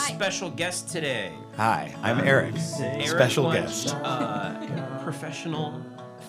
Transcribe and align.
Hi. 0.00 0.14
special 0.14 0.50
guest 0.50 0.88
today. 0.88 1.32
Hi, 1.56 1.94
I'm 2.02 2.20
Eric. 2.20 2.54
Eric 2.80 3.06
Special 3.08 3.44
Wunsch, 3.44 3.54
guest. 3.84 3.94
Uh, 4.02 4.98
professional 5.02 5.82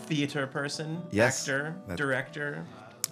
theater 0.08 0.46
person, 0.46 1.02
Yes, 1.12 1.42
actor, 1.48 1.76
that- 1.88 1.98
director. 1.98 2.66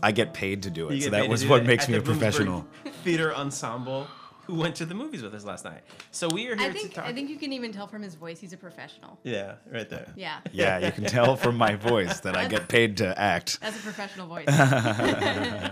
I 0.04 0.12
get 0.12 0.34
paid 0.34 0.64
to 0.64 0.70
do 0.70 0.90
it, 0.90 1.02
so 1.04 1.10
that 1.12 1.28
was 1.30 1.46
what 1.46 1.66
makes 1.66 1.86
at 1.86 1.90
me 1.92 1.98
the 1.98 2.02
a 2.02 2.06
professional. 2.06 2.66
Theater 3.04 3.34
Ensemble 3.34 4.08
who 4.48 4.56
went 4.56 4.76
to 4.76 4.86
the 4.86 4.96
movies 4.96 5.22
with 5.22 5.34
us 5.36 5.46
last 5.46 5.64
night. 5.64 5.82
So 6.12 6.28
we 6.28 6.48
are 6.48 6.56
here 6.56 6.70
I 6.70 6.74
think 6.74 6.90
to 6.90 6.96
talk. 6.96 7.06
I 7.06 7.14
think 7.14 7.30
you 7.30 7.38
can 7.38 7.54
even 7.54 7.72
tell 7.72 7.86
from 7.88 8.02
his 8.02 8.16
voice 8.16 8.40
he's 8.40 8.52
a 8.54 8.58
professional. 8.58 9.20
yeah, 9.24 9.56
right 9.72 9.88
there. 9.90 10.12
Yeah. 10.16 10.40
Yeah, 10.52 10.80
you 10.80 10.92
can 10.92 11.04
tell 11.06 11.36
from 11.36 11.56
my 11.58 11.76
voice 11.76 12.20
that 12.22 12.36
I 12.36 12.48
get 12.56 12.68
paid 12.68 12.98
to 12.98 13.18
act. 13.20 13.60
That's 13.62 13.78
a 13.78 13.82
professional 13.82 14.28
voice. 14.28 14.48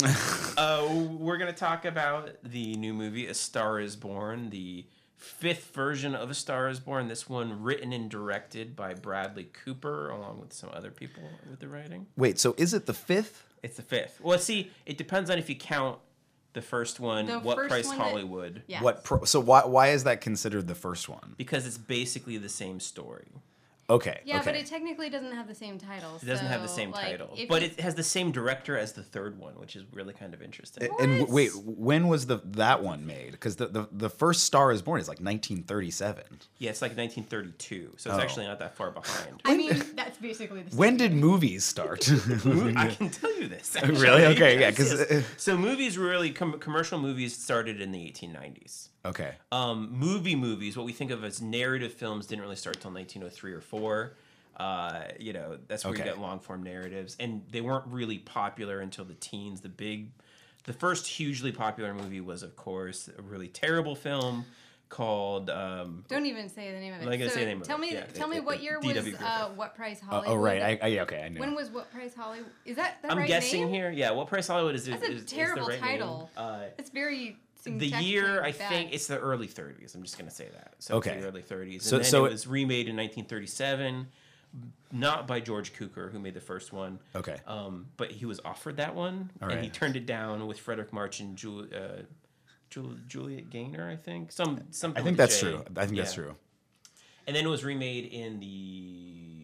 Uh, 0.58 0.88
we're 1.18 1.36
gonna 1.36 1.52
talk 1.52 1.84
about 1.84 2.30
the 2.42 2.74
new 2.76 2.94
movie 2.94 3.26
A 3.26 3.34
Star 3.34 3.78
Is 3.78 3.94
Born, 3.94 4.48
the 4.48 4.86
fifth 5.16 5.74
version 5.74 6.14
of 6.14 6.30
A 6.30 6.34
Star 6.34 6.68
Is 6.70 6.80
Born. 6.80 7.08
This 7.08 7.28
one 7.28 7.62
written 7.62 7.92
and 7.92 8.10
directed 8.10 8.74
by 8.74 8.94
Bradley 8.94 9.48
Cooper, 9.64 10.08
along 10.08 10.40
with 10.40 10.54
some 10.54 10.70
other 10.72 10.90
people 10.90 11.22
with 11.50 11.60
the 11.60 11.68
writing. 11.68 12.06
Wait, 12.16 12.38
so 12.38 12.54
is 12.56 12.72
it 12.72 12.86
the 12.86 12.94
fifth? 12.94 13.44
It's 13.62 13.76
the 13.76 13.82
fifth. 13.82 14.18
Well, 14.22 14.38
see, 14.38 14.70
it 14.86 14.96
depends 14.96 15.28
on 15.28 15.36
if 15.38 15.50
you 15.50 15.56
count 15.56 15.98
the 16.54 16.62
first 16.62 17.00
one, 17.00 17.26
The 17.26 17.38
What 17.38 17.58
first 17.58 17.68
Price 17.68 17.86
one 17.88 17.98
that- 17.98 18.04
Hollywood, 18.04 18.62
Yeah. 18.66 18.82
What? 18.82 19.04
Pro- 19.04 19.24
so 19.24 19.40
why 19.40 19.66
why 19.66 19.88
is 19.88 20.04
that 20.04 20.22
considered 20.22 20.66
the 20.68 20.74
first 20.74 21.06
one? 21.08 21.34
because 21.36 21.66
it's 21.66 21.78
basically 21.78 22.38
the 22.38 22.48
same 22.48 22.80
story. 22.80 23.26
Okay. 23.88 24.20
Yeah, 24.24 24.36
okay. 24.40 24.44
but 24.46 24.54
it 24.56 24.66
technically 24.66 25.08
doesn't 25.10 25.30
have 25.32 25.46
the 25.46 25.54
same 25.54 25.78
title. 25.78 26.16
It 26.20 26.26
doesn't 26.26 26.46
have 26.46 26.62
the 26.62 26.68
same 26.68 26.90
like, 26.90 27.04
title, 27.06 27.36
but 27.48 27.62
you- 27.62 27.68
it 27.68 27.80
has 27.80 27.94
the 27.94 28.02
same 28.02 28.32
director 28.32 28.76
as 28.76 28.92
the 28.94 29.02
third 29.02 29.38
one, 29.38 29.54
which 29.54 29.76
is 29.76 29.84
really 29.92 30.12
kind 30.12 30.34
of 30.34 30.42
interesting. 30.42 30.88
A- 30.90 31.02
and 31.02 31.20
What? 31.20 31.28
wait, 31.30 31.50
when 31.54 32.08
was 32.08 32.26
the 32.26 32.38
that 32.44 32.82
one 32.82 33.06
made? 33.06 33.30
Because 33.32 33.56
the, 33.56 33.68
the 33.68 33.88
the 33.92 34.10
first 34.10 34.42
Star 34.44 34.72
is 34.72 34.82
Born 34.82 35.00
is 35.00 35.06
like 35.06 35.20
1937. 35.20 36.24
yeah, 36.58 36.70
it's 36.70 36.82
like 36.82 36.96
1932, 36.96 37.92
so 37.96 38.10
it's 38.10 38.18
Oh. 38.18 38.22
actually 38.22 38.46
not 38.46 38.58
that 38.58 38.76
far 38.76 38.90
behind. 38.90 39.40
I 39.44 39.56
mean, 39.56 39.80
that's 39.94 40.18
basically 40.18 40.62
the 40.62 40.70
same. 40.72 40.78
When 40.78 40.96
did 40.96 41.12
movies 41.12 41.64
start? 41.64 42.08
I 42.10 42.88
can 42.98 43.10
tell 43.10 43.34
you 43.40 43.48
this. 43.48 43.76
actually. 43.76 44.00
Really? 44.00 44.24
Okay, 44.26 44.58
yeah, 44.60 44.70
Because 44.70 44.92
yes. 45.10 45.24
so 45.36 45.56
movies 45.56 45.96
really 45.96 46.30
com- 46.30 46.58
commercial 46.58 46.98
movies 46.98 47.36
started 47.36 47.80
in 47.80 47.92
the 47.92 47.98
1890s. 48.10 48.88
Okay. 49.08 49.34
Um, 49.52 49.90
movie 49.92 50.36
movies, 50.36 50.76
what 50.76 50.86
we 50.86 50.92
think 50.92 51.10
of 51.10 51.24
as 51.24 51.40
narrative 51.42 51.92
films, 51.92 52.26
didn't 52.26 52.42
really 52.42 52.56
start 52.56 52.76
until 52.76 52.90
1903 52.92 53.52
or 53.52 53.60
four. 53.60 54.12
Uh, 54.56 55.02
you 55.20 55.32
know, 55.32 55.58
that's 55.68 55.84
where 55.84 55.92
Okay. 55.92 56.02
you 56.02 56.08
get 56.08 56.18
long 56.18 56.38
form 56.40 56.62
narratives, 56.62 57.16
and 57.20 57.42
they 57.50 57.60
weren't 57.60 57.86
really 57.88 58.18
popular 58.18 58.80
until 58.80 59.04
the 59.04 59.14
teens. 59.14 59.60
The 59.60 59.68
big, 59.68 60.10
the 60.64 60.72
first 60.72 61.06
hugely 61.06 61.52
popular 61.52 61.92
movie 61.92 62.20
was, 62.22 62.42
of 62.42 62.56
course, 62.56 63.08
a 63.18 63.20
really 63.22 63.48
terrible 63.48 63.94
film 63.94 64.46
called. 64.88 65.50
Um, 65.50 66.04
Don't 66.08 66.24
even 66.26 66.48
say 66.48 66.72
the 66.72 66.78
name 66.78 66.94
of 66.94 67.00
it. 67.00 67.02
I'm 67.04 67.10
not 67.10 67.18
gonna 67.18 67.28
so 67.28 67.34
say 67.34 67.40
the 67.40 67.46
name 67.50 67.60
of 67.60 67.66
tell 67.66 67.76
it. 67.76 67.80
me, 67.80 67.92
Yeah, 67.92 68.04
tell 68.14 68.28
it- 68.28 68.30
me 68.30 68.36
it- 68.38 68.44
what 68.44 68.62
year 68.62 68.78
D.W. 68.80 69.12
was 69.12 69.20
uh, 69.20 69.50
what 69.56 69.74
price 69.74 70.00
Oh, 70.04 70.06
Hollywood? 70.06 70.36
oh, 70.38 70.40
right. 70.40 70.62
I, 70.62 70.78
I, 70.82 70.86
yeah, 70.86 71.02
okay. 71.02 71.22
I 71.22 71.28
knew. 71.28 71.40
when 71.40 71.54
was 71.54 71.70
what 71.70 71.90
price 71.92 72.14
Hollywood? 72.14 72.50
Is 72.64 72.76
that 72.76 73.02
the 73.02 73.10
I'm 73.10 73.18
right 73.18 73.26
guessing 73.28 73.62
name? 73.64 73.74
here. 73.74 73.90
Yeah, 73.90 74.12
what 74.12 74.28
price 74.28 74.46
Hollywood 74.46 74.74
is? 74.74 74.86
That's 74.86 75.02
is, 75.02 75.08
a 75.08 75.12
is 75.12 75.24
the 75.24 75.30
terrible 75.36 75.66
right 75.66 75.80
name. 75.82 75.90
title. 75.90 76.30
Uh, 76.36 76.60
It's 76.78 76.90
very. 76.90 77.36
The 77.66 77.86
year 78.02 78.42
I 78.42 78.52
bad. 78.52 78.68
think 78.68 78.92
it's 78.92 79.06
the 79.06 79.18
early 79.18 79.48
30s. 79.48 79.94
I'm 79.94 80.02
just 80.02 80.16
gonna 80.18 80.30
say 80.30 80.48
that. 80.52 80.74
So 80.78 80.98
it's 80.98 81.06
Okay. 81.06 81.20
the 81.20 81.26
early 81.26 81.42
30s. 81.42 81.82
So- 81.82 81.96
and 81.96 82.04
then 82.04 82.10
so 82.10 82.24
it 82.24 82.28
it- 82.28 82.32
was 82.32 82.46
remade 82.46 82.88
in 82.88 82.96
1937, 82.96 84.06
not 84.92 85.26
by 85.26 85.40
George 85.40 85.72
Cukor, 85.74 86.10
who 86.12 86.18
made 86.18 86.34
the 86.34 86.40
first 86.40 86.72
one. 86.72 86.98
Okay. 87.14 87.36
Um, 87.46 87.86
but 87.96 88.10
he 88.12 88.24
was 88.26 88.40
offered 88.44 88.76
that 88.78 88.94
one, 88.94 89.30
All 89.42 89.50
and 89.50 89.62
he 89.62 89.68
turned 89.70 89.96
it 89.96 90.06
down 90.06 90.46
with 90.46 90.58
Fredric 90.64 90.92
March 90.92 91.20
and 91.20 91.36
Jul- 91.36 91.68
uh, 91.74 92.02
Jul- 92.70 92.96
Juliet 93.06 93.50
Gaynor, 93.50 93.88
I 93.88 93.96
think. 93.96 94.32
Some 94.32 94.60
something. 94.70 95.00
I 95.00 95.04
think 95.04 95.16
that's 95.16 95.38
J. 95.40 95.50
true. 95.52 95.64
I 95.76 95.84
think 95.86 95.98
that's 95.98 96.14
true. 96.14 96.36
And 97.26 97.34
then 97.34 97.44
it 97.44 97.48
was 97.48 97.64
remade 97.64 98.04
in 98.12 98.38
the 98.40 99.35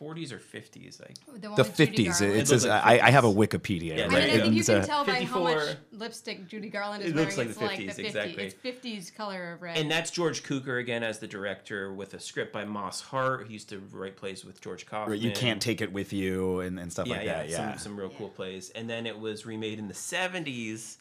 40s 0.00 0.32
or 0.32 0.38
50s. 0.38 1.00
Like 1.00 1.16
The, 1.40 1.48
one 1.50 1.56
The 1.56 1.64
50s. 1.64 2.18
Garland. 2.20 2.36
It, 2.36 2.40
It 2.42 2.48
says 2.48 2.66
like 2.66 2.84
I, 2.84 3.00
I 3.08 3.10
have 3.10 3.24
a 3.24 3.32
Wikipedia. 3.32 3.96
Yeah, 3.96 4.04
I 4.04 4.08
mean, 4.08 4.16
I 4.18 4.30
think 4.40 4.54
you 4.54 4.64
can 4.64 4.84
tell 4.86 5.04
by 5.04 5.24
how 5.24 5.42
much 5.42 5.76
lipstick 5.92 6.46
Judy 6.46 6.68
Garland 6.68 7.02
is 7.02 7.10
It 7.10 7.14
wearing. 7.14 7.26
looks 7.26 7.38
like 7.38 7.48
it's 7.48 7.58
the 7.58 7.64
like 7.64 7.78
the 7.78 7.86
50s, 7.88 7.94
50s. 7.94 8.06
exactly. 8.06 8.44
It's 8.44 8.54
50s 8.54 9.14
color 9.14 9.52
of 9.52 9.62
red. 9.62 9.76
And 9.76 9.90
that's 9.90 10.10
George 10.10 10.42
Cukor 10.44 10.80
again 10.80 11.02
as 11.02 11.18
the 11.18 11.26
director 11.26 11.92
with 11.92 12.14
a 12.14 12.20
script 12.20 12.52
by 12.52 12.64
Moss 12.64 13.00
Hart. 13.00 13.46
He 13.46 13.54
used 13.54 13.68
to 13.70 13.78
write 13.92 14.16
plays 14.16 14.44
with 14.44 14.60
George 14.60 14.86
Kaufman. 14.86 15.12
Right, 15.12 15.20
you 15.20 15.32
can't 15.32 15.60
take 15.60 15.80
it 15.80 15.92
with 15.92 16.12
you 16.12 16.60
and, 16.60 16.78
and 16.78 16.92
stuff 16.92 17.06
yeah, 17.06 17.16
like 17.16 17.26
yeah, 17.26 17.36
that. 17.38 17.48
Yeah. 17.48 17.70
Some, 17.72 17.78
some 17.78 17.96
real 17.98 18.10
cool 18.10 18.28
plays. 18.28 18.70
And 18.70 18.88
then 18.88 19.06
it 19.06 19.18
was 19.18 19.46
remade 19.46 19.78
in 19.78 19.88
the 19.88 19.94
70s 19.94 20.96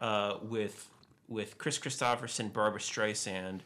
uh, 0.00 0.38
with 0.42 0.88
with 1.28 1.56
Kris 1.56 1.78
Kristofferson, 1.78 2.52
Barbra 2.52 2.80
Streisand. 2.80 3.60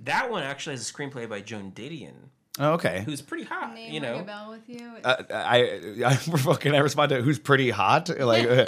That 0.00 0.28
one 0.30 0.42
actually 0.42 0.72
has 0.72 0.90
a 0.90 0.92
screenplay 0.92 1.28
by 1.28 1.40
Joan 1.40 1.70
Didion, 1.70 2.14
oh, 2.58 2.72
okay. 2.74 3.02
who's 3.04 3.22
pretty 3.22 3.44
hot, 3.44 3.74
Name 3.74 3.92
you 3.92 4.00
ring 4.00 4.10
a 4.10 4.18
know. 4.18 4.24
bell 4.24 4.50
with 4.50 4.68
you? 4.68 4.92
Uh, 5.02 5.22
I, 5.30 5.80
I, 6.06 6.54
can 6.60 6.74
I 6.74 6.78
respond 6.78 7.10
to 7.10 7.22
who's 7.22 7.38
pretty 7.38 7.70
hot? 7.70 8.10
Like, 8.18 8.46
uh, 8.46 8.64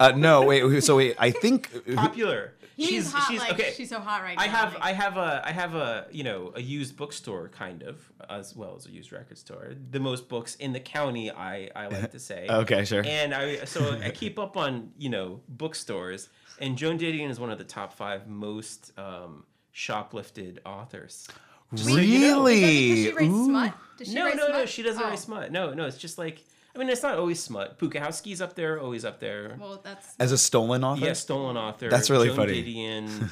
uh, 0.00 0.12
no, 0.16 0.42
wait. 0.44 0.82
So 0.82 0.96
wait, 0.96 1.16
I 1.18 1.30
think 1.30 1.70
Popular. 1.94 2.54
He 2.76 2.86
she's 2.86 3.12
hot, 3.12 3.30
she's 3.30 3.40
like 3.40 3.52
okay. 3.52 3.72
she's 3.76 3.90
so 3.90 4.00
hot 4.00 4.22
right 4.22 4.36
I 4.38 4.46
now. 4.46 4.52
have 4.52 4.74
like- 4.74 4.82
I 4.82 4.92
have 4.92 5.16
a 5.18 5.42
I 5.44 5.52
have 5.52 5.74
a 5.74 6.06
you 6.10 6.24
know 6.24 6.52
a 6.54 6.60
used 6.60 6.96
bookstore 6.96 7.48
kind 7.48 7.82
of 7.82 8.10
as 8.30 8.56
well 8.56 8.74
as 8.76 8.86
a 8.86 8.90
used 8.90 9.12
record 9.12 9.36
store. 9.38 9.72
The 9.90 10.00
most 10.00 10.28
books 10.28 10.54
in 10.56 10.72
the 10.72 10.80
county, 10.80 11.30
I 11.30 11.70
I 11.76 11.88
like 11.88 12.10
to 12.12 12.18
say. 12.18 12.46
Okay, 12.50 12.84
sure. 12.84 13.02
And 13.04 13.34
I 13.34 13.64
so 13.64 13.98
I 14.02 14.10
keep 14.10 14.38
up 14.38 14.56
on 14.56 14.90
you 14.96 15.10
know 15.10 15.40
bookstores, 15.48 16.30
and 16.60 16.76
Joan 16.78 16.98
Didion 16.98 17.28
is 17.30 17.38
one 17.38 17.50
of 17.50 17.58
the 17.58 17.64
top 17.64 17.92
five 17.92 18.26
most 18.26 18.92
um, 18.98 19.44
shoplifted 19.74 20.58
authors. 20.64 21.28
Just 21.74 21.90
you 21.90 22.18
know. 22.20 22.44
really. 22.44 22.62
Is 22.62 22.70
that 22.70 22.86
because 22.88 23.04
she 23.04 23.12
writes 23.12 23.32
Ooh. 23.34 23.44
smut? 23.46 23.74
Does 23.98 24.08
she 24.08 24.14
No, 24.14 24.24
write 24.24 24.36
no, 24.36 24.48
no. 24.48 24.66
She 24.66 24.82
doesn't 24.82 25.02
Oh, 25.02 25.08
write 25.08 25.18
smut. 25.18 25.52
No, 25.52 25.72
no. 25.74 25.86
It's 25.86 25.98
just 25.98 26.18
like 26.18 26.44
I 26.74 26.78
mean, 26.78 26.88
it's 26.88 27.02
not 27.02 27.18
always 27.18 27.38
smut. 27.42 27.78
Bukowski's 27.78 28.40
up 28.40 28.54
there, 28.54 28.80
always 28.80 29.04
up 29.04 29.20
there. 29.20 29.56
Well, 29.60 29.80
that's. 29.84 30.14
As 30.18 30.32
a 30.32 30.38
stolen 30.38 30.82
author. 30.82 31.04
Yeah, 31.04 31.12
stolen 31.12 31.58
author. 31.58 31.90
That's 31.90 32.08
really 32.08 32.28
Joan 32.28 32.36
funny. 32.36 32.64
Didion. 32.64 33.28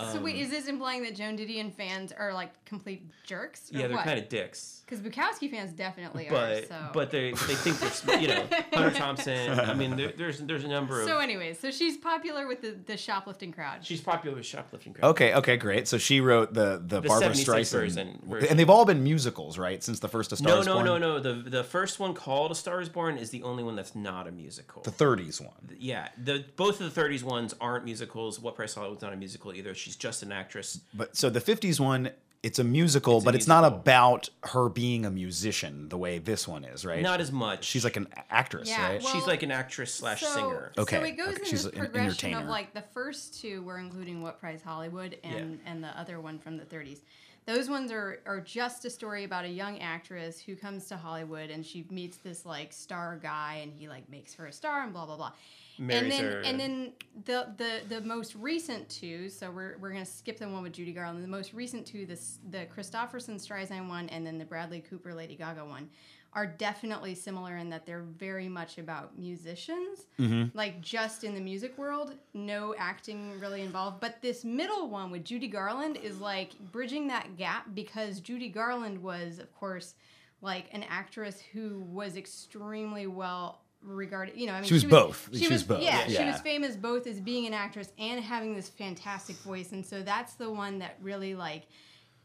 so 0.12 0.20
wait, 0.20 0.36
um, 0.36 0.40
is 0.42 0.50
this 0.50 0.68
implying 0.68 1.02
that 1.02 1.16
Joan 1.16 1.36
Didion 1.36 1.74
fans 1.74 2.12
are 2.12 2.32
like 2.32 2.64
complete 2.64 3.04
jerks? 3.24 3.72
Or 3.74 3.78
yeah, 3.78 3.88
they're 3.88 3.96
what? 3.96 4.04
kind 4.04 4.20
of 4.20 4.28
dicks. 4.28 4.82
Because 5.00 5.14
Bukowski 5.40 5.50
fans 5.50 5.72
definitely 5.72 6.28
are. 6.28 6.32
but 6.32 6.68
So. 6.68 6.88
but 6.92 7.10
they 7.10 7.30
they 7.32 7.54
think 7.54 7.78
they're 7.78 8.20
you 8.20 8.28
know 8.28 8.46
Hunter 8.72 8.90
Thompson. 8.98 9.58
I 9.60 9.74
mean, 9.74 9.96
there, 9.96 10.12
there's 10.16 10.38
there's 10.38 10.64
a 10.64 10.68
number 10.68 11.00
of. 11.00 11.08
So, 11.08 11.18
anyways, 11.18 11.58
so 11.58 11.70
she's 11.70 11.96
popular 11.96 12.46
with 12.46 12.62
the, 12.62 12.76
the 12.86 12.96
shoplifting 12.96 13.52
crowd. 13.52 13.84
she's 13.84 14.00
popular 14.00 14.36
with 14.36 14.46
shoplifting. 14.46 14.94
crowd. 14.94 15.08
Okay, 15.10 15.34
okay, 15.34 15.56
great. 15.56 15.88
So 15.88 15.98
she 15.98 16.20
wrote 16.20 16.54
the 16.54 16.82
the, 16.84 17.00
The 17.00 17.08
Barbra 17.08 17.30
Streisand 17.30 17.70
version- 17.70 18.20
version. 18.26 18.48
and 18.50 18.58
they've 18.58 18.70
all 18.70 18.84
been 18.84 19.02
musicals, 19.02 19.58
right? 19.58 19.82
Since 19.82 20.00
the 20.00 20.08
first 20.08 20.32
A 20.32 20.36
Star 20.36 20.54
No, 20.54 20.60
Is 20.60 20.66
no, 20.66 20.74
Born? 20.74 20.86
no, 20.86 20.98
no. 20.98 21.20
The 21.20 21.34
the 21.50 21.64
first 21.64 21.98
one 22.00 22.14
called 22.14 22.50
A 22.50 22.54
Star 22.54 22.80
Is 22.80 22.88
Born 22.88 23.16
is 23.18 23.30
the 23.30 23.42
only 23.42 23.62
one 23.62 23.76
that's 23.76 23.94
not 23.94 24.26
a 24.26 24.32
musical. 24.32 24.82
The 24.82 24.90
30s 24.90 25.40
one. 25.40 25.52
yeah, 25.78 26.08
the 26.22 26.44
both 26.56 26.80
of 26.80 26.94
the 26.94 27.00
'30s 27.00 27.22
ones 27.22 27.54
aren't 27.60 27.84
musicals. 27.84 28.38
What 28.40 28.54
Price 28.56 28.74
Hollywood's 28.74 29.02
not 29.02 29.12
a 29.12 29.16
musical 29.16 29.52
either. 29.54 29.74
She's 29.74 29.96
just 29.96 30.22
an 30.22 30.32
actress. 30.32 30.80
But 30.92 31.16
so 31.16 31.30
the 31.30 31.40
50s 31.40 31.80
one, 31.80 32.10
it's 32.44 32.58
a 32.58 32.64
musical, 32.64 33.16
It's 33.16 33.24
a 33.24 33.26
but 33.26 33.34
it's 33.34 33.46
not 33.48 33.64
about 33.64 34.28
her 34.42 34.68
being 34.68 35.06
a 35.06 35.10
musician 35.10 35.88
the 35.88 35.96
way 35.96 36.18
this 36.18 36.46
one 36.46 36.62
is, 36.64 36.84
right? 36.84 37.00
Not 37.02 37.20
as 37.20 37.32
much. 37.32 37.64
She's 37.64 37.84
like 37.84 37.96
an 37.96 38.06
actress, 38.30 38.68
Yeah, 38.68 38.86
right? 38.86 39.02
well- 39.02 39.12
she's 39.14 39.26
like 39.26 39.42
an 39.42 39.50
actress 39.50 39.94
slash 39.94 40.20
so, 40.20 40.28
singer. 40.34 40.72
Okay, 40.76 40.98
So 40.98 41.04
it 41.04 41.12
goes 41.12 41.28
okay, 41.28 41.36
in 41.38 41.44
she's 41.46 41.64
this 41.64 41.72
an 41.72 41.78
progression 41.78 42.06
entertainer. 42.10 42.40
of 42.42 42.48
like 42.48 42.74
the 42.74 42.82
first 42.92 43.40
two 43.40 43.62
were 43.62 43.78
including 43.78 44.20
What 44.20 44.38
Price 44.40 44.60
Hollywood 44.62 45.16
and 45.24 45.58
and 45.64 45.82
the 45.82 45.98
other 45.98 46.20
one 46.20 46.38
from 46.38 46.58
the 46.58 46.64
30s. 46.64 46.98
Those 47.46 47.68
ones 47.68 47.92
are 47.92 48.20
are 48.26 48.40
just 48.40 48.84
a 48.84 48.90
story 48.90 49.24
about 49.24 49.44
a 49.44 49.48
young 49.48 49.78
actress 49.80 50.40
who 50.40 50.56
comes 50.56 50.86
to 50.86 50.96
Hollywood 50.96 51.50
and 51.50 51.64
she 51.64 51.86
meets 51.90 52.16
this 52.18 52.46
like 52.46 52.72
star 52.72 53.18
guy 53.22 53.60
and 53.62 53.72
he 53.72 53.88
like 53.88 54.08
makes 54.08 54.34
her 54.34 54.46
a 54.46 54.52
star 54.52 54.82
and 54.82 54.92
blah 54.92 55.04
blah 55.04 55.16
blah. 55.16 55.32
Marries 55.76 56.02
and 56.02 56.12
then 56.12 56.24
her. 56.24 56.40
and 56.40 56.60
then 56.60 56.92
the 57.24 57.52
the 57.56 57.80
the 57.88 58.00
most 58.00 58.34
recent 58.36 58.88
two, 58.88 59.28
so 59.28 59.50
we're 59.50 59.76
we're 59.78 59.90
gonna 59.90 60.06
skip 60.06 60.38
the 60.38 60.48
one 60.48 60.62
with 60.62 60.72
Judy 60.72 60.92
Garland. 60.92 61.22
The 61.22 61.28
most 61.28 61.52
recent 61.52 61.84
two, 61.84 62.06
this 62.06 62.38
the 62.50 62.66
Kristofferson 62.66 63.34
Streisand 63.34 63.88
one 63.88 64.08
and 64.08 64.26
then 64.26 64.38
the 64.38 64.44
Bradley 64.44 64.80
Cooper 64.80 65.12
Lady 65.12 65.34
Gaga 65.34 65.64
one, 65.64 65.90
are 66.34 66.46
definitely 66.46 67.14
similar 67.14 67.56
in 67.56 67.70
that 67.70 67.86
they're 67.86 68.02
very 68.02 68.48
much 68.48 68.78
about 68.78 69.16
musicians, 69.16 70.06
mm-hmm. 70.18 70.56
like 70.56 70.80
just 70.80 71.22
in 71.22 71.32
the 71.32 71.40
music 71.40 71.78
world, 71.78 72.14
no 72.34 72.74
acting 72.76 73.38
really 73.38 73.62
involved. 73.62 74.00
But 74.00 74.20
this 74.20 74.44
middle 74.44 74.88
one 74.88 75.10
with 75.12 75.24
Judy 75.24 75.46
Garland 75.46 75.96
is 75.96 76.20
like 76.20 76.58
bridging 76.72 77.06
that 77.08 77.36
gap 77.36 77.66
because 77.74 78.18
Judy 78.20 78.48
Garland 78.48 79.00
was, 79.00 79.38
of 79.38 79.54
course, 79.54 79.94
like 80.40 80.66
an 80.72 80.84
actress 80.88 81.40
who 81.52 81.80
was 81.88 82.16
extremely 82.16 83.06
well 83.06 83.60
regarded. 83.80 84.36
You 84.36 84.46
know, 84.46 84.54
I 84.54 84.60
mean, 84.60 84.68
She 84.68 84.74
was 84.74 84.84
both. 84.84 85.28
She, 85.32 85.38
She 85.38 85.44
was, 85.44 85.52
was 85.52 85.62
both. 85.62 85.82
Yeah, 85.82 86.06
she 86.06 86.24
was 86.24 86.40
famous 86.40 86.74
both 86.74 87.06
as 87.06 87.20
being 87.20 87.46
an 87.46 87.54
actress 87.54 87.92
and 87.98 88.22
having 88.22 88.54
this 88.54 88.68
fantastic 88.68 89.36
voice, 89.36 89.72
and 89.72 89.84
so 89.84 90.02
that's 90.02 90.34
the 90.34 90.50
one 90.50 90.78
that 90.80 90.96
really 91.00 91.34
like 91.34 91.66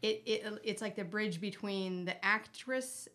it. 0.02 0.22
it 0.26 0.60
it's 0.64 0.82
like 0.82 0.96
the 0.96 1.04
bridge 1.04 1.40
between 1.40 2.04
the 2.04 2.24
actress. 2.24 3.08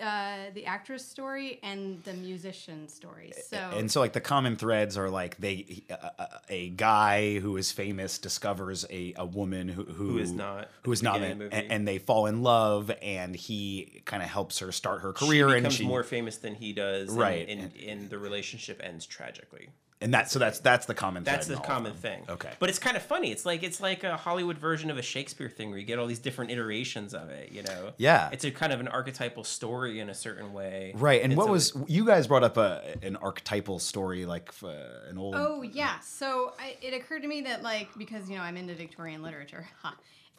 Uh, 0.00 0.50
the 0.54 0.66
actress 0.66 1.04
story 1.04 1.58
and 1.62 2.02
the 2.04 2.12
musician 2.12 2.88
story. 2.88 3.32
So 3.48 3.56
and 3.56 3.90
so 3.90 4.00
like 4.00 4.12
the 4.12 4.20
common 4.20 4.56
threads 4.56 4.96
are 4.98 5.08
like 5.10 5.36
they 5.38 5.82
a, 5.90 5.94
a, 5.94 6.28
a 6.48 6.68
guy 6.70 7.38
who 7.38 7.56
is 7.56 7.72
famous 7.72 8.18
discovers 8.18 8.84
a, 8.90 9.14
a 9.16 9.24
woman 9.24 9.68
who, 9.68 9.84
who 9.84 10.08
Who 10.10 10.18
is 10.18 10.32
not 10.32 10.68
who 10.82 10.90
at 10.90 10.94
is 10.94 11.00
the 11.00 11.04
not 11.04 11.14
beginning 11.14 11.32
and, 11.32 11.42
of 11.42 11.50
the 11.50 11.56
movie. 11.56 11.70
and 11.70 11.88
they 11.88 11.98
fall 11.98 12.26
in 12.26 12.42
love 12.42 12.90
and 13.02 13.34
he 13.34 14.02
kind 14.04 14.22
of 14.22 14.28
helps 14.28 14.58
her 14.60 14.70
start 14.72 15.00
her 15.02 15.14
She 15.18 15.26
career 15.26 15.48
and 15.48 15.56
becomes 15.56 15.74
she 15.74 15.86
more 15.86 16.02
famous 16.04 16.36
than 16.38 16.54
he 16.54 16.72
does, 16.72 17.08
and- 17.10 17.18
Right. 17.18 17.48
And, 17.48 17.72
and, 17.76 18.10
the 18.10 18.18
relationship 18.18 18.80
ends 18.84 19.06
tragically. 19.06 19.68
And 20.00 20.12
that 20.12 20.30
so 20.30 20.38
that's 20.38 20.58
that's 20.60 20.84
the 20.86 20.94
common 20.94 21.24
thread 21.24 21.36
That's 21.36 21.46
the 21.46 21.56
common 21.56 21.94
thing. 21.94 22.22
Okay. 22.28 22.50
but 22.58 22.68
it's 22.68 22.78
kind 22.78 22.96
of 22.96 23.02
funny. 23.02 23.32
It's 23.32 23.46
like 23.46 23.62
it's 23.62 23.80
like 23.80 24.04
a 24.04 24.16
Hollywood 24.16 24.58
version 24.58 24.90
of 24.90 24.98
a 24.98 25.02
Shakespeare 25.02 25.48
thing, 25.48 25.70
where 25.70 25.78
you 25.78 25.86
get 25.86 25.98
all 25.98 26.06
these 26.06 26.18
different 26.18 26.50
iterations 26.50 27.14
of 27.14 27.30
it. 27.30 27.50
You 27.50 27.62
know? 27.62 27.92
Yeah. 27.96 28.28
It's 28.32 28.44
a 28.44 28.50
kind 28.50 28.72
of 28.72 28.80
an 28.80 28.88
archetypal 28.88 29.42
story 29.44 30.00
in 30.00 30.10
a 30.10 30.14
certain 30.14 30.52
way. 30.52 30.92
Right, 30.94 31.22
and 31.22 31.32
It's 31.32 31.38
what 31.38 31.48
a- 31.48 31.52
was 31.52 31.76
you 31.86 32.04
guys 32.04 32.26
brought 32.26 32.44
up 32.44 32.56
a 32.58 32.82
an 33.02 33.16
archetypal 33.16 33.78
story 33.78 34.26
like 34.26 34.52
uh, 34.62 35.08
an 35.08 35.16
old 35.16 35.34
Oh 35.34 35.62
yeah. 35.62 35.98
So 36.00 36.52
I, 36.60 36.76
it 36.82 36.92
occurred 36.92 37.22
to 37.22 37.28
me 37.28 37.40
that 37.42 37.62
like 37.62 37.88
because 37.96 38.28
you 38.28 38.36
know 38.36 38.42
I'm 38.42 38.56
into 38.56 38.74
Victorian 38.74 39.22
literature. 39.22 39.66
Huh. 39.82 39.92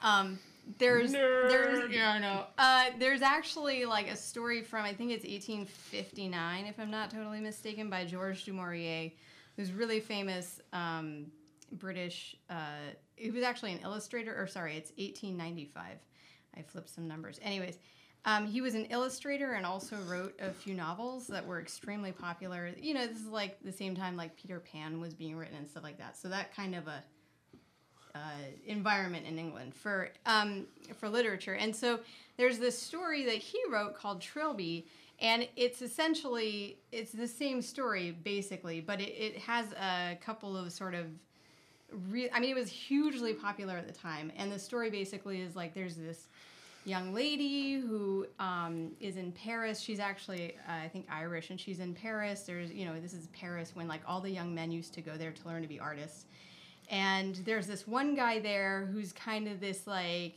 Um, 0.04 0.38
there's 0.77 1.12
there's 1.13 1.92
yeah 1.92 2.12
I 2.12 2.19
know. 2.19 2.44
Uh, 2.57 2.86
there's 3.00 3.24
actually 3.24 3.86
like 3.86 4.07
a 4.07 4.15
story 4.15 4.62
from 4.62 4.86
I 4.86 4.94
think 4.94 5.12
it's 5.12 5.25
1859 5.25 6.65
if 6.65 6.80
I'm 6.80 6.92
not 6.92 7.09
totally 7.09 7.39
mistaken 7.39 7.89
by 7.89 8.06
Georges 8.06 8.44
du 8.44 8.54
Maurier, 8.54 9.12
who's 9.57 9.74
really 9.74 10.00
famous 10.00 10.62
um, 10.71 11.25
British. 11.74 12.38
Uh, 12.50 12.94
he 13.18 13.31
was 13.31 13.44
actually 13.44 13.74
an 13.74 13.80
illustrator, 13.83 14.39
or 14.39 14.48
sorry, 14.48 14.77
it's 14.77 14.92
1895. 14.92 15.98
I 16.56 16.62
flipped 16.62 16.89
some 16.89 17.07
numbers. 17.07 17.39
Anyways. 17.44 17.77
Um, 18.25 18.45
he 18.45 18.59
was 18.59 18.75
an 18.75 18.86
illustrator 18.86 19.54
and 19.54 19.65
also 19.65 19.95
wrote 20.06 20.38
a 20.42 20.51
few 20.51 20.74
novels 20.74 21.27
that 21.27 21.45
were 21.45 21.62
extremely 21.62 22.12
popular. 22.12 22.71
You 22.77 22.94
know, 22.94 23.07
this 23.07 23.19
is 23.19 23.27
like 23.27 23.57
the 23.63 23.71
same 23.71 23.95
time 23.95 24.18
like 24.18 24.36
Peter 24.36 24.59
Pan 24.59 25.00
was 25.00 25.13
being 25.13 25.38
written 25.38 25.56
and 25.56 25.69
stuff 25.69 25.83
like 25.83 25.98
that. 26.00 26.18
So 26.18 26.27
that 26.27 26.54
kind 26.54 26.75
of 26.75 26.88
a 26.88 27.04
uh, 28.18 28.19
environment 28.65 29.25
in 29.27 29.38
England 29.38 29.75
for 29.75 30.09
um, 30.25 30.65
for 30.95 31.07
literature. 31.07 31.54
And 31.54 31.75
so 31.75 32.00
there's 32.38 32.57
this 32.57 32.77
story 32.77 33.25
that 33.25 33.36
he 33.36 33.59
wrote 33.71 33.95
called 33.95 34.21
Trilby, 34.21 34.88
and 35.19 35.47
it's 35.55 35.81
essentially 35.81 36.77
it's 36.91 37.11
the 37.11 37.27
same 37.27 37.61
story 37.61 38.11
basically, 38.11 38.81
but 38.81 39.01
it, 39.01 39.09
it 39.09 39.37
has 39.37 39.71
a 39.73 40.17
couple 40.21 40.55
of 40.55 40.71
sort 40.71 40.93
of 40.93 41.07
re- 42.09 42.29
I 42.31 42.39
mean, 42.39 42.51
it 42.51 42.55
was 42.55 42.69
hugely 42.69 43.33
popular 43.33 43.77
at 43.77 43.87
the 43.87 43.93
time, 43.93 44.31
and 44.37 44.51
the 44.51 44.59
story 44.59 44.89
basically 44.89 45.41
is 45.41 45.55
like 45.55 45.73
there's 45.73 45.95
this 45.95 46.27
young 46.85 47.13
lady 47.13 47.79
who 47.79 48.25
um, 48.39 48.91
is 49.01 49.17
in 49.17 49.31
Paris. 49.33 49.81
She's 49.81 49.99
actually, 49.99 50.55
uh, 50.67 50.85
I 50.85 50.87
think, 50.87 51.05
Irish, 51.11 51.49
and 51.49 51.59
she's 51.59 51.79
in 51.79 51.93
Paris. 51.93 52.43
There's, 52.43 52.71
you 52.71 52.85
know, 52.85 52.99
this 52.99 53.13
is 53.13 53.27
Paris 53.27 53.71
when 53.75 53.87
like 53.87 54.01
all 54.07 54.21
the 54.21 54.29
young 54.29 54.55
men 54.55 54.71
used 54.71 54.93
to 54.93 55.01
go 55.01 55.17
there 55.17 55.31
to 55.31 55.47
learn 55.47 55.61
to 55.61 55.67
be 55.67 55.79
artists. 55.79 56.25
And 56.89 57.35
there's 57.43 57.67
this 57.67 57.85
one 57.85 58.15
guy 58.15 58.39
there 58.39 58.87
who's 58.93 59.11
kind 59.11 59.49
of 59.49 59.59
this 59.59 59.85
like 59.85 60.35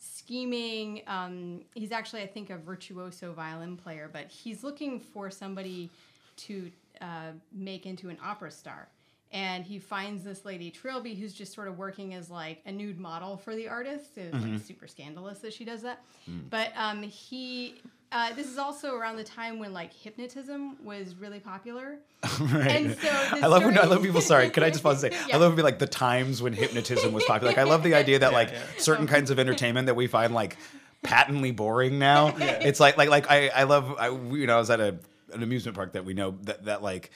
scheming. 0.00 1.02
Um, 1.06 1.60
he's 1.74 1.92
actually, 1.92 2.22
I 2.22 2.26
think, 2.26 2.50
a 2.50 2.56
virtuoso 2.56 3.32
violin 3.32 3.76
player, 3.76 4.08
but 4.12 4.28
he's 4.28 4.64
looking 4.64 4.98
for 4.98 5.30
somebody 5.30 5.90
to 6.38 6.70
uh, 7.00 7.32
make 7.52 7.86
into 7.86 8.08
an 8.08 8.18
opera 8.24 8.50
star. 8.50 8.88
And 9.32 9.64
he 9.64 9.78
finds 9.78 10.24
this 10.24 10.44
lady 10.44 10.72
Trilby, 10.72 11.16
who's 11.16 11.32
just 11.32 11.52
sort 11.52 11.68
of 11.68 11.78
working 11.78 12.14
as 12.14 12.30
like 12.30 12.62
a 12.66 12.72
nude 12.72 12.98
model 12.98 13.36
for 13.36 13.54
the 13.54 13.68
artist. 13.68 14.16
It's 14.16 14.34
like 14.34 14.60
super 14.60 14.88
scandalous 14.88 15.38
that 15.40 15.52
she 15.52 15.64
does 15.64 15.82
that. 15.82 16.02
But 16.50 16.72
um, 16.76 17.02
he, 17.02 17.80
uh, 18.10 18.32
this 18.34 18.48
is 18.48 18.58
also 18.58 18.96
around 18.96 19.16
the 19.16 19.24
time 19.24 19.60
when 19.60 19.72
like 19.72 19.92
hypnotism 19.92 20.84
was 20.84 21.14
really 21.14 21.38
popular. 21.38 21.98
right. 22.40 22.70
And 22.70 22.98
so 22.98 23.08
I 23.08 23.46
love 23.46 23.64
when 23.64 23.78
I 23.78 23.84
love 23.84 24.02
people. 24.02 24.20
Sorry, 24.20 24.50
could 24.50 24.64
I 24.64 24.70
just 24.70 24.82
pause 24.82 25.02
and 25.04 25.12
say 25.12 25.20
Yeah. 25.28 25.36
I 25.36 25.38
love 25.38 25.56
like 25.58 25.78
the 25.78 25.86
times 25.86 26.42
when 26.42 26.52
hypnotism 26.52 27.12
was 27.12 27.24
popular. 27.24 27.52
Like 27.52 27.58
I 27.58 27.64
love 27.64 27.84
the 27.84 27.94
idea 27.94 28.18
that 28.18 28.32
like 28.40 28.50
yeah. 28.50 28.58
certain 28.78 29.06
kinds 29.06 29.30
of 29.30 29.38
entertainment 29.38 29.86
that 29.86 29.94
we 29.94 30.08
find 30.08 30.34
like 30.34 30.56
patently 31.02 31.52
boring 31.52 32.00
now. 32.00 32.34
It's 32.36 32.80
like 32.80 32.96
like 32.96 33.10
like 33.10 33.30
I 33.30 33.48
I 33.48 33.62
love 33.62 33.94
I 33.96 34.08
you 34.08 34.48
know 34.48 34.56
I 34.56 34.58
was 34.58 34.70
at 34.70 34.80
a 34.80 34.98
an 35.32 35.42
amusement 35.42 35.76
park 35.76 35.92
that 35.92 36.04
we 36.04 36.14
know 36.14 36.36
that 36.42 36.64
that 36.64 36.82
like 36.82 37.10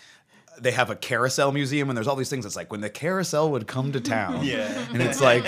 they 0.61 0.71
have 0.73 0.91
a 0.91 0.97
carousel 0.97 1.53
museum 1.53 1.89
and 1.91 1.97
there's 1.97 2.07
all 2.07 2.17
these 2.17 2.31
things. 2.31 2.47
It's 2.47 2.57
like 2.57 2.71
when 2.71 2.81
the 2.81 2.91
carousel 2.91 3.51
would 3.51 3.67
come 3.67 3.93
to 3.93 4.01
town. 4.01 4.45
Yeah. 4.45 4.87
And 4.93 5.01
it's 5.03 5.21
like, 5.21 5.45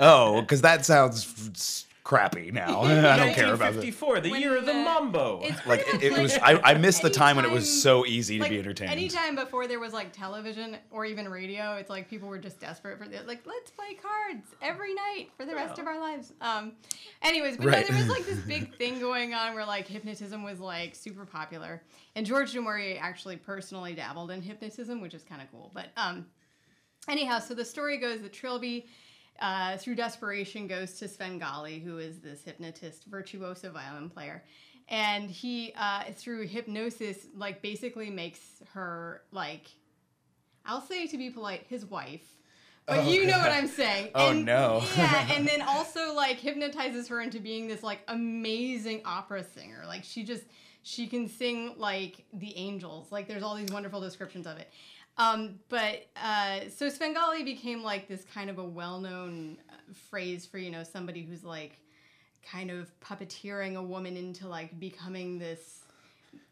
oh, 0.00 0.40
because 0.40 0.62
that 0.62 0.84
sounds 0.84 1.24
f- 1.24 1.86
crappy 2.04 2.50
now. 2.52 2.82
I 2.82 3.16
don't 3.16 3.34
care 3.34 3.54
about 3.54 3.72
it. 3.74 3.82
1954, 3.82 4.20
the 4.20 4.30
When 4.30 4.40
year 4.42 4.56
of 4.56 4.66
the 4.66 4.72
the- 4.72 4.78
mambo. 4.78 5.40
It's 5.42 5.66
Like 5.66 5.86
pretty 5.86 6.06
it, 6.06 6.10
much 6.12 6.18
it 6.20 6.22
was, 6.22 6.38
I, 6.38 6.60
I 6.62 6.74
missed 6.74 7.02
the 7.02 7.10
time 7.10 7.36
when 7.36 7.44
it 7.46 7.50
was 7.50 7.64
anytime- 7.64 7.80
so 7.80 8.06
easy 8.06 8.36
to 8.36 8.42
like 8.42 8.50
be 8.50 8.58
entertained. 8.58 8.90
anytime 8.92 9.34
before 9.34 9.66
there 9.66 9.80
was 9.80 9.92
like 9.94 10.12
television 10.12 10.76
or 10.90 11.04
even 11.06 11.28
radio, 11.28 11.76
it's 11.76 11.88
like 11.90 12.08
people 12.08 12.28
were 12.28 12.38
just 12.38 12.60
desperate 12.60 12.98
for 12.98 13.08
the 13.08 13.22
like 13.26 13.40
let's 13.46 13.70
play 13.70 13.94
cards 13.94 14.46
every 14.62 14.94
night 14.94 15.28
for 15.36 15.44
the 15.46 15.54
rest 15.54 15.78
of 15.78 15.86
our 15.86 15.98
lives. 15.98 16.32
Um, 16.40 16.72
anyways, 17.22 17.56
but 17.56 17.66
Right. 17.66 17.88
no, 17.90 17.94
there 17.96 18.06
was 18.06 18.14
like 18.14 18.26
this 18.26 18.38
big 18.46 18.76
thing 18.76 19.00
going 19.00 19.32
on 19.34 19.54
where 19.54 19.64
like 19.64 19.88
hypnotism 19.88 20.42
was 20.44 20.60
like 20.60 20.94
super 20.94 21.24
popular, 21.24 21.82
and 22.14 22.26
George 22.26 22.52
du 22.52 22.60
Maurier 22.60 22.98
actually 23.00 23.36
personally 23.36 23.94
dabbled 23.94 24.30
in 24.30 24.42
hypnotism, 24.42 25.00
which 25.00 25.14
is 25.14 25.22
kind 25.24 25.40
of 25.40 25.50
cool. 25.50 25.70
But 25.74 25.86
um, 25.96 26.26
anyhow, 27.08 27.38
so 27.38 27.54
the 27.54 27.64
story 27.64 27.96
goes 27.98 28.20
that 28.20 28.32
Trilby, 28.32 28.86
uh, 29.40 29.76
through 29.76 29.96
desperation, 29.96 30.66
goes 30.66 30.94
to 30.98 31.08
Svengali, 31.08 31.78
who 31.80 31.98
is 31.98 32.20
this 32.20 32.42
hypnotist, 32.44 33.04
virtuoso 33.06 33.70
violin 33.70 34.08
player. 34.10 34.44
And 34.88 35.30
he, 35.30 35.72
uh, 35.78 36.04
through 36.12 36.46
hypnosis, 36.46 37.26
like 37.34 37.62
basically 37.62 38.10
makes 38.10 38.40
her 38.74 39.22
like, 39.32 39.66
I'll 40.66 40.80
say 40.82 41.06
to 41.06 41.18
be 41.18 41.30
polite, 41.30 41.64
his 41.68 41.84
wife. 41.86 42.22
But 42.86 42.98
Oh, 42.98 43.10
you 43.10 43.24
know 43.26 43.38
what 43.38 43.50
I'm 43.50 43.66
saying. 43.82 44.10
Oh, 44.14 44.30
And- 44.30 44.44
no. 44.44 44.84
yeah, 44.96 45.28
and 45.32 45.48
then 45.48 45.62
also 45.66 46.12
like 46.14 46.38
hypnotizes 46.38 47.08
her 47.08 47.20
into 47.22 47.40
being 47.40 47.66
this 47.66 47.82
like 47.82 48.00
amazing 48.08 49.00
opera 49.04 49.42
singer. 49.42 49.84
Like 49.86 50.04
she 50.04 50.22
just 50.22 50.44
she 50.82 51.06
can 51.06 51.28
sing 51.28 51.74
like 51.78 52.24
the 52.34 52.54
angels. 52.58 53.10
Like 53.10 53.26
there's 53.26 53.42
all 53.42 53.54
these 53.56 53.72
wonderful 53.72 54.02
descriptions 54.02 54.46
of 54.46 54.58
it. 54.58 54.70
Um, 55.16 55.60
but 55.68 56.06
uh, 56.20 56.60
so 56.74 56.88
Svengali 56.88 57.44
became 57.44 57.82
like 57.82 58.08
this 58.08 58.24
kind 58.24 58.50
of 58.50 58.58
a 58.58 58.64
well-known 58.64 59.58
uh, 59.70 59.74
phrase 60.10 60.44
for 60.44 60.58
you 60.58 60.70
know 60.70 60.82
somebody 60.82 61.22
who's 61.22 61.44
like 61.44 61.78
kind 62.44 62.70
of 62.70 62.90
puppeteering 63.00 63.76
a 63.76 63.82
woman 63.82 64.16
into 64.16 64.48
like 64.48 64.78
becoming 64.78 65.38
this 65.38 65.84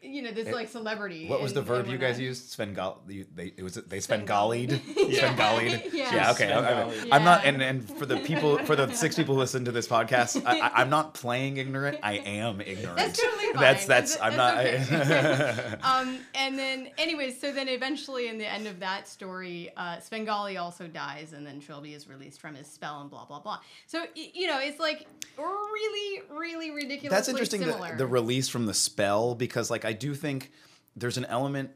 you 0.03 0.21
know 0.21 0.31
this 0.31 0.53
like 0.53 0.67
celebrity. 0.67 1.27
What 1.27 1.41
was 1.41 1.53
the 1.53 1.61
verb 1.61 1.87
you 1.87 1.97
guys 1.97 2.19
used? 2.19 2.57
Svengal. 2.57 2.97
They 3.07 3.53
it 3.57 3.63
was 3.63 3.75
they 3.75 3.99
Svengali. 3.99 4.67
Svengalied. 4.67 4.81
Yeah. 5.13 5.35
Svengalied. 5.35 5.93
Yeah. 5.93 6.15
Yeah. 6.15 6.31
Okay. 6.31 6.51
I, 6.51 6.89
Svengali. 6.91 7.11
am 7.11 7.23
not. 7.23 7.45
And 7.45 7.61
and 7.61 7.89
for 7.89 8.05
the 8.05 8.17
people 8.17 8.57
for 8.59 8.75
the 8.75 8.91
six 8.93 9.15
people 9.15 9.35
who 9.35 9.39
listen 9.39 9.65
to 9.65 9.71
this 9.71 9.87
podcast, 9.87 10.43
I, 10.45 10.59
I, 10.59 10.71
I'm 10.81 10.89
not 10.89 11.13
playing 11.13 11.57
ignorant. 11.57 11.99
I 12.03 12.13
am 12.13 12.61
ignorant. 12.65 12.97
That's 12.97 13.21
totally 13.21 13.53
fine. 13.53 13.61
That's 13.61 13.85
that's. 13.85 14.15
That's- 14.15 14.23
I'm 14.23 14.37
that's 14.37 14.89
not. 14.91 14.99
okay. 14.99 15.75
um, 15.83 16.17
and 16.35 16.57
then, 16.57 16.89
anyways, 16.97 17.39
so 17.39 17.51
then 17.51 17.69
eventually, 17.69 18.27
in 18.27 18.37
the 18.37 18.47
end 18.47 18.67
of 18.67 18.79
that 18.79 19.07
story, 19.07 19.71
uh, 19.77 19.99
Svengali 19.99 20.57
also 20.57 20.87
dies, 20.87 21.33
and 21.33 21.45
then 21.45 21.59
Trilby 21.59 21.93
is 21.93 22.07
released 22.07 22.41
from 22.41 22.55
his 22.55 22.67
spell, 22.67 23.01
and 23.01 23.09
blah 23.09 23.25
blah 23.25 23.39
blah. 23.39 23.59
So 23.87 24.05
you 24.15 24.47
know, 24.47 24.59
it's 24.59 24.79
like 24.79 25.07
really, 25.37 26.21
really 26.29 26.71
ridiculous. 26.71 27.11
That's 27.11 27.29
interesting. 27.29 27.61
The, 27.61 27.95
the 27.97 28.07
release 28.07 28.49
from 28.49 28.65
the 28.65 28.73
spell 28.73 29.35
because 29.35 29.69
like 29.71 29.85
I 29.85 29.92
do 29.93 30.13
think 30.13 30.51
there's 30.95 31.17
an 31.17 31.25
element. 31.25 31.71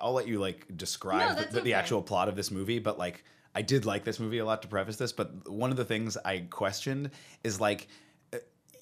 I'll 0.00 0.12
let 0.12 0.28
you 0.28 0.38
like 0.40 0.66
describe 0.76 1.36
No, 1.36 1.42
the, 1.44 1.50
the, 1.52 1.60
okay. 1.60 1.72
actual 1.72 2.02
plot 2.02 2.28
of 2.28 2.36
this 2.36 2.50
movie, 2.50 2.78
but 2.78 2.98
like 2.98 3.24
I 3.54 3.62
did 3.62 3.84
like 3.84 4.04
this 4.04 4.20
movie 4.20 4.38
a 4.38 4.44
lot 4.44 4.62
to 4.62 4.68
preface 4.68 4.96
this. 4.96 5.12
But 5.12 5.48
one 5.48 5.70
of 5.70 5.76
the 5.76 5.84
things 5.84 6.16
I 6.24 6.38
questioned 6.50 7.10
is 7.44 7.60
like 7.60 7.88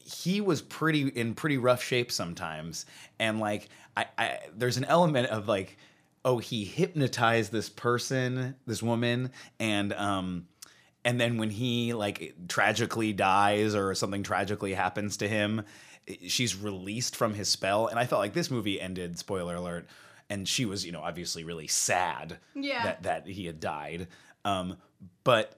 he 0.09 0.41
was 0.41 0.63
pretty 0.63 1.09
in 1.09 1.35
pretty 1.35 1.59
rough 1.59 1.83
shape 1.83 2.11
sometimes, 2.11 2.87
and 3.19 3.41
like 3.41 3.69
I, 3.97 4.07
I 4.17 4.39
there's 4.57 4.79
an 4.79 4.85
element 4.85 5.29
of 5.29 5.49
like 5.49 5.77
oh 6.25 6.39
he 6.39 6.65
hypnotized 6.65 7.53
this 7.53 7.69
person, 7.69 8.55
this 8.67 8.83
woman, 8.83 9.31
and 9.61 9.93
um 9.93 10.47
and 11.05 11.21
then 11.21 11.37
when 11.37 11.51
he 11.51 11.93
like 11.93 12.35
tragically 12.49 13.13
dies 13.13 13.75
or 13.75 13.95
something 13.95 14.23
tragically 14.23 14.73
happens 14.73 15.19
to 15.19 15.29
him 15.29 15.63
she's 16.27 16.57
released 16.57 17.15
from 17.17 17.35
his 17.35 17.49
spell 17.49 17.87
and 17.87 17.99
i 17.99 18.07
felt 18.07 18.21
like 18.21 18.33
this 18.35 18.51
movie 18.51 18.81
ended 18.81 19.19
spoiler 19.19 19.55
alert 19.57 19.87
and 20.31 20.47
she 20.49 20.65
was 20.65 20.85
you 20.87 20.93
know 20.93 21.01
obviously 21.03 21.45
really 21.45 21.67
sad 21.67 22.39
Yeah. 22.55 22.83
that 22.85 23.03
that 23.05 23.27
he 23.27 23.47
had 23.47 23.61
died 23.61 24.09
um 24.45 24.77
but 25.25 25.55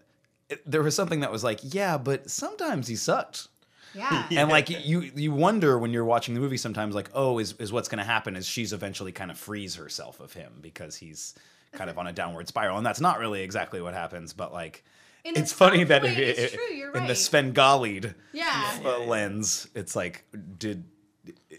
it- 0.48 0.68
there 0.70 0.82
was 0.82 0.94
something 0.94 1.20
that 1.20 1.30
was 1.32 1.44
like 1.44 1.60
yeah 1.62 1.98
but 1.98 2.30
sometimes 2.30 2.86
he 2.88 2.96
sucked 2.96 3.48
Yeah. 3.94 4.26
and 4.30 4.48
like 4.50 4.70
you 4.86 5.00
you 5.00 5.32
wonder 5.32 5.76
when 5.78 5.92
you're 5.92 6.04
watching 6.04 6.34
the 6.34 6.40
movie 6.40 6.56
sometimes 6.56 6.94
like 6.94 7.10
oh 7.12 7.38
is, 7.40 7.54
is 7.58 7.72
what's 7.72 7.88
going 7.88 7.98
to 7.98 8.04
happen 8.04 8.36
is 8.36 8.46
she's 8.46 8.72
eventually 8.72 9.10
kind 9.10 9.30
of 9.32 9.38
frees 9.38 9.74
herself 9.74 10.20
of 10.20 10.32
him 10.32 10.52
because 10.60 10.94
he's 10.96 11.34
kind 11.72 11.90
of 11.90 11.98
on 11.98 12.06
a 12.06 12.12
downward 12.12 12.46
spiral 12.46 12.76
and 12.76 12.86
that's 12.86 13.00
not 13.00 13.18
really 13.18 13.42
exactly 13.42 13.80
what 13.80 13.92
happens 13.94 14.32
but 14.32 14.52
like 14.52 14.84
In 15.24 15.36
it's 15.36 15.52
funny 15.52 15.78
soft 15.78 15.88
that 15.88 16.02
way, 16.02 16.10
it- 16.16 16.38
it's 16.38 16.54
it- 16.54 16.56
true, 16.56 16.74
you're 16.76 16.88
in 16.96 17.02
the 17.04 17.08
right. 17.08 17.16
Svengali 17.16 18.02
Yeah. 18.32 18.78
uh, 18.84 18.98
lens 19.00 19.68
it's 19.74 19.94
like 19.96 20.24
did 20.58 20.84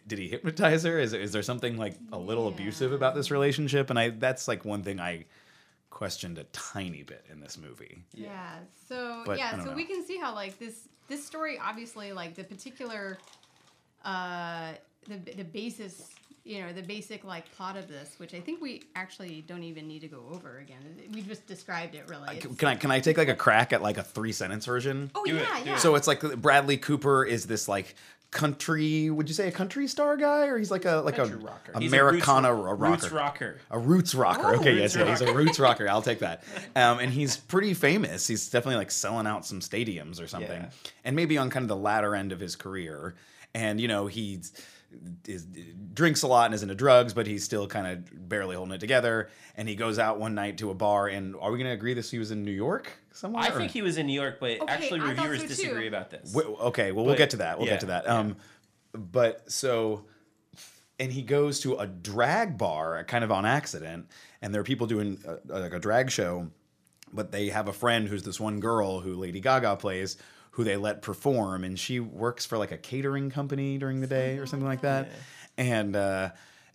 did 0.07 0.17
he 0.19 0.27
hypnotize 0.27 0.83
her 0.83 0.99
is, 0.99 1.13
is 1.13 1.31
there 1.31 1.43
something 1.43 1.77
like 1.77 1.95
a 2.11 2.17
little 2.17 2.45
Yeah. 2.49 2.55
abusive 2.55 2.91
about 2.91 3.13
this 3.15 3.29
relationship 3.31 3.89
and 3.89 3.97
i 3.99 4.09
that's 4.09 4.47
like 4.47 4.65
one 4.65 4.81
thing 4.83 4.99
i 4.99 5.25
questioned 5.89 6.37
a 6.39 6.43
tiny 6.45 7.03
bit 7.03 7.23
in 7.31 7.39
this 7.39 7.57
movie 7.57 8.03
Yeah. 8.13 8.55
So 8.89 9.23
But 9.25 9.37
yeah, 9.37 9.57
so 9.63 9.65
know. 9.69 9.75
we 9.75 9.85
can 9.85 10.03
see 10.05 10.17
how 10.17 10.33
like 10.33 10.57
this 10.57 10.87
this 11.07 11.23
story 11.25 11.59
obviously 11.61 12.11
like 12.13 12.33
the 12.35 12.43
particular 12.43 13.17
uh 14.03 14.73
the 15.07 15.17
the 15.35 15.43
basis 15.43 16.09
you 16.43 16.59
know 16.61 16.73
the 16.73 16.81
basic 16.81 17.23
like 17.23 17.49
plot 17.55 17.77
of 17.77 17.87
this 17.87 18.15
which 18.17 18.33
i 18.33 18.39
think 18.39 18.59
we 18.61 18.81
actually 18.95 19.43
don't 19.47 19.61
even 19.63 19.87
need 19.87 19.99
to 20.01 20.07
go 20.07 20.23
over 20.33 20.57
again 20.57 20.79
we 21.13 21.21
just 21.21 21.45
described 21.45 21.93
it 21.93 22.07
really 22.09 22.37
It's- 22.37 22.55
can 22.57 22.67
i 22.67 22.75
can 22.75 22.89
i 22.91 22.99
take 22.99 23.17
like 23.17 23.27
a 23.29 23.35
crack 23.35 23.71
at 23.73 23.81
like 23.83 23.97
a 23.97 24.03
three 24.03 24.31
sentence 24.31 24.65
version 24.65 25.11
oh 25.13 25.23
Do 25.23 25.35
yeah 25.35 25.59
do 25.63 25.69
yeah. 25.69 25.77
So 25.77 25.93
it's 25.95 26.07
like 26.07 26.21
Bradley 26.41 26.77
Cooper 26.77 27.23
is 27.25 27.45
this 27.45 27.67
like 27.67 27.93
country. 28.31 29.09
Would 29.09 29.27
you 29.27 29.35
say 29.35 29.49
a 29.49 29.51
country 29.51 29.87
star 29.87 30.15
guy, 30.15 30.47
or 30.47 30.57
he's 30.57 30.71
like 30.71 30.85
a 30.85 30.95
like 31.05 31.17
Country 31.17 31.35
a 31.35 31.39
rocker. 31.39 31.73
He's 31.77 31.91
a 31.91 31.95
Americana 31.95 32.53
roots, 32.53 32.63
ro- 32.79 32.89
roots 32.89 33.11
rocker? 33.11 33.15
rocker. 33.15 33.57
A 33.71 33.79
roots 33.79 34.15
rocker. 34.15 34.41
Oh, 34.55 34.59
okay, 34.59 34.71
roots 34.73 34.95
yes, 34.95 34.95
yeah, 34.95 35.09
he's 35.11 35.21
a 35.21 35.33
roots 35.33 35.59
rocker. 35.59 35.87
I'll 35.89 36.01
take 36.01 36.19
that. 36.19 36.43
Um, 36.75 36.99
and 36.99 37.11
he's 37.11 37.35
pretty 37.35 37.73
famous. 37.73 38.25
He's 38.27 38.49
definitely 38.49 38.77
like 38.77 38.91
selling 38.91 39.27
out 39.27 39.45
some 39.45 39.59
stadiums 39.59 40.21
or 40.21 40.27
something, 40.27 40.61
Yeah. 40.61 40.69
and 41.03 41.15
maybe 41.17 41.37
on 41.37 41.49
kind 41.49 41.63
of 41.65 41.67
the 41.67 41.75
latter 41.75 42.15
end 42.15 42.31
of 42.31 42.39
his 42.39 42.55
career. 42.55 43.15
And 43.53 43.81
you 43.81 43.89
know 43.89 44.07
he's 44.07 44.53
is 45.27 45.45
drinks 45.93 46.23
a 46.23 46.27
lot 46.27 46.45
and 46.45 46.55
is 46.55 46.63
into 46.63 46.75
drugs, 46.75 47.13
but 47.13 47.27
he's 47.27 47.43
still 47.43 47.67
kind 47.67 47.87
of 47.87 48.29
barely 48.29 48.55
holding 48.55 48.73
it 48.73 48.79
together. 48.79 49.29
And 49.55 49.67
he 49.67 49.75
goes 49.75 49.99
out 49.99 50.19
one 50.19 50.35
night 50.35 50.57
to 50.59 50.69
a 50.69 50.73
bar. 50.73 51.07
And 51.07 51.35
are 51.35 51.51
we 51.51 51.57
going 51.57 51.69
to 51.69 51.73
agree 51.73 51.93
this 51.93 52.11
he 52.11 52.19
was 52.19 52.31
in 52.31 52.43
New 52.43 52.51
York 52.51 52.91
somewhere? 53.11 53.43
I 53.43 53.49
or- 53.49 53.57
think 53.57 53.71
he 53.71 53.81
was 53.81 53.97
in 53.97 54.07
New 54.07 54.19
York, 54.19 54.37
but 54.39 54.61
Okay, 54.61 54.65
actually 54.73 55.01
I 55.01 55.09
reviewers 55.09 55.41
so 55.41 55.47
disagree 55.47 55.87
about 55.87 56.09
this. 56.09 56.33
Wait, 56.33 56.45
okay, 56.45 56.91
well, 56.91 57.05
we'll 57.05 57.15
get 57.17 57.31
to 57.31 57.37
that. 57.37 57.57
We'll 57.57 57.67
yeah, 57.67 57.73
get 57.73 57.79
to 57.81 57.85
that. 57.87 58.03
yeah. 58.05 58.17
Um, 58.17 58.37
but 58.93 59.49
so, 59.51 60.05
and 60.99 61.11
he 61.11 61.21
goes 61.21 61.59
to 61.61 61.75
a 61.77 61.87
drag 61.87 62.57
bar, 62.57 63.03
kind 63.05 63.23
of 63.23 63.31
on 63.31 63.45
accident, 63.45 64.07
and 64.41 64.53
there 64.53 64.61
are 64.61 64.65
people 64.65 64.87
doing 64.87 65.17
a, 65.25 65.59
like 65.59 65.73
a 65.73 65.79
drag 65.79 66.11
show, 66.11 66.49
but 67.13 67.31
they 67.31 67.49
have 67.49 67.67
a 67.67 67.73
friend 67.73 68.07
who's 68.07 68.23
this 68.23 68.39
one 68.39 68.59
girl 68.59 68.99
who 68.99 69.15
Lady 69.15 69.39
Gaga 69.39 69.77
plays, 69.77 70.17
who 70.51 70.63
they 70.63 70.77
let 70.77 71.01
perform, 71.01 71.63
and 71.63 71.79
she 71.79 71.99
works 71.99 72.45
for 72.45 72.57
like 72.57 72.71
a 72.71 72.77
catering 72.77 73.29
company 73.29 73.77
during 73.77 74.01
the 74.01 74.07
day 74.07 74.37
or 74.37 74.45
something 74.45 74.67
like 74.67 74.81
that, 74.81 75.09
and. 75.57 75.95
uh 75.95 76.29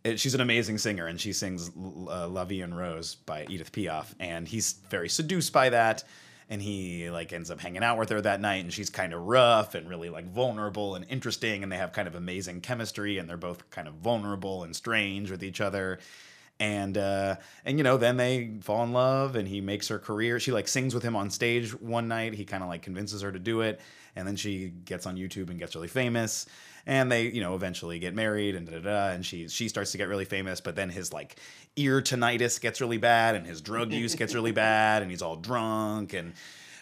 it- 0.04 0.20
She's 0.20 0.34
an 0.36 0.40
amazing 0.40 0.78
singer, 0.78 1.06
and 1.08 1.20
she 1.20 1.32
sings 1.32 1.68
uh, 1.68 2.28
"La 2.28 2.44
Vie 2.44 2.62
en 2.62 2.72
Rose" 2.72 3.16
by 3.16 3.44
Edith 3.48 3.72
Piaf, 3.72 4.14
and 4.20 4.46
he's 4.46 4.74
very 4.88 5.08
seduced 5.08 5.52
by 5.52 5.70
that 5.70 6.04
and 6.48 6.62
he 6.62 7.10
like 7.10 7.32
ends 7.32 7.50
up 7.50 7.58
hanging 7.58 7.82
out 7.82 7.98
with 7.98 8.08
her 8.10 8.20
that 8.20 8.40
night 8.40 8.62
and 8.62 8.72
she's 8.72 8.88
kind 8.88 9.12
of 9.12 9.20
rough 9.22 9.74
and 9.74 9.88
really 9.88 10.08
like 10.10 10.32
vulnerable 10.32 10.94
and 10.94 11.04
interesting 11.08 11.64
and 11.64 11.72
they 11.72 11.76
have 11.76 11.92
kind 11.92 12.06
of 12.06 12.14
amazing 12.14 12.60
chemistry 12.60 13.18
and 13.18 13.28
they're 13.28 13.36
both 13.36 13.68
kind 13.70 13.88
of 13.88 13.94
vulnerable 13.94 14.62
and 14.62 14.76
strange 14.76 15.28
with 15.28 15.42
each 15.42 15.60
other 15.60 15.98
and 16.58 16.96
uh 16.96 17.36
and 17.64 17.78
you 17.78 17.84
know 17.84 17.96
then 17.96 18.16
they 18.16 18.52
fall 18.62 18.82
in 18.82 18.92
love 18.92 19.36
and 19.36 19.46
he 19.46 19.60
makes 19.60 19.88
her 19.88 19.98
career. 19.98 20.40
She 20.40 20.52
like 20.52 20.68
sings 20.68 20.94
with 20.94 21.02
him 21.02 21.16
on 21.16 21.30
stage 21.30 21.78
one 21.80 22.08
night. 22.08 22.34
He 22.34 22.44
kind 22.44 22.62
of 22.62 22.68
like 22.68 22.82
convinces 22.82 23.22
her 23.22 23.32
to 23.32 23.38
do 23.38 23.60
it 23.60 23.80
and 24.16 24.26
then 24.26 24.34
she 24.34 24.68
gets 24.84 25.06
on 25.06 25.16
youtube 25.16 25.50
and 25.50 25.58
gets 25.58 25.74
really 25.76 25.86
famous 25.86 26.46
and 26.86 27.12
they 27.12 27.24
you 27.28 27.40
know 27.40 27.54
eventually 27.54 27.98
get 27.98 28.14
married 28.14 28.56
and 28.56 28.66
da 28.66 28.78
da 28.78 28.80
da 28.80 29.08
and 29.10 29.24
she 29.24 29.46
she 29.48 29.68
starts 29.68 29.92
to 29.92 29.98
get 29.98 30.08
really 30.08 30.24
famous 30.24 30.60
but 30.60 30.74
then 30.74 30.88
his 30.88 31.12
like 31.12 31.36
ear 31.76 32.00
tinnitus 32.00 32.60
gets 32.60 32.80
really 32.80 32.98
bad 32.98 33.36
and 33.36 33.46
his 33.46 33.60
drug 33.60 33.92
use 33.92 34.14
gets 34.14 34.34
really 34.34 34.52
bad 34.66 35.02
and 35.02 35.10
he's 35.10 35.22
all 35.22 35.36
drunk 35.36 36.14
and 36.14 36.32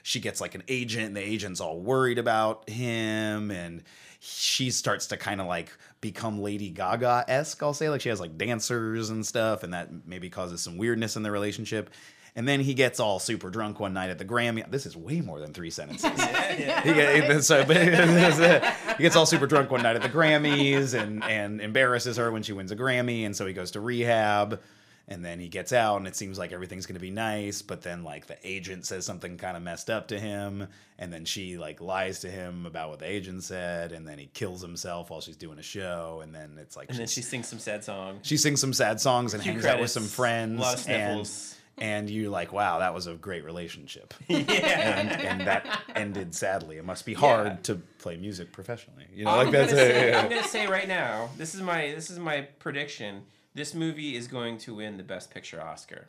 she 0.02 0.20
gets 0.20 0.40
like 0.40 0.54
an 0.54 0.62
agent 0.68 1.06
and 1.06 1.16
the 1.16 1.22
agent's 1.22 1.60
all 1.60 1.80
worried 1.80 2.18
about 2.18 2.68
him 2.70 3.50
and 3.50 3.82
she 4.20 4.70
starts 4.70 5.08
to 5.08 5.16
kind 5.16 5.40
of 5.40 5.46
like 5.46 5.70
become 6.04 6.38
lady 6.38 6.68
gaga-esque 6.68 7.62
i'll 7.62 7.72
say. 7.72 7.88
Like 7.88 8.02
she 8.02 8.10
has 8.10 8.20
like 8.20 8.36
dancers 8.36 9.08
and 9.08 9.24
stuff 9.24 9.62
and 9.62 9.72
that 9.72 9.88
maybe 10.06 10.28
causes 10.28 10.60
some 10.60 10.76
weirdness 10.76 11.16
in 11.16 11.22
the 11.22 11.30
relationship. 11.30 11.88
And 12.36 12.46
then 12.46 12.60
he 12.60 12.74
gets 12.74 13.00
all 13.00 13.20
super 13.20 13.48
drunk 13.48 13.80
one 13.80 13.94
night 13.94 14.10
at 14.10 14.18
the 14.18 14.24
grammy. 14.24 14.68
This 14.70 14.86
is 14.86 14.96
way 14.96 15.20
more 15.20 15.40
than 15.40 15.54
three 15.54 15.70
sentences. 15.70 16.10
He, 16.54 16.92
get, 16.92 17.42
so, 17.42 17.64
he 18.96 19.02
gets 19.02 19.16
all 19.16 19.26
super 19.26 19.46
drunk 19.46 19.70
one 19.70 19.82
night 19.82 19.96
at 19.96 20.02
the 20.02 20.08
Grammys 20.08 20.94
and 20.94 21.24
and 21.24 21.60
embarrasses 21.60 22.16
her 22.16 22.30
when 22.30 22.42
she 22.42 22.52
wins 22.52 22.70
a 22.70 22.76
Grammy, 22.76 23.26
and 23.26 23.34
so 23.34 23.44
he 23.46 23.52
goes 23.52 23.72
to 23.72 23.80
rehab. 23.80 24.60
And 25.06 25.22
then 25.22 25.38
he 25.38 25.48
gets 25.48 25.72
out, 25.74 25.96
and 25.98 26.06
it 26.08 26.16
seems 26.16 26.38
like 26.38 26.50
everything's 26.52 26.86
gonna 26.86 26.98
be 26.98 27.10
nice. 27.10 27.60
But 27.60 27.82
then, 27.82 28.04
like 28.04 28.26
the 28.26 28.38
agent 28.42 28.86
says 28.86 29.04
something 29.04 29.36
kind 29.36 29.54
of 29.54 29.62
messed 29.62 29.90
up 29.90 30.08
to 30.08 30.18
him, 30.18 30.66
and 30.98 31.12
then 31.12 31.26
she 31.26 31.58
like 31.58 31.82
lies 31.82 32.20
to 32.20 32.30
him 32.30 32.64
about 32.64 32.88
what 32.88 33.00
the 33.00 33.06
agent 33.10 33.44
said, 33.44 33.92
and 33.92 34.08
then 34.08 34.18
he 34.18 34.26
kills 34.32 34.62
himself 34.62 35.10
while 35.10 35.20
she's 35.20 35.36
doing 35.36 35.58
a 35.58 35.62
show. 35.62 36.20
And 36.22 36.34
then 36.34 36.56
it's 36.58 36.74
like 36.74 36.88
and 36.88 36.98
then 36.98 37.06
she 37.06 37.20
sings 37.20 37.46
some 37.48 37.58
sad 37.58 37.84
song. 37.84 38.20
she 38.22 38.38
sings 38.38 38.60
some 38.62 38.72
sad 38.72 38.98
songs 38.98 39.34
and 39.34 39.42
Few 39.42 39.52
hangs 39.52 39.66
out 39.66 39.78
with 39.78 39.90
some 39.90 40.04
friends. 40.04 40.58
a 40.58 40.62
lot 40.62 40.80
of 40.80 40.88
and 40.88 41.30
and 41.76 42.08
you 42.08 42.30
like, 42.30 42.52
wow, 42.52 42.78
that 42.78 42.94
was 42.94 43.06
a 43.06 43.14
great 43.14 43.44
relationship 43.44 44.14
yeah. 44.28 44.38
and, 44.38 45.10
and 45.10 45.40
that 45.48 45.82
ended 45.96 46.34
sadly. 46.34 46.78
It 46.78 46.84
must 46.84 47.04
be 47.04 47.12
hard 47.14 47.46
Yeah. 47.48 47.56
to 47.64 47.74
play 47.98 48.16
music 48.16 48.52
professionally. 48.52 49.06
You 49.12 49.24
know, 49.24 49.32
I'm 49.32 49.46
like 49.46 49.50
that's 49.52 49.72
gonna 49.72 49.82
a, 49.82 49.86
say, 49.90 50.10
yeah. 50.10 50.20
I'm 50.22 50.30
gonna 50.30 50.44
say 50.48 50.66
right 50.66 50.88
now, 50.88 51.28
this 51.36 51.54
is 51.54 51.60
my 51.60 51.92
this 51.94 52.08
is 52.10 52.18
my 52.18 52.42
prediction. 52.58 53.24
This 53.54 53.72
movie 53.74 54.16
is 54.16 54.26
going 54.26 54.58
to 54.58 54.74
win 54.74 54.96
the 54.96 55.02
Best 55.04 55.30
Picture 55.30 55.62
Oscar. 55.62 56.06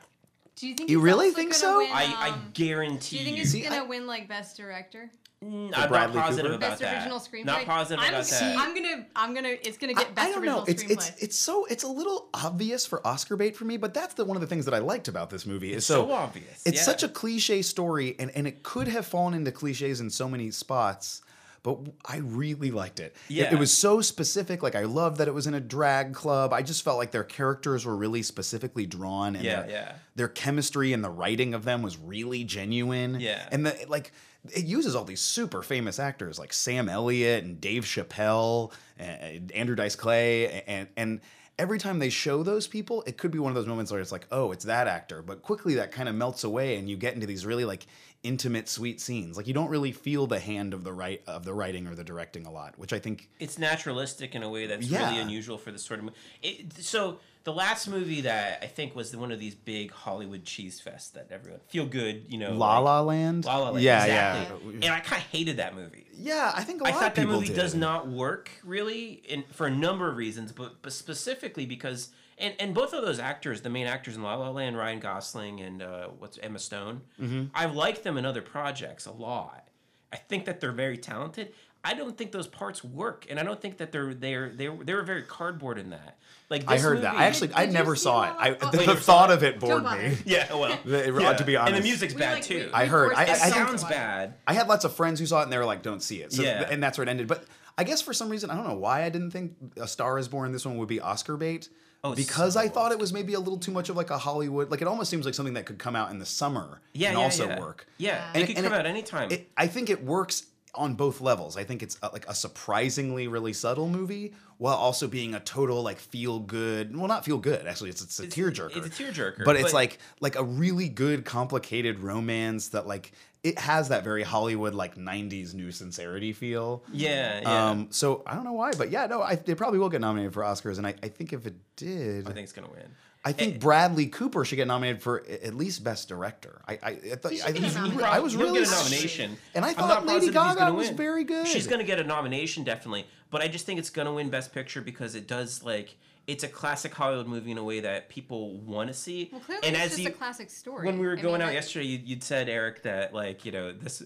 do 0.55 0.67
you 0.67 0.73
think 0.73 0.89
You 0.89 0.97
he's 0.99 1.03
really 1.05 1.27
also 1.27 1.35
think 1.37 1.51
gonna 1.51 1.59
so? 1.59 1.77
win, 1.77 1.89
I, 1.93 2.15
I 2.17 2.29
um, 2.31 2.49
guarantee 2.53 3.17
do 3.17 3.19
you 3.19 3.25
think 3.25 3.37
you. 3.37 3.43
it's 3.43 3.51
See, 3.51 3.61
gonna 3.61 3.75
I- 3.77 3.81
win 3.83 4.07
like 4.07 4.27
best 4.27 4.57
director 4.57 5.11
Mm, 5.43 5.73
I'm 5.75 5.89
Bradley 5.89 6.15
not 6.15 6.25
positive 6.27 6.45
Cooper? 6.45 6.55
about 6.55 6.69
best 6.69 6.81
that. 6.81 6.95
original 6.95 7.19
screenplay 7.19 7.45
Not 7.45 7.65
positive 7.65 8.01
I'm, 8.01 8.13
about 8.13 8.25
that. 8.25 8.57
i'm 8.57 8.73
gonna 8.73 9.05
i'm 9.17 9.33
gonna 9.35 9.49
it's 9.49 9.77
gonna 9.77 9.91
I, 9.95 10.03
get 10.03 10.15
best 10.15 10.27
I 10.29 10.31
don't 10.31 10.41
original 10.41 10.59
know. 10.61 10.65
It's 10.65 10.81
screenplay 10.83 10.91
it's 11.11 11.23
it's 11.23 11.35
so 11.35 11.65
it's 11.65 11.83
a 11.83 11.87
little 11.89 12.29
obvious 12.33 12.85
for 12.87 13.05
Oscar 13.05 13.35
bait 13.35 13.55
for 13.55 13.65
me, 13.65 13.75
but 13.75 13.93
that's 13.93 14.13
the 14.15 14.23
one 14.23 14.37
of 14.37 14.41
the 14.41 14.47
things 14.47 14.63
that 14.63 14.73
I 14.73 14.77
liked 14.79 15.09
about 15.09 15.29
this 15.29 15.45
movie. 15.45 15.71
Is 15.71 15.77
It's 15.79 15.85
so, 15.87 16.07
so 16.07 16.13
obvious, 16.13 16.63
It's 16.65 16.77
yeah. 16.77 16.83
such 16.83 17.03
a 17.03 17.09
cliche 17.09 17.61
story, 17.61 18.15
and 18.17 18.31
and 18.31 18.47
it 18.47 18.63
could 18.63 18.87
have 18.87 19.05
fallen 19.05 19.33
into 19.33 19.51
cliches 19.51 19.99
in 19.99 20.09
so 20.09 20.27
many 20.29 20.51
spots. 20.51 21.21
But 21.65 21.79
I 22.05 22.17
really 22.17 22.69
liked 22.71 22.99
it. 22.99 23.15
It- 23.29 23.51
It, 23.53 23.59
was 23.59 23.73
so 23.75 23.99
specific. 23.99 24.61
Like 24.63 24.75
I 24.75 24.83
loved 24.83 25.17
that 25.17 25.27
it 25.27 25.33
was 25.33 25.47
in 25.47 25.53
a 25.55 25.59
drag 25.59 26.13
club. 26.13 26.53
I 26.53 26.61
just 26.61 26.83
felt 26.83 26.97
like 26.97 27.11
their 27.11 27.23
characters 27.23 27.85
were 27.85 27.95
really 27.95 28.21
specifically 28.21 28.85
drawn, 28.85 29.35
and 29.35 29.43
Yeah, 29.43 29.61
their, 29.63 29.69
yeah. 29.71 29.91
their 30.15 30.27
chemistry 30.27 30.93
and 30.93 31.03
the 31.03 31.09
writing 31.09 31.53
of 31.55 31.65
them 31.65 31.81
was 31.81 31.97
really 31.97 32.43
genuine. 32.43 33.17
Yeah. 33.19 33.49
and 33.51 33.65
the 33.65 33.75
like. 33.87 34.11
It 34.53 34.65
uses 34.65 34.95
all 34.95 35.05
these 35.05 35.21
super 35.21 35.63
famous 35.63 35.97
actors 35.97 36.37
like 36.37 36.53
Sam 36.53 36.87
Elliott 36.87 37.43
and 37.43 37.59
Dave 37.59 37.83
Chappelle, 37.83 38.71
and 38.99 39.51
Andrew 39.53 39.75
Dice 39.75 39.95
Clay, 39.95 40.61
and 40.67 40.87
and 40.95 41.19
every 41.57 41.79
time 41.79 41.97
they 41.97 42.09
show 42.11 42.43
those 42.43 42.67
people, 42.67 43.01
it 43.07 43.17
could 43.17 43.31
be 43.31 43.39
one 43.39 43.49
of 43.49 43.55
those 43.55 43.65
moments 43.65 43.91
where 43.91 43.99
it's 44.01 44.11
like, 44.11 44.27
oh, 44.31 44.51
it's 44.51 44.65
that 44.65 44.87
actor, 44.87 45.23
but 45.23 45.41
quickly 45.41 45.73
that 45.75 45.91
kind 45.91 46.07
of 46.07 46.13
melts 46.13 46.43
away, 46.43 46.75
and 46.77 46.87
you 46.87 46.95
get 46.95 47.15
into 47.15 47.25
these 47.25 47.43
really 47.43 47.65
like 47.65 47.87
intimate, 48.25 48.67
sweet 48.67 48.99
scenes. 48.99 49.37
Like 49.37 49.47
you 49.47 49.53
don't 49.53 49.69
really 49.69 49.91
feel 49.91 50.27
the 50.27 50.39
hand 50.39 50.73
of 50.73 50.83
the 50.83 50.91
right 50.93 51.21
of 51.27 51.45
the 51.45 51.53
writing 51.53 51.87
or 51.87 51.95
the 51.95 52.03
directing 52.03 52.45
a 52.45 52.51
lot, 52.51 52.77
which 52.77 52.91
I 52.93 52.99
think 52.99 53.29
it's 53.39 53.57
naturalistic 53.59 54.35
in 54.35 54.43
a 54.43 54.49
way 54.49 54.65
that's 54.67 54.87
Yeah. 54.87 55.07
really 55.09 55.21
unusual 55.21 55.57
for 55.57 55.71
this 55.71 55.83
sort 55.83 55.99
of 55.99 56.05
movie. 56.05 56.17
It, 56.41 56.73
so 56.79 57.19
the 57.43 57.53
last 57.53 57.87
movie 57.87 58.21
that 58.21 58.59
I 58.63 58.65
think 58.65 58.95
was 58.95 59.15
one 59.15 59.31
of 59.31 59.39
these 59.39 59.53
big 59.53 59.91
Hollywood 59.91 60.43
cheese 60.45 60.81
fests 60.83 61.11
that 61.13 61.27
everyone 61.31 61.59
feel 61.67 61.85
good, 61.85 62.25
you 62.27 62.39
know, 62.39 62.53
La 62.53 62.79
like- 62.79 62.85
La 62.85 63.01
Land. 63.01 63.45
La 63.45 63.57
La 63.59 63.69
Land, 63.69 63.83
Yeah, 63.83 64.03
exactly. 64.03 64.73
yeah. 64.73 64.85
And 64.85 64.93
I 64.95 64.99
kind 65.01 65.21
of 65.21 65.27
hated 65.29 65.57
that 65.57 65.75
movie. 65.75 66.07
Yeah, 66.17 66.51
I 66.55 66.63
think 66.63 66.81
a 66.81 66.85
I 66.85 66.89
lot 66.89 66.99
thought 67.01 67.09
of 67.11 67.15
that 67.17 67.27
movie 67.27 67.47
did. 67.47 67.55
does 67.55 67.75
not 67.75 68.07
work 68.07 68.49
really, 68.63 69.21
in 69.29 69.43
for 69.51 69.67
a 69.67 69.71
number 69.71 70.09
of 70.09 70.17
reasons, 70.17 70.51
but, 70.51 70.81
but 70.81 70.91
specifically 70.93 71.67
because 71.67 72.09
and, 72.37 72.53
and 72.59 72.73
both 72.73 72.93
of 72.93 73.03
those 73.05 73.19
actors, 73.19 73.61
the 73.61 73.69
main 73.69 73.87
actors 73.87 74.15
in 74.15 74.23
La 74.23 74.35
La 74.35 74.49
Land, 74.49 74.77
Ryan 74.77 74.99
Gosling 74.99 75.61
and 75.61 75.81
uh, 75.81 76.07
what's 76.19 76.37
Emma 76.39 76.59
Stone, 76.59 77.01
Mm-hmm. 77.21 77.45
I've 77.53 77.75
liked 77.75 78.03
them 78.03 78.17
in 78.17 78.25
other 78.25 78.41
projects 78.41 79.05
a 79.05 79.11
lot. 79.11 79.67
I 80.13 80.17
think 80.17 80.45
that 80.45 80.59
they're 80.59 80.71
very 80.71 80.97
talented. 80.97 81.53
I 81.83 81.93
don't 81.93 82.17
think 82.17 82.31
those 82.31 82.47
parts 82.47 82.83
work, 82.83 83.27
and 83.29 83.39
I 83.39 83.43
don't 83.43 83.61
think 83.61 83.77
that 83.77 83.91
they're 83.91 84.13
they're 84.15 84.49
they 84.49 84.69
were, 84.69 84.83
they 84.83 84.93
were 84.95 85.03
very 85.03 85.21
cardboard 85.21 85.77
in 85.77 85.91
that. 85.91 86.17
Like 86.49 86.63
I 86.67 86.75
this 86.75 86.83
heard 86.83 87.01
that. 87.01 87.13
I 87.15 87.25
actually 87.25 87.49
Did- 87.49 87.57
I 87.57 87.65
did 87.65 87.73
you 87.73 87.77
never 87.77 87.95
saw 87.95 88.23
it. 88.23 88.33
I, 88.39 88.57
oh, 88.59 88.71
the, 88.71 88.77
wait, 88.79 88.87
the 88.87 88.95
thought 88.95 89.29
of 89.31 89.43
it 89.43 89.59
bored 89.59 89.83
me. 89.83 90.17
yeah, 90.25 90.51
well, 90.53 90.77
The- 90.83 91.13
yeah. 91.21 91.33
to 91.33 91.43
be 91.43 91.55
honest, 91.57 91.75
and 91.75 91.83
the 91.83 91.87
music's 91.87 92.13
We, 92.15 92.19
bad 92.21 92.33
like, 92.35 92.43
too. 92.43 92.65
we- 92.67 92.73
I 92.73 92.85
heard. 92.87 93.09
we 93.09 93.15
I- 93.15 93.23
it 93.25 93.29
I 93.29 93.33
think- 93.35 93.53
sounds 93.55 93.81
to 93.81 93.85
watch 93.85 93.91
it. 93.91 93.95
bad. 93.97 94.33
I 94.47 94.53
had 94.53 94.67
lots 94.67 94.83
of 94.83 94.95
friends 94.95 95.19
who 95.19 95.27
saw 95.27 95.41
it 95.41 95.43
and 95.43 95.53
they 95.53 95.57
were 95.59 95.65
like, 95.65 95.83
"Don't 95.83 96.01
see 96.01 96.21
it." 96.21 96.33
So, 96.33 96.41
Yeah. 96.41 96.67
and 96.71 96.81
that's 96.81 96.97
where 96.97 97.03
it 97.03 97.09
ended. 97.09 97.27
But 97.27 97.45
I 97.77 97.83
guess 97.83 98.01
for 98.01 98.13
some 98.13 98.29
reason, 98.29 98.49
I 98.49 98.55
don't 98.55 98.67
know 98.67 98.75
why 98.77 99.03
I 99.03 99.09
didn't 99.09 99.29
think 99.31 99.53
A 99.77 99.87
Star 99.87 100.17
Is 100.17 100.27
Born. 100.27 100.51
This 100.53 100.65
one 100.65 100.77
would 100.77 100.87
be 100.87 100.99
Oscar 101.01 101.37
bait. 101.37 101.69
Oh, 102.05 102.15
because 102.15 102.53
so 102.53 102.59
I 102.59 102.67
thought 102.67 102.91
it 102.91 102.99
was 102.99 103.11
maybe 103.11 103.33
a 103.33 103.39
little 103.39 103.57
too 103.57 103.71
much 103.71 103.89
of 103.89 103.95
like 103.95 104.09
a 104.11 104.17
Hollywood. 104.17 104.69
Like 104.69 104.81
it 104.81 104.87
almost 104.87 105.09
seems 105.09 105.25
like 105.25 105.33
something 105.33 105.55
that 105.55 105.65
could 105.65 105.79
come 105.79 105.95
out 105.95 106.11
in 106.11 106.19
the 106.19 106.25
summer 106.25 106.81
Yeah, 106.93 107.09
and 107.09 107.17
yeah, 107.17 107.23
also 107.23 107.47
yeah. 107.47 107.59
work. 107.59 107.87
Yeah, 107.97 108.31
And 108.33 108.43
it 108.43 108.47
could 108.47 108.57
and 108.57 108.65
come 108.65 108.73
out 108.73 108.85
anytime. 108.85 109.31
It, 109.31 109.49
I 109.57 109.67
think 109.67 109.89
it 109.89 110.03
works 110.03 110.45
on 110.75 110.93
both 110.93 111.21
levels. 111.21 111.57
I 111.57 111.63
think 111.63 111.81
it's 111.81 111.97
uh 112.03 112.09
like 112.13 112.27
a 112.27 112.35
surprisingly 112.35 113.27
really 113.27 113.53
subtle 113.53 113.87
movie 113.87 114.33
while 114.57 114.75
also 114.75 115.07
being 115.07 115.33
a 115.33 115.39
total 115.39 115.81
like 115.81 115.99
feel 115.99 116.39
good. 116.39 116.95
Well, 116.95 117.07
not 117.07 117.25
feel 117.25 117.37
good 117.37 117.65
actually. 117.65 117.89
It's 117.89 118.01
it's 118.01 118.19
a 118.19 118.27
tearjerker. 118.27 118.77
It's 118.77 118.99
a 118.99 119.03
tearjerker, 119.03 119.45
but 119.45 119.55
it's 119.55 119.73
like 119.73 119.99
like 120.19 120.35
a 120.35 120.43
really 120.43 120.89
good 120.89 121.25
complicated 121.25 121.99
romance 121.99 122.69
that 122.69 122.87
like 122.87 123.13
it 123.45 123.59
has 123.59 123.89
that 123.89 124.03
very 124.03 124.23
Hollywood 124.23 124.73
like 124.73 124.95
'90s 124.95 125.53
new 125.53 125.71
sincerity 125.71 126.33
feel. 126.33 126.83
Yeah, 126.91 127.39
yeah. 127.41 127.69
Um, 127.69 127.87
so 127.91 128.23
I 128.25 128.33
don't 128.35 128.43
know 128.43 128.53
why, 128.53 128.71
but 128.77 128.89
yeah, 128.91 129.05
no, 129.05 129.21
I, 129.21 129.33
it 129.45 129.57
probably 129.57 129.79
will 129.79 129.89
get 129.89 130.01
nominated 130.01 130.33
for 130.33 130.41
Oscars, 130.43 130.77
and 130.79 130.87
I, 130.87 130.95
I 131.03 131.07
think 131.09 131.31
if 131.31 131.45
it 131.45 131.53
did, 131.75 132.27
I 132.27 132.31
think 132.33 132.43
it's 132.43 132.53
gonna 132.53 132.69
win. 132.71 132.87
I 133.27 133.31
think 133.31 133.59
Bradley 133.59 134.05
Cooper 134.05 134.45
should 134.45 134.57
get 134.57 134.67
nominated 134.67 135.01
for 135.01 135.23
at 135.27 135.55
least 135.55 135.83
Best 135.83 136.07
Director. 136.07 136.61
I 136.67 136.73
I, 136.73 136.77
I 136.89 137.15
thought 137.15 137.31
He 137.31 137.41
I, 137.41 137.47
get 137.51 137.57
a 137.57 137.59
he's- 137.61 137.75
nomination. 137.75 138.03
I 138.03 138.19
was 138.19 138.33
He'll 138.33 138.41
really 138.41 138.59
get 138.59 138.67
a 138.67 138.71
s- 138.71 138.83
nomination, 138.91 139.37
and 139.55 139.63
I 139.65 139.73
thought 139.73 140.05
Lady 140.05 140.29
Gaga 140.31 140.73
was 140.73 140.87
win. 140.89 140.97
very 140.97 141.23
good. 141.23 141.47
She's 141.47 141.67
gonna 141.67 141.83
get 141.83 141.99
a 141.99 142.03
nomination 142.03 142.63
definitely, 142.63 143.05
but 143.31 143.41
I 143.41 143.47
just 143.47 143.65
think 143.65 143.79
it's 143.79 143.89
gonna 143.89 144.13
win 144.13 144.29
Best 144.29 144.53
Picture 144.53 144.81
because 144.81 145.15
it 145.15 145.27
does 145.27 145.63
like 145.63 145.97
it's 146.27 146.43
a 146.43 146.47
classic 146.47 146.93
Hollywood 146.93 147.27
movie 147.27 147.51
in 147.51 147.57
a 147.57 147.63
way 147.63 147.79
that 147.81 148.09
people 148.09 148.57
want 148.59 148.87
to 148.87 148.93
see. 148.93 149.29
Well, 149.31 149.41
clearly 149.41 149.67
and 149.67 149.75
it's 149.75 149.85
as 149.85 149.91
just 149.91 150.01
you, 150.03 150.09
a 150.09 150.11
classic 150.11 150.49
story. 150.49 150.85
when 150.85 150.97
we 150.99 151.05
were 151.05 151.13
I 151.13 151.15
mean, 151.15 151.23
going 151.23 151.41
out 151.41 151.45
like- 151.47 151.53
yesterday, 151.55 151.85
you, 151.85 151.99
you'd 152.03 152.23
said 152.23 152.49
Eric 152.49 152.83
that 152.83 153.13
like 153.13 153.45
you 153.45 153.51
know 153.51 153.71
this. 153.71 154.03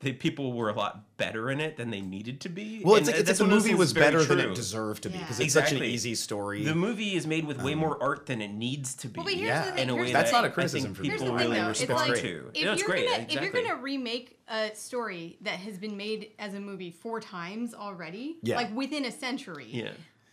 The 0.00 0.12
people 0.12 0.52
were 0.52 0.68
a 0.68 0.72
lot 0.74 1.16
better 1.16 1.48
in 1.48 1.60
it 1.60 1.76
than 1.76 1.90
they 1.90 2.00
needed 2.00 2.40
to 2.40 2.48
be. 2.48 2.82
well, 2.84 2.96
and 2.96 3.02
it's 3.06 3.10
like, 3.12 3.20
it's 3.20 3.28
like 3.30 3.36
the 3.38 3.44
one 3.44 3.52
of 3.52 3.58
those 3.62 3.66
movie 3.70 3.78
was 3.78 3.94
that's 3.94 4.10
very 4.10 4.24
better 4.24 4.34
than 4.42 4.50
it 4.50 4.54
deserved 4.56 5.04
to 5.04 5.10
be 5.10 5.14
Yeah. 5.14 5.20
because 5.20 5.38
it's 5.38 5.52
such 5.54 5.70
an 5.70 5.84
easy 5.84 6.16
story. 6.16 6.64
The 6.64 6.74
movie 6.74 7.14
is 7.14 7.24
made 7.24 7.44
with 7.46 7.62
way 7.62 7.74
um, 7.74 7.78
more 7.78 8.02
art 8.02 8.26
than 8.26 8.42
it 8.42 8.48
needs 8.52 8.96
to 8.96 9.06
be. 9.06 9.18
Well, 9.18 9.26
but 9.26 9.34
here's 9.34 9.46
Yeah. 9.46 9.64
the 9.66 9.70
thing. 9.70 9.82
in 9.84 9.90
a 9.90 9.94
way 9.94 10.12
That's 10.12 10.32
that 10.32 10.36
not 10.38 10.44
a 10.44 10.50
criticism 10.50 10.90
I 10.90 10.94
think 10.94 10.96
for 10.96 11.02
me. 11.04 11.08
Here's 11.08 11.20
the 11.20 11.26
people 11.26 11.38
thing, 11.38 11.48
really 11.50 11.60
though. 11.62 11.70
It's 11.70 11.80
respond 11.82 12.10
like, 12.10 12.20
to. 12.20 12.50
If, 12.52 12.64
That's 12.64 12.80
you're 12.80 12.90
great. 12.90 13.04
Gonna, 13.10 13.22
exactly. 13.22 13.36
If 13.48 13.54
you're 13.54 13.62
gonna 13.62 13.80
remake 13.80 14.38
a 14.48 14.74
story 14.74 15.38
that 15.42 15.60
has 15.60 15.78
been 15.78 15.96
made 15.96 16.32
as 16.40 16.54
a 16.54 16.60
movie 16.60 16.90
four 16.90 17.20
times 17.20 17.72
already, 17.72 18.38
Yeah. 18.42 18.56
like 18.56 18.74
within 18.74 19.04
a 19.04 19.12
century, 19.12 19.68
yeah. 19.70 19.90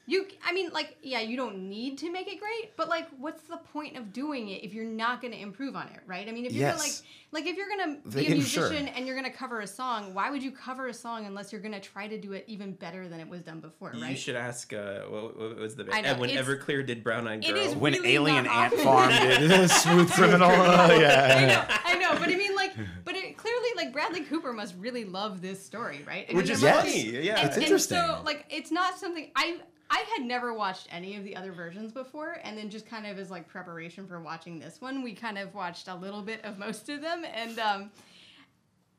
You. 0.10 0.25
I 0.46 0.51
mean, 0.54 0.70
like, 0.72 0.98
yeah, 1.04 1.20
you 1.22 1.38
don't 1.38 1.70
need 1.70 1.98
to 2.00 2.12
make 2.12 2.28
it 2.28 2.39
great, 2.39 2.75
but 2.75 2.89
like, 2.89 3.08
what's 3.20 3.44
the 3.44 3.58
point 3.58 3.96
of 3.98 4.12
doing 4.12 4.50
it 4.50 4.63
if 4.63 4.74
you're 4.74 4.84
not 4.86 5.22
gonna 5.22 5.36
improve 5.36 5.75
on 5.75 5.88
it, 5.88 6.00
right? 6.08 6.28
I 6.28 6.32
mean, 6.32 6.46
if 6.46 6.54
you're 6.54 6.70
gonna, 6.70 6.80
like, 6.82 6.92
like 7.32 7.46
if 7.46 7.56
you're 7.58 7.70
gonna 7.70 7.98
be 8.10 8.20
a 8.22 8.24
can- 8.25 8.42
sure. 8.42 8.63
musician 8.70 8.88
and 8.89 9.06
you're 9.06 9.16
gonna 9.16 9.30
cover 9.32 9.62
a 9.62 9.68
song, 9.68 10.13
why 10.13 10.30
would 10.32 10.42
you 10.42 10.51
cover 10.51 10.88
a 10.88 10.94
song 10.94 11.25
unless 11.25 11.51
you're 11.51 11.62
gonna 11.62 11.80
try 11.80 12.08
to 12.08 12.18
do 12.20 12.34
it 12.34 12.44
even 12.48 12.74
better 12.74 13.08
than 13.08 13.20
it 13.20 13.28
was 13.30 13.42
done 13.42 13.60
before, 13.60 13.92
right? 14.01 14.12
You 14.12 14.18
should 14.18 14.36
ask 14.36 14.74
uh, 14.74 15.01
what, 15.10 15.38
what 15.39 15.58
was 15.58 15.75
the 15.75 15.88
I 15.92 16.01
know, 16.01 16.16
when 16.18 16.30
Everclear 16.32 16.86
did 16.86 17.04
Brown 17.04 17.28
Eyed 17.28 17.44
Girl. 17.46 17.56
is 17.58 17.75
when 17.75 17.94
really 17.94 18.13
Alien 18.16 18.48
Ant. 18.48 18.74
Farm 18.75 19.10
did 19.12 19.70
Smooth 19.70 20.12
Criminal, 20.12 20.50
uh, 20.51 20.89
yeah. 21.00 21.36
I 21.38 21.46
know, 21.46 21.75
I 21.86 22.13
know, 22.13 22.20
but 22.20 22.30
I 22.30 22.36
mean, 22.36 22.56
like, 22.56 22.74
but 23.06 23.16
it, 23.16 23.38
clearly, 23.38 23.70
like 23.75 23.94
Bradley 23.94 24.22
Cooper 24.22 24.54
must 24.54 24.75
really 24.78 25.06
love 25.06 25.42
this 25.42 25.63
story, 25.63 26.04
right? 26.08 26.25
I 26.30 26.34
Which 26.34 26.46
mean, 26.48 26.54
is 26.54 26.62
there 26.62 26.74
Yes. 26.74 26.86
must 26.86 26.96
funny. 26.98 27.25
Yeah. 27.25 27.36
and, 27.39 27.48
It's 27.48 27.56
and 27.58 27.63
interesting. 27.63 27.98
so, 27.98 28.22
like, 28.25 28.46
it's 28.50 28.72
not 28.72 28.98
something 28.98 29.30
I 29.36 29.60
I 29.89 30.05
had 30.15 30.25
never 30.25 30.53
watched 30.53 30.88
any 30.91 31.15
of 31.15 31.24
the 31.24 31.36
other 31.36 31.51
versions 31.51 31.91
before, 31.91 32.38
and 32.43 32.58
then 32.58 32.69
just 32.69 32.86
kind 32.86 33.08
of 33.08 33.17
as 33.17 33.31
like 33.31 33.48
preparation 33.48 34.08
for 34.08 34.19
watching 34.19 34.60
this 34.60 34.79
one, 34.79 35.01
we 35.01 35.13
kind 35.13 35.38
of 35.38 35.55
watched 35.55 35.88
a 35.88 35.96
little 35.96 36.22
bit 36.22 36.43
of 36.46 36.60
most 36.60 36.89
of 36.89 37.01
them, 37.01 37.25
and 37.34 37.58
um, 37.58 37.91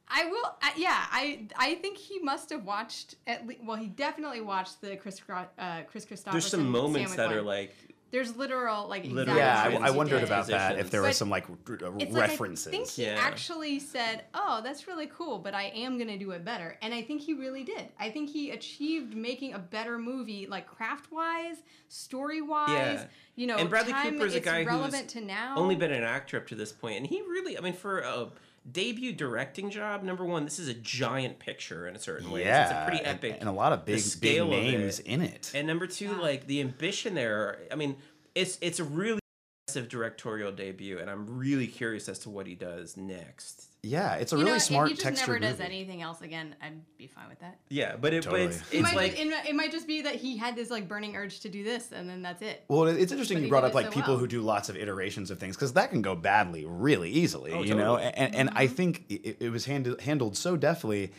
I 0.09 0.26
will, 0.26 0.56
I, 0.61 0.73
yeah, 0.76 1.06
I 1.11 1.47
I 1.56 1.75
think 1.76 1.97
he 1.97 2.18
must 2.18 2.50
have 2.50 2.64
watched 2.64 3.14
at 3.28 3.47
least. 3.47 3.61
Well, 3.64 3.76
he 3.76 3.87
definitely 3.87 4.40
watched 4.40 4.80
the 4.80 4.97
Kris 4.97 5.20
uh, 5.28 5.82
Kris 5.82 6.04
Kristofferson. 6.04 6.32
There's 6.32 6.47
some 6.47 6.68
moments 6.68 7.14
that 7.14 7.32
are 7.32 7.42
like 7.42 7.75
there's 8.11 8.37
literal 8.37 8.88
like 8.88 9.05
Literal 9.05 9.37
Yeah, 9.37 9.79
I, 9.81 9.88
I 9.88 9.90
wondered 9.90 10.23
about 10.23 10.47
that. 10.49 10.78
If 10.78 10.91
there 10.91 11.00
was 11.02 11.11
But 11.11 11.17
some 11.17 11.30
like 11.30 11.47
r- 11.49 11.56
uh, 11.84 11.93
it's 11.99 12.13
like, 12.13 12.30
references. 12.30 12.67
I 12.69 12.71
think 12.71 12.89
he 12.89 13.04
Yeah. 13.04 13.17
actually 13.21 13.78
said, 13.78 14.25
"Oh, 14.34 14.61
that's 14.63 14.87
really 14.89 15.06
cool, 15.06 15.39
but 15.39 15.54
I 15.54 15.65
am 15.75 15.99
gonna 15.99 16.19
do 16.19 16.32
it 16.32 16.45
better," 16.45 16.76
and 16.82 16.93
I 16.93 17.02
think 17.02 17.21
he 17.23 17.34
really 17.34 17.63
did. 17.65 17.89
I 17.99 18.11
think 18.11 18.30
he 18.30 18.50
achieved 18.50 19.15
making 19.17 19.54
a 19.54 19.58
better 19.58 19.99
movie, 19.99 20.47
like 20.47 20.67
craft 20.67 21.13
wise, 21.13 21.56
story 21.89 22.43
wise. 22.43 22.69
Yeah. 23.00 23.06
You 23.37 23.47
know, 23.47 23.56
And 23.56 23.71
Bradley 23.71 23.93
time 23.93 24.13
Cooper's 24.15 24.34
a 24.34 24.39
it's 24.39 24.45
guy 24.45 24.58
who's 24.58 24.67
relevant 24.67 25.08
to 25.11 25.21
now. 25.21 25.54
only 25.56 25.76
been 25.76 25.93
an 25.93 26.02
actor 26.04 26.37
up 26.37 26.47
to 26.49 26.54
this 26.54 26.73
point, 26.73 26.97
and 26.99 27.06
he 27.06 27.23
really, 27.23 27.56
I 27.56 27.61
mean, 27.61 27.73
for 27.73 28.00
a 28.00 28.28
debut 28.71 29.13
directing 29.15 29.71
job, 29.71 30.02
number 30.02 30.23
one, 30.23 30.45
this 30.45 30.58
is 30.58 30.69
a 30.69 30.75
giant 30.75 31.39
picture 31.39 31.89
in 31.89 31.97
a 31.97 31.99
certain 31.99 32.30
way. 32.30 32.45
yeah, 32.45 32.63
it's 32.65 32.73
a 32.73 32.84
pretty 32.91 33.02
epic, 33.04 33.39
and, 33.41 33.49
a 33.49 33.52
lot 33.52 33.73
of 33.73 33.87
big 33.87 33.97
big 33.97 34.04
scale 34.04 34.45
of 34.45 34.50
names 34.50 34.99
it. 35.00 35.06
in 35.06 35.23
it. 35.23 35.50
And 35.54 35.67
number 35.67 35.87
two, 35.87 36.04
Yeah. 36.06 36.19
like 36.21 36.47
the 36.47 36.61
ambition 36.61 37.15
there. 37.15 37.61
I 37.73 37.76
mean, 37.76 37.97
it's 38.34 38.58
it's 38.60 38.78
a 38.80 38.84
really 38.84 39.21
impressive 39.69 39.88
directorial 39.88 40.52
debut, 40.52 40.99
and 40.99 41.08
I'm 41.10 41.38
really 41.38 41.66
curious 41.66 42.08
as 42.08 42.19
to 42.21 42.30
what 42.30 42.47
he 42.47 42.54
does 42.54 42.97
next. 42.97 43.66
yeah, 43.82 44.14
it's 44.16 44.32
a 44.32 44.36
you 44.36 44.43
really 44.43 44.52
know, 44.54 44.58
smart 44.58 44.90
if 44.90 44.99
he 44.99 45.02
just 45.04 45.04
never 45.04 45.38
textured 45.38 45.43
does 45.43 45.60
anything 45.60 46.02
else 46.02 46.21
again, 46.23 46.54
I'd 46.60 46.80
be 46.99 47.06
fine 47.06 47.28
with 47.28 47.38
that. 47.40 47.60
Yeah, 47.69 47.97
but 47.97 48.12
it, 48.12 48.25
Totally. 48.25 48.47
but 48.49 48.54
it's, 48.56 48.60
It 48.73 48.75
it's 48.78 48.82
might, 48.82 48.97
like 48.97 49.19
it, 49.21 49.28
might- 49.30 49.49
it 49.49 49.54
might 49.54 49.71
just 49.71 49.86
be 49.86 50.02
that 50.02 50.16
he 50.16 50.36
had 50.36 50.56
this 50.56 50.71
like 50.71 50.88
burning 50.88 51.16
urge 51.16 51.40
to 51.40 51.49
do 51.49 51.62
this, 51.62 51.93
and 51.93 52.08
then 52.08 52.21
that's 52.23 52.43
it. 52.43 52.64
Well, 52.69 52.88
it's 52.88 53.12
interesting 53.12 53.38
But 53.38 53.43
you 53.45 53.49
brought 53.49 53.64
up 53.64 53.75
like 53.75 53.86
so 53.86 53.93
people 53.93 54.14
well. 54.14 54.19
who 54.19 54.26
do 54.26 54.40
lots 54.43 54.69
of 54.69 54.76
iterations 54.76 55.30
of 55.30 55.38
things 55.38 55.56
because 55.56 55.73
that 55.75 55.90
can 55.90 56.02
go 56.02 56.14
badly 56.16 56.64
really 56.66 57.10
easily, 57.10 57.52
Oh, 57.52 57.62
you 57.62 57.75
know. 57.75 57.97
totally. 57.97 58.12
And, 58.14 58.34
and 58.34 58.50
I 58.54 58.66
mm-hmm. 58.66 58.75
think 58.75 59.04
it, 59.08 59.36
it 59.40 59.50
was 59.50 59.64
handled 59.66 60.00
handled 60.00 60.36
so 60.36 60.56
deftly. 60.56 61.12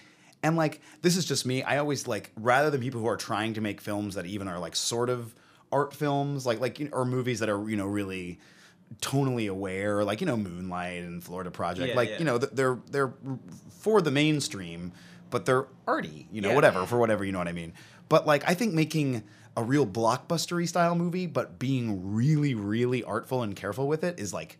And 0.43 0.55
like 0.57 0.81
this 1.03 1.15
is 1.17 1.25
just 1.25 1.45
me. 1.45 1.61
I 1.63 1.77
always 1.77 2.05
like 2.07 2.31
rather 2.35 2.69
than 2.69 2.81
people 2.81 2.99
who 2.99 3.07
are 3.07 3.17
trying 3.17 3.53
to 3.53 3.61
make 3.61 3.79
films 3.79 4.15
that 4.15 4.25
even 4.25 4.47
are 4.47 4.59
like 4.59 4.75
sort 4.75 5.09
of 5.09 5.33
art 5.71 5.93
films, 5.93 6.45
like 6.45 6.59
like 6.59 6.79
you 6.79 6.85
know, 6.89 6.97
or 6.97 7.05
movies 7.05 7.39
that 7.39 7.49
are 7.49 7.69
you 7.69 7.77
know 7.77 7.85
really 7.85 8.39
tonally 8.99 9.49
aware, 9.49 10.03
like 10.03 10.19
you 10.21 10.27
know 10.27 10.37
Moonlight 10.37 11.03
and 11.03 11.23
Florida 11.23 11.51
Project, 11.51 11.89
Yeah, 11.89 11.95
like 11.95 12.09
yeah. 12.09 12.19
you 12.19 12.25
know 12.25 12.37
they're 12.37 12.79
they're 12.89 13.13
for 13.79 14.01
the 14.01 14.11
mainstream, 14.11 14.91
but 15.29 15.45
they're 15.45 15.67
arty, 15.87 16.27
you 16.31 16.41
know, 16.41 16.49
Yeah. 16.49 16.55
whatever 16.55 16.85
for 16.85 16.97
whatever 16.97 17.23
you 17.23 17.31
know 17.31 17.39
what 17.39 17.47
I 17.47 17.53
mean. 17.53 17.73
But 18.09 18.27
like 18.27 18.43
I 18.49 18.53
think 18.53 18.73
making 18.73 19.23
a 19.57 19.63
real 19.63 19.85
blockbustery 19.87 20.67
style 20.67 20.95
movie, 20.95 21.25
but 21.27 21.57
being 21.59 22.13
really 22.13 22.53
really 22.53 23.03
artful 23.03 23.43
and 23.43 23.55
careful 23.55 23.87
with 23.87 24.03
it 24.03 24.19
is 24.19 24.33
like 24.33 24.57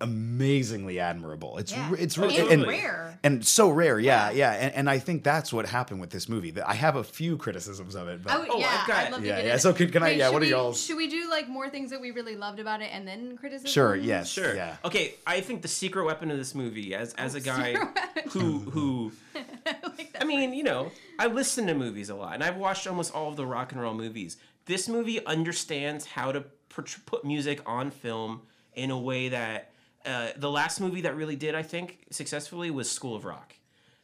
amazingly 0.00 0.98
admirable. 1.00 1.58
It's 1.58 1.72
Yeah. 1.72 1.90
re- 1.90 1.98
it's 1.98 2.18
Oh, 2.18 2.22
really 2.22 2.38
and 2.38 2.48
totally. 2.48 2.68
rare. 2.80 3.18
and 3.22 3.46
so 3.46 3.70
rare, 3.70 3.98
yeah, 3.98 4.30
yeah, 4.30 4.52
and, 4.52 4.74
and 4.74 4.90
I 4.90 4.98
think 4.98 5.22
that's 5.24 5.52
what 5.52 5.66
happened 5.66 6.00
with 6.00 6.10
this 6.10 6.28
movie. 6.28 6.50
That 6.50 6.68
I 6.68 6.74
have 6.74 6.96
a 6.96 7.04
few 7.04 7.36
criticisms 7.36 7.94
of 7.94 8.08
it, 8.08 8.22
but 8.22 8.32
I 8.32 8.38
would, 8.38 8.48
Oh, 8.50 8.58
yeah, 8.58 8.78
I've 8.82 8.86
got- 8.88 8.96
I'd 9.06 9.12
love 9.12 9.20
to 9.22 9.26
Yeah, 9.26 9.36
get 9.36 9.44
yeah, 9.44 9.50
into 9.52 9.62
so 9.62 9.70
it. 9.70 9.76
could- 9.76 9.92
can 9.92 10.02
I- 10.02 10.10
yeah, 10.10 10.26
should 10.26 10.32
what 10.34 10.42
are 10.42 10.46
y'all? 10.46 10.72
Should 10.74 10.96
we 10.96 11.08
do 11.08 11.30
like 11.30 11.48
more 11.48 11.68
things 11.70 11.90
that 11.90 12.00
we 12.00 12.10
really 12.10 12.36
loved 12.36 12.58
about 12.60 12.82
it 12.82 12.90
and 12.92 13.06
then 13.08 13.36
criticism? 13.38 13.70
Sure, 13.70 13.96
yes. 13.96 14.28
Sure. 14.28 14.54
Yeah. 14.54 14.76
Okay, 14.84 15.14
I 15.26 15.40
think 15.40 15.62
the 15.62 15.68
secret 15.68 16.04
weapon 16.04 16.30
of 16.30 16.38
this 16.38 16.54
movie, 16.54 16.94
as 16.94 17.14
as 17.14 17.34
a 17.34 17.40
guy 17.52 17.74
secret 17.74 18.26
who 18.32 18.58
who 18.70 19.12
like. 19.64 20.14
I 20.20 20.24
mean, 20.24 20.52
you 20.54 20.62
know, 20.64 20.90
I 21.18 21.26
listen 21.28 21.66
to 21.68 21.74
movies 21.74 22.10
a 22.10 22.14
lot, 22.14 22.34
and 22.34 22.44
I've 22.44 22.56
watched 22.56 22.86
almost 22.86 23.14
all 23.14 23.28
of 23.30 23.36
the 23.36 23.46
rock 23.46 23.72
and 23.72 23.80
roll 23.80 23.94
movies. 23.94 24.36
This 24.66 24.88
movie 24.88 25.24
understands 25.26 26.06
how 26.06 26.32
to 26.32 26.44
put 26.68 26.96
put 27.06 27.24
music 27.24 27.60
on 27.66 27.90
film 27.90 28.42
in 28.74 28.90
a 28.90 28.98
way 28.98 29.28
that 29.28 29.70
uh, 30.04 30.28
the 30.36 30.50
last 30.50 30.80
movie 30.80 31.02
that 31.02 31.16
really 31.16 31.36
did, 31.36 31.54
I 31.54 31.62
think, 31.62 32.06
successfully 32.10 32.70
was 32.70 32.90
School 32.90 33.14
of 33.16 33.24
Rock. 33.24 33.54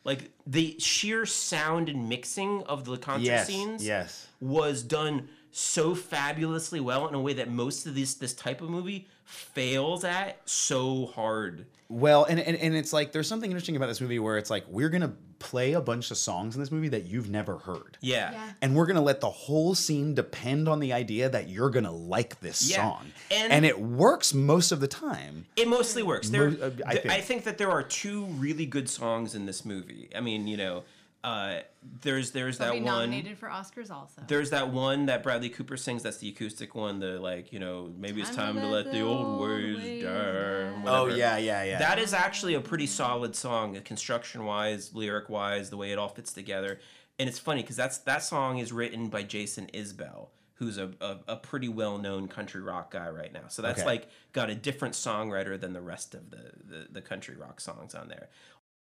Like 0.05 0.31
the 0.47 0.77
sheer 0.79 1.27
sound 1.27 1.89
and 1.89 2.09
mixing 2.09 2.63
of 2.63 2.85
the 2.85 2.97
concert 2.97 3.27
yes, 3.27 3.47
scenes 3.47 3.87
yes. 3.87 4.29
was 4.41 4.83
done 4.83 5.29
so 5.51 5.95
fabulously 5.95 6.81
well 6.81 7.07
in 7.09 7.15
a 7.15 7.21
way 7.21 7.35
that 7.35 7.51
most 7.51 7.87
of 7.87 7.95
this 7.95 8.15
this 8.15 8.33
type 8.33 8.61
of 8.61 8.71
movie 8.71 9.09
fails 9.25 10.05
at 10.05 10.41
so 10.49 11.07
hard. 11.07 11.67
Well, 11.89 12.25
and, 12.25 12.41
and 12.41 12.57
and 12.57 12.75
it's 12.75 12.93
like 12.93 13.13
there's 13.13 13.29
something 13.29 13.51
interesting 13.51 13.77
about 13.77 13.89
this 13.89 14.01
movie 14.01 14.19
where 14.19 14.39
it's 14.39 14.49
like 14.49 14.65
we're 14.69 14.89
gonna 14.89 15.13
play 15.41 15.73
a 15.73 15.81
bunch 15.81 16.11
of 16.13 16.17
songs 16.19 16.55
in 16.55 16.61
this 16.61 16.71
movie 16.71 16.89
that 16.91 17.07
you've 17.07 17.29
never 17.29 17.59
heard. 17.59 17.99
Yeah. 18.01 18.31
Yeah. 18.31 18.51
And 18.63 18.77
we're 18.77 18.87
gonna 18.87 19.01
let 19.01 19.21
the 19.21 19.31
whole 19.31 19.75
scene 19.75 20.15
depend 20.15 20.69
on 20.69 20.79
the 20.79 20.93
idea 20.93 21.29
that 21.29 21.49
you're 21.49 21.71
gonna 21.71 21.91
like 21.91 22.39
this 22.41 22.71
Yeah. 22.71 22.77
song, 22.77 23.11
And- 23.31 23.53
and, 23.53 23.65
it 23.67 23.81
works 23.81 24.33
most 24.33 24.71
of 24.71 24.79
the 24.81 24.87
time. 24.87 25.47
It 25.57 25.67
mostly 25.67 26.03
works. 26.05 26.29
There, 26.29 26.51
Mo- 26.53 26.57
uh, 26.67 26.71
I 26.87 26.93
th- 26.95 27.07
I, 27.07 27.09
think. 27.15 27.25
think. 27.25 27.45
that 27.45 27.59
there 27.59 27.71
are 27.71 27.83
two 27.83 28.27
really 28.27 28.67
good 28.67 28.89
songs 28.89 29.35
in 29.35 29.47
this 29.47 29.65
movie. 29.65 30.11
I 30.15 30.21
mean, 30.21 30.47
you 30.47 30.57
know, 30.57 30.85
uh, 31.23 31.61
there's 32.01 32.31
there's 32.31 32.59
They'll 32.59 32.69
that 32.69 32.75
be 32.79 32.81
one. 32.81 32.95
nominated 33.11 33.37
for 33.39 33.49
Oscars 33.49 33.91
also. 33.91 34.23
There's 34.27 34.51
that 34.51 34.71
one 34.71 35.07
that 35.07 35.23
Bradley 35.23 35.51
Cooper 35.51 35.77
sings. 35.77 36.03
That's 36.03 36.17
the 36.19 36.29
acoustic 36.31 36.75
one. 36.75 36.99
The 36.99 37.19
like, 37.21 37.53
you 37.53 37.59
know, 37.59 37.93
maybe 37.99 38.21
it's 38.23 38.35
time 38.35 38.57
to 38.57 38.67
let 38.67 38.91
the 38.91 39.01
old 39.03 39.41
ways 39.41 39.77
ways 39.77 40.03
die. 40.05 40.11
die. 40.11 40.83
Oh 40.87 41.07
yeah, 41.09 41.37
yeah, 41.37 41.63
yeah. 41.63 41.79
That 41.79 41.99
is 41.99 42.15
actually 42.15 42.55
a 42.55 42.61
pretty 42.61 42.87
solid 42.87 43.37
song, 43.37 43.79
construction 43.83 44.45
wise, 44.45 44.95
lyric 44.95 45.29
wise, 45.29 45.69
the 45.71 45.77
way 45.77 45.93
it 45.93 45.99
all 45.99 46.09
fits 46.09 46.33
together. 46.33 46.81
And 47.19 47.29
it's 47.29 47.39
funny 47.39 47.61
because 47.63 47.77
that's 47.77 47.99
that 47.99 48.23
song 48.23 48.59
is 48.59 48.73
written 48.73 49.09
by 49.09 49.23
Jason 49.23 49.69
Isbell, 49.75 50.29
who's 50.55 50.79
a, 50.79 50.91
a, 51.03 51.19
a 51.29 51.37
pretty 51.37 51.69
well 51.69 51.99
known 51.99 52.29
country 52.29 52.63
rock 52.63 52.91
guy 52.93 53.11
right 53.11 53.31
now. 53.33 53.49
So 53.49 53.61
that's 53.61 53.81
Okay. 53.81 53.87
like 53.87 54.09
got 54.33 54.49
a 54.49 54.55
different 54.55 54.95
songwriter 54.95 55.61
than 55.61 55.75
the 55.75 55.83
rest 55.83 56.15
of 56.15 56.31
the, 56.31 56.53
the, 56.67 56.87
the 56.93 57.03
country 57.03 57.37
rock 57.37 57.61
songs 57.61 57.95
on 57.95 58.09
there. 58.09 58.31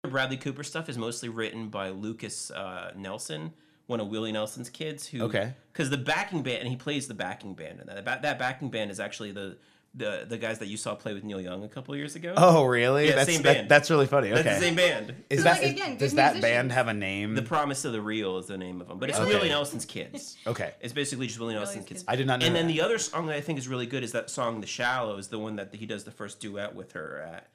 The 0.05 0.11
Bradley 0.11 0.37
Cooper 0.37 0.63
stuff 0.63 0.91
is 0.91 0.99
mostly 0.99 1.31
written 1.31 1.71
by 1.71 1.89
Lukas 1.89 2.51
uh, 2.51 2.93
Nelson, 2.95 3.55
one 3.87 4.01
of 4.01 4.09
Willie 4.09 4.33
Nelson's 4.33 4.69
kids. 4.69 5.07
Who 5.07 5.23
Okay. 5.23 5.55
because 5.73 5.89
the 5.89 5.97
backing 5.97 6.43
band 6.43 6.59
and 6.59 6.69
he 6.69 6.77
plays 6.77 7.09
the 7.09 7.15
backing 7.15 7.55
band 7.55 7.81
in 7.81 7.87
that. 7.87 8.05
That, 8.05 8.21
that 8.21 8.39
backing 8.39 8.69
band 8.69 8.91
is 8.91 9.01
actually 9.01 9.33
the 9.33 9.57
the 9.95 10.27
the 10.29 10.37
guys 10.37 10.59
that 10.59 10.67
you 10.67 10.77
saw 10.77 10.95
play 10.95 11.15
with 11.15 11.25
Neil 11.25 11.41
Young 11.41 11.65
a 11.65 11.69
couple 11.71 11.97
years 11.97 12.17
ago. 12.17 12.35
Oh, 12.37 12.65
really? 12.65 13.07
Yeah, 13.09 13.15
that's 13.15 13.33
same 13.33 13.41
that- 13.45 13.57
band. 13.57 13.69
that's 13.71 13.91
really 13.91 14.07
funny. 14.07 14.31
Okay. 14.31 14.43
That's 14.43 14.59
the 14.59 14.65
same 14.67 14.75
band. 14.75 15.15
Is 15.31 15.39
So, 15.39 15.45
that 15.45 15.63
like, 15.63 15.71
again, 15.71 15.97
does 15.97 16.13
that 16.15 16.39
band 16.43 16.71
have 16.73 16.89
a 16.89 16.93
name? 16.95 17.35
The 17.35 17.41
Promise 17.41 17.87
of 17.87 17.93
the 17.95 18.03
Real 18.03 18.37
is 18.37 18.47
the 18.47 18.59
name 18.59 18.83
of 18.83 18.89
them, 18.89 18.99
but 18.99 19.09
it's 19.09 19.19
Okay. 19.19 19.33
Willie 19.33 19.49
Nelson's 19.49 19.87
kids. 19.87 20.37
okay. 20.47 20.75
It's 20.83 20.93
basically 20.93 21.29
just 21.29 21.41
Willie 21.41 21.55
Nelson's 21.55 21.87
kids. 21.87 22.03
Kids. 22.03 22.05
I 22.09 22.17
did 22.17 22.27
not 22.27 22.41
know. 22.41 22.47
and 22.47 22.55
then 22.55 22.67
the 22.67 22.83
other 22.83 22.99
song 22.99 23.25
that 23.29 23.37
I 23.37 23.41
think 23.41 23.59
is 23.59 23.69
really 23.69 23.87
good 23.87 24.03
is 24.05 24.13
that 24.13 24.29
song 24.29 24.61
"The 24.61 24.67
Shallows," 24.67 25.29
the 25.29 25.39
one 25.39 25.57
that 25.57 25.75
he 25.75 25.87
does 25.87 26.05
the 26.05 26.11
first 26.11 26.41
duet 26.41 26.75
with 26.75 26.93
her 26.93 27.23
at. 27.35 27.49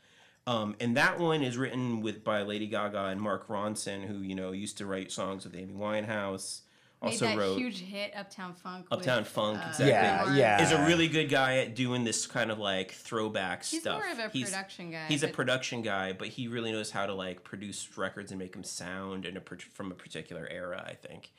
Um, 0.49 0.75
and 0.79 0.97
that 0.97 1.19
one 1.19 1.43
is 1.43 1.57
written 1.57 2.01
with 2.01 2.23
by 2.23 2.41
Lady 2.41 2.65
Gaga 2.65 3.05
and 3.05 3.21
Mark 3.21 3.47
Ronson, 3.49 4.05
who 4.05 4.21
you 4.21 4.33
know 4.33 4.51
used 4.51 4.79
to 4.79 4.87
write 4.87 5.11
songs 5.11 5.43
with 5.45 5.55
Amy 5.55 5.75
Winehouse. 5.75 6.61
Made 7.03 7.09
Also 7.11 7.25
that 7.27 7.37
wrote 7.37 7.57
huge 7.59 7.79
hit, 7.81 8.11
Uptown 8.15 8.55
Funk. 8.55 8.87
Uptown 8.91 9.19
with, 9.19 9.27
Funk, 9.27 9.59
uh, 9.59 9.67
exactly. 9.69 10.39
Yeah, 10.39 10.57
yeah. 10.57 10.61
is 10.63 10.71
a 10.71 10.85
really 10.87 11.07
good 11.07 11.29
guy 11.29 11.59
at 11.59 11.75
doing 11.75 12.03
this 12.03 12.25
kind 12.25 12.49
of 12.49 12.57
like 12.57 12.91
throwback 12.93 13.63
He's 13.63 13.81
stuff. 13.81 14.03
He's 14.03 14.17
more 14.17 14.25
of 14.25 14.31
a 14.31 14.33
He's- 14.33 14.49
production 14.49 14.91
guy. 14.91 15.05
He's 15.07 15.21
a 15.23 15.27
but- 15.27 15.35
production 15.35 15.81
guy, 15.83 16.13
but 16.13 16.29
he 16.29 16.47
really 16.47 16.71
knows 16.71 16.89
how 16.89 17.05
to 17.05 17.13
like 17.13 17.43
produce 17.43 17.95
records 17.95 18.31
and 18.31 18.39
make 18.39 18.53
them 18.53 18.63
sound 18.63 19.25
in 19.27 19.37
a 19.37 19.41
from 19.71 19.91
a 19.91 19.95
particular 19.95 20.47
era. 20.49 20.83
I 20.85 20.95
think, 20.95 21.31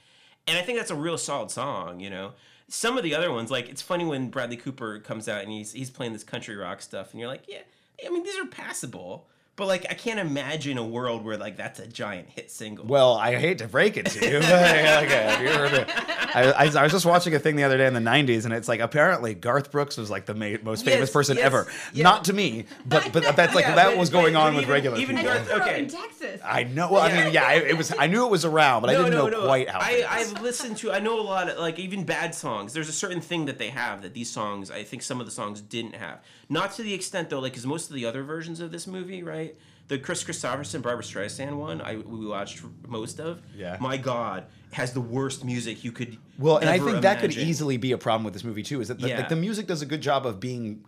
and 0.47 0.57
I 0.57 0.63
think 0.63 0.79
that's 0.79 0.93
a 0.93 0.95
real 0.97 1.19
solid 1.19 1.51
song. 1.51 1.99
You 1.99 2.11
know, 2.11 2.33
some 2.69 2.97
of 2.97 3.03
the 3.03 3.17
other 3.17 3.33
ones, 3.33 3.51
like 3.51 3.69
it's 3.69 3.83
funny 3.83 4.05
when 4.05 4.31
Bradley 4.31 4.57
Cooper 4.57 5.01
comes 5.01 5.29
out 5.29 5.43
and 5.43 5.51
he's 5.51 5.73
he's 5.73 5.91
playing 5.91 6.13
this 6.13 6.25
country 6.25 6.55
rock 6.57 6.81
stuff, 6.81 7.11
and 7.11 7.19
you're 7.19 7.29
like, 7.29 7.45
yeah, 7.49 7.59
I 8.05 8.11
mean 8.11 8.23
these 8.25 8.39
are 8.39 8.47
passable, 8.47 9.29
but 9.61 9.69
like 9.69 9.87
I 9.89 9.95
can't 9.95 10.19
imagine 10.19 10.77
a 10.79 10.85
world 10.85 11.25
where 11.25 11.37
like 11.37 11.57
that's 11.57 11.79
a 11.79 11.87
giant 11.87 12.29
hit 12.29 12.51
single. 12.51 12.87
Well, 12.87 13.15
I 13.15 13.37
hate 13.37 13.59
to 13.59 13.69
break 13.69 13.97
it 13.97 14.07
to 14.07 14.25
you. 14.27 14.41
but, 14.41 14.45
okay, 15.05 15.27
uh, 15.27 15.31
have 15.31 15.43
you 15.43 15.49
heard 15.51 15.75
of- 15.89 15.89
I, 16.33 16.43
I, 16.53 16.65
I 16.81 16.83
was 16.85 16.93
just 16.93 17.07
watching 17.07 17.35
a 17.35 17.39
thing 17.39 17.57
the 17.57 17.65
other 17.65 17.77
day 17.77 17.87
in 17.87 17.95
the 17.95 18.01
'90s, 18.01 18.45
and 18.45 18.55
it's 18.55 18.69
like 18.69 18.81
apparently 18.81 19.35
Garth 19.35 19.71
Brooks 19.71 19.97
was 19.97 20.11
like 20.11 20.27
the 20.27 20.35
ma- 20.35 20.57
most 20.63 20.85
famous 20.85 21.01
Yes, 21.09 21.13
person 21.13 21.37
yes, 21.37 21.47
ever. 21.47 21.67
yeah. 21.93 22.03
Not 22.05 22.25
to 22.25 22.33
me, 22.33 22.65
but 22.87 23.13
but 23.13 23.23
that's 23.37 23.55
like 23.55 23.65
Yeah, 23.67 23.75
that 23.77 23.91
but- 23.91 23.99
was 23.99 24.11
going 24.11 24.35
but- 24.35 24.41
on 24.41 24.53
but 24.53 24.57
with 24.57 24.63
even- 24.65 24.73
regular 24.73 24.97
even 24.99 25.17
people. 25.17 25.31
And 25.33 25.47
Garth- 25.49 25.65
he 25.65 25.71
okay. 25.71 25.79
in 25.83 25.89
Texas. 25.89 26.41
I 26.45 26.65
know. 26.65 26.91
Well, 26.91 27.03
I 27.03 27.13
mean, 27.25 27.33
yeah, 27.33 27.53
it, 27.53 27.69
it 27.69 27.77
was. 27.77 27.93
I 27.99 28.07
knew 28.07 28.25
it 28.27 28.31
was 28.31 28.45
around, 28.45 28.81
but 28.83 28.91
I 28.91 28.95
didn't 28.95 29.11
know 29.13 29.45
quite 29.47 29.69
how. 29.69 29.79
I. 29.81 30.05
I've 30.09 30.41
listened 30.41 30.77
to. 30.79 30.93
I 30.93 31.01
know 31.01 31.21
a 31.21 31.23
lot 31.23 31.49
of 31.51 31.59
like 31.59 31.79
even 31.79 32.05
bad 32.05 32.35
songs. 32.35 32.73
There's 32.73 32.89
a 32.89 32.93
certain 32.93 33.21
thing 33.21 33.45
that 33.47 33.59
they 33.59 33.69
have 33.71 34.03
that 34.03 34.15
these 34.15 34.31
songs. 34.31 34.71
I 34.71 34.85
think 34.85 35.03
some 35.03 35.21
of 35.21 35.27
the 35.27 35.33
songs 35.33 35.61
didn't 35.61 35.95
have. 35.97 36.21
Not 36.49 36.73
to 36.75 36.83
the 36.83 36.95
extent 36.95 37.31
though, 37.31 37.39
like 37.41 37.53
because 37.53 37.67
most 37.67 37.91
of 37.91 37.95
the 37.97 38.07
other 38.07 38.23
versions 38.23 38.61
of 38.61 38.71
this 38.73 38.87
movie, 38.87 39.23
right? 39.23 39.50
The 39.89 39.99
Kris 39.99 40.23
Kristofferson, 40.23 40.83
Barbra 40.83 41.03
Streisand 41.03 41.57
one, 41.57 41.81
I 41.81 41.97
we 41.97 42.25
watched 42.27 42.63
most 42.87 43.19
of. 43.19 43.43
Yeah. 43.57 43.77
My 43.81 43.97
God, 43.97 44.45
has 44.73 44.93
the 44.93 45.01
worst 45.01 45.45
music 45.45 45.83
you 45.83 45.91
could. 45.91 46.17
Well, 46.39 46.59
and 46.59 46.71
I 46.71 46.79
think 46.79 47.03
that 47.03 47.21
could 47.21 47.37
easily 47.37 47.77
be 47.77 47.91
a 47.93 47.99
problem 47.99 48.23
with 48.25 48.33
this 48.35 48.45
movie 48.45 48.63
too. 48.63 48.81
Is 48.81 48.87
that 48.89 49.01
the, 49.01 49.09
Yeah. 49.09 49.17
like 49.19 49.29
the 49.29 49.37
music 49.37 49.67
does 49.67 49.83
a 49.83 49.87
good 49.87 50.01
job 50.01 50.27
of 50.27 50.39
being 50.39 50.85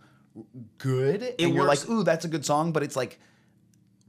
good, 0.77 1.35
and 1.39 1.53
you're 1.53 1.67
works- 1.67 1.87
like, 1.87 1.89
ooh, 1.97 2.03
that's 2.03 2.25
a 2.25 2.27
good 2.27 2.45
song, 2.45 2.71
but 2.71 2.81
it's 2.83 2.95
like 2.95 3.19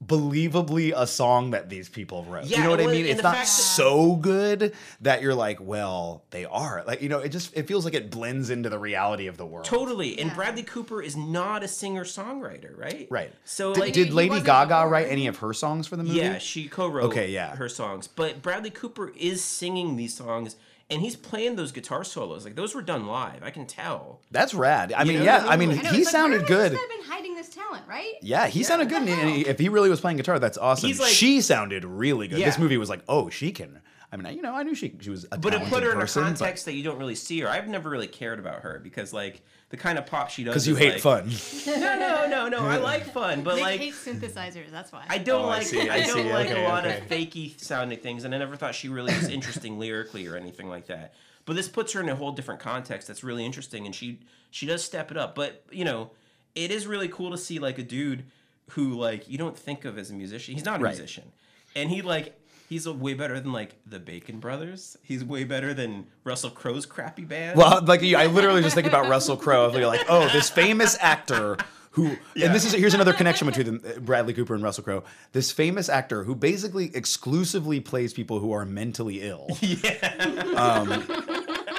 believably 0.06 0.92
a 0.96 1.06
song 1.06 1.50
that 1.50 1.68
these 1.68 1.88
people 1.88 2.24
wrote. 2.24 2.44
Yeah, 2.44 2.58
you 2.58 2.64
know 2.64 2.70
what 2.70 2.80
I 2.80 2.86
mean? 2.86 3.06
It's 3.06 3.22
not 3.22 3.34
fact 3.34 3.46
that- 3.46 3.52
so 3.52 4.16
good 4.16 4.74
that 5.00 5.22
you're 5.22 5.34
like, 5.34 5.60
well, 5.60 6.24
they 6.30 6.44
are. 6.44 6.84
Like, 6.86 7.02
you 7.02 7.08
know, 7.08 7.18
it 7.20 7.30
just 7.30 7.56
it 7.56 7.66
feels 7.66 7.84
like 7.84 7.94
it 7.94 8.10
blends 8.10 8.50
into 8.50 8.68
the 8.68 8.78
reality 8.78 9.26
of 9.26 9.36
the 9.36 9.46
world. 9.46 9.64
Totally, 9.66 10.18
and 10.18 10.32
Bradley 10.34 10.62
Cooper 10.62 11.02
is 11.02 11.16
not 11.16 11.62
a 11.62 11.68
singer 11.68 12.04
songwriter, 12.04 12.76
right? 12.78 13.06
Right. 13.10 13.32
So 13.44 13.72
Did, 13.74 13.80
like, 13.80 13.92
did 13.92 14.12
Lady 14.12 14.40
Gaga 14.40 14.74
before. 14.76 14.88
write 14.90 15.08
any 15.08 15.26
of 15.26 15.38
her 15.38 15.52
songs 15.52 15.86
for 15.86 15.96
the 15.96 16.04
movie? 16.04 16.18
Yeah, 16.18 16.38
she 16.38 16.68
co-wrote 16.68 17.04
Okay, 17.04 17.30
yeah. 17.30 17.56
her 17.56 17.68
songs. 17.68 18.06
But 18.08 18.42
Bradley 18.42 18.70
Cooper 18.70 19.12
is 19.16 19.42
singing 19.42 19.96
these 19.96 20.14
songs 20.14 20.56
and 20.90 21.00
he's 21.00 21.16
playing 21.16 21.56
those 21.56 21.72
guitar 21.72 22.04
solos. 22.04 22.44
Like 22.44 22.56
those 22.56 22.74
were 22.74 22.82
done 22.82 23.06
live. 23.06 23.42
I 23.42 23.50
can 23.50 23.66
tell. 23.66 24.20
That's 24.30 24.54
rad. 24.54 24.92
I 24.92 25.04
mean, 25.04 25.18
know, 25.18 25.24
yeah, 25.24 25.44
I 25.46 25.56
mean, 25.56 25.70
I 25.70 25.78
I 25.78 25.82
know, 25.82 25.90
he 25.90 25.98
like, 26.04 26.08
sounded 26.08 26.40
where 26.40 26.48
good. 26.48 26.72
Has 26.72 26.80
this 26.80 26.80
guy 26.80 26.96
been 26.96 27.04
hiding 27.06 27.34
this 27.34 27.48
talent, 27.48 27.82
right? 27.88 28.12
Yeah, 28.22 28.46
he 28.46 28.62
sounded 28.62 28.88
good. 28.88 29.08
And 29.08 29.30
he- 29.30 29.46
if 29.46 29.58
he 29.58 29.68
really 29.68 29.88
was 29.90 30.00
playing 30.00 30.16
guitar, 30.18 30.38
that's 30.38 30.58
awesome. 30.58 30.88
He's 30.88 31.00
like- 31.00 31.12
she 31.12 31.40
sounded 31.40 31.84
really 31.84 32.28
good. 32.28 32.38
This 32.44 32.58
movie 32.58 32.76
was 32.76 32.90
like, 32.90 33.00
oh, 33.08 33.30
she 33.30 33.50
can. 33.52 33.80
I 34.12 34.16
mean, 34.16 34.26
I- 34.26 34.30
you 34.30 34.42
know, 34.42 34.54
I 34.54 34.62
knew 34.62 34.74
she 34.74 34.94
she 35.00 35.10
was 35.10 35.26
a 35.32 35.38
But 35.38 35.54
it 35.54 35.62
put 35.68 35.82
her 35.82 35.90
in 35.90 35.96
a 35.96 36.00
person, 36.00 36.22
but- 36.22 36.28
context 36.38 36.66
that 36.66 36.74
you 36.74 36.82
don't 36.84 36.98
really 36.98 37.14
see 37.16 37.40
her. 37.40 37.48
I've 37.48 37.66
never 37.68 37.88
really 37.90 38.06
cared 38.06 38.38
about 38.38 38.60
her 38.60 38.78
because 38.82 39.12
like 39.12 39.42
the 39.70 39.76
kind 39.76 39.98
of 39.98 40.06
pop 40.06 40.30
she 40.30 40.44
does. 40.44 40.52
because 40.52 40.68
you 40.68 40.74
hate 40.76 40.92
like- 40.94 41.00
fun. 41.00 41.30
No, 41.66 41.98
no, 42.28 42.48
no, 42.48 42.48
no. 42.48 42.58
I 42.68 42.76
like 42.78 43.12
fun, 43.12 43.42
but 43.42 43.54
Nick 43.56 43.64
like 43.64 43.80
hates 43.80 44.04
synthesizers. 44.06 44.70
That's 44.70 44.92
why. 44.92 45.04
I 45.08 45.18
don't 45.18 45.42
Oh, 45.42 45.48
I 45.48 45.58
like 45.58 45.66
see, 45.66 45.88
I, 45.88 45.96
I 45.96 46.00
don't 46.06 46.16
see. 46.24 46.32
like 46.32 46.50
Okay, 46.50 46.64
a 46.64 46.68
lot 46.68 46.86
okay. 46.86 46.98
of 46.98 47.04
fakey 47.08 47.58
sounding 47.60 47.98
things, 47.98 48.24
and 48.24 48.34
I 48.34 48.38
never 48.38 48.56
thought 48.56 48.74
she 48.74 48.88
really 48.88 49.12
was 49.14 49.28
interesting 49.28 49.78
lyrically 49.80 50.26
or 50.26 50.36
anything 50.36 50.68
like 50.68 50.86
that. 50.86 51.14
But 51.46 51.56
this 51.56 51.68
puts 51.68 51.92
her 51.92 52.00
in 52.00 52.08
a 52.08 52.14
whole 52.16 52.32
different 52.32 52.60
context 52.60 53.06
that's 53.08 53.22
really 53.24 53.44
interesting, 53.44 53.86
and 53.86 53.94
she 53.94 54.20
she 54.50 54.66
does 54.66 54.82
step 54.84 55.10
it 55.10 55.16
up. 55.16 55.34
But 55.34 55.64
you 55.70 55.84
know, 55.84 56.10
it 56.54 56.70
is 56.70 56.86
really 56.86 57.08
cool 57.08 57.30
to 57.30 57.38
see 57.38 57.58
like 57.58 57.78
a 57.78 57.82
dude 57.82 58.24
who 58.70 58.94
like 58.94 59.28
you 59.28 59.38
don't 59.38 59.56
think 59.58 59.84
of 59.84 59.98
as 59.98 60.10
a 60.10 60.14
musician. 60.14 60.54
He's 60.54 60.64
not 60.64 60.80
a 60.80 60.82
Right. 60.82 60.90
musician, 60.90 61.32
and 61.76 61.90
he 61.90 62.02
like. 62.02 62.38
He's 62.74 62.86
a 62.86 62.92
way 62.92 63.14
better 63.14 63.38
than 63.38 63.52
like 63.52 63.76
the 63.86 64.00
Bacon 64.00 64.40
Brothers. 64.40 64.96
He's 65.00 65.22
way 65.24 65.44
better 65.44 65.72
than 65.74 66.08
Russell 66.24 66.50
Crowe's 66.50 66.86
crappy 66.86 67.22
band. 67.24 67.56
Well, 67.56 67.80
like 67.84 68.02
I 68.02 68.26
literally 68.26 68.62
just 68.62 68.74
think 68.74 68.88
about 68.88 69.08
Russell 69.08 69.36
Crowe. 69.36 69.70
You're 69.72 69.86
like, 69.86 70.04
oh, 70.08 70.28
this 70.32 70.50
famous 70.50 70.98
actor 71.00 71.56
who, 71.92 72.16
Yeah. 72.34 72.46
and 72.46 72.54
this 72.56 72.64
is 72.64 72.72
here's 72.72 72.94
another 72.94 73.12
connection 73.12 73.46
between 73.46 73.66
them, 73.66 73.80
uh, 73.86 74.00
Bradley 74.00 74.34
Cooper 74.34 74.56
and 74.56 74.64
Russell 74.64 74.82
Crowe. 74.82 75.04
This 75.30 75.52
famous 75.52 75.88
actor 75.88 76.24
who 76.24 76.34
basically 76.34 76.90
exclusively 76.96 77.78
plays 77.78 78.12
people 78.12 78.40
who 78.40 78.50
are 78.50 78.64
mentally 78.64 79.20
ill. 79.22 79.46
yeah, 79.60 80.24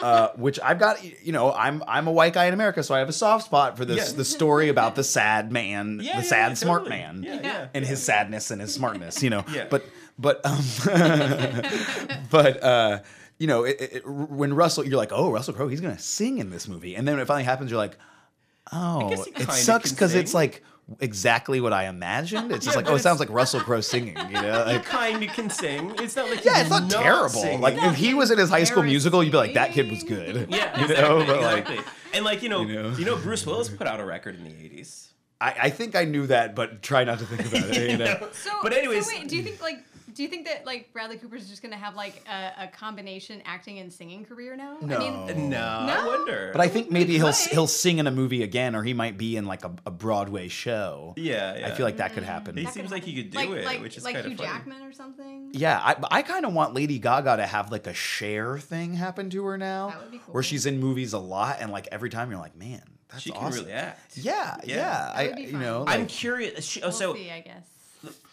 uh, 0.01 0.29
which 0.37 0.59
I've 0.61 0.79
got, 0.79 1.03
you 1.25 1.33
know, 1.33 1.51
I'm 1.51 1.83
I'm 1.89 2.07
a 2.07 2.11
white 2.13 2.31
guy 2.33 2.45
in 2.45 2.53
America, 2.53 2.83
so 2.83 2.95
I 2.95 2.99
have 2.99 3.09
a 3.09 3.13
soft 3.13 3.43
spot 3.45 3.75
for 3.75 3.83
this 3.83 4.11
Yeah. 4.11 4.17
the 4.17 4.23
story 4.23 4.69
about 4.69 4.95
the 4.95 5.03
sad 5.03 5.51
man, 5.51 5.99
Yeah, 6.01 6.21
the 6.21 6.25
sad 6.25 6.49
yeah, 6.51 6.53
smart 6.55 6.87
man, 6.87 7.23
Yeah, 7.23 7.39
yeah. 7.43 7.67
and 7.73 7.85
his 7.85 8.01
sadness 8.01 8.49
and 8.51 8.61
his 8.61 8.73
smartness, 8.73 9.21
you 9.21 9.29
know. 9.29 9.43
Yeah. 9.51 9.65
But 9.69 9.83
but 10.17 10.45
um, 10.45 10.59
but 12.31 12.63
uh, 12.63 12.99
you 13.37 13.47
know, 13.47 13.63
it, 13.63 13.77
it, 13.79 14.07
when 14.07 14.53
Russell, 14.53 14.85
you're 14.85 14.97
like, 14.97 15.11
oh, 15.11 15.31
Russell 15.31 15.53
Crowe, 15.53 15.67
he's 15.67 15.81
gonna 15.81 15.99
sing 15.99 16.37
in 16.37 16.49
this 16.49 16.67
movie, 16.67 16.95
and 16.95 17.07
then 17.07 17.15
when 17.15 17.21
it 17.21 17.25
finally 17.25 17.43
happens, 17.43 17.71
you're 17.71 17.77
like, 17.79 17.97
oh, 18.71 19.11
it 19.35 19.51
sucks 19.51 19.91
because 19.91 20.15
it's 20.15 20.33
like 20.33 20.63
exactly 20.99 21.59
what 21.59 21.73
I 21.73 21.87
imagined. 21.87 22.51
It's 22.51 22.63
just 22.63 22.75
Yeah, 22.77 22.83
like, 22.83 22.91
oh, 22.91 22.95
it 22.95 22.99
sounds 22.99 23.19
like 23.19 23.29
Russell 23.41 23.59
Crowe 23.59 23.81
singing, 23.81 24.15
you 24.27 24.33
know, 24.33 24.65
he 24.65 24.73
like. 24.73 24.85
kind 24.85 25.23
of 25.23 25.29
can 25.31 25.49
sing. 25.49 25.91
It's 25.97 26.15
not 26.15 26.29
like 26.29 26.45
Yeah, 26.45 26.61
it's 26.61 26.69
not 26.69 26.89
terrible. 26.89 27.29
singing. 27.29 27.59
Like 27.61 27.75
if 27.77 27.95
he 27.95 28.13
was 28.13 28.29
in 28.31 28.37
his 28.37 28.49
high 28.49 28.63
school 28.65 28.83
musical, 28.83 29.23
you'd 29.23 29.31
be 29.31 29.37
like, 29.37 29.55
that 29.55 29.71
kid 29.71 29.89
was 29.89 30.03
good. 30.03 30.47
Yeah, 30.49 30.77
you 30.79 30.85
exactly, 30.85 30.95
know, 30.95 31.25
but 31.25 31.41
like, 31.41 31.67
exactly. 31.69 31.93
and 32.13 32.23
like 32.23 32.43
you 32.43 32.49
know, 32.49 32.61
you 32.61 32.75
know. 32.75 32.89
you 32.91 33.05
know, 33.05 33.15
Bruce 33.17 33.45
Willis 33.45 33.67
put 33.69 33.87
out 33.87 33.99
a 33.99 34.05
record 34.05 34.35
in 34.35 34.43
the 34.43 34.51
'80s. 34.51 35.07
I, 35.41 35.55
I 35.63 35.69
think 35.71 35.95
I 35.95 36.05
knew 36.05 36.27
that, 36.27 36.55
but 36.55 36.81
try 36.81 37.03
not 37.03 37.19
to 37.19 37.25
think 37.25 37.41
about 37.47 37.75
it. 37.75 37.91
You 37.91 37.97
know? 37.97 38.29
So, 38.31 38.51
But 38.63 38.71
anyways- 38.73 39.05
so 39.05 39.17
wait, 39.17 39.27
do 39.27 39.35
you 39.35 39.43
think 39.43 39.61
like, 39.61 39.83
do 40.15 40.23
you 40.23 40.29
think 40.29 40.45
that 40.47 40.65
like 40.65 40.91
Bradley 40.93 41.17
Cooper's 41.17 41.47
just 41.49 41.61
gonna 41.61 41.75
have 41.75 41.95
like 41.95 42.23
a, 42.27 42.63
a 42.63 42.67
combination 42.67 43.41
acting 43.45 43.79
and 43.79 43.91
singing 43.91 44.23
career 44.25 44.55
now? 44.55 44.77
I 44.81 44.85
No. 44.85 44.99
mean, 44.99 45.49
No, 45.49 45.57
uh, 45.59 45.61
I 45.61 45.85
No? 45.85 46.07
wonder. 46.07 46.49
But 46.53 46.61
I 46.61 46.69
think 46.69 46.89
maybe 46.89 47.15
he'll 47.17 47.33
could. 47.33 47.51
he'll 47.51 47.67
sing 47.67 47.99
in 47.99 48.07
a 48.07 48.11
movie 48.11 48.41
again, 48.41 48.75
or 48.75 48.83
he 48.83 48.93
might 48.93 49.17
be 49.17 49.35
in 49.35 49.45
like 49.45 49.65
a, 49.65 49.71
a 49.85 49.91
Broadway 49.91 50.47
show. 50.47 51.13
yeah, 51.17 51.57
yeah. 51.57 51.67
I 51.67 51.71
feel 51.71 51.85
like 51.85 51.97
that 51.97 52.13
could 52.13 52.23
mm-hmm. 52.23 52.31
happen. 52.31 52.57
He 52.57 52.63
that 52.63 52.73
seems 52.73 52.85
could 52.85 52.91
like 52.93 53.03
he 53.03 53.13
could 53.21 53.31
do 53.31 53.37
like, 53.37 53.49
it, 53.49 53.65
like, 53.65 53.81
which 53.81 53.97
is 53.97 54.03
like 54.05 54.15
kind 54.15 54.25
Hugh 54.27 54.33
of 54.33 54.37
funny. 54.39 54.49
Jackman 54.49 54.81
or 54.83 54.93
something. 54.93 55.49
Yeah, 55.53 55.79
I, 55.83 55.95
I 56.09 56.21
kind 56.21 56.45
of 56.45 56.53
want 56.53 56.73
Lady 56.73 56.97
Gaga 56.97 57.37
to 57.37 57.45
have 57.45 57.69
like 57.71 57.85
a 57.87 57.93
share 57.93 58.57
thing 58.57 58.93
happen 58.93 59.29
to 59.31 59.43
her 59.45 59.57
now, 59.57 59.89
That 59.89 60.01
would 60.01 60.11
be 60.11 60.17
cool. 60.19 60.33
where 60.33 60.43
she's 60.43 60.65
in 60.65 60.79
movies 60.79 61.11
a 61.13 61.19
lot, 61.19 61.57
and 61.59 61.71
like 61.71 61.89
every 61.91 62.09
time 62.09 62.31
you're 62.31 62.39
like, 62.39 62.55
man, 62.55 62.81
that's 63.09 63.23
She 63.23 63.31
can 63.31 63.43
awesome. 63.43 63.61
really 63.65 63.73
act. 63.73 64.17
Yeah, 64.17 64.55
yeah. 64.63 64.75
Yeah. 64.75 65.11
I 65.13 65.27
would 65.27 65.35
be 65.35 65.41
you 65.43 65.51
fun. 65.51 65.61
know, 65.61 65.83
I'm 65.87 66.07
curious. 66.07 66.65
She, 66.65 66.81
oh, 66.81 66.85
We'll 66.87 66.91
so 66.93 67.13
see, 67.15 67.29
I 67.31 67.41
guess. 67.41 67.67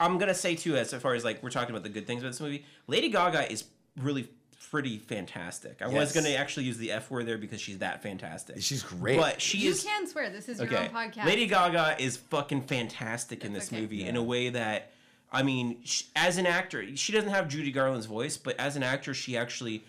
I'm 0.00 0.18
gonna 0.18 0.34
say 0.34 0.54
too, 0.54 0.76
as 0.76 0.92
far 0.94 1.14
as 1.14 1.24
like 1.24 1.42
we're 1.42 1.50
talking 1.50 1.70
about 1.70 1.82
the 1.82 1.88
good 1.88 2.06
things 2.06 2.22
about 2.22 2.30
this 2.30 2.40
movie, 2.40 2.64
Lady 2.86 3.08
Gaga 3.08 3.50
is 3.50 3.64
really 3.96 4.28
pretty 4.72 4.96
fantastic. 4.96 5.82
I 5.82 5.88
was 5.88 6.12
gonna 6.12 6.30
actually 6.30 6.64
use 6.64 6.78
the 6.78 6.92
F 6.92 7.10
word 7.10 7.26
there 7.26 7.36
because 7.36 7.60
she's 7.60 7.78
that 7.78 8.02
fantastic. 8.02 8.62
she's 8.62 8.82
great. 8.82 9.18
But 9.18 9.40
she 9.40 9.58
You 9.58 9.70
is 9.70 9.84
can 9.84 10.06
swear. 10.06 10.30
This 10.30 10.48
is 10.48 10.58
your 10.58 10.78
own 10.78 10.88
podcast. 10.88 11.26
Lady 11.26 11.46
Gaga 11.46 11.96
is 12.02 12.16
fucking 12.16 12.62
fantastic 12.62 13.44
in 13.44 13.52
this 13.52 13.70
okay. 13.70 13.82
movie 13.82 14.06
in 14.06 14.16
a 14.16 14.22
way 14.22 14.48
that, 14.48 14.92
I 15.30 15.42
mean, 15.42 15.82
sh 15.84 16.04
as 16.16 16.38
an 16.38 16.46
actor, 16.46 16.96
she 16.96 17.12
doesn't 17.12 17.28
have 17.28 17.48
Judy 17.48 17.70
Garland's 17.70 18.06
voice, 18.06 18.38
but 18.38 18.58
as 18.58 18.74
an 18.76 18.82
actor, 18.82 19.12
she 19.12 19.36
actually, 19.36 19.84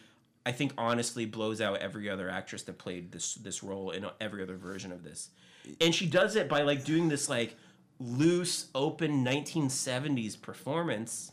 I 0.45 0.51
think, 0.51 0.73
honestly 0.77 1.25
blows 1.25 1.61
out 1.61 1.77
every 1.77 2.09
other 2.09 2.29
actress 2.29 2.63
that 2.63 2.77
played 2.77 3.13
this 3.13 3.35
this 3.35 3.63
role 3.63 3.91
in 3.91 4.05
every 4.19 4.43
other 4.43 4.57
version 4.57 4.91
of 4.91 5.03
this, 5.05 5.29
and 5.79 5.95
she 5.95 6.07
does 6.07 6.35
it 6.35 6.49
by 6.49 6.63
like 6.63 6.83
doing 6.83 7.07
this 7.07 7.29
like 7.29 7.55
loose, 7.99 8.67
open 8.75 9.23
1970s 9.25 10.39
performance 10.41 11.31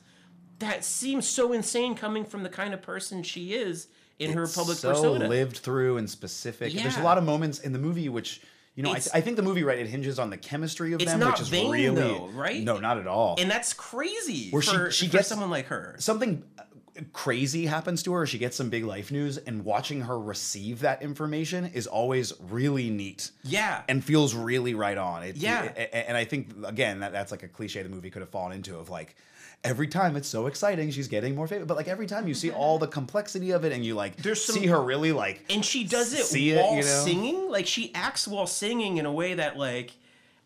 that 0.58 0.84
seems 0.84 1.26
so 1.26 1.52
insane 1.54 1.94
coming 1.94 2.24
from 2.24 2.42
the 2.42 2.48
kind 2.50 2.74
of 2.74 2.82
person 2.82 3.22
she 3.22 3.54
is 3.54 3.88
in 4.18 4.32
her 4.32 4.46
public 4.46 4.76
so 4.76 4.90
persona. 4.90 5.26
lived 5.26 5.56
through 5.58 5.96
and 5.96 6.08
specific. 6.10 6.72
There's 6.74 6.98
a 6.98 7.02
lot 7.02 7.16
of 7.16 7.24
moments 7.24 7.60
in 7.60 7.72
the 7.72 7.78
movie 7.78 8.08
which. 8.08 8.42
You 8.76 8.84
know, 8.84 8.90
I, 8.90 8.96
It's- 8.98 9.10
I 9.12 9.20
think 9.20 9.36
the 9.36 9.42
movie, 9.42 9.62
right, 9.64 9.78
it 9.78 9.88
hinges 9.88 10.18
on 10.18 10.30
the 10.30 10.36
chemistry 10.36 10.92
of 10.92 11.00
them, 11.04 11.20
which 11.20 11.40
is 11.40 11.48
vain, 11.48 11.70
really 11.70 11.94
though, 11.94 12.28
right? 12.28 12.62
No, 12.62 12.78
not 12.78 12.98
at 12.98 13.06
all. 13.08 13.34
and 13.38 13.50
that's 13.50 13.74
crazy 13.74 14.50
Where 14.50 14.62
she- 14.62 14.90
she 14.90 15.06
for 15.08 15.12
gets- 15.12 15.28
someone 15.28 15.50
like 15.50 15.66
her. 15.66 15.96
something 15.98 16.44
crazy 17.12 17.66
happens 17.66 18.02
to 18.04 18.12
her, 18.12 18.26
she 18.26 18.38
gets 18.38 18.56
some 18.56 18.70
big 18.70 18.84
life 18.84 19.10
news, 19.10 19.38
and 19.38 19.64
watching 19.64 20.02
her 20.02 20.18
receive 20.18 20.80
that 20.80 21.02
information 21.02 21.64
is 21.66 21.86
always 21.86 22.32
really 22.48 22.90
neat. 22.90 23.30
Yeah. 23.44 23.82
and 23.88 24.04
feels 24.04 24.34
really 24.34 24.74
right 24.74 24.98
on. 24.98 25.22
It, 25.22 25.36
Yeah. 25.36 25.64
it- 25.64 25.90
and 25.92 26.16
I 26.16 26.24
think 26.24 26.50
again 26.64 27.00
that 27.00 27.12
that's 27.12 27.30
like 27.30 27.42
a 27.42 27.48
cliche 27.48 27.82
the 27.82 27.88
movie 27.88 28.10
could 28.10 28.22
have 28.22 28.30
fallen 28.30 28.52
into 28.52 28.78
of 28.78 28.90
like. 28.90 29.16
Every 29.62 29.88
time 29.88 30.16
it's 30.16 30.26
so 30.26 30.46
exciting, 30.46 30.90
she's 30.90 31.06
getting 31.08 31.34
more 31.34 31.46
famous. 31.46 31.66
But 31.68 31.76
like 31.76 31.86
every 31.86 32.06
time 32.06 32.26
you 32.26 32.32
see 32.32 32.50
all 32.50 32.78
the 32.78 32.86
complexity 32.86 33.50
of 33.50 33.62
it, 33.66 33.72
and 33.72 33.84
you 33.84 33.94
like 33.94 34.16
There's 34.16 34.42
some- 34.42 34.56
see 34.56 34.66
her 34.68 34.80
really 34.82 35.12
like 35.12 35.44
and 35.50 35.62
she 35.62 35.84
does 35.84 36.14
it 36.14 36.24
see 36.24 36.52
it, 36.52 36.56
while 36.56 36.76
you 36.76 36.82
know? 36.82 37.04
singing. 37.04 37.50
Like 37.50 37.66
she 37.66 37.92
acts 37.94 38.26
while 38.26 38.46
singing 38.46 38.96
in 38.96 39.04
a 39.04 39.12
way 39.12 39.34
that 39.34 39.58
like 39.58 39.92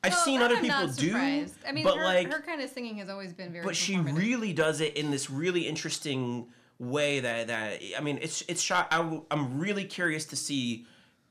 I've 0.04 0.12
Well, 0.12 0.24
seen 0.24 0.40
other 0.42 0.56
I'm 0.56 0.62
people 0.62 0.86
do. 0.88 1.16
I 1.16 1.72
mean, 1.72 1.84
but 1.84 1.96
her, 1.96 2.04
like 2.04 2.30
her 2.32 2.42
kind 2.42 2.60
of 2.60 2.68
singing 2.70 2.96
has 2.98 3.08
always 3.08 3.32
been 3.32 3.52
very. 3.52 3.64
but 3.64 3.74
she 3.74 3.96
really 3.98 4.52
does 4.52 4.80
it 4.80 4.96
in 4.96 5.10
this 5.10 5.30
really 5.30 5.66
interesting 5.66 6.48
way 6.78 7.20
that 7.20 7.46
that 7.46 7.80
I 7.96 8.00
mean 8.00 8.18
it's 8.20 8.42
it's 8.48 8.60
shot 8.60 8.88
I, 8.90 9.20
I'm 9.30 9.58
really 9.58 9.84
curious 9.84 10.24
to 10.26 10.36
see 10.36 10.86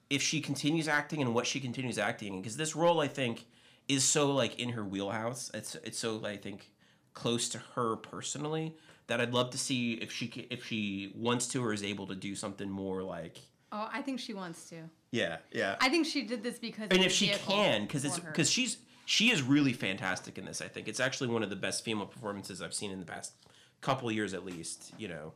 if 0.09 0.21
she 0.21 0.41
continues 0.41 0.87
acting 0.87 1.21
and 1.21 1.33
what 1.35 1.45
she 1.45 1.59
continues 1.59 1.97
acting 1.97 2.41
because 2.41 2.57
this 2.57 2.75
role 2.75 2.99
I 3.01 3.07
think 3.07 3.45
is 3.87 4.03
so 4.03 4.31
like 4.31 4.59
in 4.59 4.69
her 4.69 4.83
wheelhouse 4.83 5.51
it's 5.53 5.75
it's 5.83 5.99
so 5.99 6.25
I 6.25 6.37
think 6.37 6.71
close 7.13 7.49
to 7.49 7.59
her 7.75 7.97
personally 7.97 8.75
that 9.07 9.19
I'd 9.19 9.33
love 9.33 9.49
to 9.51 9.57
see 9.57 9.93
if 9.95 10.11
she 10.11 10.47
if 10.49 10.65
she 10.65 11.11
wants 11.15 11.47
to 11.49 11.63
or 11.63 11.73
is 11.73 11.83
able 11.83 12.07
to 12.07 12.15
do 12.15 12.35
something 12.35 12.69
more 12.69 13.03
like 13.03 13.39
Oh, 13.75 13.89
I 13.91 14.01
think 14.01 14.19
she 14.19 14.33
wants 14.35 14.69
to. 14.69 14.83
Yeah 15.13 15.37
yeah. 15.51 15.75
I 15.79 15.89
think 15.89 16.07
she 16.07 16.23
did 16.23 16.41
this 16.41 16.57
because. 16.57 16.87
and 16.89 17.03
if 17.03 17.11
she 17.11 17.27
can 17.29 17.83
because 17.83 18.03
it's 18.03 18.19
because 18.19 18.49
she's 18.49 18.77
she 19.05 19.31
is 19.31 19.43
really 19.43 19.73
fantastic 19.73 20.37
in 20.37 20.45
this 20.45 20.61
i 20.61 20.67
think. 20.67 20.87
It's 20.87 20.99
actually 20.99 21.29
one 21.29 21.43
of 21.43 21.49
the 21.49 21.55
best 21.55 21.85
female 21.85 22.07
performances 22.07 22.61
i've 22.61 22.73
seen 22.73 22.91
in 22.91 22.99
the 22.99 23.05
past 23.05 23.33
couple 23.79 24.11
years 24.11 24.33
at 24.33 24.43
least 24.45 24.93
you 24.97 25.07
know 25.07 25.33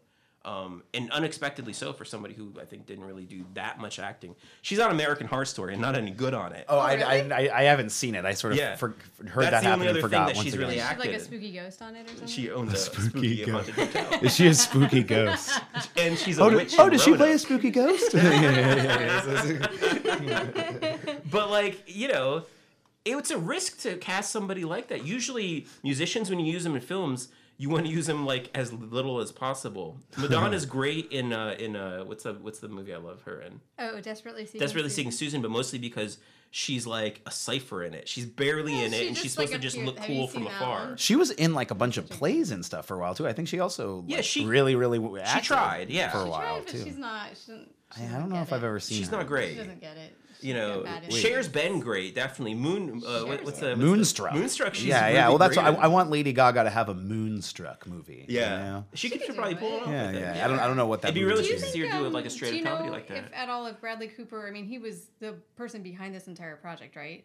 um, 0.47 0.81
and 0.93 1.11
unexpectedly 1.11 1.73
so 1.73 1.91
for 1.91 2.05
somebody 2.05 2.33
who 2.33 2.53
i 2.61 2.63
think 2.65 2.85
didn't 2.85 3.03
really 3.03 3.25
do 3.25 3.43
that 3.53 3.79
much 3.79 3.99
acting 3.99 4.33
she's 4.61 4.79
on 4.79 4.91
american 4.91 5.27
horror 5.27 5.43
story 5.45 5.73
and 5.73 5.81
not 5.81 5.95
any 5.95 6.11
good 6.11 6.33
on 6.33 6.53
it 6.53 6.65
Oh, 6.69 6.79
I, 6.79 6.93
really? 6.93 7.31
I, 7.31 7.39
I, 7.47 7.59
I 7.59 7.63
haven't 7.63 7.91
seen 7.91 8.15
it. 8.15 8.23
I 8.25 8.33
sort 8.33 8.53
of 8.53 8.59
Yeah. 8.59 8.75
for, 8.75 8.95
heard 9.27 9.43
That's 9.45 9.51
that 9.51 9.51
the 9.51 9.55
happen 9.55 9.71
only 9.73 9.87
and 9.87 9.89
other 9.89 10.01
thing 10.01 10.09
forgot 10.09 10.27
that 10.27 10.37
she's 10.37 10.53
again. 10.53 10.59
really 10.67 10.79
Is 10.79 10.89
she 10.89 10.97
like 10.99 11.09
a 11.09 11.19
spooky 11.19 11.51
ghost 11.51 11.81
on 11.81 11.95
it 11.95 12.05
or 12.05 12.09
something. 12.09 12.27
she 12.27 12.51
owns 12.51 12.73
a 12.73 12.77
spooky 12.77 13.09
spooky, 13.09 13.45
ghost. 13.45 13.69
haunted 13.69 13.95
hotel 13.95 14.19
Is 14.23 14.35
she 14.35 14.47
a 14.47 14.53
spooky 14.53 15.03
ghost? 15.03 15.61
and 15.97 16.17
she's 16.17 16.37
a 16.37 16.43
oh, 16.43 16.55
witch 16.55 16.71
did, 16.71 16.79
oh, 16.79 16.85
in 16.85 16.91
did 16.91 17.01
she 17.01 17.13
play 17.15 17.31
a 17.33 17.39
spooky 17.39 17.71
ghost? 17.71 18.13
Yeah, 18.17 18.31
yeah, 18.31 19.23
yeah, 19.25 20.21
yeah. 20.21 20.97
but 21.31 21.49
like 21.49 21.83
you 21.87 22.07
know 22.07 22.43
it's 23.05 23.31
a 23.31 23.37
risk 23.37 23.79
to 23.81 23.95
cast 23.97 24.31
somebody 24.31 24.65
like 24.65 24.87
that 24.89 25.05
usually 25.05 25.67
musicians 25.83 26.29
when 26.29 26.39
you 26.39 26.51
use 26.51 26.63
them 26.63 26.75
in 26.75 26.81
films 26.81 27.29
you 27.57 27.69
want 27.69 27.85
to 27.85 27.91
use 27.91 28.05
them 28.05 28.25
like 28.25 28.49
as 28.55 28.71
little 28.71 29.19
as 29.19 29.31
possible 29.31 29.99
madonna's 30.17 30.65
great 30.65 31.11
in 31.11 31.33
uh 31.33 31.55
in 31.59 31.75
uh 31.75 32.03
what's 32.03 32.23
the 32.23 32.33
what's 32.33 32.59
the 32.59 32.67
movie 32.67 32.93
i 32.93 32.97
love 32.97 33.21
her 33.23 33.41
in 33.41 33.59
Oh, 33.79 33.99
desperately 33.99 34.45
seeking. 34.45 34.59
desperately 34.61 34.89
Susan. 34.89 35.11
seeking 35.11 35.11
susan 35.11 35.41
but 35.41 35.51
mostly 35.51 35.79
because 35.79 36.17
she's 36.51 36.87
like 36.87 37.21
a 37.25 37.31
cipher 37.31 37.83
in 37.83 37.93
it 37.93 38.07
she's 38.07 38.25
barely 38.25 38.73
Yeah, 38.73 38.85
in 38.85 38.93
it 38.93 38.97
she 38.97 39.07
and 39.09 39.17
she's 39.17 39.31
supposed 39.33 39.51
like, 39.51 39.61
to 39.61 39.67
just 39.67 39.77
look 39.77 39.97
cool 39.97 40.27
from 40.27 40.47
afar 40.47 40.87
one? 40.89 40.97
She 40.97 41.15
was 41.15 41.31
in 41.31 41.53
like 41.53 41.71
a 41.71 41.75
bunch 41.75 41.97
of 41.97 42.07
plays 42.09 42.51
and 42.51 42.63
stuff 42.63 42.85
for 42.85 42.95
a 42.95 42.99
while 42.99 43.13
too. 43.15 43.27
I 43.27 43.33
think 43.33 43.47
she 43.47 43.59
also 43.59 44.03
Yeah, 44.07 44.17
like, 44.17 44.25
she- 44.25 44.45
really 44.45 44.75
really 44.75 44.97
w- 44.99 45.19
acted 45.21 45.43
tried, 45.43 45.89
yeah. 45.89 46.09
for 46.09 46.19
a 46.19 46.23
She 46.23 46.29
while 46.29 46.39
Tried, 46.61 46.63
but 46.65 46.71
too. 46.71 46.83
she's 46.83 46.97
not. 46.97 47.29
She. 47.35 47.51
She 47.95 48.03
I, 48.03 48.15
I 48.15 48.19
don't 48.19 48.29
know 48.29 48.35
get 48.35 48.41
if 48.43 48.53
I've 48.53 48.63
ever 48.63 48.79
seen. 48.79 48.97
she's 48.97 49.09
her. 49.09 49.17
not 49.17 49.27
great. 49.27 49.49
She 49.49 49.55
great 49.55 49.63
doesn't 49.65 49.81
get 49.81 49.97
it. 49.97 50.13
You 50.41 50.53
know, 50.53 50.83
got 50.83 50.85
bad 50.85 51.03
Wait. 51.11 51.21
Cher's 51.21 51.45
issues. 51.45 51.47
been 51.47 51.79
great, 51.79 52.15
definitely. 52.15 52.53
Moon, 52.55 53.01
uh, 53.05 53.21
what, 53.25 53.27
what's 53.27 53.39
the 53.39 53.43
what's 53.45 53.59
the- 53.59 53.75
Moonstruck. 53.75 54.33
Moonstruck. 54.33 54.75
She's 54.75 54.85
yeah, 54.85 55.09
yeah. 55.09 55.27
Well, 55.29 55.37
that's 55.37 55.55
great 55.55 55.65
what 55.65 55.79
I. 55.79 55.83
I 55.83 55.87
want 55.87 56.09
Lady 56.09 56.33
Gaga 56.33 56.63
to 56.65 56.69
have 56.69 56.89
a 56.89 56.93
Moonstruck 56.93 57.87
movie. 57.87 58.25
you 58.27 58.39
Yeah, 58.39 58.57
know? 58.57 58.85
she, 58.93 59.07
She 59.09 59.17
could 59.17 59.27
could 59.27 59.35
probably 59.35 59.53
do 59.55 59.59
pull 59.61 59.69
it 59.69 59.75
it. 59.75 59.81
off. 59.83 59.89
Yeah, 59.89 60.03
I 60.03 60.11
think. 60.11 60.19
yeah. 60.35 60.45
I 60.45 60.47
don't. 60.47 60.59
I 60.59 60.67
don't 60.67 60.77
know 60.77 60.87
what 60.87 61.01
that. 61.01 61.07
It'd 61.09 61.15
be 61.15 61.23
really 61.23 61.43
Do 61.43 61.49
you 61.49 61.59
think, 61.59 61.73
see 61.73 61.79
her 61.81 61.91
do 61.99 62.05
um, 62.05 62.13
like 62.13 62.25
a 62.25 62.29
straight 62.29 62.51
do 62.51 62.57
you 62.57 62.63
up 62.63 62.69
comedy 62.69 62.87
know 62.87 62.93
like 62.93 63.07
that. 63.07 63.17
If 63.25 63.33
at 63.33 63.49
all 63.49 63.65
if 63.67 63.79
Bradley 63.81 64.07
Cooper, 64.07 64.47
I 64.47 64.51
mean, 64.51 64.65
he 64.65 64.77
was 64.79 65.07
the 65.19 65.33
person 65.55 65.81
behind 65.81 66.13
this 66.13 66.27
entire 66.27 66.55
project, 66.55 66.95
right? 66.95 67.23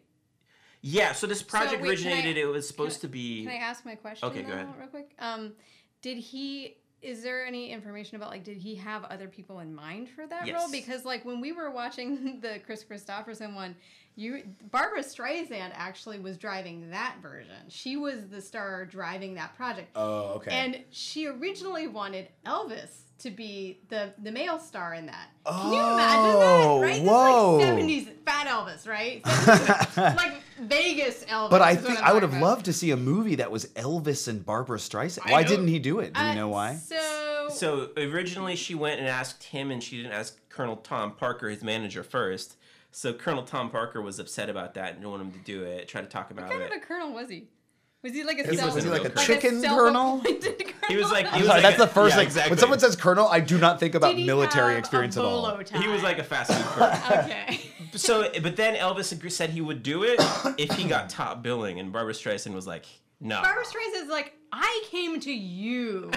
Yeah, 0.81 1.13
so 1.13 1.27
this 1.27 1.41
project 1.41 1.81
wait, 1.81 1.97
can 1.99 2.07
I- 2.07 2.11
originated. 2.11 2.37
it 2.37 2.45
was 2.45 2.67
supposed 2.67 2.99
can 3.01 3.09
to 3.09 3.13
be. 3.13 3.43
Can 3.45 3.53
I 3.53 3.57
ask 3.57 3.85
my 3.85 3.95
question? 3.95 4.27
Okay, 4.29 4.41
go 4.41 4.51
ahead. 4.53 4.67
real 4.77 4.87
quick. 4.87 5.11
Um, 5.19 5.53
did 6.01 6.17
he? 6.17 6.75
Is 7.03 7.21
there 7.21 7.45
any 7.45 7.71
information 7.71 8.15
about 8.15 8.29
like 8.29 8.43
did 8.43 8.57
he 8.57 8.75
have 8.75 9.03
other 9.05 9.27
people 9.27 9.59
in 9.59 9.73
mind 9.73 10.09
for 10.09 10.25
that 10.25 10.41
role? 10.41 10.47
Yes. 10.47 10.71
Because 10.71 11.05
like 11.05 11.25
when 11.25 11.41
we 11.41 11.51
were 11.51 11.69
watching 11.69 12.39
the 12.41 12.59
Kris 12.65 12.83
Kristofferson 12.83 13.53
one, 13.53 13.75
you 14.15 14.43
Barbra 14.71 15.01
Streisand 15.01 15.71
actually 15.73 16.19
was 16.19 16.37
driving 16.37 16.89
that 16.91 17.17
version. 17.21 17.55
She 17.67 17.97
was 17.97 18.27
the 18.27 18.41
star 18.41 18.85
driving 18.85 19.35
that 19.35 19.55
project. 19.55 19.89
Oh, 19.95 20.33
okay. 20.35 20.51
And 20.51 20.83
she 20.91 21.27
originally 21.27 21.87
wanted 21.87 22.29
Elvis 22.45 23.02
to 23.23 23.31
be 23.31 23.79
the 23.89 24.13
the 24.21 24.31
male 24.31 24.59
star 24.59 24.93
in 24.93 25.05
that. 25.07 25.27
Can 25.45 25.73
you 25.73 25.79
imagine 25.79 26.35
Oh, 26.35 26.79
that? 26.81 26.85
Right? 26.87 27.01
whoa. 27.03 27.57
This 27.57 27.65
like 27.65 27.73
seventies 27.75 28.07
fat 28.25 28.47
Elvis, 28.47 28.87
right? 28.87 29.23
70s, 29.23 30.15
like 30.17 30.33
Vegas 30.61 31.25
Elvis. 31.25 31.49
but 31.49 31.61
I 31.61 31.75
think 31.75 31.99
I'm 32.01 32.13
would 32.13 32.23
have 32.23 32.31
about. 32.31 32.41
loved 32.41 32.65
to 32.65 32.73
see 32.73 32.91
a 32.91 32.97
movie 32.97 33.35
that 33.35 33.51
was 33.51 33.65
Elvis 33.73 34.27
and 34.27 34.45
Barbra 34.45 34.77
Streisand. 34.77 35.21
I 35.25 35.31
Why 35.31 35.43
didn't 35.43 35.67
he 35.67 35.79
do 35.79 35.99
it? 35.99 36.13
Do 36.13 36.21
we 36.21 36.27
Uh, 36.29 36.33
know 36.35 36.47
why? 36.49 36.75
So, 36.75 37.47
So 37.49 37.89
originally, 37.97 38.55
she 38.55 38.75
went 38.75 38.99
and 38.99 39.09
asked 39.09 39.43
him, 39.43 39.71
and 39.71 39.83
she 39.83 39.97
didn't 39.97 40.13
ask 40.13 40.37
Colonel 40.49 40.77
Tom 40.77 41.11
Parker, 41.15 41.49
his 41.49 41.63
manager, 41.63 42.03
first. 42.03 42.55
So 42.91 43.11
Colonel 43.13 43.43
Tom 43.43 43.69
Parker 43.71 44.01
was 44.01 44.19
upset 44.19 44.49
about 44.49 44.75
that 44.75 44.89
and 44.93 44.97
didn't 44.99 45.09
want 45.09 45.21
him 45.23 45.31
to 45.31 45.39
do 45.39 45.63
it. 45.63 45.87
Tried 45.87 46.01
to 46.03 46.07
talk 46.07 46.29
about 46.31 46.43
it. 46.43 46.47
what 46.49 46.51
kind 46.59 46.63
of 46.71 46.77
of 46.77 46.83
a 46.83 46.85
colonel 46.85 47.11
was 47.11 47.29
he? 47.29 47.47
Was 48.03 48.11
he 48.13 48.23
like 48.25 48.37
a 48.39 48.43
He 48.49 48.57
self- 48.57 48.75
was 48.75 48.83
he 48.83 48.89
like 48.89 49.05
a 49.05 49.09
chicken 49.11 49.61
colonel? 49.63 50.21
self-appointed 50.21 50.73
He 50.89 50.97
was 50.97 51.09
like- 51.09 51.27
he 51.31 51.39
was 51.39 51.47
Sorry, 51.47 51.61
like 51.61 51.77
that's 51.77 51.81
a- 51.81 51.85
the 51.85 51.87
first 51.87 52.11
yeah, 52.11 52.17
thing. 52.17 52.25
exactly. 52.27 52.49
When 52.51 52.59
someone 52.59 52.79
says 52.79 52.95
colonel, 52.97 53.27
I 53.29 53.39
do 53.39 53.57
not 53.57 53.79
think 53.79 53.95
about 53.95 54.17
military 54.17 54.75
experience 54.77 55.15
at 55.17 55.23
all. 55.23 55.57
tie? 55.63 55.79
He 55.81 55.87
was 55.87 56.03
like 56.03 56.19
a 56.19 56.23
fast 56.23 56.51
food 56.51 56.65
colonel. 56.65 56.99
okay. 57.23 57.61
so, 57.93 58.29
but 58.41 58.57
then 58.57 58.75
Elvis 58.75 59.31
said 59.31 59.49
he 59.51 59.61
would 59.61 59.81
do 59.83 60.03
it 60.03 60.19
if 60.57 60.71
he 60.77 60.83
got 60.87 61.09
top 61.09 61.41
billing, 61.41 61.79
and 61.79 61.93
Barbra 61.93 62.13
Streisand 62.13 62.53
was 62.53 62.67
like, 62.67 62.85
"No." 63.21 63.41
Barbra 63.41 63.63
Streisand's 63.63 64.09
like, 64.09 64.33
I 64.51 64.83
came 64.91 65.19
to 65.21 65.31
you. 65.33 66.11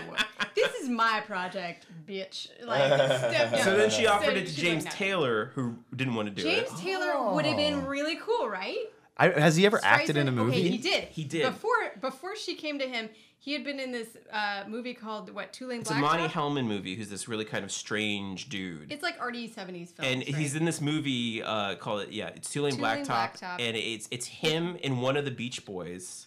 this 0.57 0.75
is 0.75 0.89
my 0.89 1.23
project, 1.25 1.87
bitch. 2.07 2.49
Like, 2.65 2.93
step 2.93 3.53
down. 3.53 3.63
So 3.63 3.77
then 3.77 3.91
she 3.91 4.07
offered 4.09 4.27
So 4.35 4.41
it 4.41 4.47
to 4.49 4.55
James 4.57 4.85
like, 4.85 4.93
no. 4.95 4.99
Taylor, 4.99 5.53
who 5.55 5.77
didn't 5.95 6.17
want 6.17 6.29
to 6.29 6.35
do 6.35 6.43
James 6.43 6.63
it. 6.65 6.69
James 6.71 6.81
Taylor 6.81 7.33
would 7.33 7.47
have 7.47 7.57
been 7.57 7.75
Oh. 7.75 7.81
really 7.87 8.17
cool, 8.17 8.49
right? 8.49 8.77
I, 9.19 9.29
has 9.31 9.57
he 9.57 9.65
ever 9.67 9.81
acted 9.83 10.17
in 10.17 10.29
a 10.29 10.33
movie? 10.33 10.59
Okay, 10.59 10.69
he 10.69 10.79
did. 10.79 11.05
He 11.05 11.25
did. 11.25 11.45
Before 11.45 11.93
before 12.01 12.37
she 12.37 12.55
came 12.55 12.79
to 12.79 12.87
him, 12.87 13.09
he 13.39 13.53
had 13.53 13.65
been 13.65 13.81
in 13.81 13.93
this 13.93 14.09
uh, 14.33 14.65
movie 14.69 14.93
called 14.93 15.31
what 15.33 15.53
Two-Lane 15.53 15.81
It's 15.81 15.91
a 15.91 15.95
Blacktop. 15.95 16.01
Monte 16.01 16.29
Hellman 16.35 16.67
movie, 16.67 16.95
who's 16.97 17.09
this 17.09 17.27
really 17.29 17.45
kind 17.45 17.65
of 17.65 17.73
strange 17.73 18.49
dude. 18.49 18.93
It's 18.93 19.03
like 19.03 19.23
RD 19.25 19.51
seventies 19.55 19.93
films. 19.93 20.11
and 20.13 20.23
he's 20.23 20.55
in 20.55 20.65
this 20.65 20.81
movie 20.81 21.43
uh, 21.43 21.77
called 21.77 22.03
it 22.03 22.13
yeah 22.13 22.29
it's 22.29 22.51
Two-Lane, 22.51 22.77
Two-Lane 22.77 23.05
Blacktop, 23.07 23.41
Blacktop. 23.41 23.61
and 23.61 23.77
it's 23.77 24.09
it's 24.11 24.27
him 24.27 24.77
in 24.77 25.01
one 25.01 25.17
of 25.17 25.25
the 25.25 25.31
Beach 25.31 25.65
Boys, 25.65 26.27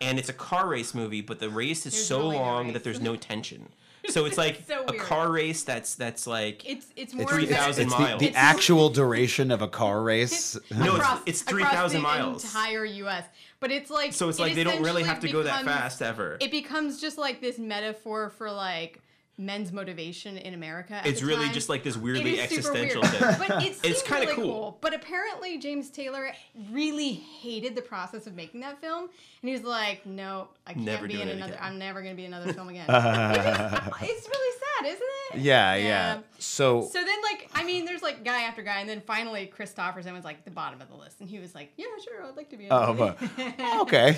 and 0.00 0.18
it's 0.18 0.28
a 0.28 0.32
car 0.34 0.68
race 0.68 0.94
movie, 0.94 1.20
but 1.22 1.40
the 1.40 1.50
race 1.50 1.86
is 1.86 1.92
There's 1.92 2.06
so 2.06 2.18
really 2.18 2.36
no 2.36 2.42
long 2.42 2.64
race. 2.66 2.72
that 2.74 2.84
there's 2.84 3.00
no 3.00 3.16
tension. 3.16 3.68
So 4.08 4.24
it's 4.26 4.38
like 4.38 4.62
so 4.66 4.84
a 4.86 4.92
weird. 4.92 5.02
car 5.02 5.30
race 5.30 5.62
that's 5.62 5.94
that's 5.94 6.26
like 6.26 6.68
It's 6.68 6.86
it's 6.96 7.12
It's, 7.12 7.14
more 7.14 7.26
Three 7.28 7.44
it's- 7.44 7.58
thousand 7.58 7.86
it's 7.88 7.98
miles. 7.98 8.12
The, 8.20 8.26
the 8.26 8.30
It's- 8.30 8.42
actual 8.42 8.88
duration 8.90 9.50
of 9.50 9.62
a 9.62 9.68
car 9.68 10.02
race. 10.02 10.56
No, 10.70 10.84
it's- 10.84 10.94
across, 10.96 11.20
it's 11.26 11.42
across 11.42 11.60
3,000 11.60 12.02
miles. 12.02 12.44
Entire 12.44 12.84
U.S. 12.84 13.24
But 13.60 13.70
it's 13.72 13.90
like 13.90 14.12
so 14.12 14.28
it's 14.28 14.38
it 14.38 14.42
like 14.42 14.54
they 14.54 14.64
don't 14.64 14.82
really 14.82 15.02
have 15.02 15.20
to 15.20 15.28
go 15.28 15.42
that 15.42 15.64
fast 15.64 16.00
ever. 16.02 16.36
It 16.40 16.50
becomes 16.50 17.00
just 17.00 17.18
like 17.18 17.40
this 17.40 17.58
metaphor 17.58 18.30
for 18.30 18.50
like 18.52 19.00
men's 19.38 19.72
motivation 19.72 20.36
in 20.36 20.52
America. 20.52 20.94
at 20.94 21.06
It's 21.06 21.20
the 21.20 21.26
really 21.26 21.44
time. 21.46 21.54
just 21.54 21.68
like 21.68 21.84
this 21.84 21.96
weirdly 21.96 22.40
existential 22.40 23.02
weird. 23.02 23.14
thing. 23.14 23.34
But 23.48 23.62
it 23.62 23.78
It's 23.84 24.02
kinda 24.02 24.22
really 24.26 24.34
cool. 24.34 24.44
cool. 24.52 24.78
But 24.80 24.94
apparently 24.94 25.58
James 25.58 25.90
Taylor 25.90 26.32
really 26.72 27.12
hated 27.12 27.76
the 27.76 27.82
process 27.82 28.26
of 28.26 28.34
making 28.34 28.60
that 28.62 28.80
film, 28.80 29.02
and 29.42 29.48
he 29.48 29.52
was 29.52 29.62
like, 29.62 30.04
"No, 30.04 30.48
I 30.66 30.72
can't 30.74 30.84
Never 30.84 31.06
be 31.06 31.22
in 31.22 31.28
another. 31.28 31.52
again." 31.52 31.64
I'm 31.64 31.78
never 31.78 32.02
going 32.02 32.12
to 32.14 32.16
be 32.16 32.24
in 32.24 32.34
another 32.34 32.52
film 32.52 32.68
again." 32.68 32.86
Which 32.88 34.10
is- 34.10 34.16
it's 34.16 34.28
really 34.28 34.58
sad, 34.58 34.86
isn't 34.86 35.02
it? 35.34 35.38
yeah, 35.40 35.74
yeah. 35.76 36.18
So, 36.38 36.82
So 36.92 36.98
then, 37.04 37.18
like, 37.22 37.48
I 37.54 37.62
mean, 37.64 37.84
there's 37.84 38.02
like 38.02 38.24
guy 38.24 38.42
after 38.42 38.62
guy, 38.62 38.80
and 38.80 38.88
then 38.88 39.00
finally 39.02 39.50
Kristofferson 39.56 40.12
was 40.14 40.24
like 40.24 40.44
the 40.44 40.50
bottom 40.50 40.80
of 40.80 40.88
the 40.88 40.96
list, 40.96 41.20
and 41.20 41.28
he 41.28 41.38
was 41.38 41.54
like, 41.54 41.72
"Yeah, 41.76 41.86
sure, 42.04 42.24
I'd 42.24 42.36
like 42.36 42.50
to 42.50 42.56
be." 42.56 42.64
In 42.66 42.72
Oh, 42.72 42.92
the 42.92 43.14
but 43.16 43.80
okay. 43.82 44.16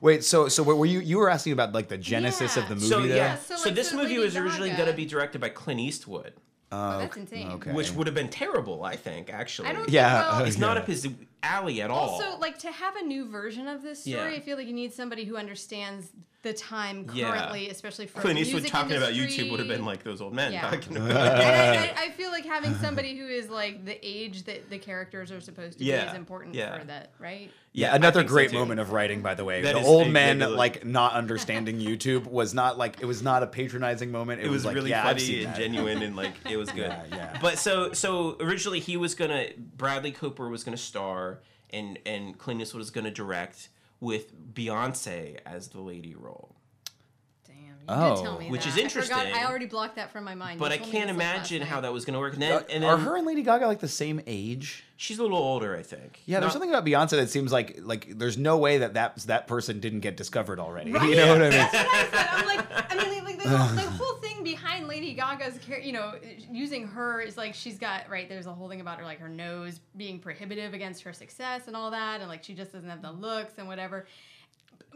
Wait, 0.00 0.24
so 0.24 0.48
so 0.48 0.62
were 0.62 0.86
you 0.86 1.00
you 1.00 1.18
were 1.18 1.28
asking 1.30 1.52
about 1.52 1.72
like 1.72 1.88
the 1.88 1.98
genesis 1.98 2.56
of 2.56 2.68
the 2.68 2.74
movie 2.76 2.86
so 2.86 3.00
there? 3.06 3.16
yeah, 3.16 3.36
So, 3.38 3.56
so, 3.56 3.70
this 3.70 3.90
so 3.90 3.96
movie 3.96 4.13
Lady 4.18 4.24
was 4.24 4.36
originally 4.36 4.70
going 4.70 4.88
to 4.88 4.94
be 4.94 5.06
directed 5.06 5.40
by 5.40 5.48
Clint 5.48 5.80
Eastwood, 5.80 6.34
Oh, 6.72 6.96
oh 6.96 6.98
that's 6.98 7.16
insane. 7.16 7.48
Okay. 7.52 7.72
which 7.72 7.92
would 7.92 8.06
have 8.06 8.14
been 8.14 8.28
terrible, 8.28 8.84
I 8.84 8.96
think. 8.96 9.30
Actually, 9.32 9.68
I 9.68 9.72
don't. 9.74 9.88
Yeah, 9.88 10.22
Think, 10.22 10.32
well, 10.32 10.46
It's 10.46 10.56
Yeah. 10.56 10.66
not 10.66 10.76
up 10.78 10.86
his 10.86 11.08
alley 11.44 11.82
at 11.82 11.90
all. 11.90 12.10
Also, 12.10 12.38
like 12.38 12.58
to 12.60 12.70
have 12.72 12.96
a 12.96 13.02
new 13.02 13.26
version 13.28 13.68
of 13.68 13.82
this 13.82 14.00
story, 14.00 14.14
Yeah. 14.32 14.38
I 14.38 14.40
feel 14.40 14.56
like 14.56 14.66
you 14.66 14.72
need 14.72 14.92
somebody 14.92 15.24
who 15.24 15.36
understands 15.36 16.10
the 16.42 16.52
time 16.52 17.06
Yeah. 17.14 17.30
currently, 17.30 17.70
especially 17.70 18.06
for 18.06 18.20
Clint 18.20 18.36
the 18.36 18.42
Eastwood 18.42 18.62
music 18.64 18.70
talking 18.72 18.96
about. 18.98 19.12
YouTube 19.14 19.50
would 19.50 19.60
have 19.60 19.68
been 19.68 19.86
like 19.86 20.02
those 20.02 20.20
old 20.20 20.34
men 20.34 20.52
Yeah. 20.52 20.68
talking 20.70 20.94
about. 20.98 21.10
And 21.10 21.18
I, 21.40 21.86
I, 21.86 22.04
I 22.04 22.10
feel 22.10 22.30
like 22.30 22.44
having 22.44 22.74
somebody 22.74 23.16
who 23.16 23.26
is 23.26 23.48
like 23.48 23.86
the 23.86 23.98
age 24.06 24.42
that 24.44 24.68
the 24.68 24.76
characters 24.78 25.32
are 25.32 25.40
supposed 25.40 25.78
to 25.78 25.84
be 25.84 25.90
is 25.90 26.12
important 26.14 26.54
Yeah. 26.54 26.78
for 26.78 26.84
that, 26.84 27.12
right? 27.18 27.50
Yeah, 27.72 27.94
another 27.94 28.20
think 28.20 28.28
so, 28.28 28.34
great 28.34 28.52
moment 28.52 28.78
of 28.78 28.92
writing, 28.92 29.20
by 29.22 29.34
the 29.34 29.44
way. 29.44 29.62
That 29.62 29.72
the 29.74 29.80
is 29.80 29.86
old 29.86 30.06
a- 30.08 30.10
men 30.10 30.38
like- 30.40 30.50
like 30.74 30.84
not 30.84 31.14
understanding 31.14 31.80
YouTube 31.80 32.26
was 32.26 32.52
not 32.52 32.76
like 32.76 33.00
it 33.00 33.06
was 33.06 33.22
not 33.22 33.42
a 33.42 33.46
patronizing 33.46 34.12
moment. 34.12 34.42
It, 34.42 34.46
It 34.46 34.50
was 34.50 34.66
like, 34.66 34.74
really 34.76 34.90
yeah, 34.90 35.08
I've 35.08 35.18
funny 35.18 35.44
and 35.44 35.54
that. 35.54 35.58
genuine 35.58 36.02
and 36.02 36.14
like 36.14 36.34
it 36.48 36.58
was 36.58 36.68
good. 36.80 36.90
Yeah, 36.90 37.04
yeah. 37.10 37.38
But 37.40 37.58
so 37.58 37.92
so 37.94 38.36
originally 38.38 38.80
he 38.80 38.98
was 38.98 39.14
gonna 39.14 39.46
Bradley 39.78 40.12
Cooper 40.12 40.48
was 40.50 40.62
gonna 40.62 40.76
star 40.76 41.33
and 41.74 41.98
and 42.06 42.38
Clint 42.38 42.60
Eastwood 42.62 42.78
was 42.80 42.90
gonna 42.90 43.10
direct 43.10 43.68
with 44.00 44.32
Beyonce 44.54 45.38
as 45.46 45.68
the 45.68 45.80
lady 45.80 46.14
role. 46.14 46.54
Damn, 47.46 47.56
you 47.56 47.72
Oh. 47.88 48.16
did 48.16 48.22
tell 48.22 48.34
oh. 48.36 48.38
me 48.38 48.50
Which 48.50 48.64
that. 48.64 48.68
is 48.68 48.74
I 48.74 48.88
forgot- 48.88 49.16
interesting. 49.26 49.34
I 49.34 49.44
already 49.46 49.66
blocked 49.66 49.96
that 49.96 50.10
from 50.12 50.24
my 50.24 50.34
mind. 50.34 50.58
But 50.60 50.72
I 50.72 50.78
can't 50.78 50.90
this, 51.08 51.16
like, 51.16 51.16
last 51.18 51.50
imagine 51.50 51.62
how 51.68 51.80
that 51.82 51.92
was 51.92 52.04
gonna 52.04 52.18
work. 52.18 52.34
And 52.34 52.42
then, 52.42 52.52
Are, 52.52 52.64
and 52.70 52.82
then 52.82 52.90
are 52.90 52.96
her 52.98 53.16
and 53.16 53.26
Lady 53.26 53.42
Gaga 53.42 53.66
like 53.66 53.80
the 53.80 53.88
same 53.88 54.20
age? 54.26 54.84
she's 54.96 55.18
a 55.18 55.22
little 55.22 55.38
older, 55.38 55.76
I 55.76 55.82
think. 55.82 56.20
Yeah, 56.24 56.40
there's 56.40 56.52
something 56.52 56.70
about 56.70 56.84
Beyonce 56.86 57.10
that 57.10 57.28
seems 57.30 57.52
like 57.52 57.78
like 57.82 58.18
there's 58.18 58.38
no 58.38 58.56
way 58.58 58.78
that 58.78 58.94
that 58.94 59.16
that 59.26 59.46
person 59.46 59.80
didn't 59.80 60.00
get 60.00 60.16
discovered 60.16 60.58
already. 60.60 60.92
Right? 60.94 61.08
You 61.10 61.16
know 61.16 61.28
what 61.28 61.42
I 61.42 61.50
mean? 61.50 61.50
That's 61.50 61.74
what 61.74 61.86
I 61.86 62.04
said. 62.10 62.28
I'm 62.30 62.46
like, 62.46 62.92
I 62.92 63.10
mean, 63.10 63.24
like 63.24 63.42
the 63.42 63.48
whole, 63.48 63.68
the 63.76 63.80
whole 63.82 64.14
thing 64.16 64.20
behind 64.20 64.23
Lady 64.94 65.12
Gaga's, 65.14 65.58
you 65.82 65.92
know, 65.92 66.14
using 66.50 66.86
her 66.86 67.20
is 67.20 67.36
like 67.36 67.52
she's 67.52 67.78
got 67.78 68.08
right. 68.08 68.28
There's 68.28 68.46
a 68.46 68.52
whole 68.52 68.68
thing 68.68 68.80
about 68.80 68.98
her, 69.00 69.04
like 69.04 69.18
her 69.18 69.28
nose 69.28 69.80
being 69.96 70.20
prohibitive 70.20 70.72
against 70.72 71.02
her 71.02 71.12
success 71.12 71.66
and 71.66 71.74
all 71.74 71.90
that, 71.90 72.20
and 72.20 72.28
like 72.28 72.44
she 72.44 72.54
just 72.54 72.72
doesn't 72.72 72.88
have 72.88 73.02
the 73.02 73.10
looks 73.10 73.54
and 73.58 73.66
whatever. 73.66 74.06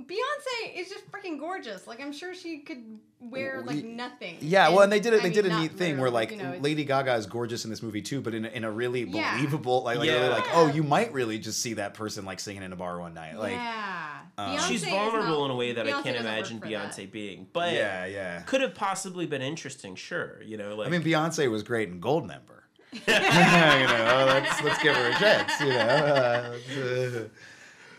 Beyonce 0.01 0.77
is 0.77 0.89
just 0.89 1.11
freaking 1.11 1.41
gorgeous. 1.41 1.89
Like 1.89 2.01
I'm 2.01 2.13
sure 2.13 2.33
she 2.33 2.59
could 2.59 3.01
wear 3.19 3.63
like 3.67 3.85
nothing. 3.85 4.37
Yeah, 4.41 4.69
well, 4.69 4.83
and 4.83 4.93
they 4.93 5.01
did 5.01 5.13
it. 5.13 5.17
I 5.17 5.19
They 5.19 5.31
mean, 5.31 5.33
did 5.43 5.47
a 5.47 5.59
neat 5.59 5.73
thing 5.73 5.99
where 5.99 6.11
like 6.11 6.31
you 6.31 6.37
know, 6.37 6.57
Lady 6.61 6.85
Gaga 6.85 7.15
is 7.17 7.27
gorgeous 7.27 7.65
in 7.65 7.71
this 7.71 7.83
movie 7.83 8.01
too, 8.03 8.21
but 8.21 8.33
in 8.33 8.45
a, 8.45 8.49
in 8.49 8.63
a 8.63 8.71
really 8.71 9.03
Yeah. 9.03 9.35
believable, 9.37 9.83
like, 9.83 9.99
like 9.99 10.09
really 10.09 10.29
like 10.29 10.47
oh, 10.53 10.69
you 10.69 10.85
might 10.85 11.13
really 11.13 11.41
just 11.41 11.61
see 11.61 11.75
that 11.75 11.95
person 11.95 12.25
like 12.25 12.39
singing 12.39 12.63
in 12.63 12.73
a 12.73 12.77
bar 12.77 13.01
one 13.01 13.15
night. 13.15 13.37
Like 13.37 13.55
yeah, 13.55 14.08
um, 14.38 14.57
Beyonce 14.57 14.68
She's 14.68 14.85
vulnerable 14.85 15.40
not- 15.40 15.44
in 15.46 15.51
a 15.51 15.57
way 15.57 15.72
that 15.72 15.87
I 15.88 16.01
can't 16.03 16.16
imagine 16.16 16.61
for 16.61 16.68
that. 16.68 16.92
Beyonce 16.92 17.11
being. 17.11 17.48
But 17.53 17.74
yeah, 17.74 18.07
yeah. 18.07 18.40
could 18.42 18.61
have 18.61 18.74
possibly 18.74 19.27
been 19.27 19.42
interesting, 19.42 19.96
sure. 19.96 20.40
You 20.42 20.57
know, 20.57 20.77
like 20.77 20.87
I 20.87 20.90
mean, 20.90 21.03
Beyonce 21.03 21.51
was 21.51 21.62
great 21.64 21.88
in 21.88 22.01
Goldmember. 22.01 22.62
you 22.92 22.98
know, 23.07 24.24
let's 24.27 24.62
let's 24.62 24.83
give 24.83 24.94
her 24.94 25.11
a 25.11 25.14
chance. 25.14 25.61
You 25.61 25.68
know, 25.68 27.29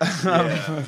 uh, 0.02 0.84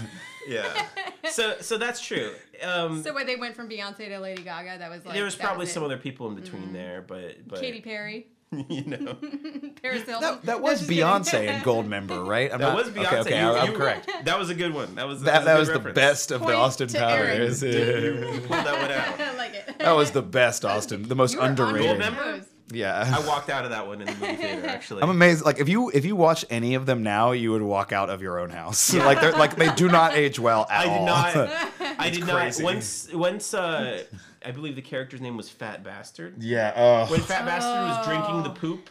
yeah. 0.47 0.87
So 1.29 1.57
so 1.61 1.77
that's 1.77 2.01
true. 2.01 2.31
Um, 2.63 3.03
So 3.03 3.13
when 3.13 3.27
they 3.27 3.35
went 3.35 3.55
from 3.55 3.69
Beyonce 3.69 4.07
to 4.07 4.19
Lady 4.19 4.41
Gaga, 4.41 4.79
that 4.79 4.89
was 4.89 5.05
like 5.05 5.13
there 5.13 5.23
was 5.23 5.35
probably 5.35 5.67
it. 5.67 5.69
some 5.69 5.83
other 5.83 5.97
people 5.97 6.27
in 6.27 6.35
between 6.35 6.73
there, 6.73 7.03
but 7.07 7.47
but 7.47 7.59
Katy 7.61 7.79
Perry, 7.79 8.27
you 8.69 8.83
know. 8.85 9.13
Paris 9.81 10.03
Hilton. 10.03 10.21
that, 10.21 10.41
that 10.43 10.61
was. 10.61 10.87
Beyonce 10.87 11.47
and 11.47 11.63
Goldmember, 11.63 12.25
right? 12.27 12.51
I'm 12.51 12.59
That 12.59 12.67
not- 12.73 12.75
was 12.75 12.89
Beyonce. 12.89 13.05
Okay, 13.05 13.19
okay, 13.19 13.39
You- 13.39 13.47
I- 13.51 13.59
I'm 13.61 13.71
you- 13.71 13.77
correct. 13.77 14.09
That 14.25 14.37
was 14.37 14.49
a 14.49 14.55
good 14.55 14.73
one. 14.73 14.95
That 14.95 15.07
was 15.07 15.23
That, 15.23 15.41
a 15.43 15.45
that 15.45 15.53
good 15.53 15.59
was 15.59 15.69
the 15.83 15.91
best 15.93 16.31
of 16.31 16.41
the 16.41 16.53
Austin 16.53 16.87
to 16.89 16.99
Aaron. 16.99 17.37
Powers. 17.39 17.63
You 17.63 18.41
pulled 18.47 18.49
that 18.65 18.81
one 18.81 18.91
out. 18.91 19.19
I 19.19 19.37
like 19.37 19.53
it. 19.53 19.79
that 19.79 19.91
was 19.93 20.11
the 20.11 20.21
best 20.21 20.65
Austin, 20.65 21.03
the 21.03 21.15
most 21.15 21.33
You 21.33 21.39
were 21.39 21.45
on 21.45 21.49
underrated. 21.51 21.83
your 21.85 21.93
Remember? 21.93 22.23
toes. 22.37 22.45
Yeah. 22.73 23.17
I 23.17 23.27
walked 23.27 23.49
out 23.49 23.65
of 23.65 23.71
that 23.71 23.85
one 23.87 23.99
in 24.01 24.07
the 24.07 24.13
movie 24.13 24.35
theater. 24.37 24.65
Actually, 24.67 25.01
I'm 25.03 25.09
amazed. 25.09 25.43
Like 25.43 25.59
if 25.59 25.67
you 25.67 25.89
if 25.89 26.05
you 26.05 26.15
watch 26.15 26.45
any 26.49 26.75
of 26.75 26.85
them 26.85 27.03
now, 27.03 27.31
you 27.33 27.51
would 27.51 27.61
walk 27.61 27.91
out 27.91 28.09
of 28.09 28.21
your 28.21 28.39
own 28.39 28.49
house. 28.49 28.93
like 28.93 29.19
they're 29.19 29.33
like 29.33 29.57
they 29.57 29.73
do 29.75 29.89
not 29.89 30.13
age 30.13 30.39
well 30.39 30.65
at 30.69 30.81
I 30.81 30.83
did 30.85 30.93
all. 30.99 31.05
not. 31.05 31.35
I 31.99 32.09
did 32.09 32.21
crazy. 32.23 32.63
not. 32.63 32.73
Once 32.73 33.09
once 33.13 33.53
uh, 33.53 34.03
I 34.43 34.51
believe 34.51 34.75
the 34.75 34.82
character's 34.82 35.21
name 35.21 35.38
was 35.38 35.49
Fat 35.49 35.84
Bastard. 35.84 36.41
yeah. 36.41 36.73
Oh. 36.75 37.12
When 37.12 37.21
Fat 37.21 37.45
Bastard 37.45 37.88
was 37.88 38.06
drinking 38.06 38.43
the 38.43 38.49
oh. 38.49 38.54
poop, 38.54 38.89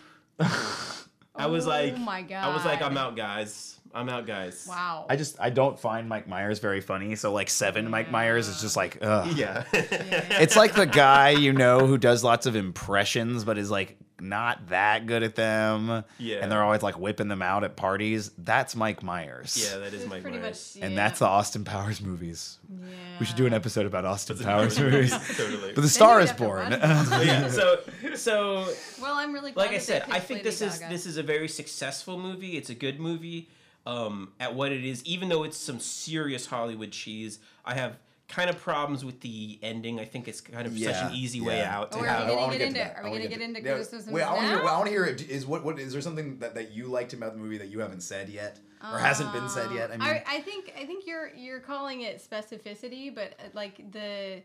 I 1.35 1.47
was 1.47 1.67
like, 1.67 1.95
Oh 1.95 1.97
like, 1.97 2.29
my 2.31 2.37
I 2.37 2.55
was 2.55 2.65
like, 2.65 2.83
I'm 2.83 2.97
out, 2.97 3.17
guys. 3.17 3.81
I'm 3.93 4.09
out, 4.09 4.27
guys. 4.27 4.67
Wow. 4.69 5.07
I 5.09 5.17
just 5.17 5.41
I 5.41 5.51
don't 5.51 5.79
find 5.79 6.09
Mike 6.09 6.29
Myers 6.29 6.61
very 6.61 6.81
funny. 6.81 7.17
So 7.17 7.33
like 7.33 7.51
seven 7.51 7.91
Mike 7.91 8.11
Myers 8.11 8.47
is 8.47 8.61
just 8.61 8.77
like 8.77 8.99
ugh. 9.03 9.37
Yeah. 9.37 9.65
It's 9.73 10.55
like 10.57 10.75
the 10.75 10.87
guy 10.87 11.31
you 11.31 11.53
know 11.53 11.87
who 11.87 11.99
does 11.99 12.23
lots 12.23 12.47
of 12.47 12.55
impressions 12.55 13.45
but 13.45 13.59
is 13.59 13.71
like 13.71 13.97
not 14.21 14.69
that 14.69 15.07
good 15.07 15.23
at 15.23 15.35
them. 15.35 16.05
Yeah. 16.19 16.39
And 16.43 16.51
they're 16.51 16.63
always 16.63 16.83
like 16.83 16.99
whipping 16.99 17.29
them 17.29 17.43
out 17.43 17.65
at 17.65 17.77
parties. 17.77 18.31
That's 18.39 18.77
Mike 18.77 19.03
Myers. 19.03 19.57
yeah, 19.71 19.79
that 19.79 19.93
is 19.95 20.07
Mike 20.07 20.23
pretty 20.23 20.39
Myers. 20.39 20.77
much. 20.77 20.85
And 20.85 20.97
that's 20.97 21.19
the 21.19 21.27
Austin 21.27 21.65
Powers 21.65 22.01
movies. 22.01 22.59
Yeah. 22.69 22.87
We 23.19 23.27
should 23.27 23.37
do 23.37 23.47
an 23.47 23.55
episode 23.55 23.87
about 23.87 24.05
Austin 24.05 24.37
That's 24.37 24.47
Powers 24.47 24.79
good 24.79 24.93
movies. 24.93 25.11
totally. 25.37 25.73
But 25.75 25.83
the 25.83 25.89
Star 25.89 26.21
is 26.21 26.33
Born. 26.33 26.71
yeah. 26.73 27.49
So 27.49 27.81
so 28.15 28.73
Well, 29.01 29.15
I'm 29.15 29.33
really 29.33 29.53
glad 29.53 29.67
like 29.67 29.75
I 29.75 29.79
said, 29.79 30.05
I 30.11 30.21
think 30.21 30.39
Lady 30.39 30.51
this 30.51 30.63
is 30.63 30.81
this 30.81 31.07
is 31.07 31.17
a 31.17 31.23
very 31.23 31.49
successful 31.49 32.19
movie. 32.19 32.57
It's 32.57 32.71
a 32.71 32.75
good 32.75 33.01
movie 33.01 33.49
um, 33.87 34.33
at 34.39 34.55
what 34.55 34.73
it 34.73 34.85
is, 34.85 35.05
even 35.05 35.29
though 35.29 35.43
it's 35.45 35.57
some 35.57 35.81
serious 35.81 36.47
Hollywood 36.47 36.93
cheese. 36.93 37.39
I 37.65 37.75
have 37.75 37.99
kind 38.31 38.49
of 38.49 38.59
problems 38.59 39.05
with 39.05 39.21
the 39.21 39.59
ending. 39.63 40.01
I 40.01 40.05
think 40.05 40.29
it's 40.29 40.41
kind 40.41 40.67
of 40.67 40.73
such 40.73 40.81
Yeah, 40.83 41.09
an 41.09 41.15
easy 41.15 41.41
way 41.41 41.59
yeah. 41.59 41.77
out 41.79 41.93
to 41.93 41.99
Oh, 41.99 42.01
are 42.01 42.07
have. 42.07 42.29
we 42.29 42.35
gonna 42.35 42.53
get 42.59 42.69
into? 42.69 42.97
Are 42.97 43.05
we 43.05 43.11
gonna 43.19 43.29
get 43.29 43.41
into 43.41 43.61
criticisms 43.61 44.13
Wait, 44.13 44.23
I 44.23 44.33
want 44.33 44.43
to 44.43 44.47
hear. 44.47 44.63
now? 44.63 44.67
I 44.69 44.73
want 44.77 44.87
to 44.87 44.91
hear 44.93 45.05
it. 45.05 45.29
Is 45.29 45.47
what? 45.47 45.65
What 45.65 45.79
is 45.79 45.93
there 45.93 46.01
something 46.01 46.39
that, 46.39 46.55
that 46.55 46.73
you 46.73 46.87
liked 46.87 47.13
about 47.13 47.33
the 47.35 47.39
movie 47.39 47.59
that 47.59 47.69
you 47.69 47.81
haven't 47.81 48.03
said 48.03 48.29
yet, 48.29 48.59
or 48.83 48.99
hasn't 48.99 49.33
been 49.33 49.49
said 49.49 49.71
yet? 49.73 49.91
I 49.91 49.97
mean, 49.97 50.03
I, 50.03 50.25
I 50.27 50.41
think 50.41 50.73
I 50.81 50.87
think 50.87 51.07
you're 51.07 51.29
you're 51.35 51.61
calling 51.61 52.03
it 52.03 52.23
specificity, 52.27 53.15
but 53.15 53.35
uh, 53.39 53.49
like 53.53 53.91
the 53.93 54.43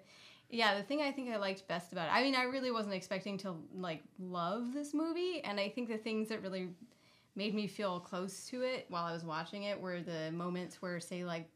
yeah, 0.49 0.75
the 0.77 0.83
thing 0.83 1.01
I 1.01 1.11
think 1.11 1.29
I 1.29 1.37
liked 1.37 1.67
best 1.67 1.91
about 1.91 2.07
it. 2.07 2.13
I 2.13 2.23
mean, 2.23 2.35
I 2.35 2.43
really 2.43 2.71
wasn't 2.71 2.95
expecting 2.95 3.37
to 3.39 3.55
like 3.75 4.03
love 4.19 4.73
this 4.73 4.93
movie, 4.93 5.41
and 5.43 5.59
I 5.59 5.69
think 5.69 5.87
the 5.89 5.97
things 5.97 6.29
that 6.29 6.41
really 6.41 6.69
made 7.35 7.53
me 7.53 7.67
feel 7.67 7.99
close 7.99 8.45
to 8.47 8.61
it 8.61 8.85
while 8.89 9.05
I 9.05 9.11
was 9.13 9.23
watching 9.23 9.63
it 9.63 9.79
were 9.79 10.01
the 10.01 10.31
moments 10.31 10.81
where, 10.81 10.99
say, 10.99 11.23
like. 11.25 11.49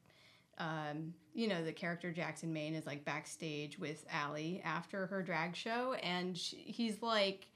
Um, 0.60 1.14
you 1.34 1.48
know, 1.48 1.64
the 1.64 1.72
character 1.72 2.12
Jackson 2.12 2.52
Maine 2.52 2.76
is 2.76 2.86
like 2.86 3.06
backstage 3.06 3.80
with 3.80 4.06
Allie 4.12 4.62
after 4.64 5.08
her 5.08 5.22
drag 5.22 5.56
show, 5.56 5.94
and 5.94 6.38
sh 6.38 6.56
he's 6.58 7.02
like 7.02 7.48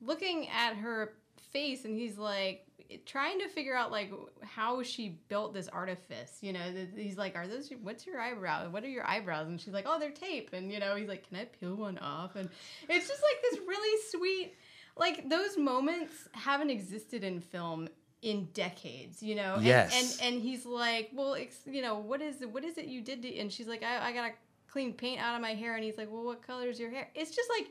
looking 0.00 0.48
at 0.48 0.76
her 0.76 1.14
face 1.52 1.84
and 1.84 1.96
he's 1.96 2.18
like 2.18 2.66
trying 3.04 3.38
to 3.40 3.48
figure 3.48 3.74
out 3.74 3.90
like 3.90 4.12
how 4.42 4.82
she 4.82 5.18
built 5.28 5.52
this 5.54 5.68
artifice 5.68 6.38
you 6.40 6.52
know? 6.52 6.60
He's 6.94 7.16
like 7.16 7.36
are 7.36 7.46
those 7.46 7.70
what's 7.82 8.06
your 8.06 8.20
eyebrow 8.20 8.68
what 8.70 8.84
are 8.84 8.88
your 8.88 9.06
eyebrows? 9.06 9.48
And 9.48 9.60
she's 9.60 9.74
like 9.74 9.86
oh 9.88 9.98
they're 9.98 10.10
tape. 10.10 10.50
And 10.52 10.72
you 10.72 10.78
know 10.78 10.94
he's 10.96 11.08
like 11.08 11.28
can 11.28 11.38
i 11.38 11.44
peel 11.44 11.74
one 11.74 11.98
off? 11.98 12.36
And 12.36 12.48
it's 12.88 13.08
just 13.08 13.22
like 13.22 13.42
this 13.42 13.60
really 13.66 14.02
sweet 14.10 14.54
like 14.96 15.28
those 15.28 15.56
moments 15.58 16.28
haven't 16.32 16.70
existed 16.70 17.24
in 17.24 17.40
film 17.40 17.88
in 18.22 18.48
decades 18.54 19.22
you 19.22 19.34
know 19.34 19.54
and, 19.56 19.64
Yes. 19.64 20.18
and 20.20 20.34
and 20.34 20.42
he's 20.42 20.64
like 20.66 21.10
well 21.12 21.34
ex- 21.34 21.60
you 21.66 21.82
know 21.82 21.98
what 21.98 22.20
is 22.22 22.42
it, 22.42 22.50
what 22.50 22.64
is 22.64 22.78
it 22.78 22.86
you 22.86 23.00
did 23.02 23.22
to 23.22 23.36
and 23.38 23.52
she's 23.52 23.66
like 23.68 23.82
i, 23.82 24.08
I 24.08 24.12
gotta 24.12 24.32
clean 24.68 24.92
paint 24.94 25.20
out 25.20 25.34
of 25.36 25.40
my 25.42 25.54
hair 25.54 25.74
and 25.76 25.84
he's 25.84 25.96
like 25.98 26.10
well 26.10 26.24
what 26.24 26.44
color 26.46 26.66
is 26.68 26.80
your 26.80 26.90
hair 26.90 27.08
it's 27.14 27.34
just 27.34 27.48
like 27.56 27.68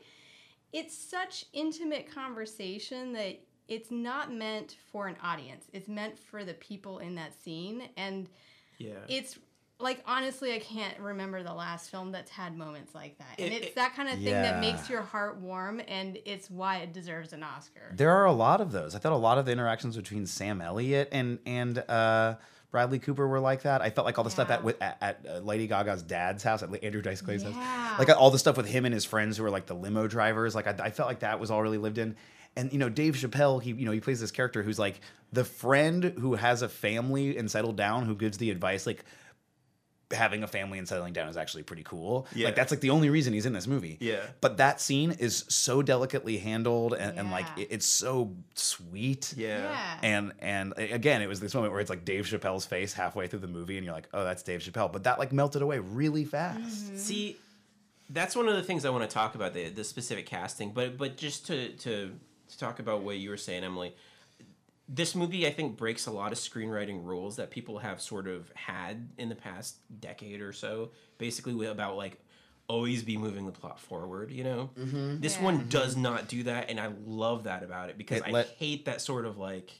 it's 0.72 0.96
such 0.96 1.46
intimate 1.52 2.12
conversation 2.12 3.12
that 3.14 3.38
it's 3.68 3.90
not 3.90 4.32
meant 4.32 4.76
for 4.92 5.08
an 5.08 5.16
audience. 5.22 5.64
It's 5.72 5.88
meant 5.88 6.16
for 6.18 6.44
the 6.44 6.54
people 6.54 6.98
in 6.98 7.14
that 7.16 7.32
scene. 7.42 7.88
And 7.96 8.28
Yeah. 8.78 8.92
it's 9.08 9.38
like 9.78 10.02
honestly, 10.06 10.54
I 10.54 10.58
can't 10.58 10.98
remember 10.98 11.42
the 11.42 11.52
last 11.52 11.90
film 11.90 12.10
that's 12.12 12.30
had 12.30 12.56
moments 12.56 12.94
like 12.94 13.18
that. 13.18 13.34
And 13.38 13.52
It- 13.52 13.56
it's 13.56 13.66
it- 13.68 13.74
that 13.74 13.94
kind 13.94 14.08
of 14.08 14.14
thing 14.14 14.24
Yeah. 14.28 14.42
that 14.42 14.60
makes 14.60 14.88
your 14.88 15.02
heart 15.02 15.36
warm 15.38 15.80
and 15.86 16.18
it's 16.24 16.50
why 16.50 16.78
it 16.78 16.92
deserves 16.94 17.32
an 17.34 17.42
Oscar. 17.42 17.92
there 17.94 18.10
are 18.10 18.24
a 18.24 18.32
lot 18.32 18.60
of 18.62 18.72
those. 18.72 18.94
I 18.94 18.98
thought 18.98 19.12
a 19.12 19.16
lot 19.16 19.36
of 19.38 19.44
the 19.46 19.52
interactions 19.52 19.94
between 19.96 20.26
Sam 20.26 20.60
Elliott 20.62 21.08
and 21.12 21.38
and 21.44 21.78
uh, 21.90 22.36
Bradley 22.70 22.98
Cooper 22.98 23.28
were 23.28 23.38
like 23.40 23.62
that. 23.62 23.80
I 23.82 23.90
felt 23.90 24.06
like 24.06 24.16
all 24.18 24.24
the 24.24 24.30
stuff 24.30 24.50
at 24.50 24.64
with 24.64 24.80
at, 24.82 24.96
at 25.02 25.26
uh, 25.28 25.38
Lady 25.40 25.66
Gaga's 25.66 26.02
dad's 26.02 26.42
house, 26.42 26.62
at 26.62 26.70
Andrew 26.82 27.02
Dice 27.02 27.20
Clay's 27.20 27.42
Yeah. 27.44 27.52
house, 27.52 27.98
like 27.98 28.08
all 28.08 28.30
the 28.30 28.38
stuff 28.38 28.56
with 28.56 28.66
him 28.66 28.84
and 28.86 28.94
his 28.94 29.04
friends 29.04 29.36
who 29.36 29.42
were 29.42 29.50
like 29.50 29.66
the 29.66 29.74
limo 29.74 30.06
drivers. 30.08 30.54
Like 30.54 30.66
I, 30.66 30.86
I 30.86 30.90
felt 30.90 31.08
like 31.08 31.20
that 31.20 31.38
was 31.38 31.50
all 31.50 31.62
really 31.62 31.78
lived 31.78 31.98
in. 31.98 32.16
And 32.58 32.72
you 32.72 32.78
know, 32.78 32.88
Dave 32.88 33.14
Chappelle, 33.14 33.62
he 33.62 33.72
you 33.72 33.84
know 33.84 33.92
he 33.92 34.00
plays 34.00 34.20
this 34.20 34.30
character 34.30 34.62
who's 34.62 34.78
like 34.78 35.00
the 35.32 35.44
friend 35.44 36.04
who 36.18 36.34
has 36.34 36.62
a 36.62 36.68
family 36.70 37.36
and 37.36 37.50
settled 37.50 37.76
down, 37.76 38.06
who 38.06 38.14
gives 38.14 38.38
the 38.38 38.50
advice 38.50 38.86
like 38.86 39.04
having 40.12 40.42
a 40.44 40.46
family 40.46 40.78
and 40.78 40.86
settling 40.86 41.12
down 41.12 41.28
is 41.28 41.36
actually 41.36 41.64
pretty 41.64 41.82
cool. 41.82 42.26
Yeah. 42.34 42.46
Like 42.46 42.54
that's 42.54 42.70
like 42.70 42.80
the 42.80 42.90
only 42.90 43.10
reason 43.10 43.32
he's 43.32 43.44
in 43.46 43.52
this 43.52 43.66
movie. 43.66 43.96
Yeah. 44.00 44.20
But 44.40 44.58
that 44.58 44.80
scene 44.80 45.10
is 45.18 45.44
so 45.48 45.82
delicately 45.82 46.38
handled 46.38 46.94
and, 46.94 47.18
and 47.18 47.30
like 47.32 47.46
it- 47.56 47.68
it's 47.70 47.86
so 47.86 48.32
sweet. 48.54 49.34
yeah. 49.36 49.62
yeah. 49.62 49.98
And 50.02 50.32
and 50.38 50.74
again, 50.78 51.22
it 51.22 51.26
was 51.28 51.40
this 51.40 51.54
moment 51.54 51.72
where 51.72 51.80
it's 51.80 51.90
like 51.90 52.04
Dave 52.04 52.24
Chappelle's 52.26 52.66
face 52.66 52.92
halfway 52.92 53.26
through 53.26 53.40
the 53.40 53.48
movie, 53.48 53.76
and 53.76 53.84
you're 53.84 53.94
like, 53.94 54.08
oh, 54.14 54.22
that's 54.24 54.42
Dave 54.42 54.60
Chappelle. 54.60 54.92
But 54.92 55.04
that 55.04 55.18
like 55.18 55.32
melted 55.32 55.62
away 55.62 55.78
really 55.80 56.24
fast. 56.24 56.60
Mm-hmm. 56.86 56.96
See, 56.96 57.36
that's 58.10 58.36
one 58.36 58.48
of 58.48 58.54
the 58.54 58.62
things 58.62 58.84
I 58.84 58.90
want 58.90 59.08
to 59.08 59.12
talk 59.12 59.34
about 59.34 59.54
the 59.54 59.68
the 59.70 59.82
specific 59.84 60.26
casting, 60.26 60.70
but 60.70 60.96
but 60.96 61.16
just 61.16 61.46
to 61.48 61.70
to 61.70 62.12
to 62.48 62.58
talk 62.58 62.78
about 62.78 63.02
what 63.02 63.16
you 63.16 63.30
were 63.30 63.36
saying, 63.36 63.64
Emily. 63.64 63.94
This 64.88 65.14
movie 65.14 65.46
I 65.46 65.50
think 65.52 65.76
breaks 65.76 66.06
a 66.06 66.10
lot 66.12 66.32
of 66.32 66.38
screenwriting 66.38 67.04
rules 67.04 67.36
that 67.36 67.50
people 67.50 67.78
have 67.78 68.00
sort 68.00 68.28
of 68.28 68.50
had 68.54 69.08
in 69.18 69.28
the 69.28 69.34
past 69.34 69.76
decade 70.00 70.40
or 70.40 70.52
so. 70.52 70.90
Basically 71.18 71.66
about 71.66 71.96
like 71.96 72.20
always 72.68 73.02
be 73.02 73.16
moving 73.16 73.46
the 73.46 73.52
plot 73.52 73.78
forward, 73.80 74.30
you 74.30 74.44
know? 74.44 74.70
Mm-hmm. 74.78 75.20
This 75.20 75.36
Yeah. 75.36 75.44
one 75.44 75.68
does 75.68 75.96
not 75.96 76.28
do 76.28 76.42
that 76.44 76.70
and 76.70 76.78
I 76.80 76.90
love 77.04 77.44
that 77.44 77.62
about 77.62 77.90
it 77.90 77.98
because 77.98 78.18
It 78.18 78.34
I 78.34 78.42
hate 78.42 78.84
that 78.86 79.00
sort 79.00 79.24
of 79.26 79.38
like 79.38 79.70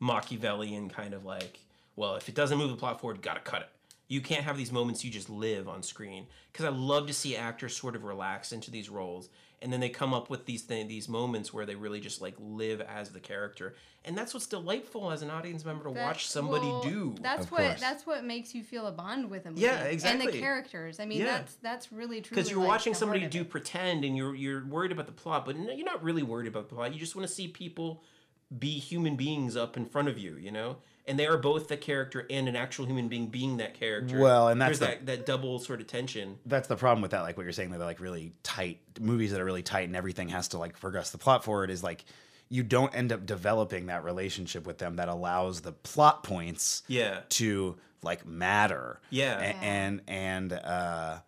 Machiavellian 0.00 0.88
kind 0.88 1.14
of 1.14 1.24
like, 1.24 1.60
well, 1.96 2.16
if 2.16 2.28
it 2.28 2.34
doesn't 2.34 2.58
move 2.58 2.70
the 2.70 2.76
plot 2.76 3.00
forward, 3.00 3.22
gotta 3.22 3.40
cut 3.40 3.62
it. 3.62 3.68
You 4.08 4.20
can't 4.20 4.44
have 4.44 4.56
these 4.56 4.70
moments 4.70 5.04
you 5.04 5.10
just 5.10 5.28
live 5.28 5.68
on 5.68 5.82
screen 5.82 6.26
because 6.52 6.64
I 6.64 6.68
love 6.68 7.06
to 7.08 7.12
see 7.12 7.36
actors 7.36 7.76
sort 7.76 7.96
of 7.96 8.04
relax 8.04 8.52
into 8.52 8.70
these 8.70 8.88
roles, 8.88 9.28
and 9.60 9.72
then 9.72 9.80
they 9.80 9.88
come 9.88 10.14
up 10.14 10.30
with 10.30 10.46
these 10.46 10.62
th- 10.62 10.86
these 10.86 11.08
moments 11.08 11.52
where 11.52 11.66
they 11.66 11.74
really 11.74 11.98
just 11.98 12.20
like 12.22 12.34
live 12.38 12.80
as 12.80 13.10
the 13.10 13.18
character, 13.18 13.74
and 14.04 14.16
that's 14.16 14.32
what's 14.32 14.46
delightful 14.46 15.10
as 15.10 15.22
an 15.22 15.30
audience 15.30 15.64
member 15.64 15.82
to 15.88 15.90
That- 15.94 16.04
watch 16.06 16.28
somebody 16.28 16.66
well, 16.68 16.82
do. 16.84 17.16
That's 17.20 17.46
Of 17.46 17.50
what 17.50 17.62
course. 17.62 17.80
that's 17.80 18.06
what 18.06 18.24
makes 18.24 18.54
you 18.54 18.62
feel 18.62 18.86
a 18.86 18.92
bond 18.92 19.28
with 19.28 19.42
them 19.42 19.54
yeah 19.56 19.82
exactly 19.84 20.26
And 20.26 20.34
the 20.34 20.38
characters. 20.38 21.00
I 21.00 21.04
mean, 21.04 21.18
Yeah. 21.18 21.38
that's 21.38 21.54
that's 21.56 21.90
really 21.90 22.20
true. 22.20 22.36
because 22.36 22.48
you're 22.48 22.60
watching 22.64 22.94
somebody 22.94 23.26
do 23.26 23.44
pretend 23.44 24.04
and 24.04 24.16
you're 24.16 24.36
you're 24.36 24.64
worried 24.66 24.92
about 24.92 25.06
the 25.06 25.12
plot 25.12 25.44
but 25.44 25.56
no, 25.56 25.72
you're 25.72 25.84
not 25.84 26.00
really 26.04 26.22
worried 26.22 26.46
about 26.46 26.68
the 26.68 26.76
plot 26.76 26.94
you 26.94 27.00
just 27.00 27.16
want 27.16 27.26
to 27.26 27.34
see 27.34 27.48
people 27.48 28.04
be 28.56 28.78
human 28.78 29.16
beings 29.16 29.56
up 29.56 29.76
in 29.76 29.84
front 29.84 30.06
of 30.06 30.16
you 30.16 30.36
you 30.36 30.52
know 30.52 30.76
and 31.08 31.18
they 31.18 31.26
are 31.26 31.36
both 31.38 31.68
the 31.68 31.76
character 31.76 32.26
and 32.30 32.48
an 32.48 32.56
actual 32.56 32.84
human 32.86 33.08
being 33.08 33.26
being 33.28 33.56
that 33.58 33.74
character 33.74 34.18
Well, 34.18 34.48
and 34.48 34.60
that's 34.60 34.78
there's 34.78 34.90
the- 34.90 34.96
that, 35.04 35.06
that 35.06 35.26
double 35.26 35.58
sort 35.58 35.80
of 35.80 35.86
tension 35.86 36.38
that's 36.46 36.68
the 36.68 36.76
problem 36.76 37.02
with 37.02 37.12
that 37.12 37.22
like 37.22 37.36
what 37.36 37.44
you're 37.44 37.52
saying 37.52 37.70
they're 37.70 37.78
like 37.80 38.00
really 38.00 38.32
tight 38.42 38.80
movies 39.00 39.32
that 39.32 39.40
are 39.40 39.44
really 39.44 39.62
tight 39.62 39.86
and 39.88 39.96
everything 39.96 40.28
has 40.30 40.48
to 40.48 40.58
like 40.58 40.78
progress 40.80 41.10
the 41.10 41.18
plot 41.18 41.44
forward 41.44 41.70
is 41.70 41.82
like 41.82 42.04
you 42.48 42.62
don't 42.62 42.94
end 42.94 43.12
up 43.12 43.26
developing 43.26 43.86
that 43.86 44.04
relationship 44.04 44.66
with 44.66 44.78
them 44.78 44.96
that 44.96 45.08
allows 45.08 45.60
the 45.62 45.72
plot 45.72 46.22
points 46.22 46.82
yeah 46.88 47.20
to 47.30 47.76
like 48.02 48.24
matter 48.26 49.00
Yeah. 49.10 49.38
A- 49.40 49.64
and 49.64 50.02
and 50.06 50.52
uh 50.52 51.18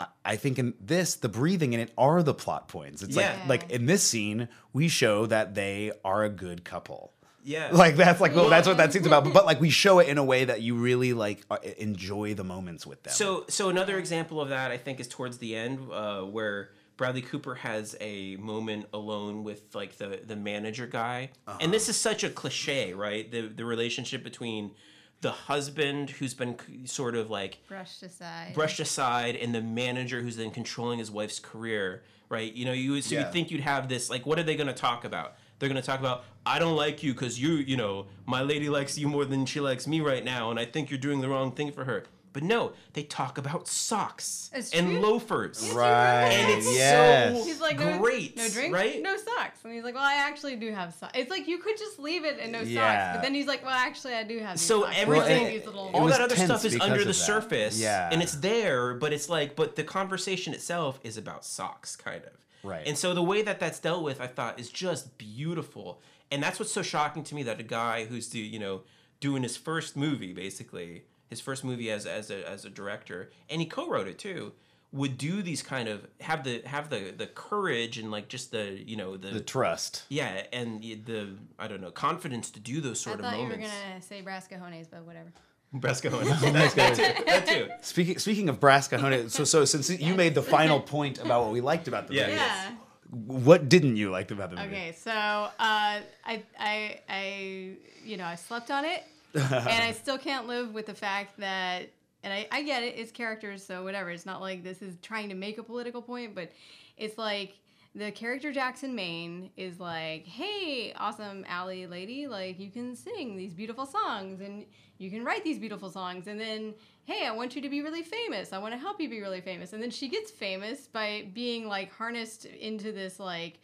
I- 0.00 0.06
I 0.24 0.36
think 0.36 0.60
in 0.60 0.74
this, 0.80 1.16
the 1.16 1.28
breathing 1.28 1.72
in 1.72 1.80
it 1.80 1.92
are 1.98 2.22
the 2.22 2.32
plot 2.34 2.68
points. 2.68 3.02
It's 3.02 3.16
Yeah. 3.16 3.36
like 3.48 3.62
like 3.62 3.70
in 3.72 3.86
this 3.86 4.02
scene, 4.04 4.48
we 4.72 4.86
show 4.86 5.26
that 5.26 5.54
they 5.56 5.90
are 6.04 6.22
a 6.22 6.28
good 6.28 6.64
couple. 6.64 7.12
Yeah 7.48 7.70
Like 7.72 7.96
that's 7.96 8.20
like 8.20 8.34
well, 8.34 8.48
that's 8.48 8.68
what 8.68 8.76
that 8.76 8.92
scene's 8.94 9.06
about. 9.06 9.24
But 9.32 9.46
like 9.46 9.60
we 9.60 9.70
show 9.70 9.98
it 9.98 10.08
in 10.08 10.18
a 10.18 10.24
way 10.24 10.44
that 10.44 10.60
you 10.62 10.74
really 10.74 11.12
like 11.12 11.44
uh, 11.50 11.56
enjoy 11.78 12.34
the 12.34 12.44
moments 12.44 12.86
with 12.86 13.02
them. 13.02 13.12
So, 13.12 13.44
so 13.48 13.68
another 13.70 13.98
example 13.98 14.40
of 14.40 14.48
that, 14.50 14.70
I 14.70 14.76
think, 14.76 15.00
is 15.00 15.08
towards 15.08 15.38
the 15.38 15.56
end, 15.56 15.80
uh, 15.92 16.22
where 16.22 16.70
Bradley 16.96 17.22
Cooper 17.22 17.54
has 17.56 17.96
a 18.00 18.36
moment 18.36 18.86
alone 18.92 19.44
with 19.44 19.74
like 19.74 19.96
the 19.96 20.20
the 20.26 20.36
manager 20.36 20.86
guy, 20.86 21.30
and 21.60 21.72
this 21.72 21.88
is 21.88 21.96
such 21.96 22.22
a 22.24 22.28
cliche, 22.30 22.92
right? 22.92 23.30
The 23.30 23.42
the 23.48 23.64
relationship 23.64 24.22
between 24.24 24.72
the 25.20 25.32
husband 25.32 26.10
who's 26.10 26.34
been 26.34 26.56
sort 26.86 27.16
of 27.16 27.28
like 27.30 27.58
brushed 27.66 28.02
aside. 28.04 28.54
brushed 28.54 28.78
aside 28.78 29.34
and 29.34 29.52
the 29.54 29.60
manager 29.62 30.20
who's 30.20 30.36
then 30.36 30.50
controlling 30.50 31.00
his 31.00 31.10
wife's 31.10 31.40
career 31.40 32.04
right 32.28 32.52
you 32.52 32.64
know 32.64 32.72
you 32.72 33.00
so 33.02 33.16
Yeah. 33.16 33.26
you 33.26 33.32
think 33.32 33.50
you'd 33.50 33.62
have 33.62 33.88
this 33.88 34.08
like 34.10 34.26
what 34.26 34.38
are 34.38 34.44
they 34.44 34.54
going 34.54 34.68
to 34.68 34.72
talk 34.88 35.04
about 35.04 35.34
they're 35.58 35.68
going 35.68 35.80
to 35.80 35.86
talk 35.86 36.00
about 36.00 36.24
i 36.46 36.58
don't 36.58 36.76
like 36.76 37.02
you 37.02 37.12
because 37.12 37.40
you 37.40 37.52
you 37.54 37.76
know 37.76 38.06
my 38.26 38.42
lady 38.42 38.68
likes 38.68 38.96
you 38.98 39.08
more 39.08 39.24
than 39.24 39.44
she 39.46 39.60
likes 39.60 39.86
me 39.86 40.00
right 40.00 40.24
now 40.24 40.50
and 40.50 40.58
i 40.58 40.64
think 40.64 40.90
you're 40.90 40.98
doing 40.98 41.20
the 41.20 41.28
wrong 41.28 41.52
thing 41.52 41.72
for 41.72 41.84
her 41.84 42.04
but 42.32 42.42
no 42.42 42.72
they 42.92 43.02
talk 43.02 43.38
about 43.38 43.66
socks 43.66 44.50
It's 44.54 44.72
and 44.72 44.86
true. 44.88 45.00
loafers 45.00 45.70
right, 45.74 46.28
and 46.30 46.50
it's 46.52 46.72
yes. 46.72 47.36
so 47.38 47.44
He's 47.44 47.60
like, 47.60 47.78
no, 47.78 47.98
great 47.98 48.36
no 48.36 48.48
drink, 48.50 48.72
right 48.74 49.00
no 49.02 49.16
socks. 49.16 49.58
And 49.64 49.72
he's 49.72 49.82
like, 49.82 49.94
well, 49.94 50.04
I 50.04 50.14
actually 50.14 50.54
do 50.56 50.70
have 50.72 50.94
socks. 50.94 51.12
It's 51.16 51.30
like 51.30 51.48
you 51.48 51.58
could 51.58 51.76
just 51.78 51.98
leave 51.98 52.24
it 52.24 52.38
and 52.40 52.52
no 52.52 52.60
socks. 52.64 53.14
But 53.16 53.22
then 53.22 53.34
he's 53.34 53.46
like, 53.46 53.62
well, 53.64 53.74
actually, 53.74 54.14
I 54.14 54.24
do 54.24 54.38
have 54.40 54.56
these 54.56 54.66
so 54.66 54.82
socks. 54.82 54.94
everything 54.98 55.46
These 55.48 55.66
little- 55.66 55.90
all 55.94 56.06
that 56.06 56.20
other 56.20 56.36
stuff 56.36 56.64
is 56.64 56.78
under 56.80 56.98
the 57.00 57.06
that. 57.06 57.14
surface 57.14 57.80
Yeah. 57.80 58.10
and 58.12 58.22
it's 58.22 58.34
there 58.36 58.94
but 58.94 59.12
it's 59.12 59.28
like 59.28 59.56
but 59.56 59.74
the 59.76 59.84
conversation 59.84 60.52
itself 60.52 61.00
is 61.02 61.16
about 61.16 61.44
socks 61.44 61.96
kind 61.96 62.22
of 62.24 62.32
Right. 62.68 62.86
and 62.86 62.96
so 62.96 63.14
the 63.14 63.22
way 63.22 63.42
that 63.42 63.58
that's 63.60 63.78
dealt 63.80 64.02
with 64.02 64.20
i 64.20 64.26
thought 64.26 64.60
is 64.60 64.70
just 64.70 65.18
beautiful 65.18 66.00
and 66.30 66.42
that's 66.42 66.58
what's 66.58 66.72
so 66.72 66.82
shocking 66.82 67.24
to 67.24 67.34
me 67.34 67.42
that 67.44 67.58
a 67.60 67.64
guy 67.64 68.04
who's 68.04 68.28
do 68.28 68.38
you 68.38 68.58
know 68.58 68.82
doing 69.20 69.42
his 69.42 69.56
first 69.56 69.96
movie 69.96 70.32
basically 70.32 71.04
his 71.28 71.40
first 71.40 71.64
movie 71.64 71.90
as 71.90 72.06
as 72.06 72.30
a 72.30 72.48
as 72.48 72.64
a 72.64 72.70
director 72.70 73.30
and 73.50 73.60
he 73.60 73.66
co-wrote 73.66 74.06
it 74.08 74.18
too 74.18 74.52
would 74.90 75.18
do 75.18 75.42
these 75.42 75.62
kind 75.62 75.88
of 75.88 76.06
have 76.20 76.44
the 76.44 76.62
have 76.64 76.88
the 76.88 77.12
the 77.16 77.26
courage 77.26 77.98
and 77.98 78.10
like 78.10 78.28
just 78.28 78.52
the 78.52 78.82
you 78.86 78.96
know 78.96 79.16
the, 79.16 79.28
the 79.28 79.40
trust. 79.40 80.04
yeah 80.08 80.42
and 80.52 80.80
the, 80.82 80.94
the 80.94 81.28
i 81.58 81.68
don't 81.68 81.82
know 81.82 81.90
confidence 81.90 82.50
to 82.50 82.60
do 82.60 82.80
those 82.80 83.06
I 83.06 83.10
sort 83.10 83.20
of 83.20 83.26
thought 83.26 83.38
you 83.38 83.48
were 83.48 83.56
gonna 83.56 84.00
say 84.00 84.22
brass 84.22 84.48
cajones, 84.48 84.86
but 84.90 85.04
whatever. 85.04 85.30
Bresco. 85.72 86.10
that, 86.10 86.72
that 86.76 86.94
too. 86.94 87.24
That 87.26 87.46
too. 87.46 87.68
Speaking 87.82 88.18
speaking 88.18 88.48
of 88.48 88.58
brass 88.60 88.88
cajones, 88.88 89.30
so 89.32 89.44
so 89.44 89.64
since 89.64 89.90
you 89.90 90.14
made 90.14 90.34
the 90.34 90.42
final 90.42 90.80
point 90.80 91.18
about 91.22 91.44
what 91.44 91.52
we 91.52 91.60
liked 91.60 91.88
about 91.88 92.08
the 92.08 92.14
Yeah. 92.14 92.26
movie, 92.26 92.36
Yeah. 92.38 92.70
what 93.10 93.68
didn't 93.68 93.96
you 93.96 94.10
like 94.10 94.30
about 94.30 94.50
the 94.50 94.56
movie? 94.56 94.68
Okay, 94.68 94.92
so 94.92 95.10
uh, 95.10 95.50
I, 95.58 96.42
I, 96.58 97.00
I, 97.08 97.76
you 98.04 98.16
know, 98.16 98.24
I 98.24 98.34
slept 98.34 98.70
on 98.70 98.84
it, 98.86 99.04
and 99.34 99.44
I 99.84 99.92
still 99.92 100.16
can't 100.18 100.46
live 100.46 100.72
with 100.72 100.86
the 100.86 100.94
fact 100.94 101.38
that, 101.38 101.90
and 102.22 102.32
I, 102.32 102.48
I 102.50 102.62
get 102.62 102.82
it, 102.82 102.94
it's 102.96 103.12
characters, 103.12 103.64
so 103.64 103.84
whatever. 103.84 104.10
It's 104.10 104.26
not 104.26 104.40
like 104.40 104.64
this 104.64 104.80
is 104.82 104.96
trying 105.02 105.28
to 105.28 105.34
make 105.34 105.58
a 105.58 105.62
political 105.62 106.00
point, 106.02 106.34
but 106.34 106.50
it's 106.96 107.18
like 107.18 107.58
the 107.94 108.10
character 108.10 108.52
Jackson 108.52 108.94
Maine 108.94 109.50
is 109.56 109.78
like, 109.80 110.26
hey, 110.26 110.92
awesome 110.96 111.44
alley 111.48 111.86
lady, 111.86 112.26
like 112.26 112.58
you 112.58 112.70
can 112.70 112.96
sing 112.96 113.36
these 113.36 113.52
beautiful 113.54 113.86
songs 113.86 114.40
and 114.40 114.64
you 114.98 115.10
can 115.10 115.24
write 115.24 115.44
these 115.44 115.58
beautiful 115.58 115.90
songs, 115.90 116.26
and 116.26 116.38
then 116.40 116.74
hey, 117.04 117.26
I 117.26 117.30
want 117.30 117.56
you 117.56 117.62
to 117.62 117.70
be 117.70 117.80
really 117.80 118.02
famous. 118.02 118.52
I 118.52 118.58
want 118.58 118.74
to 118.74 118.78
help 118.78 119.00
you 119.00 119.08
be 119.08 119.22
really 119.22 119.40
famous, 119.40 119.72
and 119.72 119.82
then 119.82 119.90
she 119.90 120.08
gets 120.08 120.30
famous 120.30 120.86
by 120.86 121.28
being 121.32 121.66
like 121.66 121.90
harnessed 121.90 122.44
into 122.44 122.92
this 122.92 123.18
like 123.18 123.60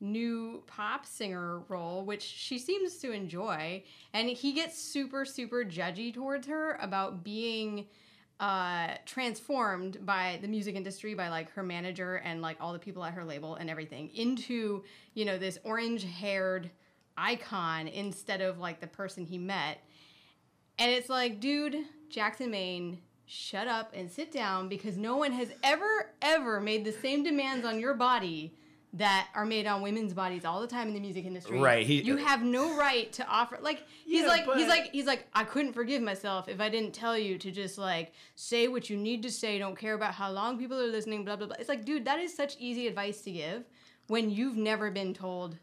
new 0.00 0.62
pop 0.66 1.06
singer 1.06 1.60
role, 1.68 2.04
which 2.04 2.22
she 2.22 2.58
seems 2.58 2.98
to 2.98 3.12
enjoy. 3.12 3.82
And 4.12 4.28
he 4.28 4.52
gets 4.52 4.78
super, 4.80 5.24
super 5.24 5.64
judgy 5.64 6.12
towards 6.12 6.46
her 6.46 6.78
about 6.80 7.24
being 7.24 7.86
uh, 8.40 8.94
transformed 9.04 10.04
by 10.06 10.38
the 10.40 10.48
music 10.48 10.76
industry, 10.76 11.14
by 11.14 11.28
like 11.28 11.50
her 11.52 11.62
manager 11.62 12.16
and 12.16 12.40
like 12.40 12.56
all 12.60 12.72
the 12.72 12.78
people 12.78 13.04
at 13.04 13.12
her 13.14 13.24
label 13.24 13.56
and 13.56 13.68
everything, 13.68 14.10
into, 14.14 14.84
you 15.14 15.24
know, 15.24 15.38
this 15.38 15.58
orange 15.64 16.04
haired 16.04 16.70
icon 17.16 17.88
instead 17.88 18.40
of 18.40 18.58
like 18.58 18.80
the 18.80 18.86
person 18.86 19.24
he 19.24 19.38
met. 19.38 19.78
And 20.78 20.90
it's 20.92 21.08
like, 21.08 21.40
dude, 21.40 21.76
Jackson 22.08 22.50
Maine, 22.50 23.00
shut 23.26 23.66
up 23.68 23.92
and 23.94 24.10
sit 24.10 24.32
down 24.32 24.68
because 24.68 24.96
no 24.96 25.16
one 25.16 25.32
has 25.32 25.50
ever, 25.62 26.12
ever 26.22 26.60
made 26.60 26.84
the 26.84 26.92
same 26.92 27.22
demands 27.22 27.66
on 27.66 27.78
your 27.78 27.94
body 27.94 28.54
that 28.94 29.28
are 29.34 29.44
made 29.44 29.66
on 29.66 29.82
women's 29.82 30.14
bodies 30.14 30.46
all 30.46 30.62
the 30.62 30.66
time 30.66 30.88
in 30.88 30.94
the 30.94 31.00
music 31.00 31.26
industry. 31.26 31.58
Right, 31.58 31.86
he- 31.86 32.00
you 32.00 32.16
have 32.16 32.42
no 32.42 32.74
right 32.74 33.12
to 33.12 33.26
offer 33.28 33.58
like 33.60 33.82
he's 34.06 34.22
Yeah, 34.22 34.28
like 34.28 34.46
he's 34.54 34.66
like 34.68 34.90
he's 34.92 35.04
like 35.04 35.26
I 35.34 35.44
couldn't 35.44 35.74
forgive 35.74 36.00
myself 36.00 36.48
if 36.48 36.58
I 36.58 36.70
didn't 36.70 36.94
tell 36.94 37.16
you 37.18 37.36
to 37.36 37.50
just 37.50 37.76
like 37.76 38.12
say 38.34 38.66
what 38.66 38.88
you 38.88 38.96
need 38.96 39.22
to 39.24 39.30
say, 39.30 39.58
don't 39.58 39.76
care 39.76 39.92
about 39.92 40.14
how 40.14 40.30
long 40.30 40.58
people 40.58 40.80
are 40.80 40.86
listening, 40.86 41.22
blah 41.26 41.36
blah 41.36 41.48
blah. 41.48 41.56
It's 41.58 41.68
like, 41.68 41.84
dude, 41.84 42.06
that 42.06 42.18
is 42.18 42.34
such 42.34 42.56
easy 42.58 42.86
advice 42.86 43.20
to 43.22 43.30
give 43.30 43.64
when 44.06 44.30
you've 44.30 44.56
never 44.56 44.90
been 44.90 45.12
told 45.12 45.58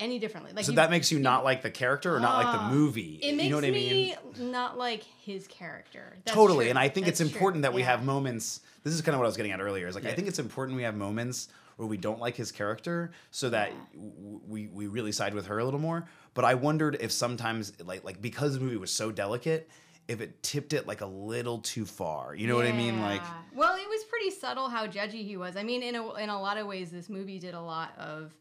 any 0.00 0.18
differently. 0.18 0.52
Like 0.52 0.64
So 0.64 0.72
you- 0.72 0.76
that 0.76 0.90
makes 0.90 1.12
you 1.12 1.18
not 1.20 1.44
like 1.44 1.62
the 1.62 1.70
character 1.70 2.14
or 2.14 2.20
not 2.20 2.42
like 2.42 2.52
the 2.52 2.62
Ah, 2.62 2.70
movie. 2.70 3.20
it 3.22 3.32
makes 3.36 3.44
you 3.44 3.50
know 3.50 3.56
what 3.56 3.64
I 3.64 3.70
me 3.70 4.16
mean? 4.38 4.50
not 4.50 4.76
like 4.78 5.02
his 5.24 5.46
character. 5.46 6.16
That's 6.24 6.34
totally 6.34 6.64
true. 6.66 6.70
and 6.70 6.78
i 6.78 6.88
think 6.88 7.06
it's 7.06 7.18
That's 7.18 7.30
true. 7.30 7.36
important 7.38 7.62
that 7.62 7.72
we 7.72 7.82
Yeah. 7.82 7.88
have 7.92 8.04
moments 8.04 8.60
this 8.84 8.94
is 8.94 9.02
kind 9.02 9.14
of 9.14 9.18
what 9.20 9.26
i 9.26 9.28
was 9.28 9.36
getting 9.36 9.52
at 9.52 9.60
earlier 9.60 9.86
is 9.86 9.94
like 9.94 10.06
i 10.06 10.12
think 10.12 10.26
it's 10.28 10.38
important 10.38 10.76
we 10.76 10.82
have 10.84 10.96
moments 10.96 11.48
where 11.76 11.86
we 11.86 11.96
don't 11.96 12.18
like 12.20 12.36
his 12.36 12.50
character 12.52 13.10
so 13.30 13.50
that 13.50 13.70
w- 13.94 14.40
we 14.48 14.66
we 14.68 14.86
really 14.86 15.12
side 15.12 15.34
with 15.34 15.46
her 15.46 15.58
a 15.58 15.64
little 15.64 15.80
more 15.80 16.06
but 16.34 16.44
i 16.44 16.54
wondered 16.54 16.96
if 17.00 17.12
sometimes 17.12 17.72
like 17.84 18.02
like 18.04 18.20
because 18.22 18.54
the 18.54 18.60
movie 18.60 18.76
was 18.76 18.90
so 18.90 19.10
delicate 19.10 19.68
if 20.08 20.20
it 20.20 20.42
tipped 20.42 20.72
it 20.72 20.86
like 20.86 21.00
a 21.02 21.06
little 21.06 21.58
too 21.58 21.84
far 21.86 22.34
you 22.34 22.46
know 22.48 22.56
what 22.56 22.66
i 22.66 22.72
mean 22.72 23.00
like 23.00 23.22
well, 23.54 23.74
it 23.76 23.88
was 23.88 24.04
pretty 24.04 24.30
subtle 24.30 24.68
how 24.68 24.86
judgy 24.86 25.24
he 25.26 25.36
was. 25.36 25.56
I 25.56 25.64
mean, 25.64 25.82
in 25.82 25.94
a, 25.96 26.14
in 26.14 26.28
a 26.30 26.40
lot 26.40 26.56
of 26.56 26.66
ways, 26.68 26.90
this 26.92 27.08
movie 27.10 27.38
did 27.40 27.52
a 27.52 27.60
lot 27.60 27.92
of 27.98 28.32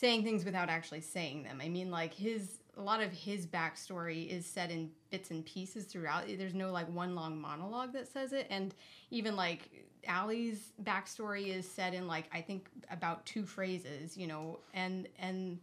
saying 0.00 0.24
things 0.24 0.46
without 0.46 0.70
actually 0.70 1.02
saying 1.02 1.42
them. 1.42 1.60
I 1.62 1.68
mean, 1.68 1.90
like 1.90 2.14
his 2.14 2.60
a 2.78 2.82
lot 2.82 3.02
of 3.02 3.12
his 3.12 3.46
backstory 3.46 4.26
is 4.28 4.46
said 4.46 4.70
in 4.70 4.90
bits 5.10 5.30
and 5.30 5.44
pieces 5.44 5.84
throughout. 5.84 6.24
There's 6.26 6.54
no 6.54 6.72
like 6.72 6.88
one 6.88 7.14
long 7.14 7.38
monologue 7.38 7.92
that 7.92 8.08
says 8.08 8.32
it, 8.32 8.46
and 8.48 8.74
even 9.10 9.36
like 9.36 9.68
Allie's 10.06 10.72
backstory 10.82 11.48
is 11.48 11.70
said 11.70 11.92
in 11.92 12.06
like 12.06 12.24
I 12.32 12.40
think 12.40 12.70
about 12.90 13.26
two 13.26 13.44
phrases, 13.44 14.16
you 14.16 14.26
know, 14.26 14.60
and 14.72 15.06
and 15.18 15.58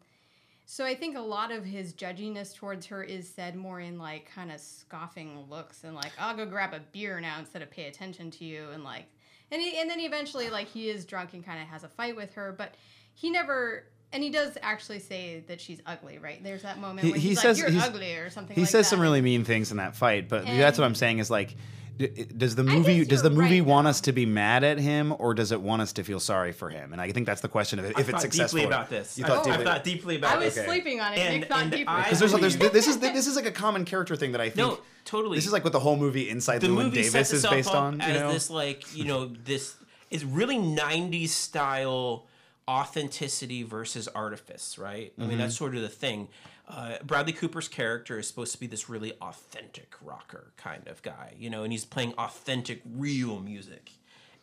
so 0.68 0.86
I 0.86 0.94
think 0.94 1.18
a 1.18 1.22
lot 1.22 1.52
of 1.52 1.66
his 1.66 1.94
judginess 1.94 2.54
towards 2.54 2.86
her 2.88 3.04
is 3.04 3.28
said 3.28 3.56
more 3.56 3.80
in 3.80 3.98
like 3.98 4.30
kind 4.30 4.52
of 4.52 4.60
scoffing 4.60 5.46
looks 5.50 5.84
and 5.84 5.96
like 5.96 6.12
I'll 6.20 6.36
go 6.36 6.46
grab 6.46 6.74
a 6.74 6.82
beer 6.92 7.20
now 7.20 7.40
instead 7.40 7.64
of 7.64 7.72
pay 7.72 7.88
attention 7.88 8.30
to 8.32 8.46
you 8.46 8.68
and 8.72 8.84
like 8.84 9.06
and 9.50 9.62
he, 9.62 9.80
and 9.80 9.90
then 9.90 10.02
eventually 10.02 10.50
like 10.52 10.68
he 10.68 10.90
is 10.90 11.06
drunk 11.06 11.34
and 11.34 11.44
kind 11.44 11.60
of 11.60 11.68
has 11.70 11.84
a 11.84 11.90
fight 11.90 12.16
with 12.16 12.34
her, 12.34 12.54
but 12.56 12.76
he 13.16 13.32
never 13.32 13.86
And 14.14 14.24
he 14.24 14.30
does 14.30 14.58
actually 14.62 15.00
say 15.00 15.44
that 15.48 15.60
she's 15.60 15.82
ugly, 15.86 16.18
right? 16.18 16.42
There's 16.44 16.62
that 16.64 16.80
moment 16.80 17.06
He- 17.06 17.12
when 17.12 17.20
he 17.20 17.30
he's 17.30 17.42
says- 17.42 17.58
like, 17.58 17.64
"You're 17.64 17.72
he's- 17.80 17.88
ugly" 17.90 18.16
or 18.16 18.30
something. 18.30 18.56
he 18.56 18.62
like 18.62 18.70
says 18.70 18.86
that. 18.86 18.90
some 18.90 19.00
really 19.02 19.22
mean 19.22 19.44
things 19.44 19.70
in 19.72 19.78
that 19.78 19.96
fight, 19.96 20.30
but 20.30 20.46
that's 20.46 20.78
what 20.80 20.86
I'm 20.86 20.96
saying 20.96 21.20
is 21.20 21.30
like, 21.30 21.56
d- 21.98 22.08
does 22.38 22.56
the 22.56 22.64
movie 22.64 23.04
does 23.04 23.22
the 23.22 23.30
movie 23.30 23.60
right, 23.60 23.68
want 23.68 23.84
though. 23.86 23.90
us 23.90 24.02
to 24.02 24.14
be 24.14 24.26
mad 24.26 24.64
at 24.64 24.78
him 24.80 25.14
or 25.20 25.34
does 25.34 25.52
it 25.52 25.60
want 25.60 25.82
us 25.82 25.92
to 25.94 26.04
feel 26.06 26.22
sorry 26.22 26.54
for 26.54 26.70
him? 26.70 26.94
And 26.94 27.02
I 27.02 27.12
think 27.12 27.26
that's 27.26 27.42
the 27.42 27.50
question 27.50 27.80
of 27.80 27.86
if 27.86 27.98
I 27.98 28.00
it's 28.02 28.10
thought 28.12 28.22
successful. 28.22 28.60
deeply 28.60 28.74
about 28.74 28.90
this. 28.90 29.18
You 29.18 29.26
I, 29.26 29.28
thought 29.28 29.46
I 29.48 29.50
deeply. 29.52 29.66
thought 29.66 29.84
deeply 29.84 30.16
about 30.16 30.36
I 30.38 30.46
was 30.46 30.56
this. 30.56 30.66
sleeping 30.66 31.02
on 31.02 31.14
it. 31.14 31.20
And- 31.20 31.40
Nick 31.42 31.50
thought 31.50 31.62
and 31.64 31.72
deeply. 31.72 31.88
I- 31.88 32.04
because 32.04 32.20
there's, 32.20 32.32
there's 32.34 32.56
this 32.72 32.88
is 32.88 32.98
this 33.00 33.28
is 33.28 33.36
like 33.36 33.46
a 33.46 33.52
common 33.52 33.84
character 33.84 34.16
thing 34.16 34.32
that 34.32 34.40
I 34.42 34.46
think. 34.52 34.56
No, 34.70 34.80
totally. 35.04 35.38
This 35.38 35.46
is 35.48 35.52
like 35.52 35.66
what 35.66 35.74
the 35.74 35.82
whole 35.82 35.98
movie 35.98 36.30
Inside 36.30 36.60
the 36.62 36.68
Llewyn 36.68 36.76
movie 36.86 37.02
Davis 37.02 37.34
is 37.34 37.46
based 37.46 37.70
up 37.70 37.76
on. 37.76 37.94
You 37.96 38.06
as 38.06 38.20
know? 38.22 38.32
this 38.32 38.50
like 38.50 38.96
you 38.96 39.04
know 39.04 39.34
this 39.44 39.76
is 40.12 40.24
really 40.24 40.56
90s 40.58 41.30
style 41.30 42.26
authenticity 42.68 43.64
versus 43.64 44.08
artifice 44.10 44.78
right 44.78 45.14
i 45.18 45.22
mean 45.26 45.38
that's 45.38 45.54
Mm-hmm. 45.54 45.58
sort 45.58 45.76
of 45.76 45.82
the 45.82 45.90
thing 45.90 46.28
uh, 46.68 46.98
bradley 47.04 47.32
cooper's 47.34 47.68
character 47.68 48.20
is 48.20 48.28
supposed 48.28 48.52
to 48.52 48.60
be 48.60 48.68
this 48.68 48.90
really 48.90 49.14
authentic 49.22 49.96
rocker 50.02 50.52
kind 50.58 50.88
of 50.88 51.02
guy 51.02 51.34
you 51.38 51.50
know 51.50 51.64
and 51.64 51.72
he's 51.72 51.86
playing 51.86 52.14
authentic 52.18 52.82
real 52.96 53.40
music 53.40 53.92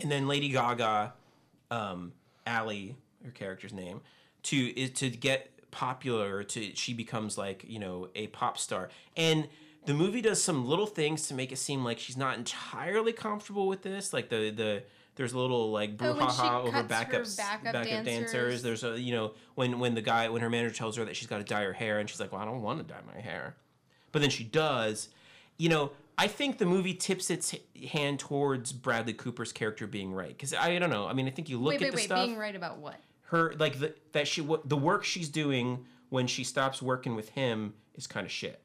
and 0.00 0.10
then 0.10 0.26
lady 0.26 0.48
gaga 0.48 1.12
um, 1.70 2.12
Allie, 2.46 2.96
her 3.24 3.30
character's 3.30 3.72
name, 3.72 4.00
to 4.44 4.56
is 4.78 4.90
to 5.00 5.08
get 5.10 5.50
popular. 5.70 6.44
To 6.44 6.70
she 6.76 6.92
becomes 6.92 7.38
like 7.38 7.64
you 7.66 7.78
know 7.78 8.08
a 8.14 8.26
pop 8.28 8.58
star, 8.58 8.90
and 9.16 9.48
the 9.86 9.94
movie 9.94 10.20
does 10.20 10.42
some 10.42 10.66
little 10.66 10.86
things 10.86 11.26
to 11.28 11.34
make 11.34 11.50
it 11.52 11.56
seem 11.56 11.82
like 11.84 11.98
she's 11.98 12.16
not 12.18 12.36
entirely 12.36 13.12
comfortable 13.12 13.66
with 13.66 13.82
this. 13.82 14.12
Like 14.12 14.28
the 14.28 14.50
the 14.50 14.82
there's 15.16 15.32
a 15.32 15.38
little 15.38 15.70
like 15.70 15.92
Oh, 16.00 16.14
when 16.16 16.30
she 16.30 16.42
over 16.42 16.82
backups, 16.84 17.36
backup 17.36 17.72
dancers. 17.84 18.04
dancers. 18.04 18.62
There's 18.62 18.84
a 18.84 19.00
you 19.00 19.12
know 19.12 19.32
when 19.54 19.78
when 19.78 19.94
the 19.94 20.02
guy 20.02 20.28
when 20.28 20.42
her 20.42 20.50
manager 20.50 20.74
tells 20.74 20.96
her 20.96 21.04
that 21.04 21.16
she's 21.16 21.28
got 21.28 21.38
to 21.38 21.44
dye 21.44 21.62
her 21.64 21.72
hair, 21.72 21.98
and 21.98 22.08
she's 22.08 22.20
like, 22.20 22.32
well, 22.32 22.40
I 22.40 22.44
don't 22.44 22.62
want 22.62 22.78
to 22.86 22.92
dye 22.92 23.00
my 23.14 23.20
hair, 23.20 23.54
but 24.12 24.20
then 24.22 24.30
she 24.30 24.44
does. 24.44 25.08
You 25.56 25.68
know, 25.68 25.92
I 26.18 26.26
think 26.26 26.58
the 26.58 26.66
movie 26.66 26.94
tips 26.94 27.30
its 27.30 27.54
hand 27.92 28.18
towards 28.18 28.72
Bradley 28.72 29.12
Cooper's 29.12 29.52
character 29.52 29.86
being 29.86 30.12
right 30.12 30.28
because 30.28 30.52
I 30.52 30.78
don't 30.78 30.90
know. 30.90 31.06
I 31.06 31.12
mean, 31.12 31.26
I 31.28 31.30
think 31.30 31.48
you 31.48 31.58
look 31.58 31.70
wait, 31.70 31.76
at 31.76 31.80
wait, 31.82 31.90
the 31.90 31.96
wait. 31.96 32.04
stuff 32.06 32.24
Being 32.26 32.36
right 32.36 32.56
about 32.56 32.78
what? 32.78 32.96
her 33.28 33.54
like 33.58 33.78
the, 33.78 33.94
that 34.12 34.28
she 34.28 34.40
what 34.40 34.68
the 34.68 34.76
work 34.76 35.04
she's 35.04 35.28
doing 35.28 35.84
when 36.10 36.26
she 36.26 36.44
stops 36.44 36.82
working 36.82 37.14
with 37.14 37.30
him 37.30 37.74
is 37.94 38.06
kind 38.06 38.26
of 38.26 38.32
shit. 38.32 38.60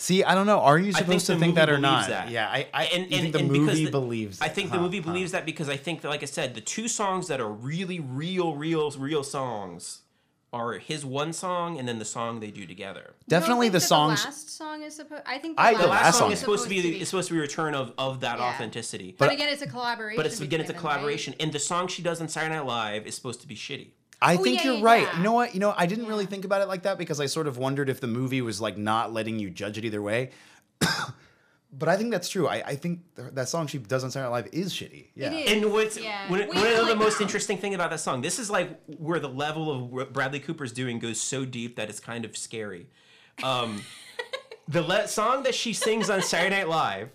See, 0.00 0.22
I 0.22 0.36
don't 0.36 0.46
know. 0.46 0.60
Are 0.60 0.78
you 0.78 0.92
I 0.94 0.98
supposed 1.00 1.26
to 1.26 1.36
think 1.36 1.56
that 1.56 1.68
or 1.68 1.76
not? 1.76 2.08
that. 2.08 2.30
Yeah, 2.30 2.46
I, 2.48 2.68
I 2.72 2.84
and, 2.84 3.02
and, 3.02 3.10
think 3.10 3.32
the 3.32 3.40
and 3.40 3.50
movie 3.50 3.84
the- 3.84 3.90
believes. 3.90 4.40
I 4.40 4.46
think 4.46 4.70
the 4.70 4.76
huh, 4.76 4.84
movie 4.84 5.00
huh. 5.00 5.10
believes 5.10 5.32
that 5.32 5.44
because 5.44 5.68
I 5.68 5.76
think 5.76 6.02
that, 6.02 6.08
like 6.08 6.22
I 6.22 6.26
said, 6.26 6.54
the 6.54 6.60
two 6.60 6.86
songs 6.86 7.26
that 7.26 7.40
are 7.40 7.50
really 7.50 7.98
real, 7.98 8.54
real, 8.54 8.92
real 8.92 9.24
songs 9.24 10.02
are 10.52 10.74
his 10.74 11.04
one 11.04 11.32
song 11.32 11.78
and 11.80 11.86
then 11.88 11.98
the 11.98 12.04
song 12.04 12.38
they 12.38 12.52
do 12.52 12.64
together. 12.64 13.14
Definitely 13.28 13.66
You 13.66 13.72
don't 13.72 13.80
the 13.80 13.80
think 13.80 13.82
that 13.82 13.86
songs. 13.88 14.22
The 14.22 14.28
last 14.28 14.56
song 14.56 14.82
is 14.84 14.94
supposed. 14.94 15.22
I 15.26 15.38
think 15.38 15.56
the 15.56 15.62
I- 15.62 15.72
last, 15.72 15.82
The 15.82 15.88
last 15.88 16.02
last 16.04 16.14
song 16.14 16.20
song 16.26 16.32
is 16.32 16.38
supposed 16.38 16.62
to 16.62 16.68
be, 16.70 17.00
is 17.00 17.08
supposed 17.08 17.26
to 17.28 17.34
be 17.34 17.38
a 17.40 17.42
return 17.42 17.74
of 17.74 17.92
of 17.98 18.20
that 18.20 18.38
Yeah. 18.38 18.44
authenticity. 18.44 19.16
But, 19.18 19.32
again, 19.32 19.48
it's 19.48 19.62
a 19.62 19.66
collaboration. 19.66 20.16
but 20.16 20.26
it's 20.26 20.40
again, 20.40 20.60
it's 20.60 20.70
a 20.70 20.74
between 20.74 20.82
them, 20.84 20.90
right? 20.90 20.94
collaboration, 21.00 21.34
and 21.40 21.52
the 21.52 21.58
song 21.58 21.88
she 21.88 22.02
does 22.02 22.20
on 22.20 22.28
Saturday 22.28 22.54
Night 22.54 22.66
Live 22.66 23.04
is 23.06 23.16
supposed 23.16 23.40
to 23.40 23.48
be 23.48 23.56
shitty. 23.56 23.88
I 24.20 24.34
Oh, 24.36 24.42
think 24.42 24.58
yeah, 24.58 24.64
you're 24.64 24.74
yeah, 24.78 24.84
right. 24.84 25.02
yeah. 25.02 25.16
You 25.18 25.22
know 25.22 25.32
what? 25.32 25.54
You 25.54 25.60
know, 25.60 25.74
I 25.76 25.86
didn't 25.86 26.06
really 26.06 26.26
think 26.26 26.44
about 26.44 26.60
it 26.60 26.68
like 26.68 26.82
that 26.82 26.98
because 26.98 27.20
I 27.20 27.26
sort 27.26 27.46
of 27.46 27.56
wondered 27.58 27.88
if 27.88 28.00
the 28.00 28.06
movie 28.08 28.42
was 28.42 28.60
like 28.60 28.76
not 28.76 29.12
letting 29.12 29.38
you 29.38 29.48
judge 29.50 29.78
it 29.78 29.84
either 29.84 30.02
way. 30.02 30.30
but 31.72 31.88
I 31.88 31.96
think 31.96 32.10
that's 32.10 32.28
true. 32.28 32.48
I, 32.48 32.62
I 32.66 32.74
think 32.76 33.00
th- 33.14 33.28
that 33.34 33.48
song 33.48 33.66
she 33.66 33.78
does 33.78 34.02
on 34.02 34.10
Saturday 34.10 34.30
Night 34.30 34.44
Live 34.44 34.48
is 34.52 34.72
shitty. 34.72 35.08
Yeah. 35.14 35.32
It 35.32 35.46
is. 35.46 35.62
And 35.62 35.72
what's 35.72 35.98
Yeah. 35.98 36.28
one, 36.30 36.40
one 36.48 36.66
of 36.66 36.86
the 36.88 36.96
most 36.96 37.18
that. 37.18 37.24
interesting 37.24 37.58
thing 37.58 37.74
about 37.74 37.90
that 37.90 38.00
song, 38.00 38.22
this 38.22 38.38
is 38.38 38.50
like 38.50 38.80
where 38.98 39.20
the 39.20 39.28
level 39.28 39.70
of 39.70 39.92
what 39.92 40.12
Bradley 40.12 40.40
Cooper's 40.40 40.72
doing 40.72 40.98
goes 40.98 41.20
so 41.20 41.44
deep 41.44 41.76
that 41.76 41.88
it's 41.90 42.00
kind 42.00 42.24
of 42.24 42.36
scary. 42.36 42.88
Um, 43.44 43.82
the 44.68 44.82
le- 44.82 45.06
song 45.08 45.42
that 45.44 45.54
she 45.54 45.72
sings 45.72 46.10
on 46.10 46.22
Saturday 46.22 46.56
Night 46.56 46.68
Live 46.68 47.10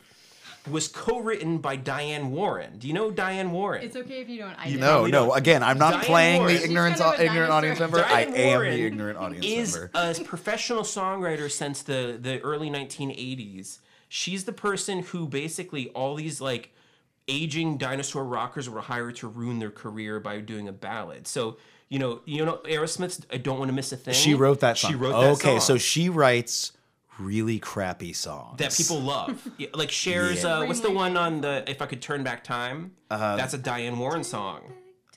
was 0.70 0.88
co-written 0.88 1.58
by 1.58 1.76
Diane 1.76 2.32
Warren. 2.32 2.78
Do 2.78 2.88
you 2.88 2.94
know 2.94 3.12
Diane 3.12 3.52
Warren? 3.52 3.84
It's 3.84 3.96
okay 3.96 4.22
if 4.22 4.30
you 4.30 4.40
don't. 4.40 4.56
I 4.58 4.68
You 4.68 4.78
know, 4.78 4.88
probably 4.94 5.12
no. 5.12 5.26
don't. 5.28 5.38
Again, 5.38 5.64
I'm 5.64 5.78
not 5.78 5.92
Diane 5.94 6.06
playing 6.06 6.42
Warren. 6.42 6.56
the 6.56 6.64
ignorance, 6.64 7.00
kind 7.00 7.14
of 7.16 7.20
a 7.20 7.26
ignorant 7.26 7.52
audience 7.52 7.80
member. 7.80 7.98
dinosaur. 7.98 8.18
I 8.18 8.24
Diane 8.26 8.36
am 8.38 8.48
Warren 8.60 8.74
the 8.74 8.86
ignorant 8.86 9.18
audience 9.18 9.46
is 9.46 9.76
member. 9.76 9.92
a 9.94 10.24
professional 10.24 10.84
songwriter 10.84 11.52
since 11.52 11.82
the 11.82 12.18
the 12.20 12.40
early 12.42 12.70
1980s. 12.70 13.80
She's 14.08 14.46
the 14.46 14.54
person 14.54 15.00
who 15.04 15.28
basically 15.28 15.90
all 15.90 16.16
these 16.16 16.40
like 16.40 16.72
aging 17.28 17.78
dinosaur 17.78 18.24
rockers 18.24 18.70
were 18.70 18.82
hired 18.82 19.16
to 19.18 19.28
ruin 19.28 19.60
their 19.60 19.72
career 19.72 20.20
by 20.20 20.40
doing 20.40 20.68
a 20.68 20.74
ballad. 20.74 21.28
So 21.28 21.58
you 21.90 22.00
know, 22.00 22.22
you 22.26 22.44
know, 22.46 22.58
Aerosmith's 22.66 23.22
"I 23.32 23.38
Don't 23.38 23.60
Want 23.60 23.70
to 23.70 23.74
Miss 23.74 23.92
a 23.92 23.98
Thing." 23.98 24.14
She 24.14 24.34
wrote 24.34 24.62
that 24.62 24.78
song. 24.78 24.92
She 24.92 24.96
wrote 24.96 25.12
that 25.12 25.46
okay, 25.46 25.60
so 25.60 25.78
she 25.78 26.10
writes 26.10 26.72
really 27.20 27.60
crappy 27.60 28.14
songs 28.14 28.58
that 28.60 28.74
people 28.76 29.00
love. 29.00 29.48
Yeah, 29.58 29.68
like 29.74 29.90
Cher's, 29.90 30.44
Yeah. 30.44 30.60
uh, 30.60 30.66
what's 30.66 30.80
the 30.82 30.92
one 30.92 31.16
on 31.18 31.42
the 31.42 31.64
"If 31.70 31.82
I 31.82 31.86
Could 31.86 32.02
Turn 32.02 32.24
Back 32.24 32.44
Time"? 32.44 32.92
Uh-huh. 33.12 33.36
That's 33.36 33.54
a 33.54 33.58
Diane 33.58 33.98
Warren 34.00 34.24
song. 34.24 34.74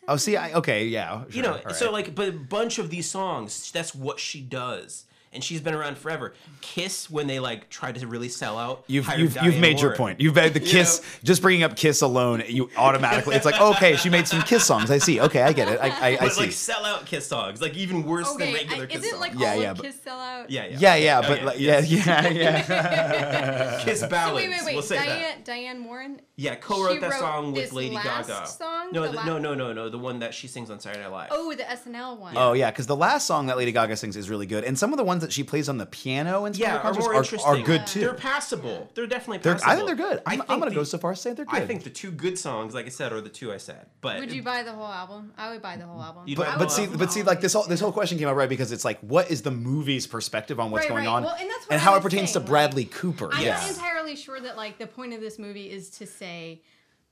Oh, 0.08 0.16
see, 0.16 0.36
I, 0.36 0.52
okay, 0.52 0.86
yeah. 0.86 1.24
you 1.30 1.42
know 1.42 1.58
all 1.66 1.74
so 1.74 1.90
like 1.90 2.14
but 2.14 2.28
a 2.28 2.32
bunch 2.32 2.78
of 2.78 2.90
these 2.90 3.10
songs 3.10 3.72
that's 3.72 3.92
what 3.94 4.20
she 4.20 4.40
does 4.40 5.05
and 5.36 5.44
she's 5.44 5.60
been 5.60 5.74
around 5.74 5.96
forever 5.96 6.34
kiss 6.62 7.08
when 7.08 7.28
they 7.28 7.38
like 7.38 7.68
tried 7.68 7.94
to 7.94 8.06
really 8.08 8.28
sell 8.28 8.58
out 8.58 8.82
You've 8.88 9.06
you've, 9.10 9.18
you've 9.20 9.34
Diane 9.34 9.60
made 9.60 9.80
your 9.80 9.94
point. 9.94 10.20
You've 10.20 10.34
made 10.34 10.52
the 10.54 10.60
You 10.64 10.66
Kiss. 10.66 11.00
know? 11.00 11.06
Just 11.22 11.42
bringing 11.42 11.62
up 11.62 11.76
Kiss 11.76 12.02
alone, 12.02 12.42
you 12.48 12.68
automatically. 12.76 13.36
It's 13.36 13.44
like 13.44 13.60
okay, 13.60 13.94
she 13.96 14.08
made 14.10 14.26
some 14.26 14.42
Kiss 14.42 14.64
songs. 14.64 14.90
I 14.90 14.98
see. 14.98 15.20
Okay, 15.20 15.42
I 15.42 15.52
get 15.52 15.68
it. 15.68 15.78
I 15.80 15.88
I, 15.88 16.08
I 16.08 16.16
but 16.18 16.32
see. 16.32 16.40
like 16.40 16.52
sell 16.52 16.84
out 16.84 17.06
kiss 17.06 17.26
songs 17.26 17.60
like 17.60 17.74
even 17.76 18.02
worse 18.04 18.28
than 18.34 18.52
regular 18.52 18.84
I, 18.84 18.86
kiss 18.86 19.00
is 19.00 19.04
it 19.06 19.10
songs 19.10 19.20
like 19.20 19.32
Yeah, 19.38 19.50
all 19.52 19.60
yeah, 19.62 19.70
of 19.70 19.76
but- 19.76 19.86
Kiss 19.86 20.00
sell 20.02 20.18
out? 20.18 20.50
yeah 20.50 20.64
yeah 20.66 20.78
yeah, 20.80 20.94
yeah, 20.96 21.18
Oh, 21.22 21.28
but 21.28 21.42
like, 21.44 21.60
yeah, 21.60 21.78
yeah, 21.80 22.28
yeah. 22.28 23.80
kiss 23.84 24.00
So 24.00 24.08
ballads 24.08 24.36
wait, 24.36 24.48
wait, 24.50 24.64
wait. 24.64 24.74
we'll 24.74 24.82
say 24.82 24.96
Diane, 24.96 25.20
that 25.20 25.44
Diane 25.44 25.84
Warren. 25.84 26.20
yeah 26.36 26.54
co-wrote 26.56 26.94
she 26.94 26.98
that 27.00 27.12
song 27.18 27.52
with 27.52 27.72
Lady 27.72 27.94
last 27.94 28.28
Gaga 28.28 28.46
song? 28.46 28.92
no 28.92 29.02
The 29.02 29.08
the, 29.08 29.16
la- 29.16 29.24
no 29.24 29.38
no 29.38 29.54
no 29.54 29.72
no 29.72 29.88
the 29.88 29.98
one 29.98 30.18
that 30.20 30.34
she 30.34 30.46
sings 30.48 30.70
on 30.70 30.80
Saturday 30.80 31.02
Night 31.02 31.12
Live 31.12 31.28
Oh, 31.32 31.54
the 31.54 31.62
SNL 31.64 32.18
one. 32.18 32.34
Oh 32.36 32.52
yeah, 32.54 32.70
because 32.70 32.86
the 32.86 32.96
last 32.96 33.26
song 33.26 33.46
that 33.46 33.56
Lady 33.56 33.72
Gaga 33.72 33.96
sings 33.96 34.16
is 34.16 34.28
really 34.30 34.46
good, 34.46 34.64
and 34.64 34.78
some 34.78 34.92
of 34.92 34.96
the 34.96 35.04
ones 35.04 35.22
that 35.26 35.32
she 35.32 35.42
plays 35.42 35.68
on 35.68 35.76
the 35.78 35.86
piano 35.86 36.44
and 36.44 36.56
yeah, 36.56 36.78
are 36.78 36.94
more 36.94 37.14
are, 37.14 37.18
interesting. 37.22 37.40
are 37.50 37.60
good 37.60 37.86
too. 37.86 38.00
They're 38.00 38.14
passable. 38.14 38.90
They're 38.94 39.06
definitely 39.06 39.38
They're- 39.38 39.54
passable. 39.54 39.72
I 39.72 39.76
think 39.76 39.86
they're 39.88 39.96
good. 40.08 40.22
I'm, 40.24 40.40
I'm 40.48 40.58
gonna 40.58 40.74
go 40.74 40.84
so 40.84 40.98
far 40.98 41.12
as 41.12 41.18
to 41.18 41.22
say 41.22 41.32
they're 41.34 41.44
good. 41.44 41.62
I 41.62 41.66
think 41.66 41.82
the 41.82 41.90
two 41.90 42.10
good 42.10 42.38
songs, 42.38 42.74
like 42.74 42.86
I 42.86 42.90
said, 42.90 43.12
are 43.12 43.20
the 43.20 43.28
two 43.28 43.52
I 43.52 43.56
said. 43.56 43.86
But 44.00 44.20
Would 44.20 44.32
you 44.32 44.42
buy 44.42 44.62
the 44.62 44.72
whole 44.72 44.86
album? 44.86 45.32
I 45.36 45.50
would 45.50 45.60
buy 45.62 45.76
the 45.76 45.84
whole 45.86 46.00
album. 46.02 46.24
You'd 46.26 46.36
but 46.38 46.46
buy 46.46 46.50
I 46.54 46.58
the 46.58 46.64
but 46.64 46.72
see 46.72 46.86
but 46.86 47.12
see 47.12 47.22
like 47.22 47.40
this 47.40 47.52
whole 47.52 47.64
this 47.64 47.80
whole 47.80 47.92
question 47.92 48.18
came 48.18 48.28
up 48.28 48.36
right 48.36 48.48
because 48.48 48.72
it's 48.72 48.84
like 48.84 48.98
what 49.00 49.30
is 49.30 49.42
the 49.42 49.50
movie's 49.50 50.06
perspective 50.06 50.60
on 50.60 50.70
what's 50.70 50.84
Right, 50.84 50.90
going 50.90 51.04
right. 51.06 51.12
on 51.12 51.22
Well, 51.24 51.36
and 51.38 51.50
that's 51.50 51.66
what 51.66 51.72
and 51.72 51.80
how 51.80 51.96
it 51.96 52.02
pertains 52.02 52.30
saying, 52.30 52.34
to 52.34 52.38
like, 52.40 52.48
Bradley 52.48 52.84
Cooper. 52.86 53.30
I'm 53.32 53.44
yeah. 53.44 53.56
not 53.56 53.68
entirely 53.68 54.16
sure 54.16 54.40
that 54.40 54.56
like 54.56 54.78
the 54.78 54.86
point 54.86 55.12
of 55.12 55.20
this 55.20 55.38
movie 55.38 55.70
is 55.70 55.90
to 55.90 56.06
say, 56.06 56.62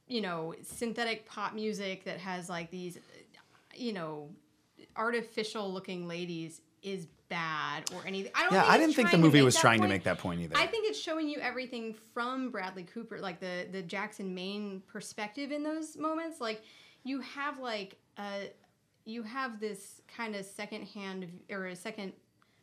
you 0.07 0.21
know, 0.21 0.55
synthetic 0.63 1.27
pop 1.27 1.55
music 1.55 2.05
that 2.05 2.19
has 2.21 2.49
like 2.49 2.71
these, 2.71 2.99
you 3.75 3.93
know, 3.93 4.29
artificial 4.97 5.73
looking 5.73 6.07
ladies 6.07 6.61
is 6.83 7.07
bad 7.29 7.91
or 7.95 8.03
anything. 8.07 8.33
I 8.35 8.43
don't. 8.45 8.53
Yeah, 8.53 8.63
think 8.63 8.73
I 8.73 8.79
didn't 8.79 8.95
think 8.95 9.11
the 9.11 9.19
movie 9.19 9.43
was 9.43 9.57
trying 9.57 9.81
to 9.83 9.89
make 9.89 10.05
that 10.05 10.19
point 10.19 10.41
either. 10.41 10.57
I 10.57 10.67
think 10.67 10.89
it's 10.89 10.99
showing 10.99 11.29
you 11.29 11.39
everything 11.41 11.95
from 12.13 12.51
Bradley 12.51 12.85
Cooper, 12.85 13.21
like 13.21 13.41
the 13.41 13.67
the 13.71 13.83
Jackson 13.83 14.35
Maine 14.35 14.83
perspective 14.87 15.51
in 15.53 15.63
those 15.63 15.97
moments. 15.97 16.41
Like 16.41 16.63
you 17.03 17.21
have 17.21 17.59
like 17.59 17.97
a 18.19 18.51
you 19.05 19.23
have 19.23 19.61
this 19.61 20.01
kind 20.17 20.35
of 20.35 20.45
second 20.45 20.87
hand 20.87 21.29
or 21.51 21.67
a 21.67 21.77
second 21.77 22.13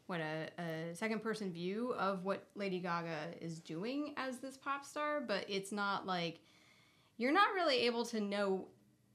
what 0.07 0.19
a, 0.19 0.49
a 0.61 0.95
second 0.95 1.23
person 1.23 1.53
view 1.53 1.93
of 1.93 2.25
what 2.25 2.47
Lady 2.55 2.79
Gaga 2.79 3.35
is 3.39 3.59
doing 3.59 4.13
as 4.17 4.39
this 4.39 4.57
pop 4.57 4.83
star, 4.85 5.21
but 5.21 5.45
it's 5.47 5.71
not 5.71 6.05
like 6.05 6.39
you're 7.17 7.31
not 7.31 7.53
really 7.53 7.77
able 7.77 8.03
to 8.05 8.19
know 8.19 8.67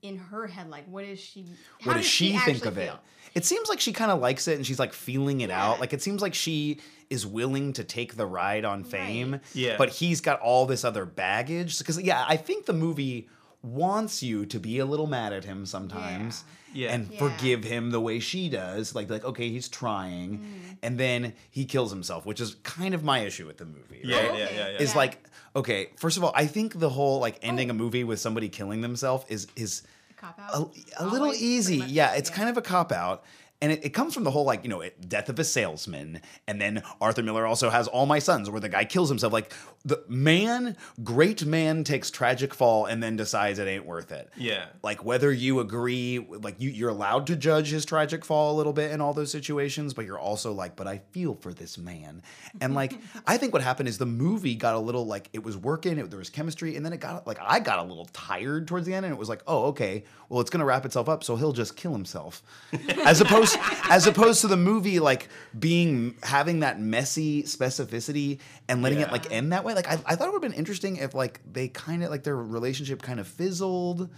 in 0.06 0.16
her 0.18 0.46
head 0.46 0.68
like 0.70 0.84
what 0.88 1.04
is 1.04 1.18
she 1.20 1.44
what 1.84 1.94
does 1.94 2.06
she 2.06 2.36
think 2.38 2.64
of 2.64 2.78
it? 2.78 2.86
feel? 2.86 2.98
It 3.34 3.44
seems 3.44 3.68
like 3.68 3.80
she 3.80 3.92
kind 3.92 4.10
of 4.10 4.20
likes 4.20 4.48
it 4.48 4.56
and 4.56 4.66
she's 4.66 4.78
like 4.78 4.92
feeling 4.94 5.40
it 5.42 5.50
Yeah. 5.50 5.62
out. 5.62 5.80
Like 5.80 5.92
it 5.92 6.00
seems 6.02 6.22
like 6.22 6.34
she 6.34 6.80
is 7.10 7.26
willing 7.26 7.72
to 7.74 7.84
take 7.84 8.16
the 8.16 8.24
ride 8.26 8.64
on 8.64 8.82
fame. 8.82 9.32
Right. 9.32 9.40
Yeah. 9.54 9.76
But 9.76 9.90
he's 9.90 10.20
got 10.22 10.40
all 10.40 10.64
this 10.66 10.84
other 10.84 11.04
baggage. 11.04 11.78
Because 11.78 12.00
yeah, 12.00 12.24
I 12.26 12.36
think 12.38 12.64
the 12.66 12.72
movie 12.72 13.28
wants 13.62 14.22
you 14.22 14.46
to 14.46 14.58
be 14.60 14.78
a 14.78 14.86
little 14.86 15.06
mad 15.06 15.32
at 15.32 15.44
him 15.44 15.66
sometimes. 15.66 16.44
Yeah. 16.72 16.92
And 16.94 17.10
Yeah. 17.10 17.18
forgive 17.18 17.64
him 17.64 17.90
the 17.90 18.00
way 18.00 18.20
she 18.20 18.48
does. 18.48 18.94
Like, 18.94 19.10
like, 19.10 19.24
okay, 19.24 19.48
he's 19.50 19.68
trying. 19.68 20.38
Mm. 20.38 20.76
And 20.82 21.00
then 21.00 21.32
he 21.50 21.64
kills 21.64 21.90
himself, 21.90 22.26
which 22.26 22.40
is 22.40 22.56
kind 22.62 22.94
of 22.94 23.02
my 23.04 23.20
issue 23.20 23.46
with 23.46 23.58
the 23.58 23.64
movie. 23.66 24.00
Yeah, 24.04 24.16
right? 24.18 24.30
Oh, 24.30 24.36
yeah, 24.36 24.44
okay. 24.44 24.56
yeah, 24.56 24.68
yeah. 24.68 24.78
Is 24.78 24.90
Yeah. 24.92 24.96
like, 24.98 25.24
okay, 25.54 25.90
first 25.96 26.16
of 26.16 26.24
all, 26.24 26.32
I 26.34 26.46
think 26.46 26.78
the 26.78 26.90
whole 26.90 27.18
like 27.18 27.38
ending 27.42 27.68
Oh. 27.70 27.72
a 27.72 27.74
movie 27.74 28.04
with 28.04 28.20
somebody 28.20 28.48
killing 28.48 28.80
themselves 28.82 29.24
is 29.28 29.46
is 29.56 29.82
Cop 30.16 30.38
a, 30.38 30.42
out. 30.42 30.76
a 30.98 31.06
little 31.06 31.34
easy. 31.34 31.76
Yeah, 31.76 32.14
it's 32.14 32.30
kind 32.30 32.48
of 32.48 32.56
a 32.56 32.62
cop 32.62 32.90
out. 32.90 33.22
And 33.60 33.72
it, 33.72 33.84
it 33.86 33.88
comes 33.90 34.12
from 34.12 34.24
the 34.24 34.30
whole 34.30 34.44
like 34.44 34.62
you 34.64 34.68
know 34.68 34.80
it, 34.80 35.08
death 35.08 35.28
of 35.28 35.38
a 35.38 35.44
salesman, 35.44 36.20
and 36.46 36.60
then 36.60 36.82
Arthur 37.00 37.22
Miller 37.22 37.46
also 37.46 37.70
has 37.70 37.88
All 37.88 38.06
My 38.06 38.18
Sons, 38.18 38.50
where 38.50 38.60
the 38.60 38.68
guy 38.68 38.84
kills 38.84 39.08
himself. 39.08 39.32
Like 39.32 39.52
the 39.84 40.02
man, 40.08 40.76
great 41.02 41.44
man 41.46 41.84
takes 41.84 42.10
tragic 42.10 42.52
fall 42.52 42.86
and 42.86 43.02
then 43.02 43.16
decides 43.16 43.58
it 43.58 43.68
ain't 43.68 43.86
worth 43.86 44.12
it. 44.12 44.30
Yeah. 44.36 44.66
Like 44.82 45.04
whether 45.04 45.32
you 45.32 45.60
agree, 45.60 46.18
like 46.18 46.56
you 46.60 46.70
you're 46.70 46.90
allowed 46.90 47.26
to 47.28 47.36
judge 47.36 47.70
his 47.70 47.84
tragic 47.84 48.24
fall 48.24 48.54
a 48.54 48.56
little 48.56 48.72
bit 48.72 48.90
in 48.90 49.00
all 49.00 49.14
those 49.14 49.30
situations, 49.30 49.94
but 49.94 50.04
you're 50.04 50.18
also 50.18 50.52
like, 50.52 50.76
but 50.76 50.86
I 50.86 50.98
feel 51.12 51.34
for 51.34 51.54
this 51.54 51.78
man, 51.78 52.22
and 52.60 52.74
like 52.74 52.98
I 53.26 53.38
think 53.38 53.52
what 53.52 53.62
happened 53.62 53.88
is 53.88 53.98
the 53.98 54.06
movie 54.06 54.54
got 54.54 54.74
a 54.74 54.78
little 54.78 55.06
like 55.06 55.30
it 55.32 55.42
was 55.42 55.56
working, 55.56 55.98
it, 55.98 56.10
there 56.10 56.18
was 56.18 56.30
chemistry, 56.30 56.76
and 56.76 56.84
then 56.84 56.92
it 56.92 57.00
got 57.00 57.26
like 57.26 57.38
I 57.40 57.60
got 57.60 57.78
a 57.78 57.82
little 57.82 58.06
tired 58.12 58.68
towards 58.68 58.86
the 58.86 58.94
end, 58.94 59.06
and 59.06 59.14
it 59.14 59.18
was 59.18 59.28
like, 59.28 59.42
oh 59.46 59.66
okay, 59.66 60.04
well 60.28 60.40
it's 60.40 60.50
gonna 60.50 60.64
wrap 60.64 60.84
itself 60.84 61.08
up, 61.08 61.24
so 61.24 61.36
he'll 61.36 61.52
just 61.52 61.76
kill 61.76 61.92
himself, 61.92 62.42
as 63.04 63.20
opposed 63.20 63.45
as 63.90 64.06
opposed 64.06 64.40
to 64.42 64.48
the 64.48 64.56
movie 64.56 64.98
like 65.00 65.28
being 65.58 66.16
having 66.22 66.60
that 66.60 66.80
messy 66.80 67.42
specificity 67.44 68.40
and 68.68 68.82
letting 68.82 69.00
it 69.00 69.12
like 69.12 69.30
end 69.32 69.52
that 69.52 69.64
way. 69.64 69.74
Like 69.74 69.88
I, 69.88 69.98
I 70.06 70.16
thought 70.16 70.28
it 70.28 70.32
would 70.32 70.42
have 70.42 70.50
been 70.52 70.58
interesting 70.58 70.96
if 70.96 71.14
like 71.14 71.40
they 71.50 71.68
kind 71.68 72.02
of 72.02 72.10
like 72.10 72.24
their 72.24 72.36
relationship 72.36 73.02
kind 73.02 73.20
of 73.20 73.26
fizzled 73.28 74.08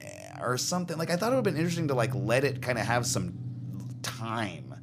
eh, 0.00 0.06
or 0.40 0.56
something. 0.58 0.96
Like 0.98 1.10
I 1.10 1.16
thought 1.16 1.32
it 1.32 1.36
would 1.36 1.46
have 1.46 1.54
been 1.54 1.56
interesting 1.56 1.88
to 1.88 1.94
like 1.94 2.14
let 2.14 2.44
it 2.44 2.62
kind 2.62 2.78
of 2.78 2.86
have 2.86 3.06
some 3.06 3.34
time 4.02 4.74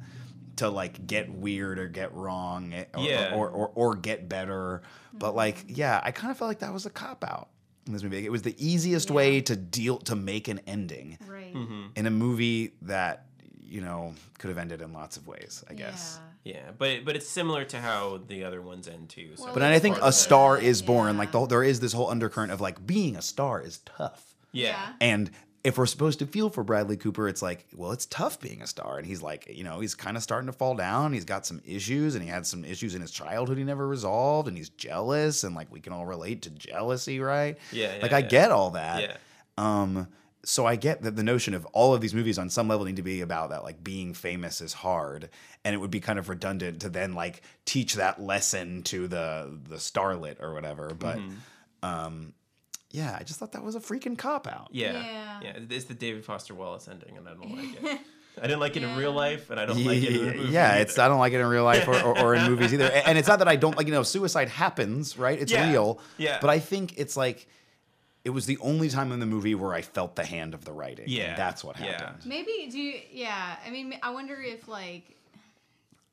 to 0.56 0.68
like 0.68 1.06
get 1.06 1.30
weird 1.32 1.78
or 1.78 1.86
get 1.88 2.12
wrong 2.14 2.72
eh, 2.72 2.84
or, 2.94 3.04
Yeah. 3.04 3.34
or, 3.34 3.48
or, 3.48 3.70
or 3.74 3.94
get 3.94 4.28
better. 4.28 4.82
But 5.12 5.34
like, 5.34 5.64
yeah, 5.68 6.00
I 6.02 6.10
kind 6.10 6.30
of 6.30 6.36
felt 6.38 6.48
like 6.48 6.60
that 6.60 6.72
was 6.72 6.86
a 6.86 6.90
cop 6.90 7.24
out 7.24 7.48
in 7.86 7.92
this 7.92 8.02
movie. 8.02 8.24
It 8.24 8.32
was 8.32 8.42
the 8.42 8.54
easiest 8.64 9.10
way 9.10 9.40
to 9.42 9.56
deal 9.56 9.98
to 9.98 10.16
make 10.16 10.48
an 10.48 10.60
ending 10.66 11.18
Right. 11.26 11.54
Mm-hmm. 11.54 11.82
in 11.96 12.06
a 12.06 12.10
movie 12.10 12.72
that 12.82 13.26
you 13.68 13.80
know 13.80 14.14
could 14.38 14.48
have 14.48 14.58
ended 14.58 14.80
in 14.82 14.92
lots 14.92 15.16
of 15.16 15.26
ways. 15.26 15.64
I 15.68 15.74
guess. 15.74 16.18
Yeah. 16.18 16.24
Yeah, 16.44 16.70
but 16.78 17.04
but 17.04 17.14
it's 17.14 17.28
similar 17.28 17.64
to 17.64 17.78
how 17.78 18.20
the 18.26 18.44
other 18.44 18.62
ones 18.62 18.88
end 18.88 19.10
too. 19.10 19.30
So 19.36 19.44
Well, 19.44 19.54
But 19.54 19.60
then 19.60 19.72
I 19.72 19.78
think 19.78 19.98
a 20.00 20.12
star 20.12 20.56
is 20.56 20.80
born. 20.80 21.14
Yeah. 21.14 21.18
Like 21.18 21.32
the, 21.32 21.38
whole- 21.38 21.46
there 21.46 21.62
is 21.62 21.80
this 21.80 21.92
whole 21.92 22.08
undercurrent 22.08 22.52
of 22.52 22.60
like 22.60 22.86
being 22.86 23.16
a 23.16 23.22
star 23.22 23.60
is 23.60 23.78
tough. 23.84 24.34
Yeah. 24.52 24.78
And 24.98 25.30
if 25.64 25.76
we're 25.76 25.84
supposed 25.84 26.20
to 26.20 26.26
feel 26.26 26.48
for 26.48 26.64
Bradley 26.64 26.96
Cooper, 26.96 27.28
it's 27.28 27.42
like, 27.42 27.66
well, 27.74 27.92
it's 27.92 28.06
tough 28.06 28.40
being 28.40 28.62
a 28.62 28.66
star. 28.66 28.96
And 28.96 29.06
he's 29.06 29.20
like, 29.20 29.46
you 29.48 29.64
know, 29.64 29.80
he's 29.80 29.94
kind 29.94 30.16
of 30.16 30.22
starting 30.22 30.46
to 30.46 30.52
fall 30.52 30.74
down. 30.74 31.12
He's 31.12 31.26
got 31.26 31.44
some 31.44 31.60
issues 31.66 32.14
and 32.14 32.24
he 32.24 32.30
had 32.30 32.46
some 32.46 32.64
issues 32.64 32.94
in 32.94 33.02
his 33.02 33.10
childhood 33.10 33.58
he 33.58 33.64
never 33.64 33.86
resolved. 33.86 34.48
And 34.48 34.56
he's 34.56 34.70
jealous. 34.70 35.44
And 35.44 35.54
like, 35.54 35.70
we 35.70 35.80
can 35.80 35.92
all 35.92 36.06
relate 36.06 36.42
to 36.42 36.50
jealousy, 36.50 37.20
right? 37.20 37.58
Yeah, 37.72 37.96
yeah, 37.96 38.02
like, 38.02 38.12
I 38.12 38.20
yeah. 38.20 38.28
get 38.28 38.50
all 38.52 38.70
that. 38.70 39.02
Yeah. 39.02 39.16
Um, 39.58 40.08
so 40.44 40.66
I 40.66 40.76
get 40.76 41.02
that 41.02 41.16
the 41.16 41.22
notion 41.22 41.52
of 41.54 41.66
all 41.66 41.94
of 41.94 42.00
these 42.00 42.14
movies 42.14 42.38
on 42.38 42.48
some 42.50 42.68
level 42.68 42.86
need 42.86 42.96
to 42.96 43.02
be 43.02 43.20
about 43.20 43.50
that, 43.50 43.64
like 43.64 43.82
being 43.82 44.14
famous 44.14 44.60
is 44.60 44.72
hard, 44.72 45.28
and 45.64 45.74
it 45.74 45.78
would 45.78 45.90
be 45.90 46.00
kind 46.00 46.18
of 46.18 46.28
redundant 46.28 46.80
to 46.82 46.88
then 46.88 47.12
like 47.14 47.42
teach 47.64 47.94
that 47.94 48.20
lesson 48.22 48.82
to 48.84 49.08
the 49.08 49.58
the 49.68 49.76
starlet 49.76 50.40
or 50.40 50.54
whatever. 50.54 50.94
But 50.98 51.18
Mm-hmm. 51.18 51.34
um, 51.82 52.32
yeah, 52.90 53.16
I 53.20 53.22
just 53.22 53.38
thought 53.38 53.52
that 53.52 53.62
was 53.62 53.74
a 53.74 53.80
freaking 53.80 54.16
cop 54.16 54.46
out. 54.46 54.68
Yeah. 54.72 54.92
Yeah. 54.92 55.40
Yeah. 55.42 55.58
It's 55.68 55.84
the 55.84 55.94
David 55.94 56.24
Foster 56.24 56.54
Wallace 56.54 56.88
ending, 56.88 57.16
and 57.18 57.28
I 57.28 57.32
don't 57.34 57.54
like 57.54 57.82
it. 57.82 58.00
I 58.38 58.42
didn't 58.42 58.60
like 58.60 58.76
it 58.76 58.84
in 58.84 58.96
real 58.96 59.12
life, 59.12 59.50
and 59.50 59.58
I 59.58 59.66
don't 59.66 59.84
like 59.84 59.98
it 60.00 60.14
in 60.14 60.26
the 60.26 60.34
movie. 60.36 60.52
yeah, 60.52 60.76
it's. 60.76 60.96
I 60.98 61.08
don't 61.08 61.18
like 61.18 61.32
it 61.32 61.40
in 61.40 61.46
real 61.46 61.64
life 61.64 61.86
or, 61.88 62.00
or, 62.00 62.18
or 62.18 62.34
in 62.36 62.44
movies 62.50 62.72
either. 62.72 62.84
And 62.84 63.08
and 63.08 63.18
it's 63.18 63.26
not 63.26 63.40
that 63.40 63.48
I 63.48 63.56
don't 63.56 63.76
like 63.76 63.86
you 63.88 63.92
know 63.92 64.04
suicide 64.04 64.48
happens, 64.48 65.18
right? 65.18 65.38
It's 65.38 65.50
Yeah, 65.52 65.68
real. 65.70 66.00
yeah. 66.18 66.38
But 66.40 66.48
I 66.50 66.60
think 66.60 66.94
it's 66.96 67.16
like 67.16 67.48
it 68.24 68.30
was 68.30 68.46
the 68.46 68.58
only 68.58 68.88
time 68.88 69.12
in 69.12 69.20
the 69.20 69.26
movie 69.26 69.54
where 69.54 69.72
I 69.72 69.82
felt 69.82 70.16
the 70.16 70.24
hand 70.24 70.54
of 70.54 70.64
the 70.64 70.72
writing. 70.72 71.04
and 71.04 71.12
Yeah, 71.12 71.36
that's 71.36 71.62
what 71.64 71.78
yeah. 71.78 71.92
happened. 71.92 72.26
Maybe 72.26 72.68
do 72.70 72.78
you, 72.78 73.00
yeah. 73.10 73.56
I 73.64 73.70
mean, 73.70 73.98
I 74.02 74.10
wonder 74.10 74.40
if 74.40 74.68
like 74.68 75.16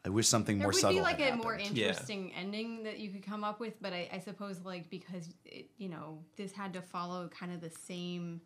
I 0.05 0.09
wish 0.09 0.27
something 0.27 0.57
more 0.57 0.59
there 0.59 0.65
more 0.65 0.71
would 0.73 0.81
subtle 0.81 0.99
be 0.99 1.01
like 1.03 1.19
had 1.19 1.33
a 1.33 1.37
more 1.37 1.55
happened. 1.55 1.77
Yeah. 1.77 1.87
interesting 1.87 2.31
ending 2.33 2.83
that 2.83 2.99
you 2.99 3.09
could 3.09 3.25
come 3.25 3.43
up 3.43 3.59
with, 3.59 3.81
but 3.81 3.91
I, 3.91 4.07
I 4.13 4.19
suppose 4.19 4.59
like 4.63 4.89
because 4.89 5.29
it, 5.45 5.69
you 5.77 5.89
know 5.89 6.19
this 6.37 6.51
had 6.51 6.73
to 6.73 6.81
follow 6.81 7.27
kind 7.27 7.51
of 7.51 7.59
the 7.59 7.71
same 7.71 8.41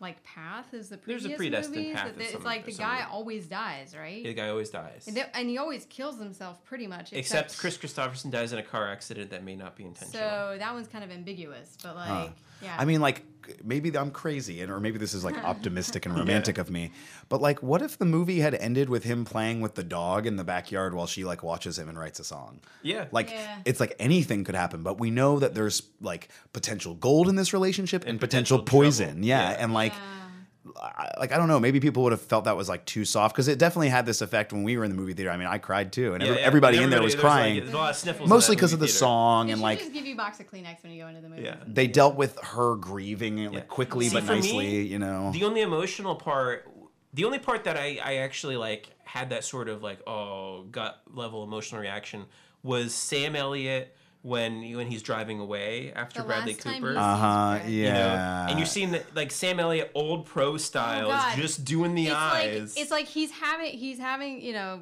like 0.00 0.22
path 0.24 0.72
is 0.72 0.88
the 0.88 0.96
There's 0.96 1.22
previous 1.22 1.34
a 1.34 1.36
predestined 1.36 1.76
movies. 1.76 1.94
path 1.94 2.04
that 2.16 2.28
in 2.30 2.34
it's 2.36 2.44
like 2.44 2.64
the 2.64 2.72
guy 2.72 3.00
of 3.00 3.08
it. 3.08 3.12
always 3.12 3.46
dies, 3.46 3.94
right? 3.94 4.24
the 4.24 4.32
guy 4.34 4.48
always 4.48 4.70
dies. 4.70 5.04
and, 5.06 5.16
they- 5.16 5.26
and 5.34 5.48
he 5.48 5.58
always 5.58 5.84
kills 5.86 6.18
himself 6.18 6.64
pretty 6.64 6.86
much. 6.86 7.12
Except 7.12 7.56
Kris 7.58 7.76
Kristofferson 7.76 8.30
dies 8.30 8.52
in 8.52 8.58
a 8.58 8.62
car 8.62 8.88
accident 8.88 9.30
that 9.30 9.44
may 9.44 9.54
not 9.56 9.76
be 9.76 9.84
intentional. 9.84 10.28
So 10.28 10.56
that 10.58 10.72
one's 10.72 10.88
kind 10.88 11.04
of 11.04 11.10
ambiguous, 11.10 11.76
but 11.82 11.94
like, 11.96 12.08
Huh. 12.08 12.28
yeah. 12.62 12.76
I 12.78 12.84
mean, 12.86 13.00
like 13.00 13.24
maybe 13.64 13.96
I'm 13.96 14.10
crazy, 14.10 14.60
and 14.62 14.70
or 14.70 14.80
maybe 14.80 14.98
this 14.98 15.14
is 15.14 15.24
like 15.24 15.36
optimistic 15.44 16.06
and 16.06 16.14
romantic 16.16 16.58
of 16.58 16.70
me. 16.70 16.92
But 17.28 17.40
like, 17.40 17.62
what 17.62 17.82
if 17.82 17.98
the 17.98 18.04
movie 18.04 18.40
had 18.40 18.54
ended 18.54 18.88
with 18.88 19.04
him 19.04 19.24
playing 19.24 19.60
with 19.60 19.74
the 19.74 19.82
dog 19.84 20.26
in 20.26 20.36
the 20.36 20.44
backyard 20.44 20.94
while 20.94 21.06
she 21.06 21.24
like 21.24 21.42
watches 21.42 21.78
him 21.78 21.88
and 21.88 21.98
writes 21.98 22.20
a 22.20 22.24
song? 22.24 22.60
yeah. 22.82 23.06
Like 23.12 23.30
Yeah. 23.30 23.58
it's 23.64 23.80
like 23.80 23.94
anything 23.98 24.44
could 24.44 24.54
happen, 24.54 24.82
but 24.82 24.98
we 24.98 25.10
know 25.10 25.38
that 25.38 25.54
there's 25.54 25.82
like 26.00 26.28
potential 26.52 26.94
gold 26.94 27.28
in 27.28 27.36
this 27.36 27.52
relationship 27.52 28.02
and, 28.02 28.10
And 28.10 28.20
potential, 28.20 28.58
potential 28.58 28.80
poison. 28.80 29.22
Yeah. 29.22 29.50
Yeah. 29.50 29.56
and 29.58 29.72
like. 29.74 29.92
Yeah. 30.64 30.72
I, 30.80 31.10
like 31.18 31.32
I 31.32 31.36
don't 31.38 31.48
know, 31.48 31.58
maybe 31.58 31.80
people 31.80 32.02
would 32.02 32.12
have 32.12 32.20
felt 32.20 32.44
that 32.44 32.56
was 32.56 32.68
like 32.68 32.84
too 32.84 33.04
soft 33.04 33.34
because 33.34 33.48
it 33.48 33.58
definitely 33.58 33.88
had 33.88 34.04
this 34.06 34.20
effect 34.20 34.52
when 34.52 34.62
we 34.62 34.76
were 34.76 34.84
in 34.84 34.90
the 34.90 34.96
movie 34.96 35.14
theater. 35.14 35.30
I 35.30 35.36
mean, 35.36 35.46
I 35.48 35.58
cried 35.58 35.92
too, 35.92 36.12
and 36.14 36.22
Yeah, 36.22 36.28
every- 36.30 36.40
yeah. 36.40 36.46
everybody 36.46 36.78
in 36.82 36.90
there 36.90 37.02
was 37.02 37.14
there's, 37.14 37.24
like, 37.24 37.32
crying, 37.32 37.56
there's 37.60 37.72
a 37.72 37.76
lot 37.76 37.90
of 37.90 37.96
sniffles 37.96 38.28
mostly 38.28 38.56
because 38.56 38.72
of 38.72 38.78
the 38.78 38.84
movie 38.84 38.92
theater. 38.92 38.98
song 38.98 39.46
They 39.46 39.52
and 39.52 39.58
should 39.60 39.62
like 39.62 39.78
just 39.78 39.92
give 39.92 40.06
you 40.06 40.14
a 40.14 40.16
box 40.16 40.38
of 40.40 40.50
Kleenex 40.50 40.82
when 40.82 40.92
you 40.92 41.02
go 41.02 41.08
into 41.08 41.20
the 41.22 41.28
movie. 41.28 41.42
Yeah. 41.42 41.56
they 41.66 41.86
dealt 41.86 42.14
with 42.16 42.38
her 42.42 42.76
grieving 42.76 43.44
like 43.46 43.52
Yeah. 43.54 43.60
quickly 43.60 44.08
See, 44.08 44.14
but 44.14 44.24
for 44.24 44.34
me, 44.34 44.40
nicely, 44.40 44.86
you 44.86 44.98
know. 44.98 45.30
The 45.32 45.44
only 45.44 45.62
emotional 45.62 46.14
part, 46.14 46.68
the 47.14 47.24
only 47.24 47.38
part 47.38 47.64
that 47.64 47.76
I, 47.76 47.98
I 48.04 48.14
actually 48.16 48.56
like 48.56 48.90
had 49.04 49.30
that 49.30 49.44
sort 49.44 49.68
of 49.68 49.82
like 49.82 50.06
oh 50.06 50.64
gut 50.70 51.00
level 51.12 51.42
emotional 51.42 51.80
reaction 51.80 52.26
was 52.62 52.94
Sam 52.94 53.34
Elliott 53.34 53.96
when 54.22 54.60
when 54.76 54.86
he's 54.88 55.02
driving 55.02 55.40
away 55.40 55.92
after 55.94 56.20
The 56.20 56.26
Bradley 56.26 56.52
last 56.54 56.64
Cooper. 56.64 56.94
Uh 56.96 57.16
huh. 57.16 57.58
Yeah. 57.66 57.68
You 57.68 57.84
know, 57.92 58.46
and 58.50 58.58
you're 58.58 58.66
seeing 58.66 58.90
that 58.92 59.14
like 59.16 59.30
Sam 59.32 59.58
Elliott, 59.58 59.90
old 59.94 60.26
pro 60.26 60.56
style, 60.56 61.08
Oh, 61.10 61.28
is 61.30 61.36
just 61.36 61.64
doing 61.64 61.94
the 61.94 62.06
it's 62.08 62.14
eyes. 62.14 62.74
like 62.76 62.82
it's 62.82 62.90
like 62.90 63.06
he's 63.06 63.30
having 63.30 63.72
he's 63.72 63.98
having 63.98 64.42
you 64.42 64.52
know 64.52 64.80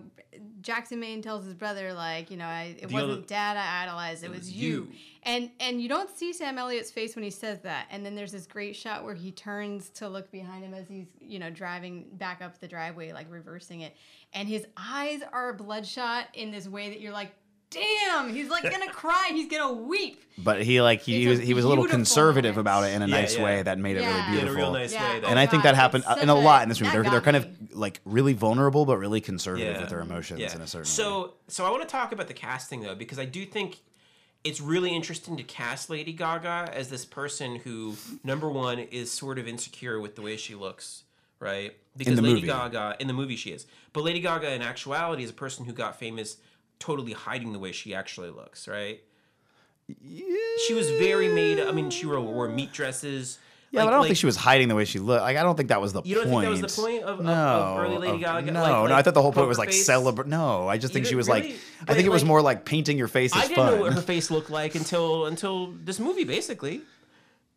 Jackson 0.60 0.98
Maine 1.00 1.22
tells 1.22 1.44
his 1.44 1.54
brother 1.54 1.92
like 1.92 2.30
you 2.30 2.36
know 2.36 2.46
I, 2.46 2.76
it 2.80 2.88
The 2.88 2.94
wasn't 2.94 3.12
other- 3.12 3.20
dad 3.22 3.56
I 3.56 3.84
idolized 3.84 4.24
it, 4.24 4.30
was, 4.30 4.40
was 4.40 4.52
you. 4.52 4.68
you. 4.68 4.88
and 5.22 5.50
and 5.60 5.80
you 5.80 5.88
don't 5.88 6.10
see 6.16 6.32
Sam 6.32 6.58
Elliott's 6.58 6.90
face 6.90 7.14
when 7.14 7.22
he 7.22 7.30
says 7.30 7.60
that 7.60 7.86
and 7.90 8.04
then 8.04 8.14
there's 8.16 8.32
this 8.32 8.46
great 8.46 8.74
shot 8.76 9.04
where 9.04 9.14
he 9.14 9.30
turns 9.30 9.88
to 9.90 10.08
look 10.08 10.30
behind 10.32 10.64
him 10.64 10.74
as 10.74 10.88
he's 10.88 11.06
you 11.20 11.38
know 11.38 11.50
driving 11.50 12.06
back 12.14 12.42
up 12.42 12.58
the 12.60 12.68
driveway 12.68 13.12
like 13.12 13.26
reversing 13.30 13.80
it 13.82 13.94
and 14.32 14.48
his 14.48 14.66
eyes 14.76 15.20
are 15.32 15.52
bloodshot 15.52 16.26
in 16.34 16.50
this 16.50 16.66
way 16.68 16.88
that 16.90 17.00
you're 17.00 17.12
like 17.12 17.32
damn 17.70 18.32
he's 18.32 18.48
like 18.48 18.62
gonna 18.62 18.90
cry 18.92 19.28
he's 19.32 19.48
gonna 19.50 19.72
weep 19.72 20.22
But 20.38 20.62
he 20.62 20.80
like 20.80 21.02
he, 21.02 21.22
It's 21.24 21.26
a 21.26 21.30
was 21.30 21.38
he 21.48 21.54
was 21.54 21.64
a 21.64 21.68
little 21.68 21.86
conservative 21.86 22.52
moment. 22.56 22.60
about 22.60 22.84
it 22.84 22.94
in 22.94 23.02
a 23.02 23.06
Yeah, 23.06 23.14
nice 23.20 23.36
yeah. 23.36 23.44
way 23.44 23.62
that 23.62 23.78
made 23.78 23.96
it 23.96 24.02
Yeah. 24.02 24.08
really 24.08 24.18
In 24.18 24.24
a 24.24 24.26
in 24.26 24.28
a 24.28 24.40
beautiful. 24.52 24.56
real 24.56 24.72
nice 24.72 24.92
Yeah. 24.92 25.12
way. 25.14 25.20
Though. 25.20 25.26
and 25.28 25.38
I 25.38 25.46
think 25.46 25.62
that 25.64 25.74
happened 25.74 26.04
uh, 26.06 26.12
it's 26.14 26.22
in 26.22 26.30
a 26.30 26.34
such 26.34 26.44
lot 26.44 26.62
in 26.62 26.68
this 26.68 26.80
movie. 26.80 26.92
They're, 26.92 27.02
they're 27.02 27.12
got 27.12 27.24
kind 27.24 27.36
of 27.36 27.46
like 27.72 28.00
really 28.04 28.32
vulnerable 28.32 28.86
but 28.86 28.96
really 28.96 29.20
conservative 29.20 29.80
with 29.80 29.90
their 29.90 30.00
emotions 30.00 30.40
Yeah. 30.40 30.54
in 30.54 30.60
a 30.62 30.66
certain 30.66 30.84
way. 30.84 30.90
so 30.90 31.34
so 31.48 31.64
I 31.66 31.70
want 31.70 31.82
to 31.82 31.88
talk 31.88 32.12
about 32.12 32.28
the 32.28 32.34
casting 32.34 32.80
though 32.82 32.94
because 32.94 33.18
I 33.18 33.24
do 33.26 33.44
think 33.44 33.80
it's 34.44 34.60
really 34.60 34.94
interesting 34.94 35.36
to 35.36 35.42
cast 35.42 35.90
Lady 35.90 36.12
Gaga 36.12 36.70
as 36.72 36.88
this 36.88 37.04
person 37.04 37.56
who 37.56 37.96
number 38.24 38.48
one 38.48 38.78
is 38.78 39.10
sort 39.10 39.38
of 39.38 39.48
insecure 39.48 40.00
with 40.00 40.14
the 40.14 40.22
way 40.22 40.36
she 40.36 40.54
looks, 40.54 41.02
right? 41.40 41.76
Because 41.96 42.14
the 42.14 42.22
Lady 42.22 42.34
movie. 42.36 42.46
Gaga 42.46 42.96
in 43.00 43.08
the 43.08 43.12
movie 43.12 43.34
she 43.34 43.50
is, 43.50 43.66
but 43.92 44.04
Lady 44.04 44.20
Gaga 44.20 44.52
in 44.54 44.62
actuality 44.62 45.24
is 45.24 45.30
a 45.30 45.34
person 45.34 45.64
who 45.64 45.72
got 45.72 45.98
famous 45.98 46.36
totally 46.78 47.12
hiding 47.12 47.52
the 47.52 47.58
way 47.58 47.72
she 47.72 47.94
actually 47.94 48.30
looks, 48.30 48.68
right? 48.68 49.00
Yeah. 50.02 50.24
She 50.66 50.74
was 50.74 50.90
very 50.90 51.28
made. 51.28 51.60
I 51.60 51.72
mean, 51.72 51.90
she 51.90 52.06
wore, 52.06 52.20
wore 52.20 52.48
meat 52.48 52.72
dresses. 52.72 53.38
Yeah, 53.70 53.84
but 53.84 53.88
I 53.88 53.96
don't 53.96 54.04
think 54.06 54.16
she 54.16 54.24
was 54.24 54.36
hiding 54.36 54.68
the 54.68 54.74
way 54.74 54.86
she 54.86 54.98
looked. 54.98 55.20
Like 55.22 55.36
I 55.36 55.42
don't 55.42 55.54
think 55.54 55.68
that 55.68 55.80
was 55.80 55.92
the 55.92 56.00
point. 56.00 56.08
You 56.08 56.14
don't 56.14 56.28
think 56.28 56.42
that 56.42 56.50
was 56.62 56.74
the 56.74 56.82
point 56.82 57.02
of- 57.02 57.18
of- 57.20 57.24
no, 57.24 57.32
of 57.32 57.78
early 57.80 57.98
Lady 57.98 58.14
of- 58.14 58.20
Gaga? 58.20 58.50
No, 58.50 58.62
Like- 58.62 58.88
no. 58.88 58.94
I 58.94 59.02
thought 59.02 59.12
the 59.12 59.20
whole 59.20 59.32
point 59.32 59.46
was 59.48 59.58
like 59.58 59.72
celebrate. 59.74 60.26
No, 60.26 60.66
I 60.68 60.78
just 60.78 60.92
think 60.94 61.04
she 61.04 61.14
was 61.14 61.28
really- 61.28 61.50
like. 61.50 61.58
I 61.86 61.94
think 61.94 62.06
it 62.06 62.10
was 62.10 62.24
more 62.24 62.40
like 62.40 62.64
painting 62.64 62.96
your 62.96 63.08
face 63.08 63.34
I 63.34 63.42
didn't 63.42 63.56
fun. 63.56 63.74
know 63.74 63.80
what 63.82 63.92
her 63.92 64.00
face 64.00 64.30
looked 64.30 64.48
like 64.50 64.74
until 64.74 65.26
until 65.26 65.72
this 65.84 65.98
movie, 66.00 66.24
basically. 66.24 66.80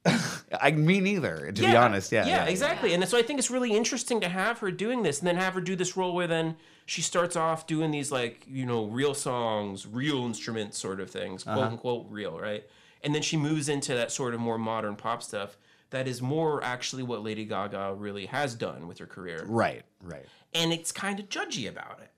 I 0.62 0.72
me 0.72 0.99
neither, 0.99 1.52
to 1.52 1.62
be 1.62 1.76
honest. 1.76 2.12
Yeah, 2.12 2.26
yeah, 2.26 2.45
exactly. 2.45 2.93
And 2.93 3.08
so 3.08 3.18
I 3.18 3.22
think 3.22 3.39
it's 3.39 3.52
really 3.52 3.74
interesting 3.76 4.20
to 4.22 4.30
have 4.30 4.60
her 4.60 4.72
doing 4.72 5.04
this, 5.04 5.20
and 5.20 5.28
then 5.28 5.36
have 5.38 5.54
her 5.54 5.62
do 5.62 5.76
this 5.76 5.95
role 5.95 6.14
where 6.16 6.28
then 6.28 6.56
she 6.86 7.02
starts 7.02 7.36
off 7.36 7.68
doing 7.68 7.91
these 7.91 8.12
like 8.12 8.45
you 8.47 8.66
know 8.66 8.86
real 8.86 9.14
songs, 9.14 9.86
real 9.88 10.26
instruments, 10.26 10.78
sort 10.78 10.99
of 10.99 11.10
things, 11.10 11.45
Uh-huh. 11.45 11.56
quote 11.58 11.72
unquote 11.72 12.06
real, 12.10 12.39
right? 12.39 12.64
And 13.04 13.16
then 13.16 13.22
she 13.22 13.38
moves 13.38 13.70
into 13.70 13.93
that 13.95 14.12
sort 14.12 14.34
of 14.34 14.39
more 14.39 14.58
modern 14.58 14.95
pop 14.95 15.24
stuff 15.24 15.58
that 15.91 16.08
is 16.08 16.22
more 16.22 16.64
actually 16.64 17.04
what 17.04 17.22
Lady 17.24 17.45
Gaga 17.45 17.95
really 17.97 18.28
has 18.28 18.56
done 18.56 18.88
with 18.88 18.97
her 18.99 19.06
career 19.08 19.43
Right, 19.47 19.82
right. 20.02 20.26
and 20.54 20.72
it's 20.72 20.91
kind 20.91 21.20
of 21.20 21.28
judgy 21.28 21.68
about 21.68 21.99
it. 22.02 22.10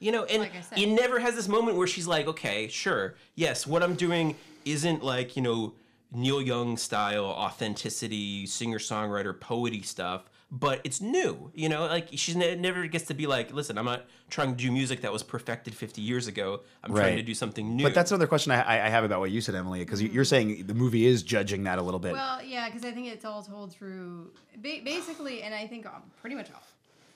You 0.00 0.10
know, 0.12 0.24
and 0.24 0.42
Like 0.42 0.52
it 0.76 0.86
never 0.88 1.20
has 1.20 1.36
this 1.36 1.46
moment 1.48 1.76
where 1.76 1.86
she's 1.86 2.06
like, 2.08 2.26
okay, 2.26 2.66
sure, 2.68 3.14
yes, 3.36 3.66
what 3.68 3.82
I'm 3.84 3.94
doing 3.94 4.34
isn't 4.64 5.02
like, 5.04 5.36
you 5.36 5.42
know, 5.42 5.74
Neil 6.14 6.42
Young 6.42 6.76
style 6.76 7.24
authenticity, 7.26 8.46
singer 8.46 8.78
songwriter, 8.78 9.36
poety 9.38 9.84
stuff, 9.84 10.30
but 10.50 10.80
it's 10.84 11.00
new. 11.00 11.50
You 11.54 11.68
know, 11.70 11.86
like 11.86 12.08
she 12.12 12.34
ne- 12.34 12.56
never 12.56 12.86
gets 12.86 13.06
to 13.06 13.14
be 13.14 13.26
like, 13.26 13.52
listen, 13.52 13.78
I'm 13.78 13.86
not 13.86 14.04
trying 14.28 14.54
to 14.54 14.62
do 14.62 14.70
music 14.70 15.00
that 15.00 15.12
was 15.12 15.22
perfected 15.22 15.74
50 15.74 16.02
years 16.02 16.26
ago. 16.26 16.60
I'm 16.84 16.94
trying 16.94 17.16
to 17.16 17.22
do 17.22 17.34
something 17.34 17.74
new. 17.74 17.82
But 17.84 17.94
that's 17.94 18.10
another 18.10 18.26
question 18.26 18.52
I, 18.52 18.60
I 18.62 18.86
I 18.86 18.88
have 18.90 19.04
about 19.04 19.20
what 19.20 19.30
you 19.30 19.40
said, 19.40 19.54
Emily, 19.54 19.78
because 19.80 20.02
you're 20.02 20.24
saying 20.24 20.66
the 20.66 20.74
movie 20.74 21.06
is 21.06 21.22
judging 21.22 21.64
that 21.64 21.78
a 21.78 21.82
little 21.82 22.00
bit. 22.00 22.12
Well, 22.12 22.42
yeah, 22.42 22.68
because 22.68 22.84
I 22.84 22.92
think 22.92 23.08
it's 23.08 23.24
all 23.24 23.42
told 23.42 23.72
through 23.72 24.30
ba- 24.56 24.80
basically, 24.84 25.42
and 25.42 25.54
I 25.54 25.66
think 25.66 25.86
um, 25.86 26.02
pretty 26.20 26.36
much 26.36 26.48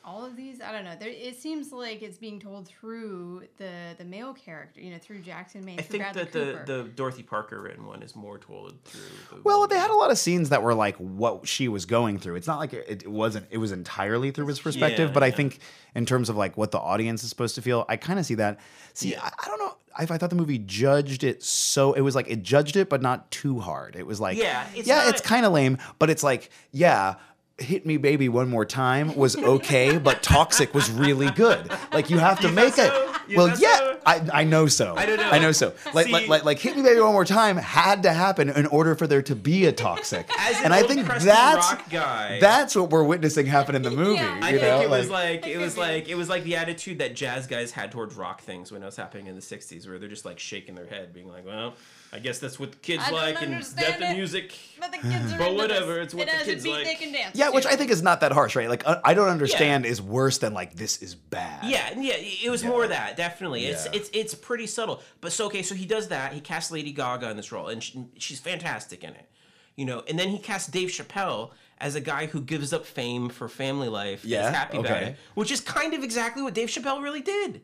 all, 0.07 0.19
all 0.21 0.25
of 0.25 0.37
these. 0.37 0.61
I 0.61 0.73
don't 0.73 0.85
know. 0.85 0.95
There, 0.99 1.09
it 1.09 1.37
seems 1.39 1.73
like 1.73 2.03
it's 2.03 2.19
being 2.19 2.39
told 2.41 2.69
through 2.69 3.45
the 3.59 3.95
the 3.99 4.05
male 4.05 4.33
character, 4.35 4.81
you 4.81 4.91
know, 4.93 4.99
through 4.99 5.21
Jackson 5.21 5.65
Maine. 5.65 5.79
I 5.79 5.83
through 5.83 5.99
think 5.99 6.13
Bradley 6.13 6.23
that 6.25 6.33
the, 6.33 6.53
Cooper. 6.53 6.65
the 6.67 6.89
Dorothy 6.91 7.23
Parker 7.23 7.61
written 7.61 7.87
one 7.87 8.03
is 8.03 8.15
more 8.15 8.39
told 8.39 8.83
through. 8.85 9.37
The 9.37 9.43
Well, 9.43 9.67
they 9.67 9.79
had 9.79 9.91
a 9.91 9.95
lot 9.95 10.11
of 10.11 10.19
scenes 10.19 10.51
that 10.51 10.63
were 10.63 10.75
like 10.75 10.97
what 10.97 11.47
she 11.49 11.69
was 11.69 11.85
going 11.85 12.19
through. 12.19 12.37
It's 12.37 12.47
not 12.47 12.59
like 12.59 12.73
it, 12.73 13.03
it 13.03 13.11
wasn't. 13.11 13.47
It 13.51 13.59
was 13.59 13.73
entirely 13.73 14.31
through 14.31 14.47
his 14.47 14.61
perspective, 14.61 15.09
Yeah, 15.09 15.15
but 15.15 15.23
I 15.23 15.31
think 15.31 15.59
in 15.95 16.07
terms 16.07 16.29
of 16.29 16.37
like 16.37 16.57
what 16.57 16.71
the 16.71 16.79
audience 16.79 17.23
is 17.23 17.29
supposed 17.31 17.55
to 17.57 17.63
feel, 17.63 17.85
I 17.89 17.97
kind 17.97 18.19
of 18.19 18.27
see 18.27 18.35
that. 18.37 18.59
See, 18.95 19.13
Yeah. 19.13 19.21
I, 19.23 19.31
I 19.45 19.49
don't 19.49 19.59
know. 19.59 19.77
I, 19.99 20.03
I 20.03 20.19
thought 20.19 20.29
the 20.31 20.37
movie 20.37 20.59
judged 20.59 21.25
it 21.25 21.43
so 21.43 21.95
it 21.95 22.03
was 22.03 22.15
like 22.15 22.29
it 22.29 22.43
judged 22.43 22.77
it, 22.77 22.89
but 22.91 23.01
not 23.03 23.31
too 23.31 23.61
hard. 23.61 23.97
It 23.97 24.07
was 24.07 24.21
like, 24.21 24.37
Yeah, 24.39 24.67
it's 24.75 24.87
yeah, 24.87 25.09
it's 25.09 25.21
kind 25.23 25.47
of 25.47 25.53
lame, 25.53 25.79
but 25.99 26.11
it's 26.11 26.23
like, 26.23 26.51
yeah. 26.71 27.15
Hit 27.59 27.87
me, 27.87 27.97
baby, 27.97 28.29
one 28.29 28.51
more 28.51 28.67
time 28.67 29.17
was 29.17 29.35
okay, 29.35 29.97
but 29.97 30.23
Toxic 30.23 30.75
was 30.75 30.91
really 30.91 31.31
good. 31.31 31.71
Like 31.91 32.11
you 32.11 32.19
have 32.19 32.39
to 32.41 32.53
make 32.53 32.77
it. 32.77 32.93
so? 32.93 33.13
Well, 33.35 33.49
yeah, 33.49 33.77
so? 33.79 33.99
I, 34.05 34.29
I 34.33 34.45
know 34.45 34.67
so. 34.67 34.95
I 34.95 35.07
don't 35.07 35.17
know. 35.17 35.31
I 35.31 35.39
know 35.39 35.53
so. 35.53 35.73
Like, 35.95 36.11
like, 36.11 36.25
See- 36.25 36.29
like, 36.29 36.45
like, 36.45 36.59
hit 36.59 36.77
me, 36.77 36.83
baby, 36.83 37.01
one 37.01 37.15
more 37.15 37.25
time 37.25 37.57
had 37.57 38.03
to 38.03 38.13
happen 38.13 38.51
in 38.51 38.67
order 38.67 38.95
for 38.95 39.07
there 39.07 39.23
to 39.23 39.35
be 39.35 39.65
a 39.65 39.73
toxic. 39.73 40.29
As 40.39 40.59
an 40.59 40.65
and 40.67 40.75
I 40.75 40.83
think 40.83 41.07
that's 41.07 41.25
rock 41.73 41.89
guy. 41.89 42.39
that's 42.41 42.77
what 42.77 42.91
we're 42.91 43.05
witnessing 43.05 43.47
happen 43.47 43.75
in 43.75 43.81
the 43.81 43.91
movie. 43.91 44.17
Yeah. 44.17 44.39
I 44.43 44.51
you 44.51 44.59
think 44.59 44.63
know, 44.71 44.83
it 44.83 44.91
was 44.91 45.09
like, 45.09 45.43
like 45.45 45.47
it 45.47 45.57
was 45.59 45.79
like 45.79 46.09
it 46.11 46.15
was 46.15 46.29
like 46.29 46.45
the 46.45 46.57
attitude 46.57 46.99
that 46.99 47.15
jazz 47.17 47.47
guys 47.47 47.73
had 47.73 47.91
towards 47.91 48.17
rock 48.17 48.43
things 48.43 48.71
when 48.71 48.83
it 48.83 48.87
was 48.87 48.97
happening 48.97 49.29
in 49.29 49.35
the 49.35 49.41
'60s, 49.41 49.89
where 49.89 49.99
they're 49.99 50.11
just 50.11 50.27
like 50.27 50.39
shaking 50.39 50.75
their 50.75 50.87
head, 50.87 51.15
being 51.15 51.29
like, 51.29 51.47
"Well, 51.47 51.73
I 52.13 52.19
guess 52.19 52.39
that's 52.39 52.59
what 52.59 52.73
the 52.73 52.79
kids 52.79 53.03
I 53.07 53.11
like, 53.11 53.43
and 53.43 53.53
death 53.53 53.75
that's 53.75 53.99
the 53.99 54.15
music." 54.15 54.57
But 54.79 54.93
the 54.93 54.99
kids 54.99 55.33
are 55.35 55.39
But 55.39 55.55
whatever, 55.55 55.95
this. 55.95 56.05
it's 56.05 56.15
what 56.15 56.29
it 56.29 56.39
the 56.39 56.45
kids 56.45 56.63
a 56.65 56.69
beat 56.69 56.73
like. 56.73 56.85
they 56.85 56.95
can 56.95 57.13
dance. 57.13 57.37
yeah, 57.37 57.51
which 57.51 57.65
to. 57.65 57.71
I 57.71 57.77
think 57.77 57.91
is 57.91 58.03
not 58.03 58.21
that 58.21 58.33
harsh, 58.33 58.57
right? 58.57 58.69
Like, 58.69 58.87
I 58.87 59.01
I 59.05 59.15
don't 59.15 59.29
understand 59.29 59.85
is 59.87 60.01
worse 60.01 60.39
than 60.39 60.55
like 60.55 60.75
this 60.75 61.03
is 61.03 61.15
bad. 61.15 61.65
Yeah, 61.65 61.99
yeah, 61.99 62.15
it 62.17 62.51
was 62.51 62.63
more 62.65 62.85
of 62.85 62.91
that 62.91 63.17
definitely. 63.17 63.67
It's 63.67 63.85
Yeah. 63.87 63.93
it's 63.95 64.11
it's 64.13 64.35
pretty 64.35 64.67
subtle. 64.67 65.03
But 65.21 65.33
so 65.33 65.47
okay, 65.47 65.63
so 65.63 65.75
he 65.75 65.87
does 65.87 66.09
that. 66.09 66.33
He 66.33 66.41
casts 66.41 66.71
Lady 66.71 66.93
Gaga 66.93 67.31
in 67.31 67.37
this 67.37 67.51
role, 67.53 67.69
and 67.69 67.83
she, 67.83 68.07
she's 68.19 68.41
fantastic 68.41 69.03
in 69.05 69.11
it. 69.11 69.29
You 69.75 69.85
know, 69.85 70.03
and 70.09 70.19
then 70.19 70.29
he 70.31 70.39
casts 70.39 70.69
Dave 70.69 70.89
Chappelle 70.89 71.51
as 71.79 71.95
a 71.97 72.01
guy 72.01 72.25
who 72.27 72.41
gives 72.41 72.73
up 72.73 72.87
fame 72.87 73.29
for 73.29 73.47
family 73.49 73.89
life. 73.89 74.25
Yeah, 74.25 74.49
is 74.49 74.55
happy 74.55 74.79
about 74.79 75.03
it, 75.03 75.17
which 75.35 75.51
is 75.51 75.61
kind 75.61 75.93
of 75.93 76.03
exactly 76.03 76.43
what 76.43 76.55
Dave 76.55 76.69
Chappelle 76.69 77.03
really 77.03 77.21
did. 77.21 77.61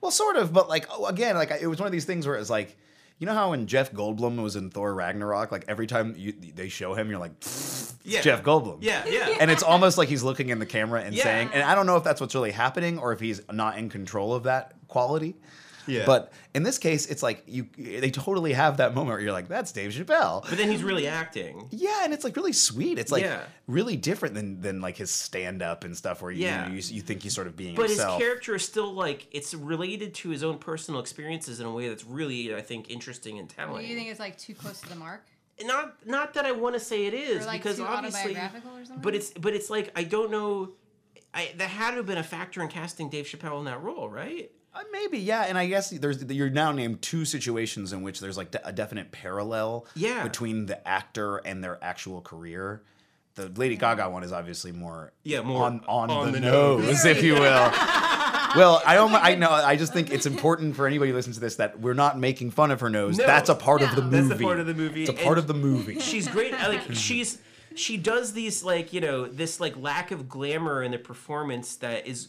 Well, 0.00 0.12
sort 0.12 0.36
of, 0.36 0.52
but 0.52 0.68
like 0.68 0.86
oh, 0.92 1.06
again, 1.06 1.34
like 1.34 1.50
it 1.60 1.66
was 1.66 1.80
one 1.80 1.86
of 1.86 1.92
these 1.92 2.04
things 2.04 2.26
where 2.26 2.36
it's 2.36 2.50
like, 2.50 2.76
you 3.18 3.26
know 3.26 3.34
how 3.34 3.50
when 3.50 3.66
Jeff 3.66 3.92
Goldblum 3.92 4.42
was 4.42 4.56
in 4.56 4.70
Thor 4.70 4.92
Ragnarok, 4.94 5.50
like 5.50 5.64
every 5.68 5.86
time 5.86 6.14
you, 6.16 6.32
they 6.32 6.68
show 6.68 6.94
him, 6.94 7.08
you're 7.10 7.18
like, 7.18 7.32
Yeah. 8.04 8.20
Jeff 8.20 8.42
Goldblum. 8.42 8.78
Yeah, 8.82 9.04
yeah. 9.06 9.36
and 9.40 9.50
it's 9.50 9.62
almost 9.62 9.96
like 9.98 10.08
he's 10.08 10.22
looking 10.22 10.50
in 10.50 10.58
the 10.58 10.66
camera 10.66 11.00
and 11.02 11.14
Yeah. 11.14 11.22
saying, 11.24 11.50
and 11.54 11.62
I 11.62 11.74
don't 11.74 11.86
know 11.86 11.96
if 11.96 12.04
that's 12.04 12.20
what's 12.20 12.34
really 12.34 12.52
happening 12.52 12.98
or 12.98 13.12
if 13.12 13.20
he's 13.20 13.40
not 13.50 13.78
in 13.78 13.88
control 13.88 14.34
of 14.34 14.42
that 14.44 14.72
quality. 14.88 15.34
Yeah. 15.86 16.04
But 16.06 16.32
in 16.54 16.62
this 16.62 16.78
case, 16.78 17.06
it's 17.06 17.22
like 17.22 17.42
you 17.46 17.66
they 17.76 18.10
totally 18.10 18.52
have 18.52 18.78
that 18.78 18.94
moment 18.94 19.14
where 19.14 19.20
you're 19.20 19.32
like, 19.32 19.48
that's 19.48 19.72
Dave 19.72 19.92
Chappelle. 19.92 20.42
But 20.48 20.58
then 20.58 20.70
he's 20.70 20.82
really 20.82 21.06
acting. 21.06 21.68
Yeah, 21.70 22.04
and 22.04 22.12
it's 22.12 22.24
like 22.24 22.36
really 22.36 22.52
sweet. 22.52 22.98
It's 22.98 23.12
like 23.12 23.22
Yeah. 23.24 23.42
really 23.66 23.96
different 23.96 24.34
than 24.34 24.60
than 24.60 24.80
like 24.80 24.96
his 24.96 25.10
stand 25.10 25.62
up 25.62 25.84
and 25.84 25.96
stuff 25.96 26.22
where 26.22 26.30
you, 26.30 26.44
Yeah. 26.44 26.68
you 26.68 26.76
you 26.76 26.82
you 26.96 27.00
think 27.02 27.22
he's 27.22 27.34
sort 27.34 27.46
of 27.46 27.56
being 27.56 27.74
But 27.74 27.88
himself. 27.88 28.18
his 28.18 28.26
character 28.26 28.54
is 28.54 28.64
still 28.64 28.92
like 28.92 29.26
it's 29.32 29.54
related 29.54 30.14
to 30.14 30.30
his 30.30 30.42
own 30.42 30.58
personal 30.58 31.00
experiences 31.00 31.60
in 31.60 31.66
a 31.66 31.72
way 31.72 31.88
that's 31.88 32.04
really, 32.04 32.54
I 32.54 32.62
think, 32.62 32.90
interesting 32.90 33.38
and 33.38 33.48
telling. 33.48 33.82
Do 33.84 33.88
you 33.90 33.96
think 33.96 34.08
it's 34.10 34.20
like 34.20 34.38
too 34.38 34.54
close 34.54 34.80
to 34.80 34.88
the 34.88 34.96
mark? 34.96 35.22
not 35.64 36.06
not 36.06 36.34
that 36.34 36.44
I 36.44 36.52
want 36.52 36.74
to 36.74 36.80
say 36.80 37.06
it 37.06 37.14
is 37.14 37.44
Or 37.44 37.46
like 37.46 37.62
because 37.62 37.76
too 37.78 37.84
obviously, 37.86 38.32
autobiographical 38.36 38.76
or 38.76 38.84
something? 38.84 39.02
but 39.02 39.14
it's 39.14 39.30
but 39.30 39.54
it's 39.54 39.70
like 39.70 39.90
I 39.96 40.04
don't 40.04 40.30
know. 40.30 40.72
I, 41.32 41.52
that 41.56 41.68
had 41.68 41.90
to 41.90 41.96
have 41.98 42.06
been 42.06 42.16
a 42.18 42.22
factor 42.22 42.62
in 42.62 42.68
casting 42.68 43.10
Dave 43.10 43.26
Chappelle 43.26 43.58
in 43.58 43.64
that 43.66 43.82
role, 43.82 44.08
right? 44.08 44.50
Uh, 44.76 44.80
maybe, 44.92 45.18
yeah, 45.18 45.42
and 45.42 45.56
I 45.56 45.66
guess 45.66 45.90
there's 45.90 46.22
you're 46.24 46.50
now 46.50 46.70
named 46.72 47.00
two 47.00 47.24
situations 47.24 47.92
in 47.94 48.02
which 48.02 48.20
there's 48.20 48.36
like 48.36 48.54
a 48.64 48.72
definite 48.72 49.10
parallel 49.10 49.86
Yeah. 49.94 50.22
between 50.22 50.66
the 50.66 50.86
actor 50.86 51.38
and 51.38 51.64
their 51.64 51.78
actual 51.82 52.20
career. 52.20 52.82
The 53.36 53.48
Lady 53.56 53.76
Gaga 53.76 54.08
one 54.10 54.22
is 54.22 54.32
obviously 54.32 54.72
more 54.72 55.12
Yeah, 55.22 55.42
more 55.42 55.64
on 55.64 55.80
on, 55.88 56.10
on 56.10 56.26
the, 56.26 56.32
the 56.32 56.40
nose, 56.40 56.84
nose. 56.86 57.04
if 57.06 57.22
you 57.22 57.34
will. 57.34 57.40
well, 58.56 58.82
I 58.86 58.94
don't. 58.94 59.12
I 59.14 59.34
know. 59.34 59.50
I 59.50 59.76
just 59.76 59.92
think 59.92 60.10
it's 60.10 60.26
important 60.26 60.76
for 60.76 60.86
anybody 60.86 61.10
who 61.10 61.16
listens 61.16 61.36
to 61.36 61.40
this 61.40 61.56
that 61.56 61.80
we're 61.80 61.94
not 61.94 62.18
making 62.18 62.50
fun 62.50 62.70
of 62.70 62.80
her 62.80 62.88
nose. 62.90 63.18
No. 63.18 63.26
That's 63.26 63.48
a 63.48 63.54
part 63.54 63.82
of 63.82 63.94
the 63.96 64.02
movie. 64.02 64.28
That's 64.28 64.40
a 64.40 64.42
part 64.44 64.60
of 64.60 64.66
the 64.66 64.74
movie, 64.74 65.02
It's 65.02 65.10
a 65.10 65.12
part 65.12 65.36
and 65.36 65.38
of 65.38 65.46
the 65.46 65.54
movie. 65.54 66.00
She's 66.00 66.28
great. 66.28 66.52
Like 66.52 66.82
she's 66.92 67.38
she 67.74 67.96
does 67.98 68.32
these 68.32 68.62
like 68.64 68.92
you 68.92 69.00
know 69.00 69.26
this 69.26 69.60
like 69.60 69.76
lack 69.76 70.10
of 70.10 70.28
glamour 70.28 70.82
in 70.82 70.92
the 70.92 70.98
performance 70.98 71.76
that 71.76 72.06
is 72.06 72.28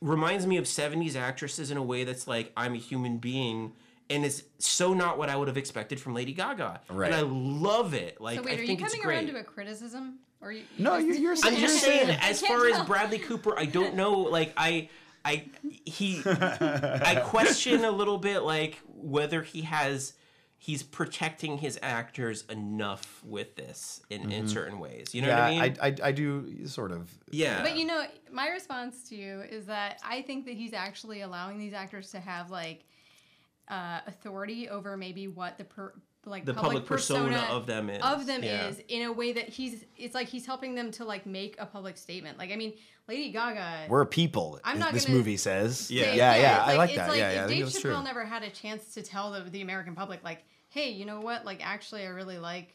reminds 0.00 0.46
me 0.46 0.56
of 0.58 0.64
70s 0.64 1.16
actresses 1.16 1.70
in 1.70 1.76
a 1.76 1.82
way 1.82 2.04
that's 2.04 2.26
like 2.28 2.52
I'm 2.56 2.74
a 2.74 2.78
human 2.78 3.16
being 3.18 3.72
and 4.08 4.24
it's 4.24 4.42
so 4.58 4.94
not 4.94 5.18
what 5.18 5.28
I 5.28 5.36
would 5.36 5.48
have 5.48 5.56
expected 5.56 5.98
from 5.98 6.14
Lady 6.14 6.32
Gaga. 6.32 6.80
Right. 6.88 7.06
And 7.10 7.14
I 7.14 7.22
love 7.22 7.92
it. 7.92 8.20
Like 8.20 8.38
so 8.38 8.42
wait, 8.44 8.52
I 8.52 8.56
are 8.58 8.60
you 8.60 8.66
think 8.68 8.80
it's 8.82 8.94
coming 8.94 9.06
around 9.08 9.26
to 9.28 9.36
a 9.38 9.42
criticism? 9.42 10.18
Or 10.40 10.52
you, 10.52 10.62
No, 10.78 10.96
just- 11.00 11.06
you're- 11.06 11.18
you're 11.20 11.30
I'm 11.32 11.36
saying- 11.38 11.56
just 11.60 11.82
saying, 11.82 12.06
saying- 12.06 12.18
as 12.22 12.42
I 12.42 12.46
can't 12.46 12.60
far 12.60 12.68
as. 12.68 12.86
Bradley 12.86 13.18
Cooper, 13.18 13.58
I 13.58 13.64
don't 13.64 13.94
know. 13.96 14.18
Like 14.20 14.52
I, 14.56 14.90
I, 15.24 15.46
he, 15.84 16.22
I 16.24 17.20
question 17.24 17.84
a 17.84 17.90
little 17.90 18.18
bit, 18.18 18.40
like 18.42 18.78
whether 18.94 19.42
he 19.42 19.62
has, 19.62 20.12
he's 20.58 20.82
protecting 20.82 21.58
his 21.58 21.78
actors 21.82 22.44
enough 22.48 23.22
with 23.24 23.56
this 23.56 24.00
in, 24.10 24.30
in 24.32 24.48
certain 24.48 24.78
ways. 24.78 25.14
You 25.14 25.22
know 25.22 25.28
yeah, 25.28 25.38
what 25.38 25.44
I 25.44 25.50
mean? 25.50 25.76
I, 25.80 25.86
I 25.86 25.94
I 26.08 26.12
do 26.12 26.66
sort 26.66 26.92
of. 26.92 27.10
yeah. 27.30 27.62
But 27.62 27.76
you 27.76 27.84
know, 27.84 28.04
my 28.32 28.48
response 28.48 29.08
to 29.10 29.16
you 29.16 29.42
is 29.42 29.66
that 29.66 30.00
I 30.04 30.22
think 30.22 30.46
that 30.46 30.54
he's 30.54 30.72
actually 30.72 31.20
allowing 31.20 31.58
these 31.58 31.74
actors 31.74 32.10
to 32.12 32.20
have 32.20 32.50
like 32.50 32.84
uh, 33.68 34.00
authority 34.06 34.68
over 34.68 34.96
maybe 34.96 35.28
what 35.28 35.58
the 35.58 35.64
per, 35.64 35.92
like 36.26 36.44
the 36.44 36.54
public, 36.54 36.84
persona, 36.84 37.46
of 37.50 37.66
them 37.66 37.88
is 37.88 38.02
of 38.02 38.26
them 38.26 38.42
yeah. 38.42 38.68
is 38.68 38.82
in 38.88 39.02
a 39.02 39.12
way 39.12 39.32
that 39.32 39.48
he's 39.48 39.84
it's 39.96 40.14
like 40.14 40.28
he's 40.28 40.46
helping 40.46 40.74
them 40.74 40.90
to 40.92 41.04
like 41.04 41.26
make 41.26 41.56
a 41.58 41.66
public 41.66 41.96
statement. 41.96 42.38
Like 42.38 42.52
I 42.52 42.56
mean, 42.56 42.74
Lady 43.08 43.30
Gaga. 43.30 43.86
We're 43.88 44.04
people. 44.04 44.58
I'm 44.64 44.78
not 44.78 44.92
this 44.92 45.08
movie 45.08 45.36
says. 45.36 45.90
Yeah. 45.90 46.04
say- 46.04 46.16
yeah, 46.16 46.36
yeah. 46.36 46.56
it's 46.60 46.68
I 46.68 46.76
like 46.76 46.90
it's 46.90 46.98
that. 46.98 47.16
yeah, 47.16 47.32
yeah. 47.32 47.40
I 47.40 47.44
if 47.44 47.50
Dave 47.50 47.66
Chappelle 47.66 47.80
true. 47.80 48.02
never 48.02 48.24
had 48.24 48.42
a 48.42 48.50
chance 48.50 48.94
to 48.94 49.02
tell 49.02 49.32
the, 49.32 49.48
the 49.48 49.62
American 49.62 49.94
public, 49.94 50.22
like, 50.24 50.44
hey, 50.68 50.90
you 50.90 51.04
know 51.04 51.20
what? 51.20 51.44
Like, 51.44 51.64
actually, 51.64 52.02
I 52.02 52.08
really 52.08 52.38
like 52.38 52.74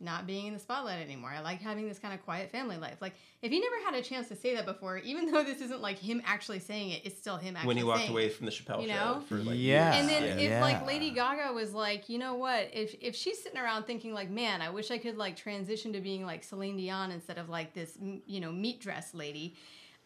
not 0.00 0.26
being 0.26 0.46
in 0.46 0.54
the 0.54 0.58
spotlight 0.58 1.00
anymore. 1.00 1.30
I 1.30 1.40
like 1.40 1.60
having 1.60 1.86
this 1.86 1.98
kind 1.98 2.14
of 2.14 2.24
quiet 2.24 2.50
family 2.50 2.76
life. 2.78 2.96
Like, 3.00 3.14
if 3.42 3.50
he 3.52 3.60
never 3.60 3.76
had 3.84 3.94
a 3.94 4.02
chance 4.02 4.28
to 4.28 4.34
say 4.36 4.54
that 4.54 4.64
before, 4.64 4.98
even 4.98 5.26
though 5.32 5.44
this 5.44 5.60
isn't 5.60 5.80
like 5.82 5.98
him 5.98 6.22
actually 6.24 6.58
saying 6.58 6.90
it, 6.90 7.02
it's 7.04 7.18
still 7.18 7.36
him 7.36 7.54
actually 7.56 7.68
when 7.68 7.76
he 7.76 7.84
walked 7.84 8.08
away 8.08 8.26
it. 8.26 8.34
from 8.34 8.46
the 8.46 8.52
Chappelle 8.52 8.82
you 8.82 8.88
show 8.88 8.94
know? 8.94 9.20
for 9.28 9.36
like 9.36 9.56
Yeah. 9.58 9.94
And 9.94 10.08
then 10.08 10.22
Yeah. 10.38 10.56
if 10.56 10.60
like 10.62 10.86
Lady 10.86 11.10
Gaga 11.10 11.52
was 11.52 11.72
like, 11.74 12.08
you 12.08 12.18
know 12.18 12.34
what, 12.34 12.70
if 12.72 12.94
if 13.00 13.14
she's 13.14 13.42
sitting 13.42 13.58
around 13.60 13.84
thinking 13.84 14.14
like, 14.14 14.30
man, 14.30 14.62
I 14.62 14.70
wish 14.70 14.90
I 14.90 14.98
could 14.98 15.16
like 15.18 15.36
transition 15.36 15.92
to 15.92 16.00
being 16.00 16.24
like 16.24 16.44
Celine 16.44 16.76
Dion 16.76 17.10
instead 17.12 17.38
of 17.38 17.48
like 17.48 17.74
this, 17.74 17.98
you 18.26 18.40
know, 18.40 18.50
meat 18.52 18.80
dress 18.80 19.12
lady, 19.14 19.54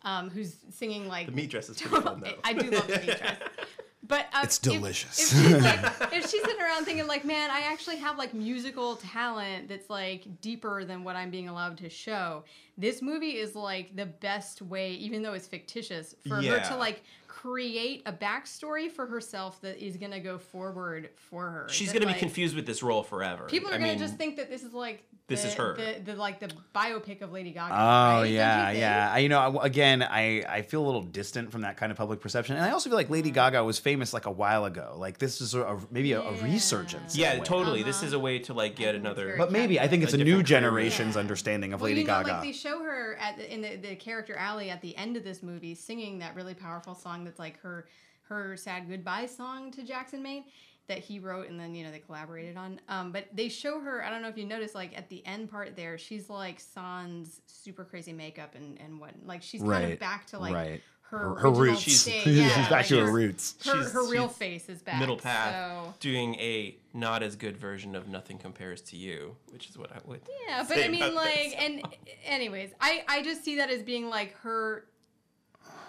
um, 0.03 0.29
who's 0.29 0.57
singing 0.71 1.07
like 1.09 1.27
the 1.27 1.33
meat 1.33 1.51
dress 1.51 1.69
is 1.69 1.81
pretty 1.81 2.03
fun 2.05 2.21
though. 2.21 2.35
I 2.43 2.53
do 2.53 2.71
love 2.71 2.87
the 2.89 2.97
meat 2.99 3.07
dress. 3.19 3.39
But 4.07 4.27
um, 4.35 4.45
It's 4.45 4.59
delicious. 4.59 5.33
If, 5.33 5.43
she's 5.43 5.63
like, 5.63 5.81
if 6.13 6.31
she's 6.31 6.43
sitting 6.43 6.61
around 6.61 6.85
thinking 6.85 7.07
like, 7.07 7.25
man, 7.25 7.51
I 7.51 7.61
actually 7.61 7.97
have 7.97 8.19
like 8.19 8.35
musical 8.35 8.97
talent 8.97 9.69
that's 9.69 9.89
like 9.89 10.25
deeper 10.41 10.85
than 10.85 11.05
what 11.05 11.17
I'm 11.17 11.31
being 11.31 11.49
allowed 11.49 11.79
to 11.79 11.89
show. 11.89 12.45
This 12.77 13.01
movie 13.01 13.37
is 13.39 13.55
like 13.55 13.97
the 13.97 14.07
best 14.07 14.61
way, 14.61 14.93
even 14.93 15.23
though 15.23 15.33
it's 15.33 15.47
fictitious, 15.47 16.15
for 16.29 16.37
her 16.37 16.61
to 16.61 16.77
like 16.77 17.03
create 17.29 18.03
a 18.07 18.13
backstory 18.13 18.91
for 18.91 19.07
herself 19.07 19.61
that 19.63 19.79
is 19.85 19.97
gonna 19.97 20.21
go 20.21 20.39
forward 20.39 21.11
for 21.17 21.51
her. 21.51 21.67
She's 21.71 21.93
That, 21.93 22.01
gonna 22.01 22.13
be 22.13 22.19
confused 22.19 22.55
with 22.57 22.67
this 22.67 22.83
role 22.83 23.03
forever. 23.03 23.45
People 23.47 23.71
are 23.71 23.75
I 23.75 23.79
gonna 23.79 23.91
mean, 23.91 23.99
just 23.99 24.17
think 24.17 24.37
that 24.37 24.51
this 24.51 24.63
is 24.63 24.73
like 24.75 25.05
This 25.27 25.41
the, 25.41 25.49
is 25.49 25.55
her. 25.55 25.75
the, 25.75 26.13
the 26.13 26.17
like 26.17 26.39
the 26.39 26.51
biopic 26.75 27.23
of 27.23 27.33
Lady 27.33 27.51
Gaga. 27.51 27.73
Oh 27.73 27.77
right? 27.77 28.17
Don't 28.21 28.29
you 28.29 28.35
yeah, 28.35 28.71
yeah. 28.73 29.11
I, 29.11 29.19
you 29.21 29.31
know, 29.31 29.39
I- 29.59 29.65
again, 29.67 30.03
I 30.03 30.45
I 30.47 30.61
feel 30.61 30.83
a 30.83 30.87
little 30.87 31.01
distant 31.03 31.51
from 31.51 31.63
that 31.63 31.79
kind 31.79 31.91
of 31.91 31.97
public 31.97 32.21
perception, 32.21 32.57
and 32.57 32.65
I 32.65 32.73
also 32.73 32.91
feel 32.91 32.99
like 32.99 33.09
Lady 33.09 33.31
Gaga 33.31 33.65
was 33.65 33.79
famous 33.79 34.13
like 34.13 34.27
a 34.27 34.31
while 34.31 34.67
ago. 34.67 34.95
Like 34.99 35.17
this 35.17 35.41
is 35.41 35.55
a, 35.55 35.63
a- 35.63 35.81
maybe 35.91 36.13
a, 36.13 36.21
a 36.21 36.33
resurgence. 36.43 37.17
Yeah, 37.17 37.39
totally. 37.39 37.83
This 37.83 37.99
Uh-huh. 37.99 38.07
is 38.09 38.13
a 38.13 38.19
way 38.19 38.39
to 38.41 38.53
like 38.53 38.77
get 38.77 38.95
another. 38.95 39.37
But 39.39 39.51
maybe 39.51 39.81
I 39.81 39.89
think 39.89 40.03
it's 40.03 40.13
A 40.13 40.21
a, 40.21 40.25
new 40.25 40.43
generation's 40.43 41.15
Yeah. 41.15 41.21
understanding 41.21 41.73
of 41.73 41.81
Well, 41.81 41.89
Lady 41.89 42.03
you 42.03 42.07
know, 42.07 42.13
Gaga. 42.23 42.31
like 42.33 42.43
they 42.43 42.53
show 42.53 42.83
her 42.83 43.17
at 43.19 43.39
in 43.41 43.63
the, 43.63 43.77
the 43.77 43.97
character 43.97 44.35
Allie 44.37 44.69
at 44.69 44.83
the 44.83 44.95
end 44.95 45.17
of 45.17 45.25
this 45.25 45.43
movie 45.43 45.75
singing 45.75 46.19
that 46.19 46.35
really 46.35 46.55
powerful 46.55 46.95
song 46.95 47.25
that's 47.25 47.39
like 47.39 47.59
her 47.61 47.87
her 48.29 48.59
sad 48.59 48.89
goodbye 48.91 49.25
song 49.27 49.71
to 49.71 49.83
Jackson 49.85 50.23
Maine. 50.23 50.45
That 50.87 50.99
he 50.99 51.19
wrote 51.19 51.49
and 51.49 51.59
then 51.59 51.75
you 51.75 51.85
know 51.85 51.91
they 51.91 51.99
collaborated 51.99 52.57
on. 52.57 52.81
Um, 52.89 53.11
but 53.13 53.27
they 53.33 53.49
show 53.49 53.81
her. 53.81 54.05
I 54.05 54.11
don't 54.11 54.23
know 54.23 54.29
if 54.29 54.37
you 54.37 54.45
noticed, 54.47 54.75
like 54.75 54.97
at 54.97 55.09
the 55.09 55.25
end 55.27 55.51
part 55.51 55.77
there, 55.77 55.97
she's 55.99 56.29
like 56.29 56.61
Sans 56.61 57.41
super 57.47 57.85
crazy 57.85 58.13
makeup 58.13 58.55
and 58.55 58.79
and 58.81 59.01
what 59.01 59.13
like 59.25 59.43
she's 59.43 59.61
kind 59.61 59.71
Right, 59.71 59.93
of 59.95 59.99
back 59.99 60.27
to 60.29 60.39
like 60.39 60.55
right. 60.55 60.83
her 61.11 61.19
Her, 61.19 61.35
her 61.37 61.51
roots. 61.51 61.81
She's 61.83 62.07
Yeah, 62.27 62.49
back 62.63 62.71
like 62.71 62.87
to 62.89 62.99
her 63.01 63.07
her- 63.07 63.13
roots. 63.13 63.55
Her, 63.65 63.83
her 63.89 64.07
real 64.09 64.29
she's 64.29 64.37
face 64.37 64.69
is 64.69 64.83
back. 64.83 64.99
Middle 65.01 65.17
path, 65.17 65.53
So. 65.87 65.95
doing 66.01 66.35
a 66.37 66.77
not 66.93 67.23
as 67.23 67.35
good 67.37 67.57
version 67.57 67.95
of 67.95 68.09
Nothing 68.09 68.37
Compares 68.39 68.81
to 68.83 68.97
You, 68.97 69.37
which 69.53 69.69
is 69.69 69.79
what 69.79 69.91
I 69.93 69.99
would. 70.07 70.21
Yeah, 70.49 70.65
but 70.69 70.79
I 70.79 70.89
mean, 70.89 71.15
like, 71.15 71.35
this. 71.35 71.55
and 71.59 71.83
anyways, 72.27 72.71
I 72.81 73.05
I 73.09 73.23
just 73.23 73.43
see 73.45 73.57
that 73.57 73.71
as 73.71 73.83
being 73.83 74.09
like 74.11 74.35
her. 74.39 74.85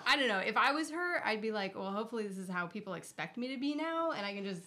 I 0.08 0.18
don't 0.18 0.28
know. 0.28 0.38
If 0.40 0.56
I 0.56 0.72
was 0.72 0.92
her, 0.92 1.26
I'd 1.26 1.42
be 1.42 1.52
like, 1.52 1.76
well, 1.76 1.92
hopefully 1.92 2.28
this 2.28 2.38
is 2.38 2.48
how 2.48 2.68
people 2.68 2.94
expect 2.94 3.38
me 3.38 3.48
to 3.54 3.58
be 3.60 3.74
now, 3.74 4.12
and 4.12 4.24
I 4.26 4.34
can 4.36 4.44
just 4.44 4.62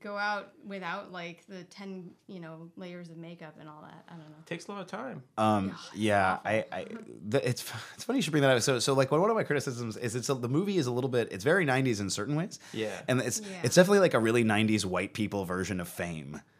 go 0.00 0.18
out 0.18 0.52
without 0.66 1.12
like 1.12 1.44
the 1.48 1.64
ten, 1.64 2.10
you 2.26 2.40
know, 2.40 2.70
layers 2.76 3.10
of 3.10 3.16
makeup 3.16 3.54
and 3.60 3.68
all 3.68 3.82
that. 3.82 4.04
I 4.08 4.12
don't 4.12 4.28
know. 4.30 4.36
it 4.40 4.46
takes 4.46 4.66
a 4.66 4.72
lot 4.72 4.80
of 4.80 4.86
time. 4.88 5.22
Um, 5.38 5.68
Yeah, 5.68 5.74
it's 5.74 5.94
yeah. 5.94 6.38
I, 6.44 6.64
I, 6.72 6.86
the, 7.28 7.48
it's 7.48 7.64
it's 7.94 8.04
funny 8.04 8.18
you 8.18 8.22
should 8.22 8.32
bring 8.32 8.42
that 8.42 8.56
up. 8.56 8.62
So, 8.62 8.78
so 8.78 8.92
like 8.94 9.10
one 9.10 9.20
one 9.20 9.30
of 9.30 9.36
my 9.36 9.44
criticisms 9.44 9.96
is 9.96 10.14
it's 10.16 10.28
a, 10.28 10.34
the 10.34 10.48
movie 10.48 10.78
is 10.78 10.86
a 10.86 10.92
little 10.92 11.10
bit 11.10 11.28
it's 11.32 11.44
very 11.44 11.64
'90s 11.64 12.00
in 12.00 12.10
certain 12.10 12.34
ways. 12.36 12.58
Yeah. 12.72 12.90
and 13.08 13.20
it's 13.20 13.40
Yeah. 13.40 13.46
it's 13.62 13.74
definitely 13.76 14.00
like 14.00 14.14
a 14.14 14.18
really 14.20 14.44
'90s 14.44 14.84
white 14.84 15.14
people 15.14 15.44
version 15.44 15.80
of 15.80 15.88
Fame. 15.88 16.40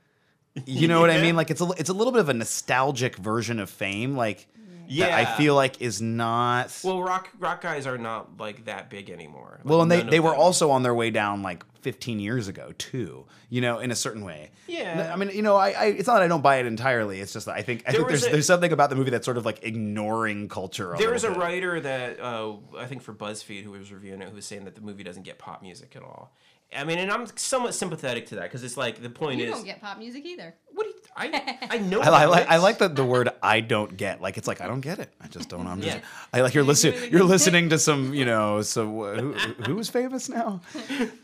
You 0.67 0.87
know 0.87 1.01
what 1.01 1.11
I 1.11 1.21
mean? 1.21 1.35
Like 1.35 1.51
it's 1.51 1.61
a 1.61 1.69
it's 1.77 1.91
a 1.91 1.93
little 1.93 2.13
bit 2.13 2.21
of 2.21 2.29
a 2.29 2.35
nostalgic 2.35 3.17
version 3.17 3.59
of 3.59 3.69
Fame. 3.69 4.17
Like 4.17 4.47
Yeah, 4.89 5.17
I 5.17 5.25
feel 5.37 5.55
like 5.55 5.81
is 5.81 6.01
not. 6.03 6.79
Well, 6.85 7.03
rock 7.03 7.31
rock 7.39 7.61
guys 7.61 7.87
are 7.87 7.99
not 7.99 8.39
like 8.39 8.65
that 8.67 8.91
big 8.91 9.11
anymore. 9.11 9.61
Like, 9.63 9.71
well, 9.71 9.83
and 9.83 9.91
they, 9.91 10.03
they 10.03 10.21
were 10.21 10.31
them. 10.31 10.41
also 10.41 10.71
on 10.71 10.83
their 10.83 10.95
way 10.95 11.11
down 11.11 11.43
like 11.43 11.65
15 11.83 12.19
years 12.21 12.49
ago 12.49 12.73
too. 12.79 13.25
You 13.51 13.61
know, 13.61 13.79
in 13.79 13.91
a 13.91 13.95
certain 13.95 14.25
way. 14.25 14.51
Yeah. 14.67 15.11
I 15.13 15.17
mean, 15.17 15.31
you 15.31 15.43
know, 15.43 15.57
I, 15.57 15.71
I 15.71 15.85
it's 15.87 16.07
not 16.09 16.15
that 16.15 16.23
I 16.23 16.29
don't 16.29 16.43
buy 16.43 16.57
it 16.57 16.67
entirely. 16.67 17.21
It's 17.21 17.33
just 17.33 17.47
that 17.47 17.55
I 17.55 17.63
think 17.63 17.85
I 17.87 17.93
There 17.93 18.01
think 18.01 18.09
there's 18.09 18.27
a- 18.27 18.31
there's 18.31 18.47
something 18.47 18.73
about 18.73 18.91
the 18.91 18.97
movie 18.97 19.11
that's 19.11 19.25
sort 19.25 19.37
of 19.37 19.45
like 19.47 19.63
ignoring 19.63 20.49
culture. 20.49 20.95
A 20.95 20.99
There 20.99 21.11
was 21.13 21.25
a 21.25 21.29
bit. 21.31 21.39
writer 21.39 21.81
that 21.81 22.19
uh, 22.21 22.55
I 22.77 22.87
think 22.87 23.03
for 23.03 23.13
BuzzFeed 23.15 23.63
who 23.63 23.71
was 23.73 23.93
reviewing 23.93 24.23
it 24.23 24.29
who 24.29 24.35
was 24.35 24.45
saying 24.47 24.65
that 24.65 24.75
the 24.75 24.81
movie 24.81 25.05
doesn't 25.05 25.23
get 25.23 25.39
pop 25.39 25.63
music 25.63 25.95
at 25.95 26.03
all. 26.03 26.33
I 26.77 26.85
mean, 26.85 26.99
and 26.99 27.11
I'm 27.11 27.27
somewhat 27.37 27.75
sympathetic 27.75 28.27
to 28.29 28.37
that 28.37 28.43
because 28.45 28.65
it's 28.65 28.77
like 28.77 29.01
the 29.03 29.11
point 29.11 29.39
You 29.39 29.45
is, 29.45 29.49
You 29.51 29.55
don't 29.57 29.65
get 29.65 29.81
pop 29.81 29.99
music 29.99 30.25
either. 30.25 30.55
what 30.73 30.85
do 30.85 30.89
you, 30.91 30.95
I 31.17 31.59
I 31.71 31.79
know. 31.79 32.01
I, 32.01 32.09
I 32.09 32.25
like 32.27 32.49
I 32.49 32.57
like 32.57 32.79
the, 32.79 32.89
the 32.89 33.05
word 33.05 33.29
I 33.43 33.61
don't 33.61 33.97
get. 33.97 34.21
Like 34.21 34.37
it's 34.37 34.49
like 34.49 34.61
I 34.61 34.67
don't 34.67 34.81
get 34.81 34.99
it. 34.99 35.13
I 35.21 35.29
just 35.29 35.49
don't. 35.49 35.67
I'm 35.67 35.81
just. 35.81 35.97
Yeah. 35.99 36.03
I 36.33 36.41
like 36.41 36.55
you're 36.55 36.63
You're 36.63 36.69
listening. 36.69 37.13
You're 37.13 37.23
listening 37.25 37.69
to 37.71 37.79
some. 37.79 38.13
You 38.15 38.25
know. 38.25 38.63
So 38.63 39.03
uh, 39.03 39.21
who 39.21 39.33
who's 39.65 39.89
famous 39.89 40.29
now? 40.29 40.61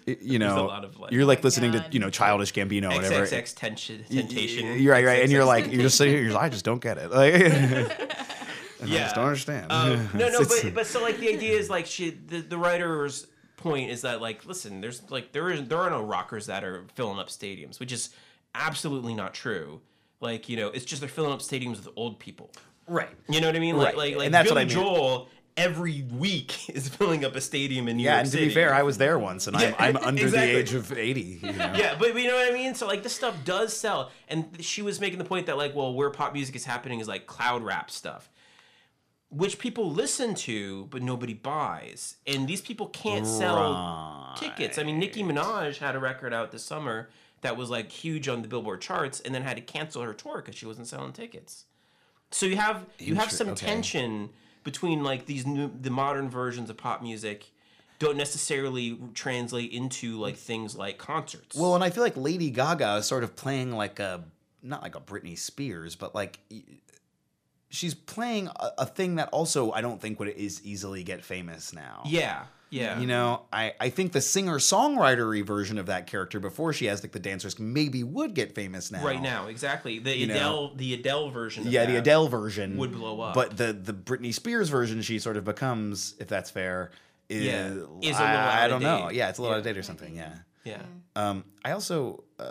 You 0.07 0.39
know. 0.39 0.67
A 0.67 0.69
lot 0.69 0.85
of, 0.85 0.99
like- 1.01 1.11
you're 1.13 1.25
like 1.25 1.41
my 1.41 1.49
listening 1.49 1.73
to 1.73 1.85
you 1.91 1.99
know 1.99 2.11
Childish 2.11 2.53
Gambino. 2.53 2.93
Or 2.93 2.97
whatever. 3.03 3.27
XXX 3.27 3.57
tension, 3.57 4.05
Y- 4.09 4.17
y- 4.17 4.21
temptation. 4.23 4.79
You're 4.81 4.93
right, 4.93 5.05
right, 5.05 5.23
and 5.23 5.33
you're 5.33 5.45
like 5.45 5.73
you're 5.73 5.83
just 5.83 5.97
sitting 5.99 6.15
here. 6.15 6.23
You're 6.23 6.33
like, 6.35 6.45
I 6.45 6.49
just 6.51 6.65
don't 6.65 6.81
get 6.81 6.97
it. 6.99 7.11
Like, 7.21 7.35
I 8.83 8.87
yeah, 8.87 9.03
just 9.03 9.15
don't 9.17 9.27
understand. 9.27 9.71
Um, 9.71 10.09
no, 10.15 10.29
no, 10.31 10.39
but 10.41 10.73
but 10.75 10.87
so 10.87 11.03
like 11.03 11.19
the 11.19 11.29
idea 11.29 11.59
is 11.59 11.69
like 11.69 11.85
she 11.85 12.11
the, 12.11 12.41
the 12.41 12.57
writer's 12.57 13.27
point 13.61 13.91
is 13.91 14.03
that 14.03 14.21
like 14.21 14.45
listen, 14.47 14.81
there's 14.81 15.09
like 15.11 15.33
there 15.33 15.51
is 15.51 15.69
there 15.69 15.79
are 15.79 15.91
no 15.91 16.03
rockers 16.03 16.47
that 16.47 16.65
are 16.65 16.85
filling 16.95 17.19
up 17.19 17.29
stadiums, 17.29 17.79
which 17.81 17.93
is 17.93 18.11
absolutely 18.55 19.15
not 19.15 19.35
true. 19.35 19.81
Like 20.21 20.49
you 20.49 20.57
know, 20.57 20.69
it's 20.69 20.85
just 20.85 21.01
they're 21.01 21.09
filling 21.09 21.33
up 21.33 21.41
stadiums 21.41 21.77
with 21.77 21.89
old 21.97 22.19
people. 22.19 22.51
right. 22.87 23.09
You 23.29 23.41
know 23.41 23.47
what 23.47 23.57
I 23.57 23.61
mean? 23.61 23.77
Like 23.77 23.87
Right, 23.89 23.97
like 23.97 24.17
like 24.17 24.25
and 24.27 24.35
that's 24.35 24.49
what 24.51 24.59
I 24.59 24.63
mean. 24.65 24.71
Joel 24.71 25.29
every 25.57 26.03
week 26.13 26.71
is 26.75 26.89
filling 26.89 27.25
up 27.25 27.35
a 27.37 27.41
stadium 27.41 27.89
in 27.89 27.97
New 27.97 28.03
Yeah, 28.05 28.15
York 28.15 28.23
and 28.25 28.33
to 28.33 28.39
be 28.39 28.49
fair, 28.51 28.73
I 28.73 28.83
was 28.83 28.99
there 28.99 29.19
once, 29.19 29.47
and 29.47 29.59
Yeah, 29.61 29.75
I'm, 29.79 29.97
I'm 29.97 30.05
under 30.05 30.23
exactly. 30.23 30.53
the 30.53 30.59
age 30.59 30.75
of 30.75 30.93
80. 30.93 31.21
You 31.21 31.53
know? 31.53 31.73
yeah, 31.77 31.97
but, 31.99 32.13
but 32.13 32.23
you 32.23 32.29
know 32.29 32.37
what 32.37 32.51
I 32.51 32.55
mean. 32.55 32.75
So 32.75 32.87
like 32.87 33.03
this 33.03 33.15
stuff 33.15 33.35
does 33.45 33.77
sell, 33.77 34.11
and 34.29 34.47
she 34.61 34.81
was 34.83 35.01
making 35.01 35.19
the 35.19 35.25
point 35.25 35.47
that 35.47 35.57
like, 35.57 35.75
well, 35.75 35.93
where 35.93 36.11
pop 36.11 36.33
music 36.33 36.55
is 36.57 36.65
happening 36.65 37.01
is 37.01 37.09
like 37.09 37.27
cloud 37.27 37.63
rap 37.63 37.91
stuff, 37.91 38.31
which 39.31 39.59
people 39.59 39.91
listen 39.91 40.35
to, 40.35 40.87
but 40.91 41.03
nobody 41.03 41.35
buys, 41.35 42.17
and 42.27 42.49
these 42.49 42.61
people 42.61 42.89
can't 42.89 43.27
sell 43.27 44.35
tickets. 44.37 44.79
I 44.79 44.83
mean, 44.83 44.99
Nicki 44.99 45.23
Minaj 45.23 45.79
had 45.79 45.95
a 45.95 45.99
record 45.99 46.35
out 46.35 46.51
this 46.51 46.65
summer 46.65 47.09
that 47.43 47.57
was 47.57 47.71
like 47.71 47.91
huge 47.91 48.29
on 48.29 48.43
the 48.43 48.49
Billboard 48.49 48.81
charts, 48.81 49.21
and 49.21 49.35
then 49.35 49.43
had 49.43 49.57
to 49.57 49.63
cancel 49.63 50.03
her 50.03 50.13
tour 50.13 50.37
because 50.37 50.57
she 50.57 50.67
wasn't 50.67 50.89
selling 50.89 51.13
tickets. 51.13 51.65
So 52.33 52.47
you 52.47 52.57
have 52.57 52.87
you 52.99 53.15
have 53.15 53.31
some 53.31 53.51
okay. 53.51 53.67
tension 53.67 54.31
between 54.65 55.03
like 55.03 55.27
these 55.27 55.47
new 55.47 55.71
the 55.81 55.91
modern 55.91 56.29
versions 56.29 56.69
of 56.69 56.77
pop 56.77 57.03
music 57.03 57.53
don't 58.01 58.17
necessarily 58.17 58.99
translate 59.15 59.73
into 59.73 60.19
like 60.19 60.37
things 60.37 60.75
like 60.75 60.99
concerts. 60.99 61.57
Well, 61.57 61.75
and 61.75 61.85
I 61.85 61.91
feel 61.91 62.03
like 62.03 62.17
Lady 62.17 62.51
Gaga 62.51 62.97
is 62.97 63.07
sort 63.07 63.23
of 63.23 63.37
playing 63.37 63.73
like 63.73 64.01
a 64.01 64.25
not 64.63 64.83
like 64.83 64.97
a 64.97 65.01
Britney 65.01 65.39
Spears, 65.39 65.95
but 65.95 66.15
like 66.15 66.41
she's 67.71 67.95
playing 67.95 68.49
a, 68.49 68.69
a 68.79 68.87
thing 68.87 69.15
that 69.17 69.29
also 69.31 69.73
I 69.73 69.81
don't 69.81 70.01
think 70.01 70.19
would 70.19 70.29
is 70.29 70.61
easily 70.65 71.03
get 71.03 71.25
famous 71.25 71.73
now. 71.73 72.03
yeah, 72.07 72.45
yeah. 72.69 73.01
You 73.01 73.07
know, 73.07 73.43
I, 73.53 73.75
I 73.81 73.89
think 73.91 74.13
the 74.13 74.21
singer 74.21 74.59
songwritery 74.59 75.45
version 75.45 75.77
of 75.79 75.87
that 75.87 76.07
character 76.07 76.39
before 76.39 76.73
she 76.73 76.85
has 76.87 77.03
like 77.03 77.11
the 77.13 77.19
dancers 77.19 77.59
maybe 77.59 78.05
would 78.05 78.35
get 78.35 78.55
famous 78.55 78.91
now. 78.93 79.05
right 79.05 79.21
now, 79.21 79.47
exactly. 79.49 79.99
The 79.99 80.17
You 80.17 80.27
know. 80.29 80.35
Adele, 80.35 80.73
the 80.77 80.95
Adele 80.95 81.31
version. 81.31 81.65
Yeah, 81.67 81.87
the 81.87 81.97
Adele 81.97 82.29
version 82.29 82.77
would 82.77 82.93
blow 82.93 83.21
up. 83.21 83.35
But 83.35 83.57
the 83.57 83.73
the 83.73 83.93
Britney 83.93 84.33
Spears 84.35 84.69
version 84.69 85.03
she 85.03 85.19
sort 85.19 85.37
of 85.37 85.45
becomes, 85.45 86.15
if 86.21 86.29
that's 86.29 86.51
fair, 86.51 86.93
is, 87.29 87.45
Yeah, 87.45 87.67
is 87.67 87.73
a 87.75 87.79
little 87.81 88.17
I, 88.17 88.65
I 88.65 88.69
don't 88.69 88.83
know. 88.83 89.11
Yeah, 89.11 89.29
it's 89.31 89.39
a 89.39 89.43
little 89.43 89.55
Yeah. 89.55 89.57
out 89.57 89.67
of 89.67 89.75
date 89.75 89.79
or 89.79 89.83
something. 89.83 90.15
Yeah. 90.17 90.35
yeah, 90.65 90.83
Um, 91.17 91.45
I 91.65 91.73
also, 91.73 92.25
uh, 92.39 92.45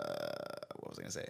what 0.76 0.90
was 0.90 0.98
I 0.98 1.02
gonna 1.02 1.12
say? 1.12 1.28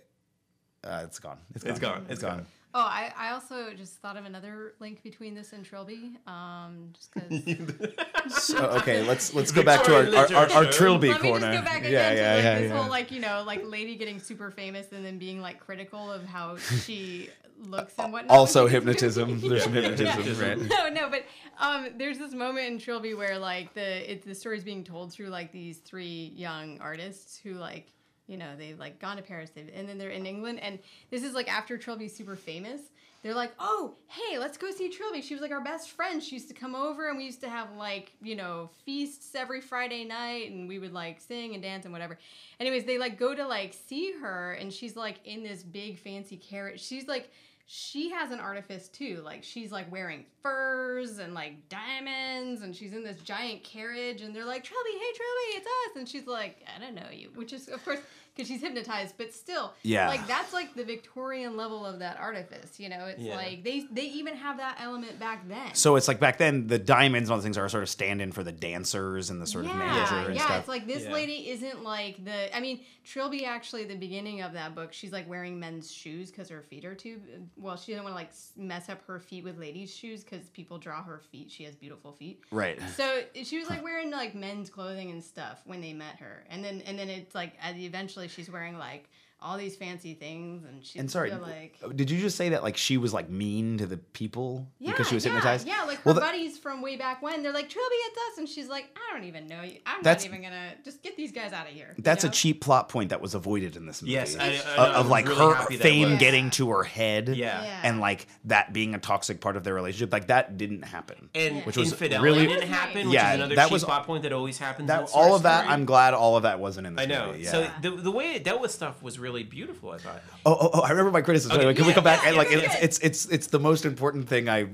Uh, 0.82 1.02
it's 1.04 1.18
gone. 1.18 1.38
It's 1.54 1.62
gone. 1.64 1.70
It's 1.72 1.80
gone. 1.80 2.06
It's 2.08 2.22
gone. 2.22 2.46
Oh, 2.72 2.80
I, 2.80 3.12
I 3.16 3.30
also 3.32 3.72
just 3.74 3.94
thought 4.00 4.16
of 4.16 4.24
another 4.24 4.74
link 4.78 5.02
between 5.02 5.34
this 5.34 5.52
and 5.52 5.64
Trilby. 5.64 6.16
Um, 6.26 6.92
just 6.92 7.12
because. 7.14 7.94
So, 8.28 8.58
okay, 8.58 9.02
let's 9.02 9.34
let's 9.34 9.50
go 9.50 9.62
back 9.62 9.82
to 9.84 9.94
our 9.96 10.14
our, 10.14 10.34
our, 10.34 10.50
our 10.52 10.64
Trilby 10.66 11.08
Let 11.08 11.22
me 11.22 11.30
just 11.30 11.40
go 11.40 11.62
back 11.62 11.78
again 11.84 11.92
yeah, 11.92 12.10
to 12.10 12.34
like 12.36 12.44
yeah, 12.44 12.58
this 12.60 12.70
yeah. 12.70 12.76
whole 12.80 12.90
like 12.90 13.10
you 13.10 13.20
know 13.20 13.42
like 13.46 13.62
lady 13.64 13.96
getting 13.96 14.20
super 14.20 14.50
famous 14.50 14.92
and 14.92 15.04
then 15.04 15.18
being 15.18 15.40
like 15.40 15.58
critical 15.58 16.12
of 16.12 16.24
how 16.24 16.56
she 16.58 17.30
looks 17.58 17.94
and 17.98 18.12
whatnot. 18.12 18.36
also 18.36 18.64
which 18.64 19.02
is 19.02 19.16
very- 19.16 19.30
hypnotism. 19.30 19.40
There's 19.48 19.64
some 19.64 19.74
Yeah. 19.74 19.80
hypnotism, 19.82 20.38
right? 20.48 20.58
no, 20.58 20.88
no, 20.90 21.10
but 21.10 21.24
um, 21.58 21.88
there's 21.96 22.18
this 22.18 22.32
moment 22.32 22.66
in 22.66 22.78
Trilby 22.78 23.14
where 23.14 23.38
like 23.38 23.72
the 23.74 24.12
it, 24.12 24.24
the 24.24 24.34
story's 24.34 24.64
being 24.64 24.84
told 24.84 25.12
through 25.12 25.28
like 25.28 25.50
these 25.50 25.78
three 25.78 26.32
young 26.36 26.78
artists 26.80 27.38
who 27.38 27.54
like 27.54 27.86
you 28.30 28.36
know 28.36 28.56
they've 28.56 28.78
like 28.78 29.00
gone 29.00 29.16
to 29.16 29.22
Paris 29.22 29.50
and 29.56 29.88
then 29.88 29.98
they're 29.98 30.10
in 30.10 30.24
England 30.24 30.60
and 30.60 30.78
this 31.10 31.24
is 31.24 31.34
like 31.34 31.52
after 31.52 31.76
Trilby's 31.76 32.14
super 32.16 32.36
famous. 32.36 32.80
They're 33.22 33.34
like, 33.34 33.52
oh, 33.58 33.96
hey, 34.06 34.38
let's 34.38 34.56
go 34.56 34.70
see 34.70 34.88
Trilby. 34.88 35.20
She 35.20 35.34
was 35.34 35.42
like 35.42 35.50
our 35.50 35.62
best 35.62 35.90
friend. 35.90 36.22
She 36.22 36.36
used 36.36 36.48
to 36.48 36.54
come 36.54 36.74
over 36.74 37.10
and 37.10 37.18
we 37.18 37.24
used 37.24 37.42
to 37.42 37.50
have 37.50 37.70
like, 37.76 38.12
you 38.22 38.34
know, 38.34 38.70
feasts 38.86 39.34
every 39.34 39.60
Friday 39.60 40.04
night 40.04 40.50
and 40.50 40.66
we 40.66 40.78
would 40.78 40.94
like 40.94 41.20
sing 41.20 41.52
and 41.52 41.62
dance 41.62 41.84
and 41.84 41.92
whatever. 41.92 42.18
Anyways, 42.60 42.84
they 42.84 42.96
like 42.96 43.18
go 43.18 43.34
to 43.34 43.46
like 43.46 43.74
see 43.74 44.14
her 44.22 44.52
and 44.52 44.72
she's 44.72 44.96
like 44.96 45.20
in 45.26 45.42
this 45.42 45.62
big 45.62 45.98
fancy 45.98 46.38
carriage. 46.38 46.80
She's 46.80 47.08
like, 47.08 47.30
she 47.66 48.10
has 48.10 48.30
an 48.30 48.40
artifice 48.40 48.88
too. 48.88 49.20
Like 49.22 49.44
she's 49.44 49.70
like 49.70 49.92
wearing 49.92 50.24
furs 50.42 51.18
and 51.18 51.34
like 51.34 51.68
diamonds 51.68 52.62
and 52.62 52.74
she's 52.74 52.92
in 52.92 53.02
this 53.04 53.20
giant 53.22 53.62
carriage 53.64 54.22
and 54.22 54.34
they're 54.34 54.44
like, 54.44 54.64
Trilby, 54.64 54.90
hey 54.92 55.12
Trilby, 55.14 55.56
it's 55.56 55.66
us. 55.66 55.96
And 55.96 56.08
she's 56.08 56.26
like, 56.26 56.64
I 56.76 56.80
don't 56.80 56.94
know 56.94 57.10
you, 57.12 57.30
which 57.34 57.52
is 57.52 57.68
of 57.68 57.84
course 57.84 58.00
because 58.34 58.46
she's 58.46 58.60
hypnotized, 58.60 59.16
but 59.18 59.34
still, 59.34 59.74
Yeah. 59.82 60.08
like 60.08 60.24
that's 60.28 60.52
like 60.52 60.74
the 60.74 60.84
Victorian 60.84 61.56
level 61.56 61.84
of 61.84 61.98
that 61.98 62.16
artifice. 62.18 62.78
You 62.78 62.88
know, 62.88 63.06
it's 63.06 63.20
Yeah. 63.20 63.34
like 63.36 63.64
they 63.64 63.86
they 63.90 64.04
even 64.06 64.36
have 64.36 64.56
that 64.58 64.76
element 64.80 65.18
back 65.18 65.48
then. 65.48 65.74
So 65.74 65.96
it's 65.96 66.06
like 66.08 66.20
back 66.20 66.38
then 66.38 66.68
the 66.68 66.78
diamonds 66.78 67.28
and 67.28 67.32
all 67.32 67.38
those 67.38 67.44
things 67.44 67.58
are 67.58 67.68
sort 67.68 67.82
of 67.82 67.88
stand-in 67.88 68.30
for 68.32 68.44
the 68.44 68.52
dancers 68.52 69.30
and 69.30 69.42
the 69.42 69.46
sort 69.46 69.64
of 69.66 69.74
manager 69.74 70.14
yeah, 70.14 70.24
and 70.26 70.34
yeah. 70.36 70.44
stuff. 70.44 70.58
It's 70.60 70.68
like 70.68 70.86
this 70.86 71.04
Yeah. 71.04 71.12
lady 71.12 71.50
isn't 71.50 71.82
like 71.82 72.24
the. 72.24 72.56
I 72.56 72.60
mean, 72.60 72.80
Trilby 73.04 73.44
actually, 73.44 73.84
the 73.84 73.96
beginning 73.96 74.42
of 74.42 74.52
that 74.52 74.74
book, 74.76 74.92
she's 74.92 75.10
like 75.12 75.28
wearing 75.28 75.58
men's 75.58 75.90
shoes 75.92 76.30
because 76.30 76.48
her 76.50 76.62
feet 76.62 76.84
are 76.84 76.94
too. 76.94 77.20
Well, 77.56 77.76
she 77.76 77.92
didn't 77.92 78.04
want 78.04 78.12
to 78.12 78.16
like 78.16 78.30
mess 78.56 78.88
up 78.88 79.02
her 79.06 79.18
feet 79.18 79.42
with 79.42 79.58
ladies' 79.58 79.94
shoes 79.94 80.22
because 80.30 80.48
people 80.50 80.78
draw 80.78 81.02
her 81.02 81.20
feet. 81.30 81.50
She 81.50 81.64
has 81.64 81.74
beautiful 81.74 82.12
feet. 82.12 82.42
right. 82.50 82.80
So 82.96 83.22
she 83.42 83.58
was 83.58 83.68
like 83.68 83.82
wearing 83.82 84.10
like 84.10 84.34
men's 84.34 84.70
clothing 84.70 85.10
and 85.10 85.22
stuff 85.22 85.60
when 85.64 85.80
they 85.80 85.92
met 85.92 86.16
her, 86.20 86.44
and 86.48 86.64
then 86.64 86.82
and 86.86 86.98
then 86.98 87.08
it's 87.08 87.34
like 87.34 87.54
eventually 87.64 88.28
she's 88.28 88.50
wearing 88.50 88.78
like 88.78 89.08
all 89.42 89.56
these 89.56 89.74
fancy 89.76 90.14
things, 90.14 90.64
and 90.64 90.84
she's 90.84 91.00
And 91.00 91.10
sorry, 91.10 91.30
like. 91.30 91.78
Uh, 91.82 91.88
did 91.88 92.10
you 92.10 92.20
just 92.20 92.36
say 92.36 92.50
that 92.50 92.62
like 92.62 92.76
she 92.76 92.98
was 92.98 93.14
like 93.14 93.30
mean 93.30 93.78
to 93.78 93.86
the 93.86 93.96
people 93.96 94.68
Yeah, 94.78 94.90
because 94.90 95.08
she 95.08 95.14
was 95.14 95.24
yeah, 95.24 95.32
hypnotized? 95.32 95.66
Yeah, 95.66 95.82
like 95.84 95.96
her 95.98 96.02
Well, 96.04 96.14
the- 96.14 96.20
buddies 96.20 96.58
from 96.58 96.82
way 96.82 96.96
back 96.96 97.22
when. 97.22 97.42
They're 97.42 97.52
like, 97.52 97.68
Trilby, 97.70 97.94
it's 97.94 98.18
us. 98.32 98.38
And 98.38 98.48
she's 98.48 98.68
like, 98.68 98.94
I 98.96 99.14
don't 99.14 99.24
even 99.26 99.46
know 99.46 99.62
you. 99.62 99.78
I'm 99.86 100.02
That's- 100.02 100.24
not 100.24 100.28
even 100.34 100.42
going 100.42 100.52
to 100.52 100.82
just 100.84 101.02
get 101.02 101.16
these 101.16 101.32
guys 101.32 101.52
out 101.54 101.66
of 101.66 101.72
here. 101.72 101.94
you 101.96 102.02
That's 102.02 102.24
a 102.24 102.28
cheap 102.28 102.60
plot 102.60 102.88
point 102.90 103.10
that 103.10 103.20
was 103.22 103.34
avoided 103.34 103.76
in 103.76 103.86
this 103.86 104.02
movie. 104.02 104.12
Yes, 104.12 104.36
I, 104.36 104.44
I 104.44 104.48
of, 104.56 104.76
know, 104.76 104.84
of, 105.00 105.08
like 105.08 105.26
really 105.26 105.38
her 105.54 105.66
fame 105.78 106.18
getting 106.18 106.50
to 106.50 106.68
her 106.70 106.82
head. 106.82 107.28
Yeah. 107.30 107.62
Yeah. 107.62 107.80
And 107.84 108.00
like 108.00 108.26
that 108.44 108.74
being 108.74 108.94
a 108.94 108.98
toxic 108.98 109.40
part 109.40 109.56
of 109.56 109.64
their 109.64 109.74
relationship, 109.74 110.12
like 110.12 110.26
that 110.26 110.58
didn't 110.58 110.82
happen. 110.82 111.30
And 111.34 111.64
Which 111.64 111.78
was 111.78 111.92
infidelity 111.92 112.30
really- 112.30 112.46
didn't 112.46 112.68
happen, 112.68 113.06
which 113.06 113.14
Yeah, 113.14 113.30
is 113.30 113.34
another 113.36 113.54
that 113.54 113.64
cheap 113.64 113.72
was- 113.72 113.84
plot 113.84 114.04
point 114.06 114.22
that 114.24 114.32
always 114.34 114.58
happens. 114.58 114.88
That 114.88 115.08
Star 115.08 115.22
all 115.22 115.34
of 115.34 115.44
that, 115.44 115.66
I'm 115.68 115.86
glad 115.86 116.12
all 116.12 116.36
of 116.36 116.42
that 116.42 116.60
wasn't 116.60 116.86
in 116.86 116.96
this 116.96 117.04
I 117.04 117.06
know. 117.06 117.28
movie. 117.28 117.44
Yeah. 117.44 117.50
So 117.50 117.70
the 117.80 117.90
the 117.92 118.10
way 118.10 118.32
it 118.34 118.44
dealt 118.44 118.60
with 118.60 118.70
stuff 118.70 119.02
was 119.02 119.18
really 119.18 119.29
beautiful. 119.30 119.90
I 119.90 119.98
thought. 119.98 120.22
Oh, 120.44 120.56
oh, 120.60 120.70
oh, 120.74 120.80
I 120.80 120.90
remember 120.90 121.10
my 121.10 121.22
criticism. 121.22 121.58
Okay. 121.58 121.74
Can 121.74 121.86
we 121.86 121.92
come 121.92 122.04
back? 122.04 122.24
yeah, 122.24 122.32
like, 122.32 122.50
yeah, 122.50 122.58
it's, 122.58 122.74
yeah. 122.74 122.84
it's 122.84 122.98
it's 122.98 123.26
it's 123.26 123.46
the 123.48 123.60
most 123.60 123.84
important 123.84 124.28
thing. 124.28 124.48
I 124.48 124.66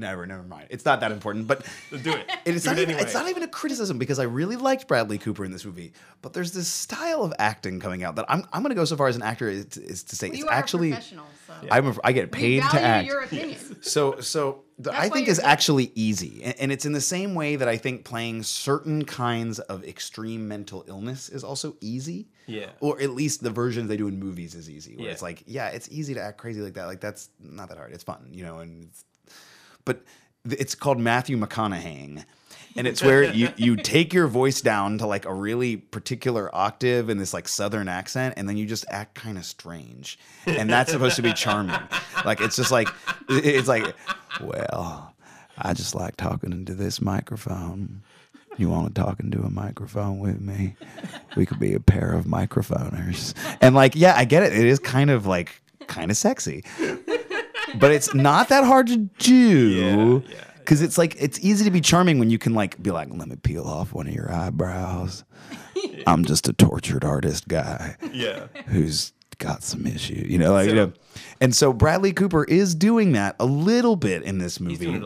never, 0.00 0.26
never 0.26 0.42
mind. 0.42 0.66
It's 0.70 0.84
not 0.84 1.00
that 1.00 1.12
important, 1.12 1.46
but 1.46 1.64
Do 1.90 2.12
it. 2.12 2.28
it's 2.44 2.64
Do 2.64 2.70
not 2.70 2.78
it 2.78 2.82
even, 2.82 2.90
anyway. 2.94 3.02
it's 3.02 3.14
not 3.14 3.28
even 3.28 3.42
a 3.42 3.48
criticism 3.48 3.98
because 3.98 4.18
I 4.18 4.24
really 4.24 4.56
liked 4.56 4.88
Bradley 4.88 5.18
Cooper 5.18 5.44
in 5.44 5.52
this 5.52 5.64
movie. 5.64 5.92
But 6.22 6.32
there's 6.32 6.52
this 6.52 6.68
style 6.68 7.22
of 7.22 7.32
acting 7.38 7.78
coming 7.80 8.02
out 8.02 8.16
that 8.16 8.24
I'm 8.28 8.44
I'm 8.52 8.62
going 8.62 8.70
to 8.70 8.74
go 8.76 8.84
so 8.84 8.96
far 8.96 9.08
as 9.08 9.16
an 9.16 9.22
actor 9.22 9.48
is, 9.48 9.76
is 9.76 10.02
to 10.04 10.16
say 10.16 10.28
Well, 10.30 10.40
it's 10.40 10.50
actually 10.50 10.90
a 10.90 10.94
professional, 10.94 11.26
so. 11.46 11.54
I'm 11.70 11.86
a, 11.88 11.94
I 12.02 12.12
get 12.12 12.32
we 12.32 12.38
paid 12.38 12.62
value 12.62 12.78
to 12.78 12.80
act. 12.84 13.06
your 13.06 13.20
opinion. 13.22 13.58
So, 13.82 14.20
so 14.20 14.64
the, 14.78 14.90
That's 14.90 14.98
I 15.04 15.08
think 15.08 15.26
you're 15.26 15.32
is 15.32 15.38
good. 15.38 15.46
actually 15.46 15.92
easy, 15.94 16.42
and, 16.42 16.54
and 16.60 16.72
it's 16.72 16.84
in 16.84 16.92
the 16.92 17.00
same 17.00 17.34
way 17.34 17.56
that 17.56 17.66
I 17.68 17.76
think 17.78 18.04
playing 18.04 18.42
certain 18.42 19.04
kinds 19.06 19.58
of 19.58 19.84
extreme 19.84 20.48
mental 20.48 20.84
illness 20.86 21.28
is 21.30 21.44
also 21.44 21.76
easy. 21.80 22.28
Yeah. 22.46 22.66
Or 22.80 23.00
at 23.00 23.10
least 23.10 23.42
the 23.42 23.50
versions 23.50 23.88
they 23.88 23.96
do 23.96 24.08
in 24.08 24.18
movies 24.18 24.54
is 24.54 24.68
easy. 24.68 24.96
Where 24.96 25.06
Yeah. 25.06 25.12
it's 25.12 25.22
like, 25.22 25.42
yeah, 25.46 25.68
it's 25.68 25.88
easy 25.90 26.14
to 26.14 26.20
act 26.20 26.36
crazy 26.38 26.60
like 26.60 26.74
that. 26.74 26.86
Like 26.86 27.00
that's 27.00 27.30
not 27.40 27.68
that 27.68 27.78
hard. 27.78 27.92
It's 27.92 28.02
fun, 28.04 28.28
you 28.32 28.42
know. 28.44 28.58
And 28.58 28.84
it's, 28.84 29.04
but 29.84 30.02
it's 30.48 30.74
called 30.74 30.98
Matthew 30.98 31.36
McConaughey. 31.36 32.24
And 32.76 32.86
it's 32.86 33.02
where 33.02 33.24
you, 33.24 33.48
you 33.56 33.74
take 33.74 34.14
your 34.14 34.28
voice 34.28 34.60
down 34.60 34.98
to 34.98 35.06
like 35.06 35.24
a 35.24 35.34
really 35.34 35.76
particular 35.76 36.54
octave 36.54 37.10
in 37.10 37.18
this 37.18 37.34
like 37.34 37.48
southern 37.48 37.88
accent, 37.88 38.34
and 38.36 38.48
then 38.48 38.56
you 38.56 38.64
just 38.64 38.84
act 38.88 39.16
kind 39.16 39.36
of 39.36 39.44
strange. 39.44 40.18
And 40.46 40.70
that's 40.70 40.92
supposed 40.92 41.16
to 41.16 41.22
be 41.22 41.32
charming. 41.32 41.80
Like 42.24 42.40
it's 42.40 42.54
just 42.54 42.70
like 42.70 42.88
it's 43.28 43.66
like, 43.66 43.92
well, 44.40 45.12
I 45.58 45.74
just 45.74 45.96
like 45.96 46.16
talking 46.16 46.52
into 46.52 46.74
this 46.74 47.00
microphone. 47.00 48.02
You 48.56 48.68
want 48.68 48.94
to 48.94 49.00
talk 49.00 49.18
into 49.18 49.42
a 49.42 49.50
microphone 49.50 50.20
with 50.20 50.40
me? 50.40 50.76
We 51.36 51.46
could 51.46 51.58
be 51.58 51.74
a 51.74 51.80
pair 51.80 52.12
of 52.12 52.26
microphoners. 52.26 53.34
And 53.60 53.74
like, 53.74 53.96
yeah, 53.96 54.14
I 54.16 54.24
get 54.24 54.42
it. 54.42 54.52
It 54.52 54.66
is 54.66 54.78
kind 54.78 55.10
of 55.10 55.26
like 55.26 55.60
kind 55.88 56.10
of 56.10 56.16
sexy. 56.16 56.64
But 57.78 57.92
it's 57.92 58.14
not 58.14 58.48
that 58.48 58.64
hard 58.64 58.86
to 58.88 58.96
do. 58.96 60.22
Yeah, 60.26 60.34
yeah, 60.34 60.44
Cause 60.64 60.82
it's 60.82 60.98
like 60.98 61.16
it's 61.18 61.38
easy 61.40 61.64
to 61.64 61.70
be 61.70 61.80
charming 61.80 62.18
when 62.18 62.30
you 62.30 62.38
can 62.38 62.54
like 62.54 62.80
be 62.82 62.90
like, 62.90 63.08
let 63.10 63.28
me 63.28 63.36
peel 63.36 63.64
off 63.64 63.92
one 63.92 64.06
of 64.06 64.14
your 64.14 64.30
eyebrows. 64.32 65.24
I'm 66.06 66.24
just 66.24 66.48
a 66.48 66.52
tortured 66.52 67.04
artist 67.04 67.48
guy 67.48 67.96
Yeah. 68.12 68.46
who's 68.66 69.12
got 69.38 69.62
some 69.62 69.86
issue, 69.86 70.24
you 70.28 70.38
know, 70.38 70.52
like 70.52 70.68
you 70.68 70.74
know. 70.74 70.92
And 71.40 71.54
so 71.54 71.72
Bradley 71.72 72.12
Cooper 72.12 72.44
is 72.44 72.74
doing 72.74 73.12
that 73.12 73.36
a 73.40 73.46
little 73.46 73.96
bit 73.96 74.22
in 74.22 74.38
this 74.38 74.60
movie 74.60 75.00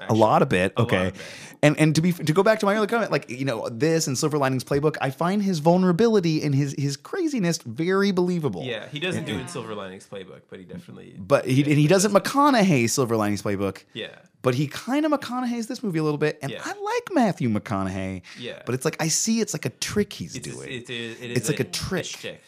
It 0.00 0.10
a 0.10 0.14
lot. 0.14 0.42
a 0.42 0.44
actually. 0.44 0.58
of 0.58 0.64
it. 0.66 0.72
Okay. 0.78 1.06
of 1.08 1.14
it. 1.14 1.20
And 1.62 1.78
and 1.78 1.94
to 1.94 2.00
be 2.02 2.12
to 2.12 2.32
go 2.32 2.42
back 2.42 2.58
to 2.60 2.66
my 2.66 2.74
earlier 2.74 2.86
comment, 2.88 3.10
like 3.12 3.30
you 3.30 3.44
know 3.44 3.68
this 3.70 4.06
and 4.06 4.18
Silver 4.18 4.36
Linings 4.38 4.64
Playbook, 4.64 4.96
I 5.00 5.10
find 5.10 5.42
his 5.42 5.60
vulnerability 5.60 6.42
and 6.42 6.54
his 6.54 6.74
his 6.76 6.96
craziness 6.96 7.58
very 7.58 8.10
believable. 8.10 8.64
Yeah, 8.64 8.86
he 8.88 8.98
doesn't 9.00 9.24
do 9.24 9.34
it 9.36 9.40
in 9.40 9.48
Silver 9.48 9.74
Linings 9.74 10.06
Playbook, 10.10 10.42
but 10.50 10.58
he 10.58 10.64
definitely. 10.64 11.14
But 11.18 11.46
he 11.46 11.62
and 11.62 11.72
he 11.78 11.86
doesn't 11.86 12.12
McConaughey 12.12 12.90
Silver 12.90 13.16
Linings 13.16 13.40
Playbook. 13.42 13.84
Yeah. 13.94 14.08
But 14.42 14.54
he 14.54 14.66
kind 14.66 15.06
of 15.06 15.12
McConaughey's 15.12 15.68
this 15.68 15.82
movie 15.82 15.98
a 16.00 16.02
little 16.02 16.18
bit, 16.18 16.38
and 16.42 16.52
Yeah. 16.52 16.60
I 16.62 16.68
like 16.78 17.08
Matthew 17.12 17.48
McConaughey. 17.48 18.20
Yeah. 18.38 18.60
But 18.66 18.74
it's 18.74 18.84
like 18.84 18.96
I 19.00 19.08
see 19.08 19.40
it's 19.40 19.54
like 19.54 19.64
a 19.64 19.70
trick 19.70 20.12
he's 20.12 20.36
It's, 20.36 20.46
doing. 20.46 20.68
it's, 20.70 20.90
it 20.90 20.94
is, 20.94 21.20
it 21.22 21.30
It's 21.30 21.40
is 21.42 21.48
like 21.48 21.60
a 21.60 21.64
trick. 21.64 22.04
shtick. 22.04 22.42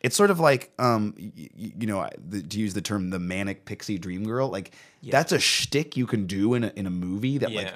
it's 0.00 0.16
sort 0.16 0.30
of 0.30 0.40
like 0.40 0.72
um 0.78 1.14
y- 1.18 1.30
y- 1.36 1.72
you 1.80 1.86
know 1.86 2.00
I- 2.00 2.10
the, 2.28 2.42
to 2.42 2.58
use 2.58 2.74
the 2.74 2.80
term 2.82 3.10
the 3.10 3.18
manic 3.18 3.64
pixie 3.64 3.96
dream 3.98 4.24
girl 4.24 4.48
like 4.48 4.72
that's 5.12 5.32
a 5.32 5.38
shtick 5.38 5.96
you 5.96 6.06
can 6.06 6.26
do 6.26 6.54
in 6.54 6.64
a, 6.64 6.72
in 6.76 6.86
a 6.86 6.90
movie 6.90 7.38
that 7.38 7.52
like 7.52 7.74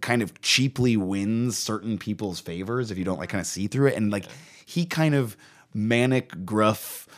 kind 0.00 0.22
of 0.22 0.40
cheaply 0.42 0.96
wins 0.96 1.56
certain 1.56 1.98
people's 1.98 2.40
favors 2.40 2.90
if 2.90 2.98
you 2.98 3.04
don't 3.04 3.18
like 3.18 3.30
kind 3.30 3.40
of 3.40 3.46
see 3.46 3.66
through 3.66 3.88
it. 3.88 3.96
And 3.96 4.10
like 4.10 4.26
he 4.66 4.84
kind 4.86 5.14
of 5.14 5.36
manic 5.72 6.44
gruff 6.44 7.08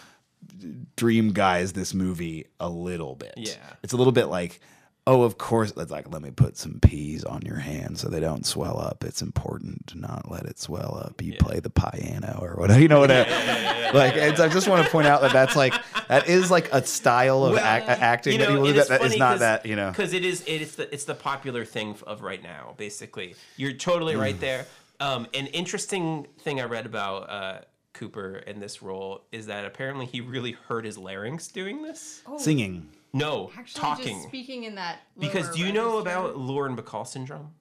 dream 0.97 1.33
guys 1.33 1.73
this 1.73 1.95
movie 1.95 2.47
a 2.61 2.69
little 2.69 3.15
bit. 3.15 3.35
Yeah. 3.37 3.55
it's 3.83 3.93
a 3.93 3.97
little 3.97 4.13
bit 4.13 4.27
like 4.27 4.61
oh 5.09 5.23
of 5.23 5.39
course 5.39 5.73
it's 5.77 5.91
like 5.91 6.11
let 6.13 6.21
me 6.23 6.31
put 6.31 6.57
some 6.57 6.79
peas 6.81 7.25
on 7.25 7.41
your 7.43 7.57
hand 7.57 7.99
so 7.99 8.09
they 8.09 8.21
don't 8.21 8.45
swell 8.45 8.79
up 8.79 9.03
it's 9.05 9.23
important 9.23 9.87
to 9.87 9.99
not 9.99 10.31
let 10.31 10.45
it 10.45 10.59
swell 10.59 11.01
up 11.05 11.21
you 11.23 11.35
play 11.39 11.59
the 11.61 11.71
piano 11.71 12.39
or 12.43 12.55
whatever 12.57 12.81
you 12.85 12.89
know 12.89 13.01
what 13.01 13.11
I, 13.11 13.91
like 13.93 14.15
it's, 14.17 14.39
i 14.41 14.49
just 14.49 14.69
want 14.69 14.85
to 14.85 14.91
point 14.91 15.07
out 15.07 15.21
that 15.23 15.33
that's 15.33 15.57
like 15.57 15.73
that 16.09 16.29
is 16.29 16.51
like 16.51 16.73
a 16.73 16.85
style 16.85 17.45
of 17.45 17.55
Well, 17.55 17.65
act, 17.65 17.89
acting 17.89 18.35
You 18.35 18.39
that 18.41 18.49
people 18.49 18.65
do 18.65 18.71
it 18.71 18.75
that, 18.75 18.81
is 18.83 18.89
that 18.89 19.01
is 19.03 19.07
funny 19.09 19.19
not 19.19 19.31
'cause- 19.33 19.41
that 19.41 19.67
you 19.67 19.77
know 19.77 19.91
because 19.91 20.13
it 20.13 20.25
is 20.25 20.45
it's 20.47 20.75
the 20.77 20.93
it's 20.93 21.05
the 21.05 21.15
popular 21.15 21.65
thing 21.65 21.97
of 22.07 22.23
right 22.23 22.43
now. 22.43 22.75
Basically, 22.77 23.35
you're 23.57 23.73
totally 23.73 24.15
Mm. 24.15 24.21
right 24.21 24.41
there. 24.41 24.67
Um, 25.01 25.27
an 25.35 25.47
interesting 25.49 26.27
thing 26.41 26.61
I 26.61 26.65
read 26.65 26.87
about 26.87 27.31
uh, 27.31 27.59
Cooper 27.95 28.37
in 28.47 28.59
this 28.61 28.83
role 28.83 29.25
is 29.33 29.47
that 29.47 29.65
apparently 29.65 30.07
he 30.07 30.21
really 30.21 30.53
hurt 30.53 30.85
his 30.85 30.97
larynx 30.99 31.49
doing 31.49 31.83
this. 31.83 32.23
Oh, 32.27 32.39
singing 32.39 32.89
No, 33.13 33.51
Actually, 33.57 33.81
talking. 33.81 34.17
just 34.19 34.29
speaking 34.29 34.65
in 34.65 34.75
that. 34.77 35.01
because 35.19 35.49
do 35.51 35.61
you 35.61 35.73
know 35.73 35.99
register, 35.99 36.19
about 36.19 36.37
Lauren 36.39 36.77
Bacall 36.77 37.07
syndrome? 37.07 37.55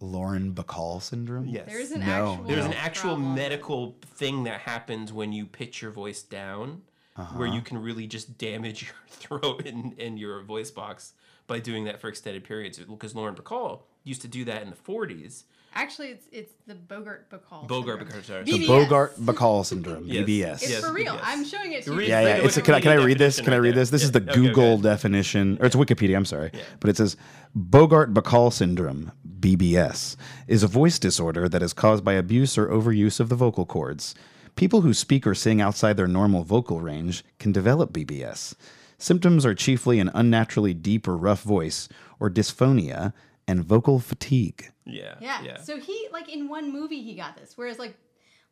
lauren 0.00 0.52
bacall 0.52 1.00
syndrome 1.00 1.46
Yes. 1.46 1.68
There 1.68 1.78
is 1.80 1.92
an 1.92 2.00
No. 2.00 2.32
actual. 2.32 2.44
There's 2.48 2.64
an 2.64 2.72
actual 2.72 3.10
problem. 3.14 3.34
medical 3.36 3.96
thing 4.04 4.42
that 4.44 4.60
happens 4.62 5.12
when 5.12 5.32
you 5.32 5.46
pitch 5.46 5.80
your 5.80 5.92
voice 5.92 6.22
down, 6.22 6.82
where 7.14 7.24
Uh-huh. 7.46 7.54
you 7.54 7.62
can 7.62 7.78
really 7.78 8.08
just 8.08 8.36
damage 8.36 8.82
your 9.30 9.38
throat 9.40 9.64
and, 9.64 9.94
and 10.00 10.18
your 10.18 10.42
voice 10.42 10.72
box 10.72 11.12
by 11.46 11.60
doing 11.60 11.84
that 11.84 12.00
for 12.00 12.08
extended 12.08 12.42
periods. 12.42 12.78
Because 12.78 13.14
Lauren 13.14 13.36
Bacall 13.36 13.82
used 14.02 14.22
to 14.22 14.28
do 14.28 14.44
that 14.46 14.62
in 14.62 14.70
the 14.70 14.76
40s. 14.76 15.44
Actually, 15.74 16.08
it's 16.08 16.26
it's 16.32 16.52
the 16.66 16.74
Bogart 16.74 17.30
Bacall. 17.30 17.66
Bogart 17.66 18.00
syndrome. 18.00 18.22
Bacall, 18.22 18.24
sorry. 18.26 18.44
the 18.44 18.66
bogart 18.66 19.16
bacall 19.20 19.64
syndrome 19.64 20.04
Yes. 20.06 20.26
bbs 20.28 20.52
It's 20.62 20.70
Yes, 20.70 20.84
for 20.84 20.92
real. 20.92 21.14
BBS. 21.14 21.20
I'm 21.22 21.44
showing 21.44 21.72
it 21.72 21.84
to 21.84 21.90
you. 21.92 21.98
Read- 21.98 22.08
Yeah, 22.08 22.20
yeah. 22.20 22.34
It's 22.44 22.56
a, 22.56 22.62
can 22.62 22.74
I 22.74 22.80
can 22.80 22.92
I 22.92 23.02
read 23.04 23.18
this? 23.18 23.36
definition 23.36 23.44
Can 23.44 23.54
I 23.54 23.56
read 23.56 23.70
there. 23.74 23.80
this? 23.82 23.90
This 23.90 24.02
is 24.04 24.12
the 24.12 24.20
okay, 24.22 24.34
Google 24.34 24.72
okay. 24.74 24.82
definition, 24.82 25.56
or 25.60 25.66
it's 25.66 25.76
Wikipedia. 25.76 26.16
I'm 26.16 26.24
sorry, 26.26 26.50
but 26.80 26.90
it 26.90 26.96
says 26.98 27.16
Bogart 27.54 28.12
Bacall 28.12 28.52
syndrome 28.52 29.12
(BBS) 29.40 30.16
is 30.46 30.62
a 30.62 30.68
voice 30.68 30.98
disorder 30.98 31.48
that 31.48 31.62
is 31.62 31.72
caused 31.72 32.04
by 32.04 32.12
abuse 32.14 32.58
or 32.58 32.68
overuse 32.68 33.18
of 33.20 33.28
the 33.28 33.34
vocal 33.36 33.64
cords. 33.66 34.14
People 34.56 34.82
who 34.82 34.92
speak 34.92 35.26
or 35.26 35.34
sing 35.34 35.62
outside 35.62 35.96
their 35.96 36.06
normal 36.06 36.44
vocal 36.44 36.80
range 36.80 37.24
can 37.38 37.52
develop 37.52 37.92
BBS. 37.92 38.54
Symptoms 38.98 39.44
are 39.46 39.54
chiefly 39.54 39.98
an 39.98 40.10
unnaturally 40.14 40.74
deep 40.74 41.08
or 41.08 41.16
rough 41.16 41.42
voice, 41.42 41.88
or 42.20 42.28
dysphonia, 42.30 43.14
and 43.52 43.64
vocal 43.64 44.00
fatigue. 44.00 44.72
Yeah. 44.84 45.14
Yeah. 45.20 45.58
So 45.58 45.78
he 45.78 46.08
like 46.12 46.28
in 46.28 46.48
one 46.48 46.72
movie 46.72 47.02
he 47.02 47.14
got 47.14 47.36
this, 47.36 47.52
whereas 47.56 47.78
like 47.78 47.94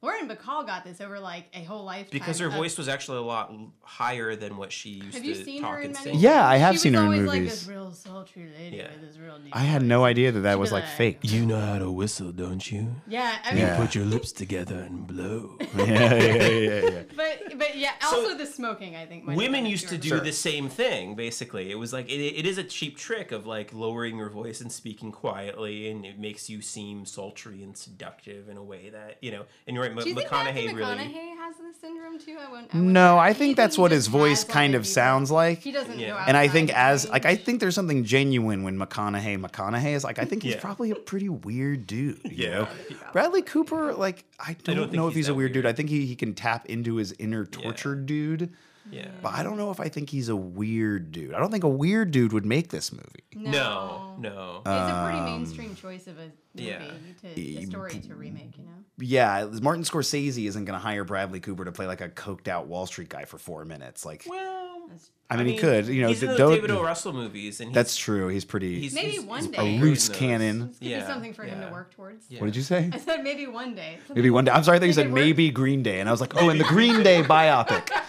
Lauren 0.02 0.26
Bacall 0.30 0.66
got 0.66 0.82
this 0.82 0.98
over 1.02 1.20
like 1.20 1.44
a 1.52 1.62
whole 1.62 1.84
lifetime. 1.84 2.08
because 2.10 2.38
her 2.38 2.46
of- 2.46 2.54
voice 2.54 2.78
was 2.78 2.88
actually 2.88 3.18
a 3.18 3.22
lot 3.22 3.52
higher 3.82 4.34
than 4.34 4.56
what 4.56 4.72
she 4.72 4.88
used 4.90 5.12
Have 5.12 5.22
to 5.22 5.28
you 5.28 5.34
seen 5.34 5.60
talk 5.60 5.72
her 5.74 5.78
in 5.80 5.84
and 5.86 5.92
many? 5.94 6.10
sing. 6.12 6.20
Yeah, 6.20 6.46
I 6.48 6.56
have 6.56 6.74
she 6.76 6.78
seen 6.78 6.92
was 6.92 7.00
her 7.00 7.06
in 7.08 7.12
always 7.12 7.28
Like 7.28 7.40
movies. 7.42 7.60
this 7.60 7.68
real 7.68 7.92
sultry 7.92 8.48
lady 8.58 8.78
Yeah. 8.78 8.88
with 8.92 9.02
this 9.10 9.18
real 9.18 9.38
deep 9.38 9.54
I 9.54 9.58
had 9.60 9.82
no 9.82 10.04
idea 10.06 10.32
that 10.32 10.40
that 10.40 10.54
She'd 10.54 10.58
was 10.60 10.72
like 10.72 10.84
like- 10.84 10.92
fake. 10.94 11.18
You 11.22 11.44
know 11.44 11.60
how 11.60 11.78
to 11.78 11.90
whistle, 11.90 12.32
don't 12.32 12.70
you? 12.72 12.94
Yeah, 13.08 13.36
I 13.44 13.50
mean, 13.52 13.60
Yeah. 13.60 13.76
Put 13.76 13.94
your 13.94 14.04
lips 14.14 14.32
together 14.32 14.78
and 14.78 15.06
blow. 15.06 15.58
yeah, 15.76 15.84
yeah, 15.84 16.14
yeah, 16.14 16.48
yeah, 16.48 16.80
yeah. 16.90 17.02
but 17.14 17.58
but 17.58 17.76
yeah, 17.76 17.90
So- 18.00 18.20
also 18.24 18.38
the 18.38 18.46
smoking. 18.46 18.96
I 18.96 19.04
think 19.04 19.26
Women 19.26 19.66
used 19.66 19.88
to 19.88 19.98
do 19.98 20.14
influenced. 20.14 20.24
the 20.24 20.50
same 20.50 20.68
thing 20.70 21.14
basically 21.14 21.70
it 21.70 21.74
was 21.74 21.92
like 21.92 22.08
it, 22.08 22.18
it 22.20 22.46
is 22.46 22.56
a 22.56 22.64
cheap 22.64 22.96
trick 22.96 23.32
of 23.32 23.44
like 23.46 23.74
lowering 23.74 24.16
your 24.16 24.30
voice 24.30 24.62
and 24.62 24.72
speaking 24.72 25.12
quietly 25.12 25.90
and 25.90 26.06
it 26.06 26.18
makes 26.18 26.48
you 26.48 26.62
seem 26.62 27.04
sultry 27.04 27.62
and 27.62 27.76
seductive 27.76 28.48
in 28.48 28.56
a 28.56 28.62
way 28.62 28.88
that 28.88 29.18
you 29.20 29.30
know 29.30 29.44
and 29.66 29.76
you're 29.76 29.89
right 29.96 30.02
Do 30.04 30.08
you 30.08 30.14
think 30.14 30.28
mcconaughey 30.28 30.44
Matthew 30.44 30.76
really 30.76 30.96
McConaughey 30.96 31.36
has 31.38 31.56
this 31.56 31.76
syndrome 31.80 32.18
too? 32.18 32.36
I 32.40 32.50
wouldn't. 32.50 32.74
No, 32.74 33.18
I 33.18 33.32
think 33.32 33.56
that's 33.56 33.76
what 33.78 33.90
his 33.90 34.06
voice 34.06 34.44
kind 34.44 34.74
of 34.74 34.86
sounds 34.86 35.30
like. 35.30 35.60
He 35.60 35.72
doesn't 35.72 35.98
Yeah. 35.98 36.10
go 36.10 36.16
And 36.26 36.36
I 36.36 36.48
think 36.48 36.70
as 36.74 37.08
like 37.08 37.24
I 37.26 37.36
think 37.36 37.60
there's 37.60 37.74
something 37.74 38.04
genuine 38.04 38.62
when 38.62 38.78
McConaughey 38.78 39.40
McConaughey 39.44 39.94
is 39.94 40.04
like 40.04 40.18
I 40.18 40.24
think 40.24 40.42
he's 40.42 40.54
Yeah. 40.54 40.60
probably 40.60 40.90
a 40.90 40.96
pretty 40.96 41.28
weird 41.28 41.86
dude. 41.86 42.20
You 42.24 42.30
Yeah. 42.46 42.50
know? 42.50 42.68
Bradley 43.12 43.42
Cooper 43.42 43.92
like 43.94 44.24
I 44.38 44.56
don't, 44.64 44.76
think 44.76 44.92
know 44.92 45.06
if 45.08 45.14
he's 45.14 45.20
he's 45.20 45.28
a 45.28 45.32
that 45.32 45.34
weird, 45.36 45.52
dude. 45.52 45.64
weird. 45.64 45.74
I 45.74 45.76
think 45.76 45.88
he, 45.90 46.06
he 46.06 46.16
can 46.16 46.34
tap 46.34 46.66
into 46.66 46.96
his 46.96 47.12
inner 47.18 47.44
tortured 47.44 48.06
dude. 48.06 48.50
Yeah. 48.90 49.08
But 49.22 49.34
I 49.34 49.42
don't 49.42 49.56
know 49.56 49.70
if 49.70 49.80
I 49.80 49.88
think 49.88 50.10
he's 50.10 50.28
a 50.28 50.36
weird 50.36 51.12
dude. 51.12 51.34
I 51.34 51.38
don't 51.38 51.50
think 51.50 51.64
a 51.64 51.68
weird 51.68 52.10
dude 52.10 52.32
would 52.32 52.46
make 52.46 52.68
this 52.70 52.92
movie. 52.92 53.24
No, 53.34 54.16
no. 54.18 54.62
It's 54.64 54.68
a 54.68 55.02
pretty 55.04 55.18
Um, 55.18 55.24
mainstream 55.24 55.74
choice 55.76 56.06
of 56.06 56.18
a 56.18 56.30
movie 56.54 56.68
Yeah. 56.68 56.78
to 57.22 57.40
a 57.58 57.66
story 57.66 58.00
to 58.00 58.14
remake, 58.14 58.56
you 58.58 58.64
know. 58.64 58.70
Yeah, 58.98 59.46
Martin 59.62 59.84
Scorsese 59.84 60.46
isn't 60.46 60.64
going 60.66 60.78
to 60.78 60.82
hire 60.82 61.04
Bradley 61.04 61.40
Cooper 61.40 61.64
to 61.64 61.72
play 61.72 61.86
like 61.86 62.00
a 62.02 62.08
coked 62.08 62.48
out 62.48 62.66
Wall 62.66 62.86
Street 62.86 63.08
guy 63.08 63.24
for 63.24 63.38
four 63.38 63.64
minutes. 63.64 64.04
Like, 64.04 64.24
well, 64.28 64.80
That's- 64.88 65.10
I 65.30 65.36
mean, 65.36 65.46
he 65.46 65.56
could. 65.56 65.86
You 65.86 66.02
know, 66.02 66.08
he's 66.08 66.22
in 66.24 66.30
th- 66.30 66.38
those 66.38 66.38
don't- 66.38 66.54
David 66.56 66.70
O. 66.72 66.82
Russell 66.82 67.12
movies, 67.12 67.60
and 67.60 67.68
he's, 67.70 67.74
that's 67.74 67.96
true. 67.96 68.26
He's 68.28 68.44
pretty. 68.44 68.80
he's 68.80 68.92
Maybe 68.94 69.12
he's- 69.12 69.24
one 69.24 69.42
he's 69.44 69.50
day. 69.52 69.76
A 69.76 69.80
loose 69.80 70.08
cannon. 70.08 70.68
This 70.70 70.78
could 70.80 70.88
Yeah, 70.88 71.00
be 71.00 71.06
something 71.06 71.32
for 71.34 71.44
him 71.44 71.60
to 71.60 71.68
work 71.72 71.94
towards. 71.94 72.26
Yeah. 72.28 72.40
what 72.40 72.46
did 72.46 72.56
you 72.56 72.62
say? 72.62 72.90
I 72.92 72.98
said 72.98 73.22
maybe 73.22 73.46
one 73.46 73.74
day. 73.76 73.98
Maybe 74.12 74.28
one 74.28 74.44
day. 74.44 74.50
I'm 74.50 74.64
sorry, 74.64 74.76
I 74.76 74.80
thought 74.80 74.86
you 74.86 74.92
said 74.92 75.06
it 75.06 75.10
work. 75.12 75.20
maybe 75.20 75.50
Green 75.50 75.82
Day, 75.84 76.00
and 76.00 76.08
I 76.08 76.12
was 76.12 76.20
like, 76.20 76.34
oh, 76.36 76.48
in 76.50 76.58
the 76.58 76.64
Green 76.64 77.02
Day 77.04 77.22
biopic. 77.28 77.88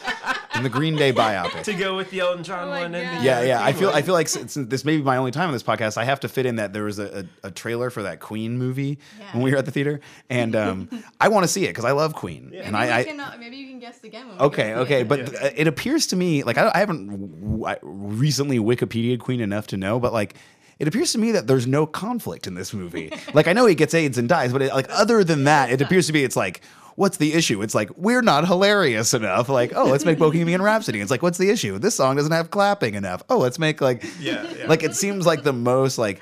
In 0.56 0.64
the 0.64 0.70
Green 0.70 0.96
Day 0.96 1.14
biopic. 1.14 1.64
to 1.64 1.74
go 1.74 1.96
with 1.96 2.10
the 2.12 2.20
Elton 2.20 2.44
John 2.44 2.68
Oh 2.68 2.72
my 2.72 2.82
one 2.82 2.94
and 2.96 3.20
the 3.20 3.24
Yeah, 3.24 3.40
uh, 3.40 3.42
yeah. 3.42 3.64
I 3.64 3.74
feel. 3.74 3.90
I 3.90 4.02
feel 4.02 4.14
like 4.14 4.28
since 4.28 4.56
this 4.56 4.84
may 4.84 4.98
be 4.98 5.04
my 5.04 5.18
only 5.18 5.32
time 5.32 5.48
on 5.48 5.54
this 5.54 5.64
podcast, 5.64 5.98
I 5.98 6.04
have 6.04 6.20
to 6.22 6.28
fit 6.30 6.46
in 6.46 6.58
that 6.58 6.74
there 6.74 6.84
was 6.84 7.00
a, 7.00 7.26
a, 7.44 7.48
a 7.48 7.52
trailer 7.52 7.90
for 7.90 8.04
that 8.04 8.20
Queen 8.20 8.58
movie 8.58 9.00
Yeah. 9.20 9.32
when 9.34 9.44
we 9.44 9.52
were 9.52 9.58
at 9.58 9.66
the 9.66 9.72
theater, 9.72 10.02
and 10.30 10.56
um, 10.56 10.90
I 11.22 11.30
want 11.30 11.44
to 11.46 11.48
see 11.48 11.64
it 11.66 11.70
because 11.70 11.86
I 11.86 11.92
love 11.92 12.14
Queen, 12.14 12.50
Maybe, 12.52 12.64
and 12.64 12.74
we 12.74 12.80
I, 12.80 13.00
I 13.00 13.04
can, 13.04 13.20
uh, 13.20 13.36
maybe 13.40 13.56
you 13.58 13.70
can 13.70 13.80
guess 13.80 14.04
again. 14.04 14.28
When 14.28 14.40
Okay, 14.42 14.74
go 14.74 14.82
okay, 14.82 15.02
it. 15.02 15.08
but 15.08 15.20
Yeah. 15.20 15.26
th- 15.40 15.54
it 15.58 15.68
appears 15.68 16.08
to 16.08 16.16
me 16.16 16.44
like 16.44 16.58
I, 16.58 16.72
I 16.74 16.80
haven't 16.80 17.08
w- 17.42 17.66
I 17.66 17.78
recently 17.82 18.60
Wikipedia'd 18.60 19.20
Queen 19.20 19.40
enough 19.42 19.68
to 19.68 19.78
know, 19.78 20.00
but 20.00 20.12
like 20.14 20.36
it 20.80 20.88
appears 20.88 21.12
to 21.14 21.20
me 21.20 21.32
that 21.34 21.46
there's 21.48 21.68
no 21.68 21.86
conflict 21.86 22.48
in 22.48 22.56
this 22.56 22.74
movie. 22.74 23.12
like 23.34 23.48
I 23.48 23.54
know 23.54 23.68
he 23.68 23.76
gets 23.76 23.94
AIDS 23.94 24.18
and 24.18 24.28
dies, 24.28 24.52
but 24.52 24.62
it, 24.64 24.74
like 24.74 24.88
other 24.90 25.24
than 25.24 25.44
that, 25.46 25.70
it 25.72 25.80
appears 25.82 26.08
to 26.08 26.14
be 26.14 26.24
it's 26.24 26.36
like 26.36 26.62
what's 26.96 27.18
the 27.18 27.34
issue? 27.34 27.62
It's 27.62 27.74
like 27.76 27.90
we're 27.98 28.22
not 28.22 28.48
hilarious 28.48 29.14
enough. 29.14 29.50
Like 29.50 29.74
oh, 29.76 29.86
let's 29.86 30.06
make 30.06 30.20
Bohemian 30.26 30.62
Rhapsody. 30.62 31.00
It's 31.02 31.12
like 31.12 31.22
what's 31.22 31.38
the 31.38 31.50
issue? 31.50 31.78
This 31.80 31.96
song 31.96 32.16
doesn't 32.16 32.32
have 32.32 32.52
clapping 32.52 32.96
enough. 32.96 33.24
Oh, 33.30 33.38
let's 33.38 33.60
make 33.60 33.82
like 33.82 34.04
Yeah, 34.20 34.46
yeah. 34.58 34.66
like 34.68 34.84
it 34.84 34.96
seems 34.96 35.26
like 35.26 35.44
the 35.44 35.54
most 35.54 35.98
like. 35.98 36.20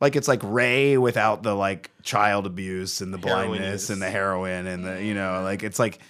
Like 0.00 0.16
it's 0.16 0.26
like 0.26 0.40
Ray 0.42 0.98
without 0.98 1.44
the 1.44 1.54
like 1.54 1.88
child 2.02 2.44
abuse 2.44 3.00
and 3.00 3.14
the 3.14 3.18
blindness 3.18 3.82
use. 3.82 3.90
and 3.90 4.02
the 4.02 4.10
heroin 4.10 4.66
and 4.66 4.84
the 4.84 5.00
you 5.00 5.14
know 5.14 5.42
like 5.44 5.62
it's 5.62 5.78
like 5.78 6.00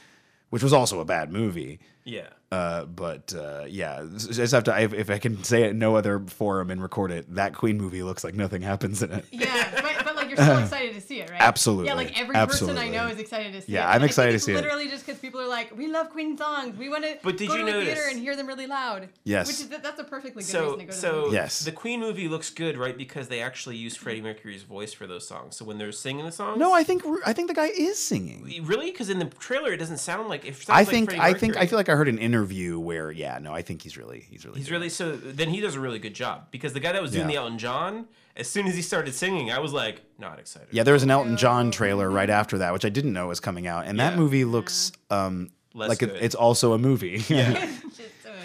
which 0.49 0.63
was 0.63 0.73
also 0.73 1.01
a 1.01 1.05
bad 1.05 1.31
movie. 1.31 1.79
yeah. 2.05 2.29
Uh, 2.51 2.85
but 2.85 3.35
uh, 3.35 3.65
yeah, 3.67 4.05
s- 4.15 4.27
just 4.27 4.53
have 4.53 4.65
to. 4.65 4.79
If, 4.79 4.93
if 4.93 5.09
I 5.09 5.17
can 5.17 5.43
say 5.43 5.63
it 5.63 5.71
in 5.71 5.79
no 5.79 5.97
other 5.97 6.21
forum 6.21 6.71
and 6.71 6.83
record 6.83 7.11
it, 7.11 7.35
that 7.35 7.55
Queen 7.55 7.79
movie 7.79 8.03
looks 8.03 8.23
like 8.25 8.35
nothing 8.35 8.61
happens 8.61 9.03
in 9.03 9.11
it. 9.11 9.25
Yeah, 9.31 9.71
but, 9.75 10.05
but 10.05 10.17
like 10.17 10.22
you're 10.37 10.45
still 10.45 10.59
excited 10.67 10.95
to 10.95 11.01
see 11.01 11.21
it, 11.21 11.31
right? 11.31 11.41
Absolutely. 11.41 11.87
Yeah, 11.87 11.95
like 11.95 12.19
every 12.21 12.35
person 12.35 12.77
I 12.79 12.89
know 12.89 13.07
is 13.09 13.19
excited 13.19 13.53
to 13.53 13.61
see 13.63 13.73
Yeah, 13.73 13.81
it. 13.81 13.83
Yeah, 13.83 13.89
I'm 13.91 13.95
And 13.97 14.03
I 14.05 14.07
excited 14.07 14.31
think 14.31 14.33
to 14.33 14.37
it's 14.37 14.45
see 14.47 14.53
it. 14.53 14.57
Literally 14.57 14.89
just 14.89 15.07
because 15.07 15.21
people 15.21 15.41
are 15.41 15.47
like, 15.49 15.77
we 15.77 15.87
love 15.89 16.11
Queen 16.11 16.37
songs. 16.37 16.77
We 16.79 16.89
want 16.89 17.05
to 17.05 17.19
But 17.23 17.37
did 17.37 17.49
go 17.49 17.57
you 17.57 17.67
to 17.67 17.73
the 17.73 17.85
theater 17.85 18.03
and 18.11 18.19
hear 18.19 18.35
them 18.37 18.47
really 18.47 18.67
loud. 18.67 19.09
Yes. 19.25 19.47
Which 19.49 19.61
is 19.61 19.69
that's 19.69 20.01
a 20.01 20.05
perfectly 20.05 20.43
good 20.43 20.49
So, 20.51 20.63
reason 20.65 20.79
to 20.81 20.85
go 20.87 20.91
to 20.91 20.97
the 20.97 21.01
so 21.01 21.13
movie. 21.23 21.35
Yes. 21.35 21.61
the 21.61 21.73
Queen 21.73 22.01
movie 22.01 22.29
looks 22.29 22.51
good, 22.51 22.77
right? 22.79 22.97
Because 22.97 23.29
they 23.29 23.41
actually 23.41 23.77
use 23.77 23.97
Freddie 23.97 24.21
Mercury's 24.23 24.63
voice 24.63 24.93
for 24.93 25.07
those 25.07 25.27
songs. 25.27 25.57
So 25.57 25.65
when 25.65 25.79
they're 25.79 25.93
singing 25.93 26.25
the 26.25 26.33
songs, 26.33 26.59
No, 26.59 26.73
I 26.73 26.83
think 26.85 27.03
I 27.27 27.33
think 27.33 27.49
the 27.49 27.55
guy 27.55 27.67
is 27.69 27.99
singing. 27.99 28.65
really 28.65 28.91
because 28.91 29.09
in 29.11 29.19
the 29.19 29.27
trailer 29.27 29.73
it 29.73 29.79
doesn't 29.79 29.99
sound 29.99 30.29
like. 30.29 30.45
It 30.45 30.57
I 30.69 30.81
like 30.81 30.89
think 30.89 31.11
Freddie 31.11 31.21
I 31.23 31.35
think 31.35 31.57
I 31.57 31.67
feel 31.67 31.79
like 31.79 31.89
I 31.89 31.95
heard 31.95 32.09
an 32.09 32.19
interview 32.19 32.79
where 32.79 33.11
yeah, 33.11 33.39
no, 33.41 33.53
I 33.55 33.63
think 33.63 33.83
he's 33.83 33.97
really 33.97 34.21
he's 34.31 34.45
really 34.45 34.59
He's 34.59 34.69
doing 34.69 34.81
really 34.81 34.89
so. 34.89 35.17
Then 35.17 35.49
he 35.51 35.61
does 35.61 35.75
a 35.75 35.81
really 35.81 35.99
good 35.99 36.15
job 36.15 36.47
because 36.51 36.73
the 36.73 36.81
guy 36.81 36.93
that 36.93 37.03
was 37.03 37.11
doing 37.13 37.23
Yeah. 37.23 37.29
the 37.29 37.37
Elton 37.37 37.59
John, 37.59 38.07
as 38.37 38.49
soon 38.49 38.67
as 38.67 38.75
he 38.75 38.83
started 38.83 39.15
singing, 39.15 39.51
I 39.51 39.59
was 39.59 39.73
like, 39.73 40.03
not 40.19 40.39
excited. 40.39 40.69
yeah. 40.71 40.83
There 40.83 40.95
was 40.95 41.03
an 41.03 41.11
Elton 41.11 41.37
John 41.37 41.71
trailer 41.71 42.11
right 42.11 42.31
after 42.31 42.59
that, 42.59 42.73
which 42.73 42.85
I 42.85 42.89
didn't 42.89 43.13
know 43.13 43.29
was 43.29 43.41
coming 43.41 43.67
out, 43.67 43.87
and 43.87 43.99
that 44.01 44.17
movie 44.17 44.45
looks 44.45 44.93
um 45.11 45.51
Less 45.75 45.89
like 45.89 46.03
it, 46.03 46.11
it's 46.21 46.35
also 46.35 46.75
a 46.75 46.79
movie. 46.79 47.25
Yeah. 47.29 47.71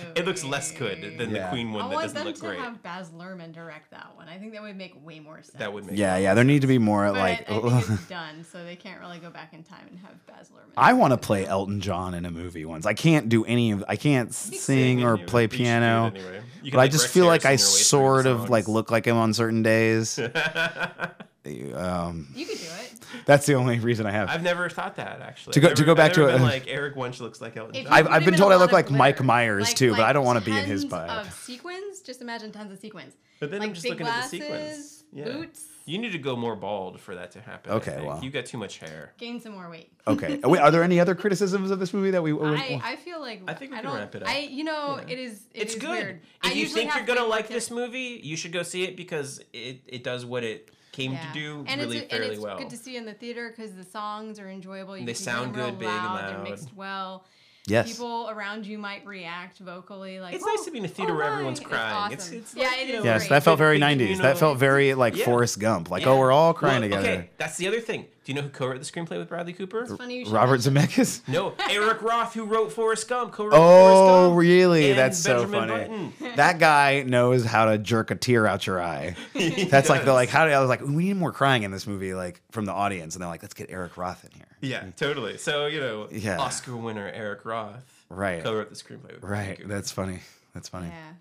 Just, 0.01 0.17
it 0.17 0.25
looks 0.25 0.43
less 0.43 0.71
good 0.71 1.17
than 1.17 1.31
Yeah. 1.31 1.43
the 1.45 1.49
Queen 1.49 1.69
I 1.69 1.71
one 1.71 1.89
that 1.89 1.95
want 1.95 2.01
doesn't 2.03 2.15
them 2.17 2.25
look 2.27 2.35
to 2.35 2.41
great. 2.41 2.59
have 2.59 2.81
Baz 2.83 3.09
Luhrmann 3.09 3.51
direct 3.53 3.91
that 3.91 4.11
one. 4.15 4.27
I 4.29 4.37
think 4.37 4.53
that 4.53 4.61
would 4.61 4.75
make 4.77 4.93
way 5.05 5.19
more 5.19 5.37
sense. 5.41 5.57
That 5.57 5.73
would 5.73 5.85
make 5.85 5.97
yeah, 5.97 6.17
yeah. 6.17 6.33
There 6.33 6.43
need 6.43 6.61
to 6.61 6.67
be 6.67 6.77
more 6.77 7.05
But 7.07 7.15
like. 7.17 7.49
I 7.49 7.59
think 7.59 7.89
it's 7.89 8.07
done, 8.09 8.43
so 8.43 8.63
they 8.63 8.75
can't 8.75 8.99
really 8.99 9.19
go 9.19 9.29
back 9.29 9.53
in 9.53 9.63
time 9.63 9.87
and 9.89 9.99
have 9.99 10.25
Baz 10.27 10.49
Luhrmann. 10.49 10.73
I 10.77 10.93
want 10.93 11.11
to 11.13 11.17
play 11.17 11.45
Elton 11.45 11.79
John 11.81 12.13
in 12.13 12.25
a 12.25 12.31
movie 12.31 12.65
once. 12.65 12.85
I 12.85 12.93
can't 12.93 13.29
do 13.29 13.43
any 13.45 13.71
of. 13.71 13.83
I 13.87 13.95
can't 13.95 14.33
sing 14.33 15.03
or 15.03 15.13
anyway. 15.13 15.25
play 15.27 15.43
You 15.43 15.49
should 15.49 15.57
do 15.57 15.63
it 15.63 15.65
piano. 15.65 16.05
anyway. 16.07 16.41
You 16.63 16.71
But 16.71 16.77
can, 16.77 16.79
I 16.81 16.87
just 16.87 17.03
Rex 17.05 17.13
feel 17.13 17.25
like 17.25 17.45
I 17.45 17.49
Harrison 17.49 17.99
your 17.99 18.13
way 18.13 18.23
through 18.23 18.23
sort 18.23 18.23
the 18.25 18.31
of 18.43 18.49
like 18.49 18.67
look 18.67 18.91
like 18.91 19.05
him 19.05 19.17
on 19.17 19.33
certain 19.33 19.63
days. 19.63 20.19
um, 21.73 22.27
You 22.35 22.45
could 22.45 22.57
do 22.57 22.63
it. 22.81 22.93
that's 23.25 23.45
the 23.45 23.53
only 23.55 23.79
reason 23.79 24.05
I 24.05 24.11
have. 24.11 24.29
I've 24.29 24.43
never 24.43 24.69
thought 24.69 24.95
that 24.97 25.21
actually. 25.21 25.53
To 25.53 25.59
go- 25.59 25.69
I've 25.69 25.75
to 25.75 25.83
go 25.83 25.95
back 25.95 26.11
I've 26.11 26.15
to 26.15 26.19
never 26.21 26.29
a- 26.31 26.33
been 26.37 26.41
like 26.43 26.67
Eric 26.67 26.95
Wunsch 26.95 27.19
looks 27.19 27.41
like 27.41 27.55
Elton 27.57 27.83
John. 27.83 27.93
I've- 27.93 28.07
I've 28.09 28.25
been 28.25 28.35
told 28.35 28.51
I 28.51 28.55
look 28.55 28.71
lot 28.71 28.79
of 28.81 28.89
like 28.89 28.91
Mike 28.97 29.15
glitter, 29.17 29.23
Myers, 29.27 29.73
too, 29.73 29.91
but 29.91 30.01
I 30.01 30.13
don't 30.13 30.25
wanna 30.25 30.41
be 30.41 30.57
in 30.57 30.65
his 30.65 30.81
tons 30.83 30.91
bio. 30.91 31.07
Of 31.21 31.33
sequins, 31.33 32.01
just 32.01 32.21
imagine 32.21 32.51
tons 32.51 32.71
of 32.71 32.79
sequins. 32.79 33.13
But 33.39 33.51
then 33.51 33.59
like 33.59 33.69
I'm 33.69 33.73
just 33.75 33.87
looking 33.87 34.05
glasses, 34.05 34.33
at 34.33 34.39
the 34.39 34.45
sequins. 34.55 35.03
Yeah. 35.13 35.25
boots, 35.25 35.65
You 35.85 35.97
need 35.99 36.11
to 36.11 36.17
go 36.17 36.35
more 36.35 36.55
bald 36.57 36.99
for 36.99 37.15
that 37.15 37.31
to 37.31 37.39
happen. 37.41 37.71
Okay, 37.71 38.01
well. 38.05 38.19
you 38.21 38.29
got 38.29 38.45
too 38.45 38.57
much 38.57 38.77
hair. 38.79 39.13
gain 39.17 39.39
some 39.39 39.53
more 39.53 39.69
weight. 39.69 39.89
Okay. 40.05 40.37
Wait, 40.43 40.59
are 40.59 40.69
there 40.69 40.83
any 40.83 40.99
other 40.99 41.15
criticisms 41.15 41.71
of 41.71 41.79
this 41.79 41.93
movie 41.93 42.11
that 42.11 42.21
we? 42.21 42.33
I, 42.33 42.81
I 42.83 42.95
feel 42.97 43.21
like 43.21 43.41
I 43.47 43.53
think 43.53 43.71
we 43.71 43.77
I 43.77 43.81
can 43.81 43.91
don't, 43.91 43.99
wake 44.01 44.15
it 44.15 44.23
up. 44.23 44.27
I 44.29 44.39
you 44.39 44.65
know 44.65 44.97
Yeah. 44.97 45.13
it 45.13 45.19
is 45.19 45.43
it 45.53 45.61
it's 45.61 45.75
is 45.75 45.79
good. 45.81 45.89
Weird. 46.03 46.21
I 46.43 46.49
If 46.49 46.55
you 46.57 46.67
think 46.67 46.93
you're 46.93 47.05
gonna 47.05 47.23
like 47.23 47.47
this 47.47 47.71
movie, 47.71 48.19
you 48.21 48.35
should 48.35 48.51
go 48.51 48.63
see 48.63 48.83
it 48.83 48.97
because 48.97 49.39
it, 49.53 49.79
it 49.87 50.03
does 50.03 50.25
what 50.25 50.43
it 50.43 50.69
came 50.97 51.11
Yeah. 51.13 51.27
to 51.31 51.33
do 51.39 51.65
and 51.67 51.79
really 51.81 51.97
it's, 51.99 52.09
fairly 52.09 52.25
and 52.25 52.33
it's 52.35 52.43
well. 52.43 52.57
good 52.57 52.69
to 52.71 52.77
see 52.77 52.97
in 52.97 53.05
the 53.05 53.13
theater 53.13 53.53
because 53.55 53.73
the 53.75 53.83
songs 53.83 54.39
are 54.39 54.49
enjoyable. 54.49 54.97
You 54.97 55.05
They 55.05 55.13
sound 55.13 55.53
good, 55.53 55.65
real 55.65 55.71
big 55.75 55.87
and 55.89 55.97
loud, 56.05 56.29
They're 56.29 56.43
mixed 56.51 56.73
well. 56.75 57.23
yes. 57.67 57.87
People 57.91 58.29
around 58.31 58.65
you 58.65 58.79
might 58.79 59.05
react 59.05 59.59
vocally. 59.59 60.19
Like 60.19 60.33
It's 60.33 60.43
"Oh, 60.43 60.47
nice 60.55 60.65
to 60.65 60.71
be 60.71 60.79
in 60.79 60.85
a 60.85 60.87
theater 60.87 61.13
oh 61.13 61.17
where 61.17 61.27
my." 61.27 61.33
everyone's 61.33 61.59
crying. 61.59 62.13
It's- 62.13 62.27
awesome. 62.29 62.37
it's 62.39 62.55
yeah, 62.55 62.63
like, 62.67 62.79
it 62.79 62.87
you 62.87 62.93
is 62.95 62.99
know, 63.03 63.05
Yes, 63.11 63.21
great. 63.21 63.29
that 63.29 63.43
felt 63.43 63.55
Big- 63.57 63.65
very 63.65 63.75
big 63.79 63.83
90s. 64.09 64.17
That 64.21 64.37
felt 64.39 64.57
very 64.57 64.93
like 64.95 65.15
Yeah. 65.15 65.25
Forrest 65.25 65.59
Gump. 65.59 65.91
Like, 65.91 66.01
oh, 66.07 66.09
Yeah. 66.13 66.15
oh, 66.15 66.19
we're 66.19 66.31
all 66.31 66.53
crying 66.55 66.81
Well, 66.81 66.89
together. 66.89 67.07
Okay, 67.19 67.29
that's 67.37 67.57
the 67.57 67.67
other 67.67 67.79
thing. 67.79 68.05
Do 68.28 68.34
you 68.34 68.36
know 68.36 68.41
who 68.41 68.49
co-wrote 68.49 68.78
the 68.78 68.86
screenplay 68.86 69.17
with 69.17 69.30
Bradley 69.30 69.53
Cooper? 69.53 69.84
It's 69.84 69.95
funny 69.95 70.17
you 70.17 70.25
should 70.25 70.34
Robert 70.34 70.69
mention- 70.69 71.05
Zemeckis. 71.05 71.25
No, 71.30 71.53
Eric 71.69 72.01
Roth, 72.01 72.34
who 72.34 72.43
wrote 72.43 72.73
Forrest 72.73 73.07
Gump, 73.07 73.32
co-wrote 73.32 73.53
Oh, 73.53 73.57
Forrest 73.57 74.28
Gump. 74.28 74.38
really? 74.39 74.89
and 74.89 74.99
That's 74.99 75.17
so 75.17 75.45
Benjamin 75.47 75.69
funny. 75.69 76.11
Button. 76.19 76.34
That 76.36 76.59
guy 76.59 77.03
knows 77.03 77.45
how 77.45 77.71
to 77.71 77.78
jerk 77.78 78.11
a 78.11 78.15
tear 78.15 78.45
out 78.45 78.67
your 78.67 78.82
eye. 78.82 79.15
That's 79.69 79.88
like 79.89 80.03
the 80.03 80.11
like 80.11 80.28
how 80.28 80.43
do 80.45 80.51
I 80.51 80.59
was 80.59 80.67
like 80.67 80.82
we 80.82 81.05
need 81.05 81.15
more 81.15 81.32
crying 81.32 81.63
in 81.63 81.71
this 81.71 81.88
movie 81.88 82.13
like 82.13 82.41
from 82.51 82.65
the 82.65 82.73
audience 82.73 83.15
and 83.15 83.21
they're 83.21 83.30
like 83.30 83.41
let's 83.43 83.53
get 83.53 83.69
Eric 83.69 83.95
Roth 83.95 84.25
in 84.25 84.32
here. 84.32 84.45
Yeah, 84.59 84.84
totally. 84.97 85.38
So 85.38 85.67
you 85.67 85.80
know, 85.80 86.09
Yeah. 86.11 86.38
Oscar 86.38 86.75
winner 86.75 87.09
Eric 87.13 87.45
Roth, 87.45 88.03
Right. 88.09 88.43
co-wrote 88.43 88.67
the 88.69 88.75
screenplay 88.75 89.13
with 89.13 89.21
Bradley 89.21 89.47
Right. 89.51 89.57
Cooper. 89.59 89.69
That's 89.69 89.91
funny. 89.91 90.19
That's 90.53 90.67
funny. 90.67 90.88
Yeah, 90.89 91.11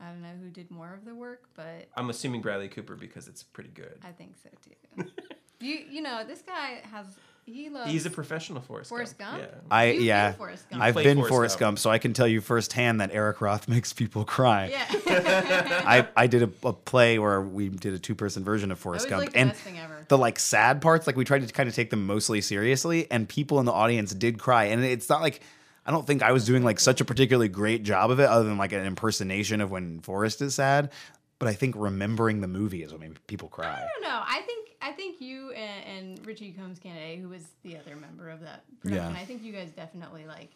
I 0.00 0.08
don't 0.08 0.22
know 0.22 0.32
who 0.42 0.48
did 0.48 0.70
more 0.70 0.94
of 0.94 1.04
the 1.04 1.14
work, 1.14 1.42
but 1.54 1.86
I'm 1.98 2.08
assuming 2.08 2.40
Bradley 2.40 2.68
Cooper 2.68 2.96
because 2.96 3.28
it's 3.28 3.42
pretty 3.42 3.70
good. 3.74 3.98
I 4.02 4.12
think 4.12 4.36
so 4.42 4.48
too. 5.04 5.10
you 5.60 5.78
you 5.90 6.02
know 6.02 6.24
this 6.26 6.42
guy 6.42 6.80
has 6.92 7.06
he 7.48 7.68
loves. 7.70 7.88
He's 7.88 8.04
a 8.06 8.10
professional 8.10 8.60
Forrest, 8.60 8.88
Forrest 8.88 9.18
Gump? 9.18 9.38
Yeah. 9.38 9.46
I 9.70 9.84
You've 9.84 9.96
been 9.98 10.06
yeah. 10.06 10.32
Forrest 10.32 10.68
Gump. 10.68 10.82
I've 10.82 10.96
been 10.96 11.16
Forrest 11.18 11.28
Forrest 11.30 11.58
Gump. 11.60 11.68
Gump, 11.68 11.78
so 11.78 11.90
I 11.90 11.98
can 11.98 12.12
tell 12.12 12.26
you 12.26 12.40
firsthand 12.40 13.00
that 13.00 13.10
Eric 13.12 13.40
Roth 13.40 13.68
makes 13.68 13.92
people 13.92 14.24
cry. 14.24 14.66
yeah. 14.66 14.84
I, 15.86 16.08
I 16.16 16.26
did 16.26 16.42
a, 16.42 16.50
a 16.64 16.72
play 16.72 17.20
where 17.20 17.40
we 17.40 17.68
did 17.68 17.94
a 17.94 18.00
two 18.00 18.16
person 18.16 18.42
version 18.42 18.72
of 18.72 18.78
That 18.78 18.82
Forrest 18.82 19.04
was 19.04 19.10
Gump, 19.10 19.20
like 19.22 19.32
the 19.32 19.38
and 19.38 19.50
best 19.50 19.62
thing 19.62 19.78
ever. 19.78 20.04
the 20.08 20.18
like 20.18 20.40
sad 20.40 20.82
parts, 20.82 21.06
like 21.06 21.14
we 21.14 21.24
tried 21.24 21.46
to 21.46 21.54
kind 21.54 21.68
of 21.68 21.74
take 21.76 21.90
them 21.90 22.04
mostly 22.04 22.40
seriously, 22.40 23.08
and 23.12 23.28
people 23.28 23.60
in 23.60 23.64
the 23.64 23.72
audience 23.72 24.12
did 24.12 24.40
cry. 24.40 24.64
And 24.64 24.84
it's 24.84 25.08
not 25.08 25.20
like 25.20 25.40
I 25.86 25.92
don't 25.92 26.04
think 26.04 26.24
I 26.24 26.32
was 26.32 26.44
doing 26.46 26.64
like 26.64 26.80
such 26.80 27.00
a 27.00 27.04
particularly 27.04 27.48
great 27.48 27.84
job 27.84 28.10
of 28.10 28.18
it, 28.18 28.24
other 28.28 28.42
than 28.48 28.58
like 28.58 28.72
an 28.72 28.84
impersonation 28.84 29.60
of 29.60 29.70
when 29.70 30.00
Forrest 30.00 30.42
is 30.42 30.56
sad. 30.56 30.90
But 31.38 31.46
I 31.48 31.52
think 31.52 31.76
remembering 31.78 32.40
the 32.40 32.48
movie 32.48 32.82
is 32.82 32.90
what 32.90 33.00
made 33.00 33.24
people 33.28 33.48
cry. 33.48 33.68
I 33.68 33.86
don't 33.94 34.02
know. 34.02 34.20
I 34.26 34.40
think 34.46 34.65
I 34.82 34.92
think 34.92 35.20
you 35.20 35.50
and, 35.52 36.06
and 36.18 36.26
Richie 36.26 36.52
Combs 36.52 36.78
Kennedy, 36.78 37.16
who 37.20 37.28
was 37.28 37.42
the 37.62 37.76
other 37.76 37.96
member 37.96 38.30
of 38.30 38.40
that 38.40 38.64
production, 38.80 39.12
Yeah. 39.12 39.20
I 39.20 39.24
think 39.24 39.42
you 39.42 39.52
guys 39.52 39.70
definitely 39.70 40.26
like 40.26 40.50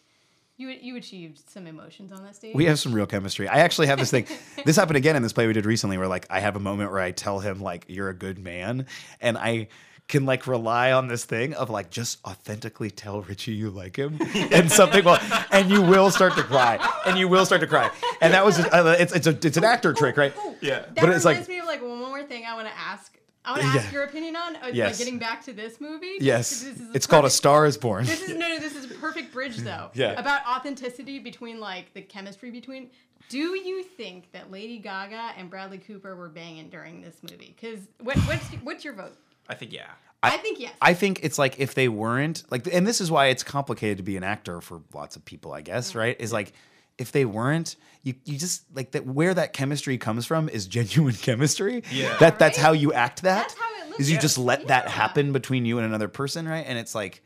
you 0.56 0.68
you 0.68 0.96
achieved 0.96 1.48
some 1.48 1.66
emotions 1.66 2.12
on 2.12 2.22
that 2.24 2.36
stage. 2.36 2.54
We 2.54 2.66
have 2.66 2.78
some 2.78 2.92
real 2.92 3.06
chemistry. 3.06 3.48
I 3.48 3.60
actually 3.60 3.86
have 3.86 3.98
this 3.98 4.10
thing. 4.10 4.26
this 4.64 4.76
happened 4.76 4.98
again 4.98 5.16
in 5.16 5.22
this 5.22 5.32
play 5.32 5.46
we 5.46 5.52
did 5.52 5.66
recently, 5.66 5.96
where 5.98 6.08
like 6.08 6.26
I 6.30 6.40
have 6.40 6.56
a 6.56 6.60
moment 6.60 6.90
where 6.90 7.00
I 7.00 7.12
tell 7.12 7.40
him 7.40 7.60
like 7.60 7.86
you're 7.88 8.10
a 8.10 8.14
good 8.14 8.38
man, 8.38 8.86
and 9.20 9.38
I 9.38 9.68
can 10.06 10.26
like 10.26 10.46
rely 10.46 10.92
on 10.92 11.06
this 11.08 11.24
thing 11.24 11.54
of 11.54 11.70
like 11.70 11.88
just 11.88 12.18
authentically 12.26 12.90
tell 12.90 13.22
Richie 13.22 13.52
you 13.52 13.70
like 13.70 13.96
him, 13.96 14.18
and 14.34 14.70
something 14.70 15.02
will, 15.04 15.18
and 15.50 15.70
you 15.70 15.80
will 15.80 16.10
start 16.10 16.34
to 16.36 16.42
cry, 16.42 16.78
and 17.06 17.18
you 17.18 17.26
will 17.26 17.46
start 17.46 17.62
to 17.62 17.66
cry, 17.66 17.90
and 18.20 18.34
that 18.34 18.44
was 18.44 18.56
just, 18.58 18.70
uh, 18.72 18.96
it's 18.98 19.14
it's 19.14 19.26
a 19.26 19.38
it's 19.46 19.56
an 19.56 19.64
actor 19.64 19.94
trick, 19.94 20.16
right? 20.18 20.34
Yeah. 20.60 20.80
That 20.80 20.94
but 20.96 21.08
it's 21.10 21.24
reminds 21.24 21.24
like- 21.24 21.48
me 21.48 21.58
of 21.60 21.66
like 21.66 21.80
one 21.80 21.98
more 21.98 22.22
thing 22.24 22.44
I 22.44 22.54
want 22.54 22.68
to 22.68 22.76
ask. 22.78 23.16
I 23.44 23.52
want 23.52 23.62
to 23.62 23.68
ask 23.68 23.86
Yeah. 23.86 23.92
your 23.92 24.04
opinion 24.04 24.36
on 24.36 24.56
uh, 24.56 24.70
Yes. 24.72 24.90
like 24.90 24.98
getting 24.98 25.18
back 25.18 25.44
to 25.46 25.52
this 25.52 25.80
movie. 25.80 26.16
Yes, 26.20 26.50
This 26.62 26.78
is 26.78 26.94
it's 26.94 27.06
called 27.06 27.24
A 27.24 27.30
Star 27.30 27.64
Is 27.66 27.78
Born. 27.78 28.04
This 28.04 28.22
is 28.22 28.30
no, 28.36 28.48
no. 28.48 28.58
This 28.58 28.76
is 28.76 28.90
a 28.90 28.94
perfect 28.94 29.32
bridge, 29.32 29.56
though. 29.58 29.90
Yeah. 29.94 30.12
About 30.20 30.46
authenticity 30.46 31.18
between 31.18 31.58
like 31.60 31.92
the 31.94 32.02
chemistry 32.02 32.50
between. 32.50 32.90
Do 33.28 33.38
you 33.38 33.82
think 33.82 34.32
that 34.32 34.50
Lady 34.50 34.78
Gaga 34.78 35.32
and 35.38 35.48
Bradley 35.48 35.78
Cooper 35.78 36.16
were 36.16 36.28
banging 36.28 36.68
during 36.68 37.00
this 37.00 37.16
movie? 37.22 37.54
Because 37.58 37.80
what, 38.00 38.16
what's 38.18 38.44
what's 38.62 38.84
your 38.84 38.94
vote? 38.94 39.16
I 39.48 39.54
think 39.54 39.72
yeah. 39.72 39.86
I, 40.22 40.36
think 40.36 40.60
yes. 40.60 40.72
I 40.82 40.92
think 40.92 41.20
it's 41.22 41.38
like 41.38 41.58
if 41.58 41.74
they 41.74 41.88
weren't 41.88 42.44
like, 42.50 42.68
and 42.70 42.86
this 42.86 43.00
is 43.00 43.10
why 43.10 43.26
it's 43.28 43.42
complicated 43.42 43.96
to 43.96 44.02
be 44.02 44.18
an 44.18 44.22
actor 44.24 44.60
for 44.60 44.82
lots 44.92 45.16
of 45.16 45.24
people, 45.24 45.52
I 45.54 45.62
guess, 45.62 45.94
right? 45.94 46.14
Is 46.20 46.30
like 46.32 46.52
if 47.00 47.10
they 47.12 47.24
weren't, 47.24 47.76
you, 48.02 48.14
you 48.24 48.38
just 48.38 48.62
like 48.74 48.92
that 48.92 49.04
where 49.06 49.34
that 49.34 49.52
chemistry 49.52 49.98
comes 49.98 50.26
from 50.26 50.48
is 50.48 50.66
genuine 50.66 51.14
chemistry. 51.28 51.82
Yeah. 51.90 52.16
That 52.18 52.38
that's 52.38 52.58
Right? 52.58 52.64
how 52.66 52.72
you 52.72 52.92
act 52.92 53.22
that. 53.22 53.48
That's 53.48 53.54
how 53.58 53.82
it 53.82 53.88
looks. 53.88 54.00
Is 54.00 54.10
you 54.10 54.14
Yeah. 54.16 54.20
just 54.22 54.38
let 54.38 54.68
that 54.68 54.88
happen 54.88 55.32
between 55.32 55.64
you 55.66 55.78
and 55.78 55.86
another 55.86 56.08
person, 56.08 56.46
right? 56.48 56.64
And 56.66 56.78
it's 56.78 56.94
like 56.94 57.22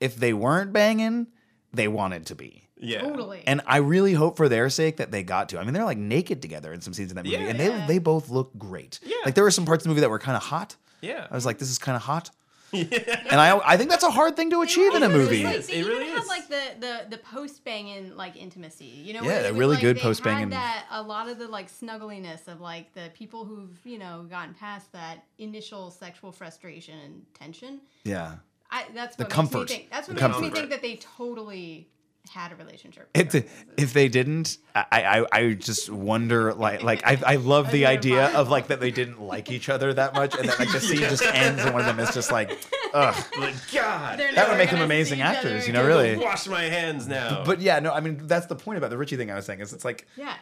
if 0.00 0.16
they 0.16 0.32
weren't 0.32 0.72
banging, 0.72 1.26
they 1.72 1.88
wanted 1.88 2.26
to 2.26 2.34
be. 2.34 2.64
Yeah. 2.80 3.00
Totally. 3.02 3.42
And 3.46 3.60
I 3.66 3.78
really 3.78 4.12
hope 4.14 4.36
for 4.36 4.48
their 4.48 4.70
sake 4.70 4.98
that 4.98 5.10
they 5.10 5.22
got 5.22 5.48
to. 5.50 5.58
I 5.58 5.64
mean, 5.64 5.74
they're 5.74 5.84
like 5.84 5.98
naked 5.98 6.40
together 6.42 6.72
in 6.72 6.80
some 6.80 6.94
scenes 6.94 7.10
in 7.10 7.16
that 7.16 7.24
movie, 7.24 7.36
Yeah. 7.36 7.48
and 7.50 7.58
Yeah. 7.58 7.86
they 7.86 7.94
they 7.94 7.98
both 7.98 8.28
look 8.30 8.56
great. 8.56 9.00
Yeah. 9.02 9.16
Like 9.24 9.34
there 9.34 9.44
were 9.44 9.50
some 9.50 9.64
parts 9.66 9.82
of 9.82 9.84
the 9.84 9.88
movie 9.90 10.00
that 10.02 10.10
were 10.10 10.18
kind 10.20 10.36
of 10.36 10.42
hot. 10.44 10.76
Yeah. 11.00 11.26
I 11.30 11.34
was 11.34 11.44
like, 11.46 11.58
this 11.58 11.70
is 11.70 11.78
kind 11.78 11.96
of 11.96 12.02
hot. 12.02 12.30
And 13.30 13.40
I 13.40 13.58
I 13.64 13.76
think 13.76 13.90
that's 13.90 14.04
a 14.04 14.10
hard 14.10 14.36
thing 14.36 14.50
to 14.50 14.62
achieve 14.62 14.94
in 14.94 15.02
a 15.02 15.08
really 15.08 15.18
movie. 15.20 15.44
Like, 15.44 15.56
is. 15.56 15.66
they 15.68 15.74
It 15.74 15.78
even 15.78 15.92
really 15.92 16.10
had 16.10 16.22
is. 16.22 16.28
like 16.28 16.48
the 16.48 16.62
the 16.80 17.06
the 17.10 17.18
post 17.18 17.64
banging 17.64 18.16
like 18.16 18.36
intimacy. 18.36 18.84
You 18.84 19.14
know, 19.14 19.22
Yeah, 19.22 19.26
where 19.28 19.42
the 19.42 19.48
it 19.48 19.52
was, 19.52 19.58
really 19.58 19.74
like, 19.74 19.82
good 19.82 19.98
post-banging. 19.98 20.50
That 20.50 20.84
a 20.90 21.02
lot 21.02 21.28
of 21.28 21.38
the 21.38 21.48
like 21.48 21.70
snuggliness 21.70 22.46
of 22.48 22.60
like 22.60 22.92
the 22.94 23.10
people 23.14 23.44
who've 23.44 23.76
you 23.84 23.98
know 23.98 24.26
gotten 24.28 24.54
past 24.54 24.92
that 24.92 25.24
initial 25.38 25.90
sexual 25.90 26.32
frustration 26.32 26.98
and 26.98 27.22
tension. 27.34 27.80
Yeah. 28.04 28.36
I, 28.70 28.84
that's 28.94 29.16
The 29.16 29.24
what 29.24 29.30
comfort. 29.32 29.58
Makes 29.60 29.70
me 29.70 29.76
think, 29.78 29.90
that's 29.90 30.08
what 30.08 30.16
The 30.18 30.28
makes 30.28 30.40
me 30.40 30.50
think 30.50 30.70
that 30.70 30.82
they 30.82 30.96
totally 30.96 31.88
had 32.28 32.52
a 32.52 32.56
relationship. 32.56 33.08
If, 33.14 33.34
if 33.76 33.92
they 33.92 34.08
didn't, 34.08 34.58
I, 34.74 34.86
I 34.92 35.26
I 35.40 35.52
just 35.54 35.90
wonder 35.90 36.52
like 36.54 36.82
like 36.82 37.02
I, 37.06 37.18
I 37.26 37.36
love 37.36 37.70
the 37.72 37.82
That's 37.82 37.96
idea 37.98 38.26
of 38.36 38.48
like 38.48 38.68
that 38.68 38.80
they 38.80 38.90
didn't 38.90 39.20
like 39.20 39.50
each 39.50 39.68
other 39.68 39.92
that 39.94 40.14
much 40.14 40.34
and 40.36 40.48
that 40.48 40.58
like 40.58 40.70
the 40.72 40.80
scene 40.80 41.00
just 41.00 41.22
ends 41.22 41.62
and 41.62 41.72
one 41.74 41.80
of 41.82 41.86
them 41.86 41.98
is 42.00 42.14
just 42.14 42.30
like 42.32 42.58
ugh. 42.94 43.14
Like 43.38 43.54
God. 43.72 44.18
That 44.18 44.48
would 44.48 44.58
make 44.58 44.70
them 44.70 44.80
amazing 44.80 45.20
actors, 45.20 45.66
other 45.66 45.66
you 45.66 45.72
know, 45.72 45.86
really. 45.86 46.16
Wash 46.16 46.46
my 46.48 46.62
hands 46.62 47.06
now. 47.06 47.44
But 47.44 47.60
yeah, 47.60 47.78
no, 47.80 47.92
I 47.92 48.00
mean 48.00 48.26
that's 48.26 48.46
the 48.46 48.56
point 48.56 48.78
about 48.78 48.90
the 48.90 48.98
Richie 48.98 49.16
thing 49.16 49.30
I 49.30 49.34
was 49.34 49.46
saying 49.46 49.60
is 49.60 49.72
it's 49.72 49.84
like 49.84 50.06
Yeah. 50.16 50.34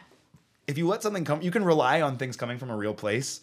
if 0.67 0.77
you 0.77 0.87
let 0.87 1.03
something 1.03 1.25
come, 1.25 1.41
you 1.41 1.51
can 1.51 1.63
rely 1.63 2.01
on 2.01 2.17
things 2.17 2.35
coming 2.37 2.57
from 2.57 2.69
a 2.69 2.75
real 2.75 2.93
place. 2.93 3.41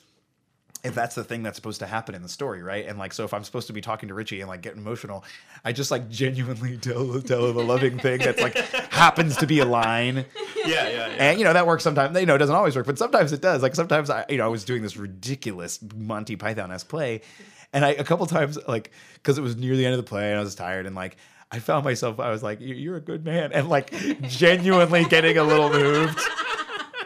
If 0.84 0.94
that's 0.94 1.14
the 1.14 1.24
thing 1.24 1.42
that's 1.42 1.56
supposed 1.56 1.80
to 1.80 1.86
happen 1.86 2.14
in 2.14 2.22
the 2.22 2.28
story, 2.28 2.62
right? 2.62 2.86
And 2.86 2.98
like, 2.98 3.14
so 3.14 3.24
if 3.24 3.32
I'm 3.32 3.42
supposed 3.42 3.66
to 3.68 3.72
be 3.72 3.80
talking 3.80 4.08
to 4.10 4.14
Richie 4.14 4.40
and 4.42 4.48
like 4.50 4.60
get 4.60 4.76
emotional, 4.76 5.24
I 5.64 5.72
just 5.72 5.90
like 5.90 6.10
genuinely 6.10 6.76
tell 6.80 7.20
tell 7.22 7.46
him 7.46 7.56
a 7.56 7.62
loving 7.62 7.98
thing 7.98 8.18
that's 8.18 8.40
like 8.40 8.54
happens 8.92 9.36
to 9.38 9.46
be 9.46 9.60
a 9.60 9.64
line, 9.64 10.16
yeah, 10.56 10.64
yeah, 10.66 10.88
yeah. 10.90 11.06
and 11.18 11.38
you 11.38 11.44
know 11.44 11.52
that 11.54 11.66
works 11.66 11.82
sometimes. 11.82 12.18
You 12.20 12.26
know, 12.26 12.34
it 12.34 12.38
doesn't 12.38 12.54
always 12.54 12.76
work, 12.76 12.84
but 12.86 12.98
sometimes 12.98 13.32
it 13.32 13.40
does. 13.40 13.62
Like 13.62 13.74
sometimes 13.74 14.10
I, 14.10 14.26
you 14.28 14.36
know, 14.36 14.44
I 14.44 14.48
was 14.48 14.64
doing 14.64 14.82
this 14.82 14.96
ridiculous 14.96 15.80
Monty 15.96 16.36
Python 16.36 16.70
esque 16.70 16.88
play, 16.88 17.22
and 17.72 17.84
I 17.84 17.90
a 17.92 18.04
couple 18.04 18.26
times 18.26 18.58
like 18.68 18.90
because 19.14 19.38
it 19.38 19.42
was 19.42 19.56
near 19.56 19.76
the 19.76 19.86
end 19.86 19.94
of 19.94 19.98
the 20.04 20.08
play 20.08 20.30
and 20.30 20.38
I 20.38 20.42
was 20.42 20.54
tired 20.54 20.86
and 20.86 20.94
like. 20.94 21.16
I 21.52 21.60
found 21.60 21.84
myself, 21.84 22.18
I 22.18 22.30
was 22.30 22.42
like, 22.42 22.60
"You- 22.60 22.74
you're 22.74 22.96
a 22.96 23.00
good 23.00 23.24
man. 23.24 23.52
And 23.52 23.68
like 23.68 23.92
genuinely 24.22 25.04
getting 25.04 25.38
a 25.38 25.44
little 25.44 25.70
moved. 25.70 26.18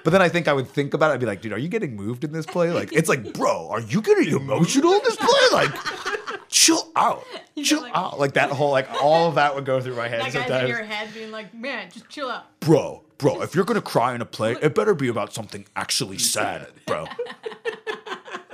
But 0.04 0.10
then 0.10 0.22
I 0.22 0.28
think 0.28 0.48
I 0.48 0.52
would 0.52 0.68
think 0.68 0.94
about 0.94 1.10
it. 1.10 1.14
I'd 1.14 1.20
be 1.20 1.26
like, 1.26 1.42
dude, 1.42 1.52
are 1.52 1.58
you 1.58 1.68
getting 1.68 1.96
moved 1.96 2.24
in 2.24 2.32
this 2.32 2.46
play? 2.46 2.70
Like, 2.70 2.92
it's 2.92 3.08
like, 3.08 3.34
bro, 3.34 3.68
are 3.70 3.80
you 3.80 4.00
getting 4.00 4.28
emotional 4.34 4.92
in 4.92 5.00
this 5.04 5.16
play? 5.16 5.28
Like, 5.52 5.70
chill 6.48 6.90
out, 6.96 7.24
chill 7.62 7.82
like- 7.82 7.96
out. 7.96 8.18
Like 8.18 8.34
that 8.34 8.50
whole, 8.50 8.70
like 8.70 8.88
all 9.02 9.28
of 9.28 9.34
that 9.36 9.54
would 9.54 9.64
go 9.64 9.80
through 9.80 9.96
my 9.96 10.08
head 10.08 10.20
That 10.20 10.32
guy's 10.32 10.62
in 10.62 10.68
your 10.68 10.82
head 10.84 11.12
being 11.14 11.30
like, 11.30 11.54
man, 11.54 11.90
just 11.90 12.08
chill 12.08 12.30
out. 12.30 12.46
Bro, 12.60 13.02
bro, 13.18 13.42
if 13.42 13.54
you're 13.54 13.64
gonna 13.64 13.80
cry 13.80 14.14
in 14.14 14.20
a 14.20 14.26
play, 14.26 14.56
it 14.60 14.74
better 14.74 14.94
be 14.94 15.08
about 15.08 15.32
something 15.32 15.66
actually 15.76 16.18
sad, 16.18 16.68
bro. 16.86 17.06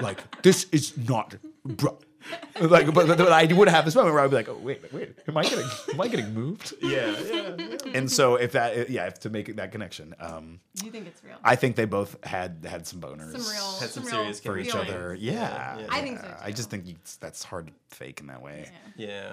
like, 0.00 0.42
this 0.42 0.66
is 0.72 0.96
not, 0.96 1.36
bro. 1.64 1.98
Like, 2.60 2.86
but, 2.94 3.09
but, 3.09 3.18
but 3.18 3.32
I 3.32 3.52
would 3.52 3.68
have 3.68 3.84
this 3.84 3.96
moment 3.96 4.14
where 4.14 4.22
I'd 4.22 4.30
be 4.30 4.36
like, 4.36 4.48
oh 4.48 4.55
wait, 4.55 4.80
wait, 4.92 5.16
am 5.26 5.36
I 5.36 5.42
getting, 5.42 5.66
am 5.92 6.01
I 6.01 6.06
getting 6.09 6.32
moved? 6.32 6.72
yeah, 6.82 7.14
yeah, 7.20 7.55
yeah. 7.59 7.76
And 7.94 8.10
so 8.10 8.36
if 8.36 8.52
that, 8.52 8.88
yeah, 8.88 9.06
if 9.06 9.18
to 9.20 9.30
make 9.30 9.56
that 9.56 9.72
connection, 9.72 10.14
um, 10.20 10.60
you 10.82 10.90
think 10.92 11.09
it's 11.09 11.22
real? 11.24 11.36
I 11.42 11.56
think 11.56 11.74
they 11.74 11.84
both 11.84 12.16
had 12.24 12.64
had 12.68 12.86
some 12.86 13.01
boners. 13.01 13.32
some 13.32 13.52
real, 13.52 13.72
Had 13.80 13.90
some 13.90 14.05
real 14.05 14.12
serious 14.12 14.40
for 14.40 14.56
each 14.56 14.70
feelings. 14.70 14.88
other. 14.90 15.14
Yeah, 15.16 15.32
Yeah, 15.32 15.78
yeah. 15.80 15.86
I 15.90 16.01
think 16.01 16.20
so, 16.20 16.36
I 16.40 16.52
just 16.52 16.70
think 16.70 16.86
you, 16.86 16.94
that's 17.18 17.42
hard 17.42 17.66
to 17.66 17.72
fake 17.88 18.20
in 18.20 18.28
that 18.28 18.40
way. 18.40 18.70
Yeah. 18.96 19.09
yeah. 19.09 19.32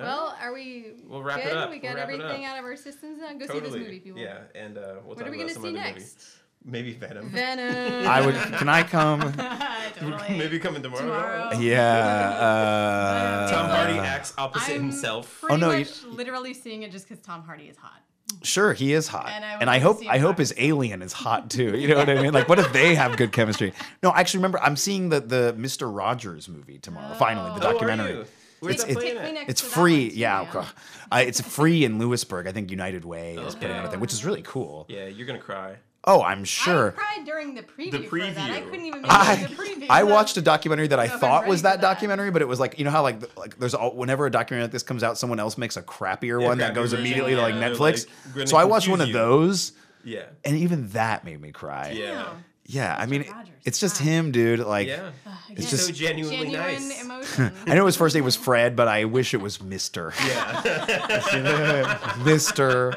Well, 0.00 0.36
are 0.40 0.52
we 0.52 0.92
We'll 1.06 1.22
wrap 1.22 1.38
it 1.40 1.44
good? 1.44 1.56
up. 1.56 1.70
We 1.70 1.76
We'll 1.80 1.92
got 1.94 1.98
wap 2.00 2.08
it 2.10 2.20
everything 2.20 2.44
up. 2.44 2.52
out 2.52 2.58
of 2.58 2.64
our 2.64 2.76
systems 2.76 3.18
now. 3.20 3.32
Go 3.34 3.46
see 3.52 3.60
this 3.60 3.72
movie, 3.72 4.00
people. 4.00 4.20
Yeah, 4.20 4.38
and 4.54 4.76
uh, 4.78 4.80
we'll 5.04 5.14
What 5.14 5.18
talk 5.18 5.28
are 5.28 5.30
we 5.30 5.38
gonna 5.38 5.54
see 5.54 5.72
next? 5.72 5.94
movies. 5.94 6.34
Maybe 6.64 6.92
Venom. 6.92 7.30
Venom. 7.30 8.06
I 8.06 8.24
would. 8.24 8.34
Can 8.34 8.68
I 8.68 8.82
come? 8.82 9.20
totally. 9.96 10.36
Maybe 10.38 10.58
coming 10.58 10.82
tomorrow. 10.82 11.02
Tomorrow. 11.02 11.50
Yeah. 11.58 12.30
Uh, 12.38 13.50
Tom 13.50 13.70
Hardy 13.70 13.98
Uh, 13.98 14.02
acts 14.02 14.34
opposite 14.36 14.74
I'm 14.74 14.82
himself. 14.82 15.44
Oh, 15.48 15.56
no, 15.56 15.70
you- 15.70 15.86
literally 16.10 16.52
seeing 16.54 16.82
it 16.82 16.92
just 16.92 17.08
because 17.08 17.24
Tom 17.24 17.42
Hardy 17.44 17.64
is 17.64 17.76
hot. 17.76 18.02
Sure, 18.42 18.74
he 18.74 18.92
is 18.92 19.08
hot, 19.08 19.26
And 19.30 19.42
I 19.42 19.54
would 19.54 19.60
and 19.62 19.70
I 19.70 19.78
hope 19.78 20.00
I 20.06 20.18
hope 20.18 20.36
his 20.36 20.52
alien 20.58 21.00
is 21.00 21.14
hot 21.14 21.48
too. 21.48 21.78
You 21.78 21.88
know 21.88 21.96
what 21.96 22.10
I 22.10 22.20
mean? 22.20 22.34
Like, 22.34 22.46
what 22.48 22.58
if 22.58 22.70
they 22.74 22.94
have 22.94 23.16
good 23.16 23.32
chemistry? 23.32 23.72
No, 24.02 24.10
I 24.10 24.20
actually 24.20 24.38
remember 24.38 24.60
I'm 24.60 24.76
seeing 24.76 25.08
the 25.08 25.20
the 25.20 25.54
Mister 25.56 25.90
Rogers 25.90 26.46
movie 26.46 26.78
tomorrow. 26.78 27.14
Finally, 27.14 27.58
the 27.58 27.66
Oh, 27.66 27.70
are 27.70 27.72
documentary. 27.72 28.10
you? 28.12 28.24
Where's 28.60 28.74
It's- 28.74 28.84
that 28.84 28.90
it's- 28.90 29.02
playing 29.02 29.16
Take 29.32 29.40
at? 29.40 29.46
me 29.46 29.50
It's 29.50 29.60
free, 29.62 30.02
one, 30.08 30.10
too, 30.10 30.16
yeah. 30.18 30.64
Uh, 31.10 31.22
it's 31.26 31.40
free 31.40 31.84
in 31.84 31.98
Lewisburg. 31.98 32.46
I 32.46 32.52
think 32.52 32.70
United 32.70 33.04
Way 33.06 33.36
is 33.36 33.54
putting 33.54 33.70
it 33.70 33.78
on 33.78 33.86
a 33.86 33.90
thing, 33.90 34.00
which 34.00 34.12
is 34.12 34.24
really 34.26 34.42
cool. 34.42 34.84
Yeah, 34.90 35.06
you're 35.06 35.26
gonna 35.26 35.38
cry. 35.38 35.76
Oh, 36.08 36.22
I'm 36.22 36.42
sure. 36.44 36.72
I 36.72 36.76
sure. 36.76 36.90
cried 36.92 37.24
during 37.26 37.54
the 37.54 37.62
preview, 37.62 38.08
for 38.08 38.18
that. 38.18 38.50
I 38.50 38.60
couldn't 38.62 38.86
even 38.86 39.02
make 39.02 39.10
I, 39.12 39.36
to 39.36 39.48
the 39.48 39.54
preview. 39.54 39.86
I 39.90 40.04
watched 40.04 40.36
a 40.38 40.42
documentary 40.42 40.86
that 40.88 40.98
I 40.98 41.04
I'm 41.04 41.18
thought 41.20 41.46
was 41.46 41.62
that, 41.62 41.80
that. 41.80 41.82
documentary, 41.82 42.30
but 42.30 42.40
it 42.40 42.48
was 42.48 42.58
like 42.58 42.78
you 42.78 42.84
know 42.86 42.90
how 42.90 43.02
like 43.02 43.20
like 43.36 43.58
there's 43.58 43.74
all, 43.74 43.94
whenever 43.94 44.24
a 44.26 44.30
documentary 44.30 44.64
like 44.64 44.72
this 44.72 44.82
comes 44.82 45.02
out, 45.02 45.18
someone 45.18 45.38
else 45.38 45.58
makes 45.58 45.76
a 45.76 45.82
crappier 45.82 46.40
Yeah, 46.40 46.48
one 46.48 46.58
that 46.58 46.74
goes 46.74 46.90
version, 46.92 47.04
immediately 47.04 47.34
to 47.34 47.42
like 47.42 47.54
Netflix. 47.56 48.06
like, 48.34 48.48
so 48.48 48.56
I 48.56 48.64
watched 48.64 48.88
one 48.88 49.00
of 49.02 49.08
confuse 49.08 49.14
you. 49.14 49.36
those, 49.38 49.72
Yeah. 50.04 50.24
and 50.46 50.56
even 50.56 50.88
that 50.88 51.24
made 51.24 51.40
me 51.40 51.52
cry. 51.52 51.90
Yeah. 51.90 52.28
Yeah, 52.70 52.94
I 52.98 53.06
mean, 53.06 53.22
Rogers, 53.22 53.48
it's 53.64 53.80
just 53.80 53.98
wow. 53.98 54.06
him, 54.06 54.30
dude. 54.30 54.60
Like, 54.60 54.88
Yeah. 54.88 55.10
Again, 55.50 55.66
just- 55.70 55.86
so 55.86 55.92
genuinely 55.92 56.50
genuine 56.50 57.08
nice. 57.08 57.40
I 57.66 57.74
know 57.74 57.86
his 57.86 57.96
first 57.96 58.14
name 58.14 58.24
was 58.24 58.36
Fred, 58.36 58.76
but 58.76 58.88
I 58.88 59.06
wish 59.06 59.32
it 59.32 59.38
was 59.40 59.62
Mister. 59.62 60.12
Yeah. 60.26 62.14
Mister. 62.24 62.96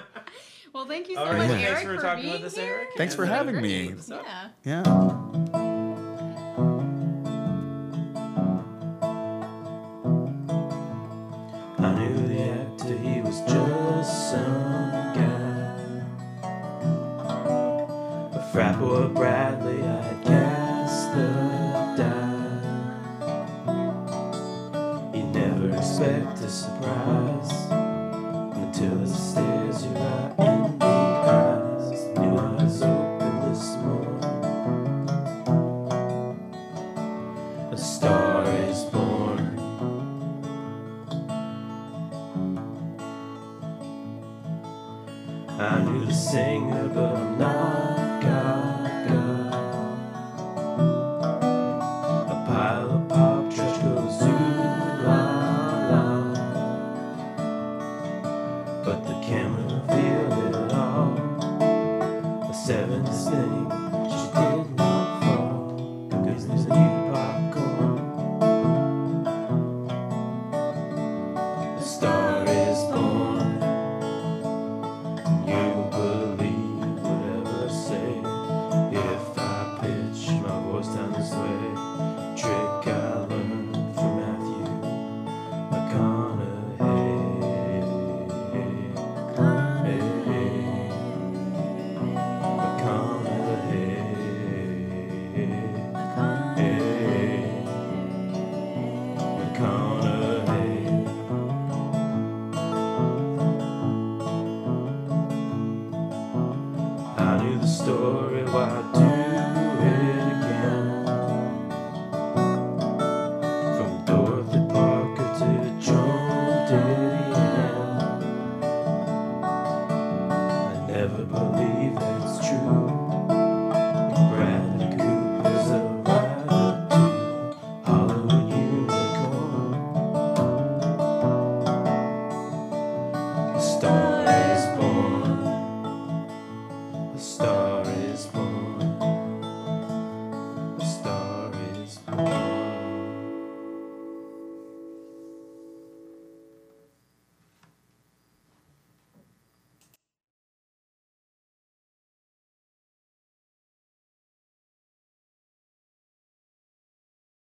Well, 0.82 0.88
thank 0.90 1.08
you 1.10 1.16
so 1.16 1.22
All 1.22 1.34
much, 1.34 1.50
right. 1.50 1.62
Eric, 1.62 1.68
Thanks 1.78 1.82
for 1.84 1.96
for 1.96 2.02
talking 2.02 2.24
being 2.24 2.34
with 2.34 2.44
us, 2.46 2.56
here. 2.56 2.74
Eric. 2.74 2.90
Thanks 2.98 3.14
for 3.16 3.26
having 3.26 3.62
me. 3.62 3.90
What's? 3.94 4.10
Yeah. 4.10 4.48
Yeah. 4.64 5.92
I 11.78 11.94
knew 11.96 12.28
the 12.28 12.42
actor, 12.42 12.98
he 12.98 13.22
was 13.22 13.40
just 13.42 14.32
some 14.32 14.92
guy. 15.16 16.04
A 18.34 18.50
frat 18.52 18.80
boy 18.80 19.08
Bradley, 19.08 19.82
I 19.84 20.02
had 20.02 20.24
cast 20.26 21.14
the 21.16 21.28
die. 21.98 22.38
You 25.18 25.24
never 25.26 25.70
expect 25.76 26.40
a 26.42 26.50
surprise 26.50 27.52
until 28.58 29.02
it 29.04 29.08
stares 29.08 29.61